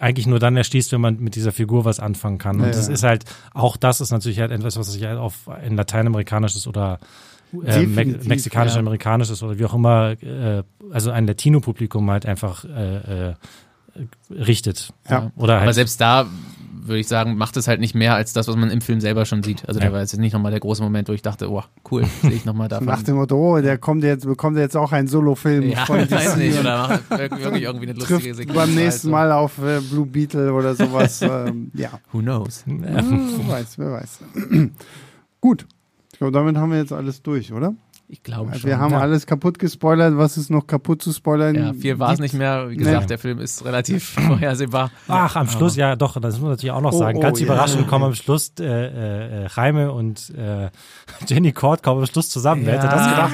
eigentlich 0.00 0.26
nur 0.26 0.38
dann 0.38 0.56
erschließt, 0.56 0.92
wenn 0.92 1.00
man 1.00 1.20
mit 1.20 1.36
dieser 1.36 1.52
Figur 1.52 1.84
was 1.84 2.00
anfangen 2.00 2.38
kann. 2.38 2.56
Und 2.56 2.66
ja, 2.66 2.72
das 2.72 2.88
ja. 2.88 2.94
ist 2.94 3.02
halt, 3.02 3.24
auch 3.52 3.76
das 3.76 4.00
ist 4.00 4.10
natürlich 4.10 4.40
halt 4.40 4.50
etwas, 4.50 4.76
was 4.76 4.90
sich 4.90 5.04
halt 5.04 5.18
auf 5.18 5.48
ein 5.48 5.76
lateinamerikanisches 5.76 6.66
oder 6.66 6.98
äh, 7.64 7.84
me 7.84 8.18
mexikanisch-amerikanisches 8.24 9.40
ja. 9.40 9.46
oder 9.46 9.58
wie 9.58 9.64
auch 9.66 9.74
immer, 9.74 10.12
äh, 10.22 10.62
also 10.90 11.10
ein 11.10 11.26
Latino-Publikum 11.26 12.10
halt 12.10 12.24
einfach 12.24 12.64
äh, 12.64 13.28
äh, 13.28 13.34
richtet. 14.30 14.92
Ja. 15.08 15.30
Oder 15.36 15.54
halt 15.54 15.62
Aber 15.62 15.74
selbst 15.74 16.00
da 16.00 16.26
würde 16.90 17.00
ich 17.00 17.08
sagen, 17.08 17.36
macht 17.36 17.56
es 17.56 17.68
halt 17.68 17.80
nicht 17.80 17.94
mehr 17.94 18.14
als 18.14 18.32
das, 18.32 18.48
was 18.48 18.56
man 18.56 18.70
im 18.70 18.80
Film 18.80 19.00
selber 19.00 19.24
schon 19.24 19.42
sieht. 19.42 19.66
Also 19.68 19.80
ja. 19.80 19.86
da 19.86 19.92
war 19.92 20.00
jetzt 20.00 20.16
nicht 20.18 20.32
nochmal 20.32 20.50
der 20.50 20.60
große 20.60 20.82
Moment, 20.82 21.08
wo 21.08 21.12
ich 21.12 21.22
dachte, 21.22 21.50
oh, 21.50 21.62
cool, 21.90 22.04
sehe 22.22 22.32
ich 22.32 22.44
nochmal 22.44 22.68
davon. 22.68 22.86
Nach 22.86 23.02
dem 23.02 23.16
Motto, 23.16 23.36
oh, 23.36 23.60
der 23.60 23.78
kommt 23.78 24.04
jetzt, 24.04 24.26
bekommt 24.26 24.58
jetzt 24.58 24.76
auch 24.76 24.92
einen 24.92 25.08
Solo-Film 25.08 25.70
ja, 25.70 25.86
von 25.86 25.98
weiß 26.10 26.36
nicht, 26.36 26.58
oder 26.58 26.88
macht 26.88 27.10
wirklich 27.10 27.62
irgendwie 27.62 27.88
eine 27.88 27.98
lustige 27.98 28.34
Sequenz. 28.34 28.56
beim 28.56 28.74
nächsten 28.74 29.10
Mal 29.10 29.32
auf 29.32 29.58
äh, 29.58 29.80
Blue 29.80 30.06
Beetle 30.06 30.52
oder 30.52 30.74
sowas, 30.74 31.22
ähm, 31.22 31.70
ja. 31.74 31.90
Who 32.12 32.20
knows? 32.20 32.64
Ja, 32.66 32.76
wer 32.80 33.48
weiß, 33.48 33.78
wer 33.78 33.92
weiß. 33.92 34.18
Gut, 35.40 35.66
ich 36.12 36.18
glaube, 36.18 36.32
damit 36.32 36.56
haben 36.56 36.72
wir 36.72 36.78
jetzt 36.78 36.92
alles 36.92 37.22
durch, 37.22 37.52
oder? 37.52 37.74
Ich 38.12 38.24
glaube 38.24 38.52
schon. 38.54 38.64
Wir 38.68 38.78
haben 38.80 38.90
ja. 38.92 38.98
alles 38.98 39.24
kaputt 39.24 39.60
gespoilert, 39.60 40.16
was 40.16 40.36
ist 40.36 40.50
noch 40.50 40.66
kaputt 40.66 41.00
zu 41.00 41.12
spoilern? 41.12 41.54
ja, 41.54 41.72
viel 41.72 41.98
war 42.00 42.12
es 42.12 42.18
nicht 42.18 42.34
mehr. 42.34 42.68
Wie 42.68 42.76
gesagt, 42.76 43.02
Nee. 43.02 43.06
der 43.06 43.18
Film 43.18 43.38
ist 43.38 43.64
relativ 43.64 44.04
vorhersehbar. 44.26 44.90
Ach, 45.06 45.36
am 45.36 45.48
Schluss, 45.48 45.76
ja 45.76 45.94
doch, 45.94 46.20
das 46.20 46.34
muss 46.34 46.40
man 46.42 46.50
natürlich 46.50 46.72
auch 46.72 46.80
noch 46.80 46.92
Oh, 46.92 46.98
sagen. 46.98 47.18
oh, 47.18 47.20
Ganz 47.20 47.38
ja. 47.38 47.46
überraschend 47.46 47.86
kommen 47.86 48.06
am 48.06 48.14
Schluss 48.16 48.52
äh, 48.58 48.64
äh, 48.64 49.44
äh, 49.44 49.48
Jaime 49.54 49.92
und 49.92 50.30
äh, 50.36 50.70
Jenny 51.28 51.52
Cord 51.52 51.84
kommen 51.84 52.00
am 52.00 52.06
Schluss 52.06 52.28
zusammen. 52.30 52.62
Wer 52.66 52.78
hätte 52.82 52.88
das 52.88 53.08
gedacht? 53.10 53.32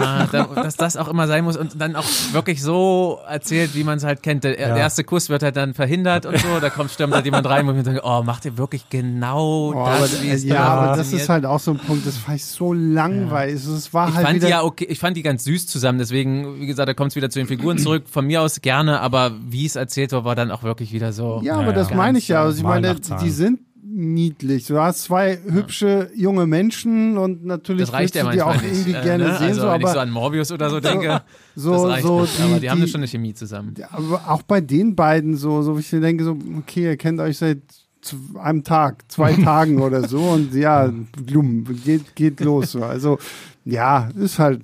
Ja, 0.00 0.26
da, 0.30 0.62
dass 0.62 0.76
das 0.76 0.96
auch 0.96 1.08
immer 1.08 1.26
sein 1.26 1.42
muss 1.42 1.56
und 1.56 1.80
dann 1.80 1.96
auch 1.96 2.04
wirklich 2.30 2.62
so 2.62 3.18
erzählt, 3.28 3.74
wie 3.74 3.82
man 3.82 3.98
es 3.98 4.04
halt 4.04 4.22
kennt. 4.22 4.44
Der, 4.44 4.54
der 4.54 4.68
Ja. 4.68 4.76
erste 4.76 5.02
Kuss 5.02 5.30
wird 5.30 5.42
halt 5.42 5.56
dann 5.56 5.74
verhindert 5.74 6.26
und 6.26 6.38
so, 6.38 6.60
da 6.60 6.70
kommt, 6.70 6.92
stürmt 6.92 7.12
halt 7.12 7.24
jemand 7.24 7.48
rein 7.48 7.68
und 7.68 7.74
wir 7.74 7.82
denken, 7.82 8.00
oh, 8.04 8.22
macht 8.22 8.44
ihr 8.44 8.56
wirklich 8.56 8.88
genau 8.88 9.72
Oh, 9.74 9.80
aber, 9.84 9.98
das, 9.98 10.22
wie 10.22 10.30
es 10.30 10.44
ja, 10.44 10.60
aber 10.62 10.96
das 10.96 11.12
ist 11.12 11.28
halt 11.28 11.44
auch 11.44 11.58
so 11.58 11.72
ein 11.72 11.78
Punkt, 11.78 12.06
das 12.06 12.26
war 12.28 12.36
ich 12.36 12.44
so 12.44 12.72
langweilig. 12.72 13.54
Es 13.66 13.92
war 13.92 14.11
Ich 14.12 14.16
halt 14.16 14.26
fand 14.26 14.36
wieder 14.36 14.46
die 14.46 14.50
ja 14.50 14.62
okay, 14.62 14.86
ich 14.88 14.98
fand 14.98 15.16
die 15.16 15.22
ganz 15.22 15.44
süß 15.44 15.66
zusammen, 15.66 15.98
deswegen, 15.98 16.60
wie 16.60 16.66
gesagt, 16.66 16.88
da 16.88 16.94
kommt 16.94 17.12
es 17.12 17.16
wieder 17.16 17.30
zu 17.30 17.38
den 17.38 17.46
Figuren 17.46 17.78
zurück. 17.78 18.04
Von 18.10 18.26
mir 18.26 18.42
aus 18.42 18.60
gerne, 18.60 19.00
aber 19.00 19.32
wie 19.48 19.66
es 19.66 19.76
erzählt 19.76 20.12
war, 20.12 20.24
war 20.24 20.34
dann 20.34 20.50
auch 20.50 20.62
wirklich 20.62 20.92
wieder 20.92 21.12
so. 21.12 21.40
Ja, 21.42 21.52
Ja, 21.52 21.60
aber 21.60 21.72
das 21.72 21.90
ja. 21.90 21.96
meine 21.96 22.18
ich 22.18 22.28
ja. 22.28 22.42
Also 22.42 22.58
ich 22.58 22.64
meine, 22.64 22.94
die 22.94 23.30
sind 23.30 23.60
niedlich. 23.92 24.66
Du 24.66 24.78
hast 24.78 25.02
zwei 25.02 25.38
hübsche 25.38 26.10
junge 26.14 26.46
Menschen 26.46 27.18
und 27.18 27.44
natürlich 27.44 27.82
Das 27.82 27.92
reicht 27.92 28.14
willst 28.14 28.24
ja 28.24 28.24
du 28.24 28.30
die 28.30 28.42
auch 28.42 28.54
nicht. 28.54 28.72
irgendwie 28.72 28.94
äh, 28.94 29.02
gerne 29.02 29.24
ne? 29.24 29.38
sehen, 29.38 29.48
also, 29.48 29.60
so, 29.60 29.66
wenn 29.68 29.80
ich 29.80 29.86
so 29.86 29.92
aber, 29.92 30.00
an 30.00 30.10
Morbius 30.10 30.52
oder 30.52 30.70
so 30.70 30.80
denke, 30.80 31.22
so, 31.54 31.72
das 31.72 31.82
reicht 31.84 32.06
so 32.06 32.20
nicht. 32.22 32.38
die, 32.38 32.42
aber 32.42 32.60
die, 32.60 32.70
haben 32.70 32.76
die, 32.78 32.82
eine 32.82 32.88
schon 32.88 33.00
eine 33.00 33.08
Chemie 33.08 33.34
zusammen. 33.34 33.74
aber 33.90 34.22
auch 34.28 34.42
bei 34.42 34.60
den 34.60 34.96
beiden 34.96 35.36
so, 35.36 35.62
so 35.62 35.76
wie 35.76 35.80
ich 35.80 35.90
denke, 35.90 36.24
so, 36.24 36.38
okay, 36.58 36.84
ihr 36.84 36.96
kennt 36.96 37.20
euch 37.20 37.38
seit 37.38 37.58
einem 38.40 38.64
Tag, 38.64 39.04
zwei 39.08 39.32
Tagen 39.44 39.80
oder 39.80 40.08
so 40.08 40.20
und 40.20 40.54
ja, 40.54 40.90
Blumen, 41.24 41.64
geht, 41.84 42.16
geht 42.16 42.40
los. 42.40 42.72
So. 42.72 42.82
Also, 42.84 43.18
ja, 43.64 44.08
ist 44.16 44.38
halt. 44.38 44.62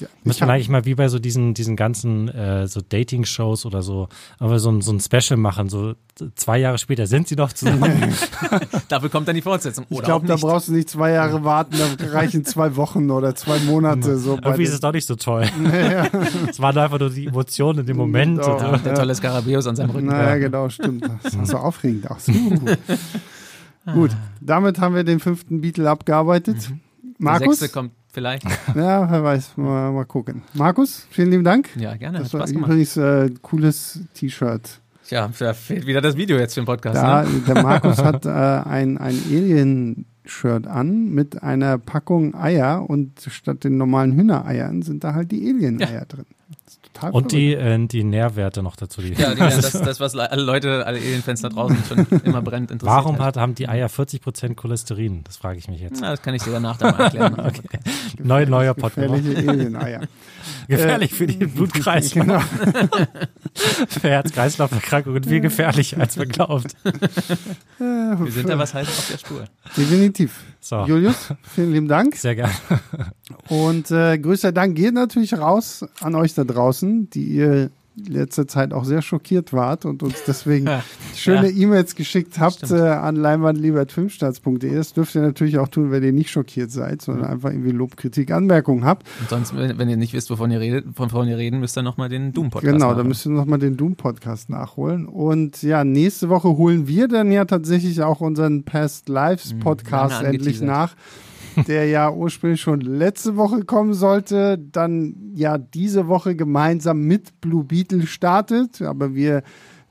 Ja, 0.00 0.08
ich 0.20 0.24
Müsste 0.24 0.42
man 0.44 0.48
hab- 0.48 0.54
eigentlich 0.56 0.68
mal 0.70 0.84
wie 0.86 0.94
bei 0.94 1.06
so 1.08 1.18
diesen, 1.18 1.52
diesen 1.52 1.76
ganzen 1.76 2.26
äh, 2.28 2.66
so 2.66 2.80
Dating-Shows 2.80 3.66
oder 3.66 3.82
so, 3.82 4.08
aber 4.38 4.58
so 4.58 4.70
ein, 4.72 4.80
so 4.80 4.90
ein 4.90 4.98
Special 5.00 5.36
machen, 5.36 5.68
so 5.68 5.94
zwei 6.34 6.58
Jahre 6.58 6.78
später 6.78 7.06
sind 7.06 7.28
sie 7.28 7.36
doch 7.36 7.52
zusammen. 7.52 7.92
Dafür 8.88 9.10
kommt 9.10 9.28
dann 9.28 9.36
die 9.36 9.42
Fortsetzung. 9.42 9.84
Oder 9.90 9.98
ich 9.98 10.04
glaube, 10.04 10.24
auch 10.24 10.28
da 10.28 10.34
nicht. 10.34 10.42
brauchst 10.42 10.68
du 10.68 10.72
nicht 10.72 10.88
zwei 10.88 11.10
Jahre 11.10 11.44
warten, 11.44 11.76
da 11.76 12.06
reichen 12.10 12.44
zwei 12.46 12.74
Wochen 12.76 13.10
oder 13.10 13.34
zwei 13.34 13.58
Monate. 13.60 14.16
So 14.18 14.38
Irgendwie 14.42 14.62
ist 14.62 14.72
es 14.72 14.80
doch 14.80 14.92
nicht 14.92 15.06
so 15.06 15.14
toll. 15.14 15.46
Es 16.48 16.58
waren 16.58 16.76
einfach 16.78 16.98
nur 16.98 17.10
die 17.10 17.26
Emotionen 17.26 17.80
in 17.80 17.86
dem 17.86 17.98
Moment. 17.98 18.38
Doch. 18.38 18.54
Und, 18.54 18.60
Ja, 18.62 18.78
der 18.78 18.94
tolle 18.94 19.14
Skarabäus 19.14 19.66
an 19.66 19.76
seinem 19.76 19.90
Rücken. 19.90 20.06
Naja, 20.06 20.36
genau, 20.38 20.68
stimmt. 20.70 21.04
Das 21.22 21.36
war 21.36 21.46
so 21.46 21.56
aufregend 21.58 22.10
aus. 22.10 22.28
Uh. 22.28 23.92
Gut, 23.92 24.10
damit 24.40 24.78
haben 24.80 24.94
wir 24.94 25.04
den 25.04 25.20
fünften 25.20 25.60
Beatle 25.60 25.88
abgearbeitet. 25.90 26.56
Der 26.68 26.76
Markus? 27.18 27.58
sechste 27.58 27.68
kommt 27.78 27.92
vielleicht. 28.12 28.44
Ja, 28.74 29.10
wer 29.10 29.24
weiß, 29.24 29.56
mal, 29.56 29.90
mal 29.92 30.04
gucken. 30.04 30.42
Markus, 30.54 31.06
vielen 31.10 31.30
lieben 31.30 31.44
Dank. 31.44 31.68
Ja, 31.76 31.96
gerne. 31.96 32.18
Das 32.20 32.32
war 32.32 32.40
Spaß 32.40 32.52
gemacht. 32.52 32.70
übrigens 32.70 32.96
äh, 32.96 33.30
cooles 33.42 34.00
T-Shirt. 34.14 34.80
Tja, 35.08 35.28
da 35.38 35.52
fehlt 35.52 35.86
wieder 35.86 36.00
das 36.00 36.16
Video 36.16 36.38
jetzt 36.38 36.54
für 36.54 36.60
den 36.60 36.66
Podcast. 36.66 36.96
Da, 36.96 37.22
Ne? 37.22 37.28
der 37.46 37.62
Markus 37.62 37.98
hat 38.04 38.24
äh, 38.24 38.28
ein, 38.30 38.98
ein 38.98 39.18
Alien-Shirt 39.28 40.66
an 40.66 41.10
mit 41.10 41.42
einer 41.42 41.78
Packung 41.78 42.34
Eier 42.34 42.88
und 42.88 43.20
statt 43.28 43.64
den 43.64 43.76
normalen 43.76 44.12
Hühnereiern 44.12 44.82
sind 44.82 45.04
da 45.04 45.14
halt 45.14 45.30
die 45.32 45.48
Alien-Eier 45.50 46.04
drin. 46.06 46.26
Total 46.92 47.10
und 47.12 47.32
die, 47.32 47.54
äh, 47.54 47.86
die 47.86 48.04
Nährwerte 48.04 48.62
noch 48.62 48.76
dazu. 48.76 49.00
Die, 49.00 49.14
Ja, 49.14 49.32
die, 49.34 49.38
das, 49.40 49.72
das, 49.72 49.98
was 50.00 50.12
le- 50.14 50.30
alle 50.30 50.42
Leute, 50.42 50.84
alle 50.86 50.98
Alien-Fans 50.98 51.40
da 51.40 51.48
draußen 51.48 51.78
schon 51.88 52.06
immer 52.24 52.42
brennend 52.42 52.70
interessiert 52.70 52.96
Warum 52.96 53.14
hat. 53.18 53.24
hat, 53.24 53.36
haben 53.38 53.54
die 53.54 53.68
Eier 53.68 53.88
40% 53.88 54.54
Cholesterin? 54.54 55.24
Das 55.24 55.36
frage 55.38 55.58
ich 55.58 55.68
mich 55.68 55.80
jetzt. 55.80 56.00
Na, 56.00 56.10
das 56.10 56.20
kann 56.22 56.34
ich 56.34 56.42
danach 56.42 56.76
dann 56.76 56.94
mal 56.96 57.04
erklären. 57.04 57.52
Neu, 58.22 58.44
neuer 58.46 58.74
Podcast. 58.74 59.12
gefährliche 59.12 59.48
Alien-Eier. 59.50 60.00
Gefährlich 60.68 61.12
für 61.14 61.26
die 61.26 61.46
Blutkreis. 61.46 62.10
Genau. 62.12 62.40
Für 63.88 64.08
Herz-Kreislauf-Erkrankungen 64.08 65.24
viel 65.24 65.40
gefährlicher, 65.40 65.98
als 66.00 66.16
man 66.16 66.28
glaubt. 66.28 66.74
Wir 67.78 68.30
sind 68.32 68.48
da 68.48 68.58
was 68.58 68.74
heißt 68.74 68.88
auf 68.90 69.08
der 69.10 69.18
Spur. 69.18 69.44
Definitiv. 69.76 70.40
So, 70.64 70.84
Julius, 70.84 71.34
vielen 71.42 71.72
lieben 71.72 71.88
Dank. 71.88 72.14
sehr 72.14 72.36
gerne. 72.36 72.54
Und 73.48 73.90
äh, 73.90 74.16
größter 74.16 74.52
Dank 74.52 74.76
geht 74.76 74.94
natürlich 74.94 75.34
raus 75.34 75.84
an 76.00 76.14
euch 76.14 76.34
da 76.34 76.44
draußen, 76.44 77.10
die 77.10 77.24
ihr 77.24 77.70
letzte 77.96 78.46
Zeit 78.46 78.72
auch 78.72 78.84
sehr 78.84 79.02
schockiert 79.02 79.52
wart 79.52 79.84
und 79.84 80.02
uns 80.02 80.16
deswegen 80.26 80.68
schöne 81.14 81.50
Ja. 81.50 81.56
E-Mails 81.62 81.94
geschickt 81.94 82.38
habt 82.38 82.70
äh, 82.70 82.74
an 82.80 83.16
leinwandliebertfilmstarts.de. 83.16 84.74
Das 84.74 84.92
dürft 84.92 85.14
ihr 85.14 85.22
natürlich 85.22 85.58
auch 85.58 85.68
tun, 85.68 85.90
wenn 85.90 86.02
ihr 86.02 86.12
nicht 86.12 86.30
schockiert 86.30 86.70
seid, 86.70 87.02
sondern 87.02 87.26
einfach 87.26 87.50
irgendwie 87.50 87.72
Lob, 87.72 87.96
Kritik, 87.96 88.30
Anmerkungen 88.30 88.84
habt. 88.84 89.06
Und 89.20 89.28
sonst, 89.28 89.56
wenn, 89.56 89.78
wenn 89.78 89.88
ihr 89.88 89.96
nicht 89.96 90.12
wisst, 90.14 90.30
wovon 90.30 90.50
ihr 90.50 90.60
redet, 90.60 90.86
von 90.94 91.12
wovon 91.12 91.28
ihr 91.28 91.36
reden, 91.36 91.60
müsst 91.60 91.76
ihr 91.76 91.82
nochmal 91.82 92.08
den 92.08 92.32
Doom-Podcast 92.32 92.72
Genau, 92.72 92.90
da 92.90 92.96
machen. 92.98 93.08
müsst 93.08 93.26
ihr 93.26 93.32
nochmal 93.32 93.58
den 93.58 93.76
Doom-Podcast 93.76 94.48
nachholen. 94.50 95.06
Und 95.06 95.62
ja, 95.62 95.84
nächste 95.84 96.28
Woche 96.28 96.48
holen 96.56 96.88
wir 96.88 97.08
dann 97.08 97.30
ja 97.30 97.44
tatsächlich 97.44 98.02
auch 98.02 98.20
unseren 98.20 98.62
Past 98.64 99.08
Lives 99.08 99.54
Podcast 99.60 100.22
lange 100.22 100.28
endlich 100.34 100.60
nach, 100.60 100.94
der 101.66 101.86
ja 101.86 102.10
ursprünglich 102.10 102.60
schon 102.60 102.80
letzte 102.80 103.36
Woche 103.36 103.64
kommen 103.64 103.94
sollte, 103.94 104.58
dann 104.58 105.32
ja 105.34 105.58
diese 105.58 106.08
Woche 106.08 106.34
gemeinsam 106.34 107.02
mit 107.02 107.40
Blue 107.40 107.64
Beetle 107.64 108.06
startet, 108.06 108.82
aber 108.82 109.14
wir 109.14 109.42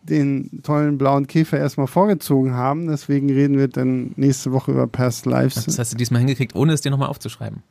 den 0.03 0.61
tollen 0.63 0.97
blauen 0.97 1.27
Käfer 1.27 1.57
erstmal 1.57 1.87
vorgezogen 1.87 2.53
haben. 2.53 2.87
Deswegen 2.87 3.29
reden 3.29 3.57
wir 3.57 3.67
dann 3.67 4.13
nächste 4.15 4.51
Woche 4.51 4.71
über 4.71 4.87
Past 4.87 5.25
Lives. 5.25 5.65
Das 5.65 5.77
hast 5.77 5.93
du 5.93 5.97
diesmal 5.97 6.19
hingekriegt, 6.19 6.55
ohne 6.55 6.73
es 6.73 6.81
dir 6.81 6.89
nochmal 6.89 7.09
aufzuschreiben. 7.09 7.61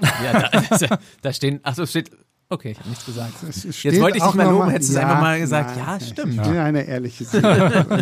ja, 0.24 0.48
da, 0.78 0.98
da 1.20 1.32
stehen, 1.32 1.60
ach 1.62 1.74
so, 1.74 1.84
steht, 1.84 2.10
okay, 2.50 2.72
ich 2.72 2.78
habe 2.78 2.88
nichts 2.88 3.06
gesagt. 3.06 3.32
Jetzt 3.42 4.00
wollte 4.00 4.18
ich 4.18 4.24
dich 4.24 4.34
mal 4.34 4.50
loben, 4.50 4.68
hättest 4.70 4.90
du 4.90 4.94
es 4.94 4.98
einfach 5.00 5.20
mal 5.20 5.40
gesagt, 5.40 5.76
nein, 5.76 5.86
ja, 5.86 5.96
Ich 5.96 6.08
stimmt. 6.08 6.42
bin 6.42 6.56
eine 6.58 6.82
ehrliche 6.82 7.24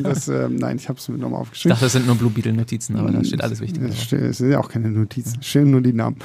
das, 0.03 0.29
ähm, 0.29 0.57
nein, 0.57 0.77
ich 0.77 0.89
habe 0.89 0.99
es 0.99 1.09
mir 1.09 1.19
nochmal 1.19 1.41
Ich 1.43 1.47
aufgeschrieben. 1.49 1.71
dachte, 1.75 1.85
das 1.85 1.93
sind 1.93 2.07
nur 2.07 2.17
Blue 2.17 2.31
Beetle-Notizen, 2.31 2.97
aber 2.97 3.11
da 3.13 3.23
steht 3.25 3.43
alles 3.43 3.61
Wichtige. 3.61 3.87
Es 3.87 4.39
sind 4.39 4.51
ja 4.51 4.59
auch 4.59 4.69
keine 4.69 4.91
Notizen, 4.91 5.43
stehen 5.43 5.71
nur 5.71 5.81
die 5.81 5.93
Namen. 5.93 6.17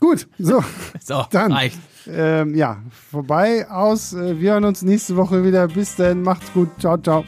Gut, 0.00 0.26
so, 0.38 0.62
So, 1.04 1.24
Dann. 1.30 1.52
reicht. 1.52 1.78
ähm, 2.08 2.54
ja, 2.54 2.78
vorbei, 3.10 3.68
aus. 3.70 4.12
Äh, 4.12 4.40
wir 4.40 4.52
hören 4.52 4.64
uns 4.64 4.82
nächste 4.82 5.16
Woche 5.16 5.44
wieder. 5.44 5.68
Bis 5.68 5.94
dann, 5.96 6.22
macht's 6.22 6.52
gut. 6.52 6.68
Ciao, 6.78 6.96
ciao. 6.98 7.24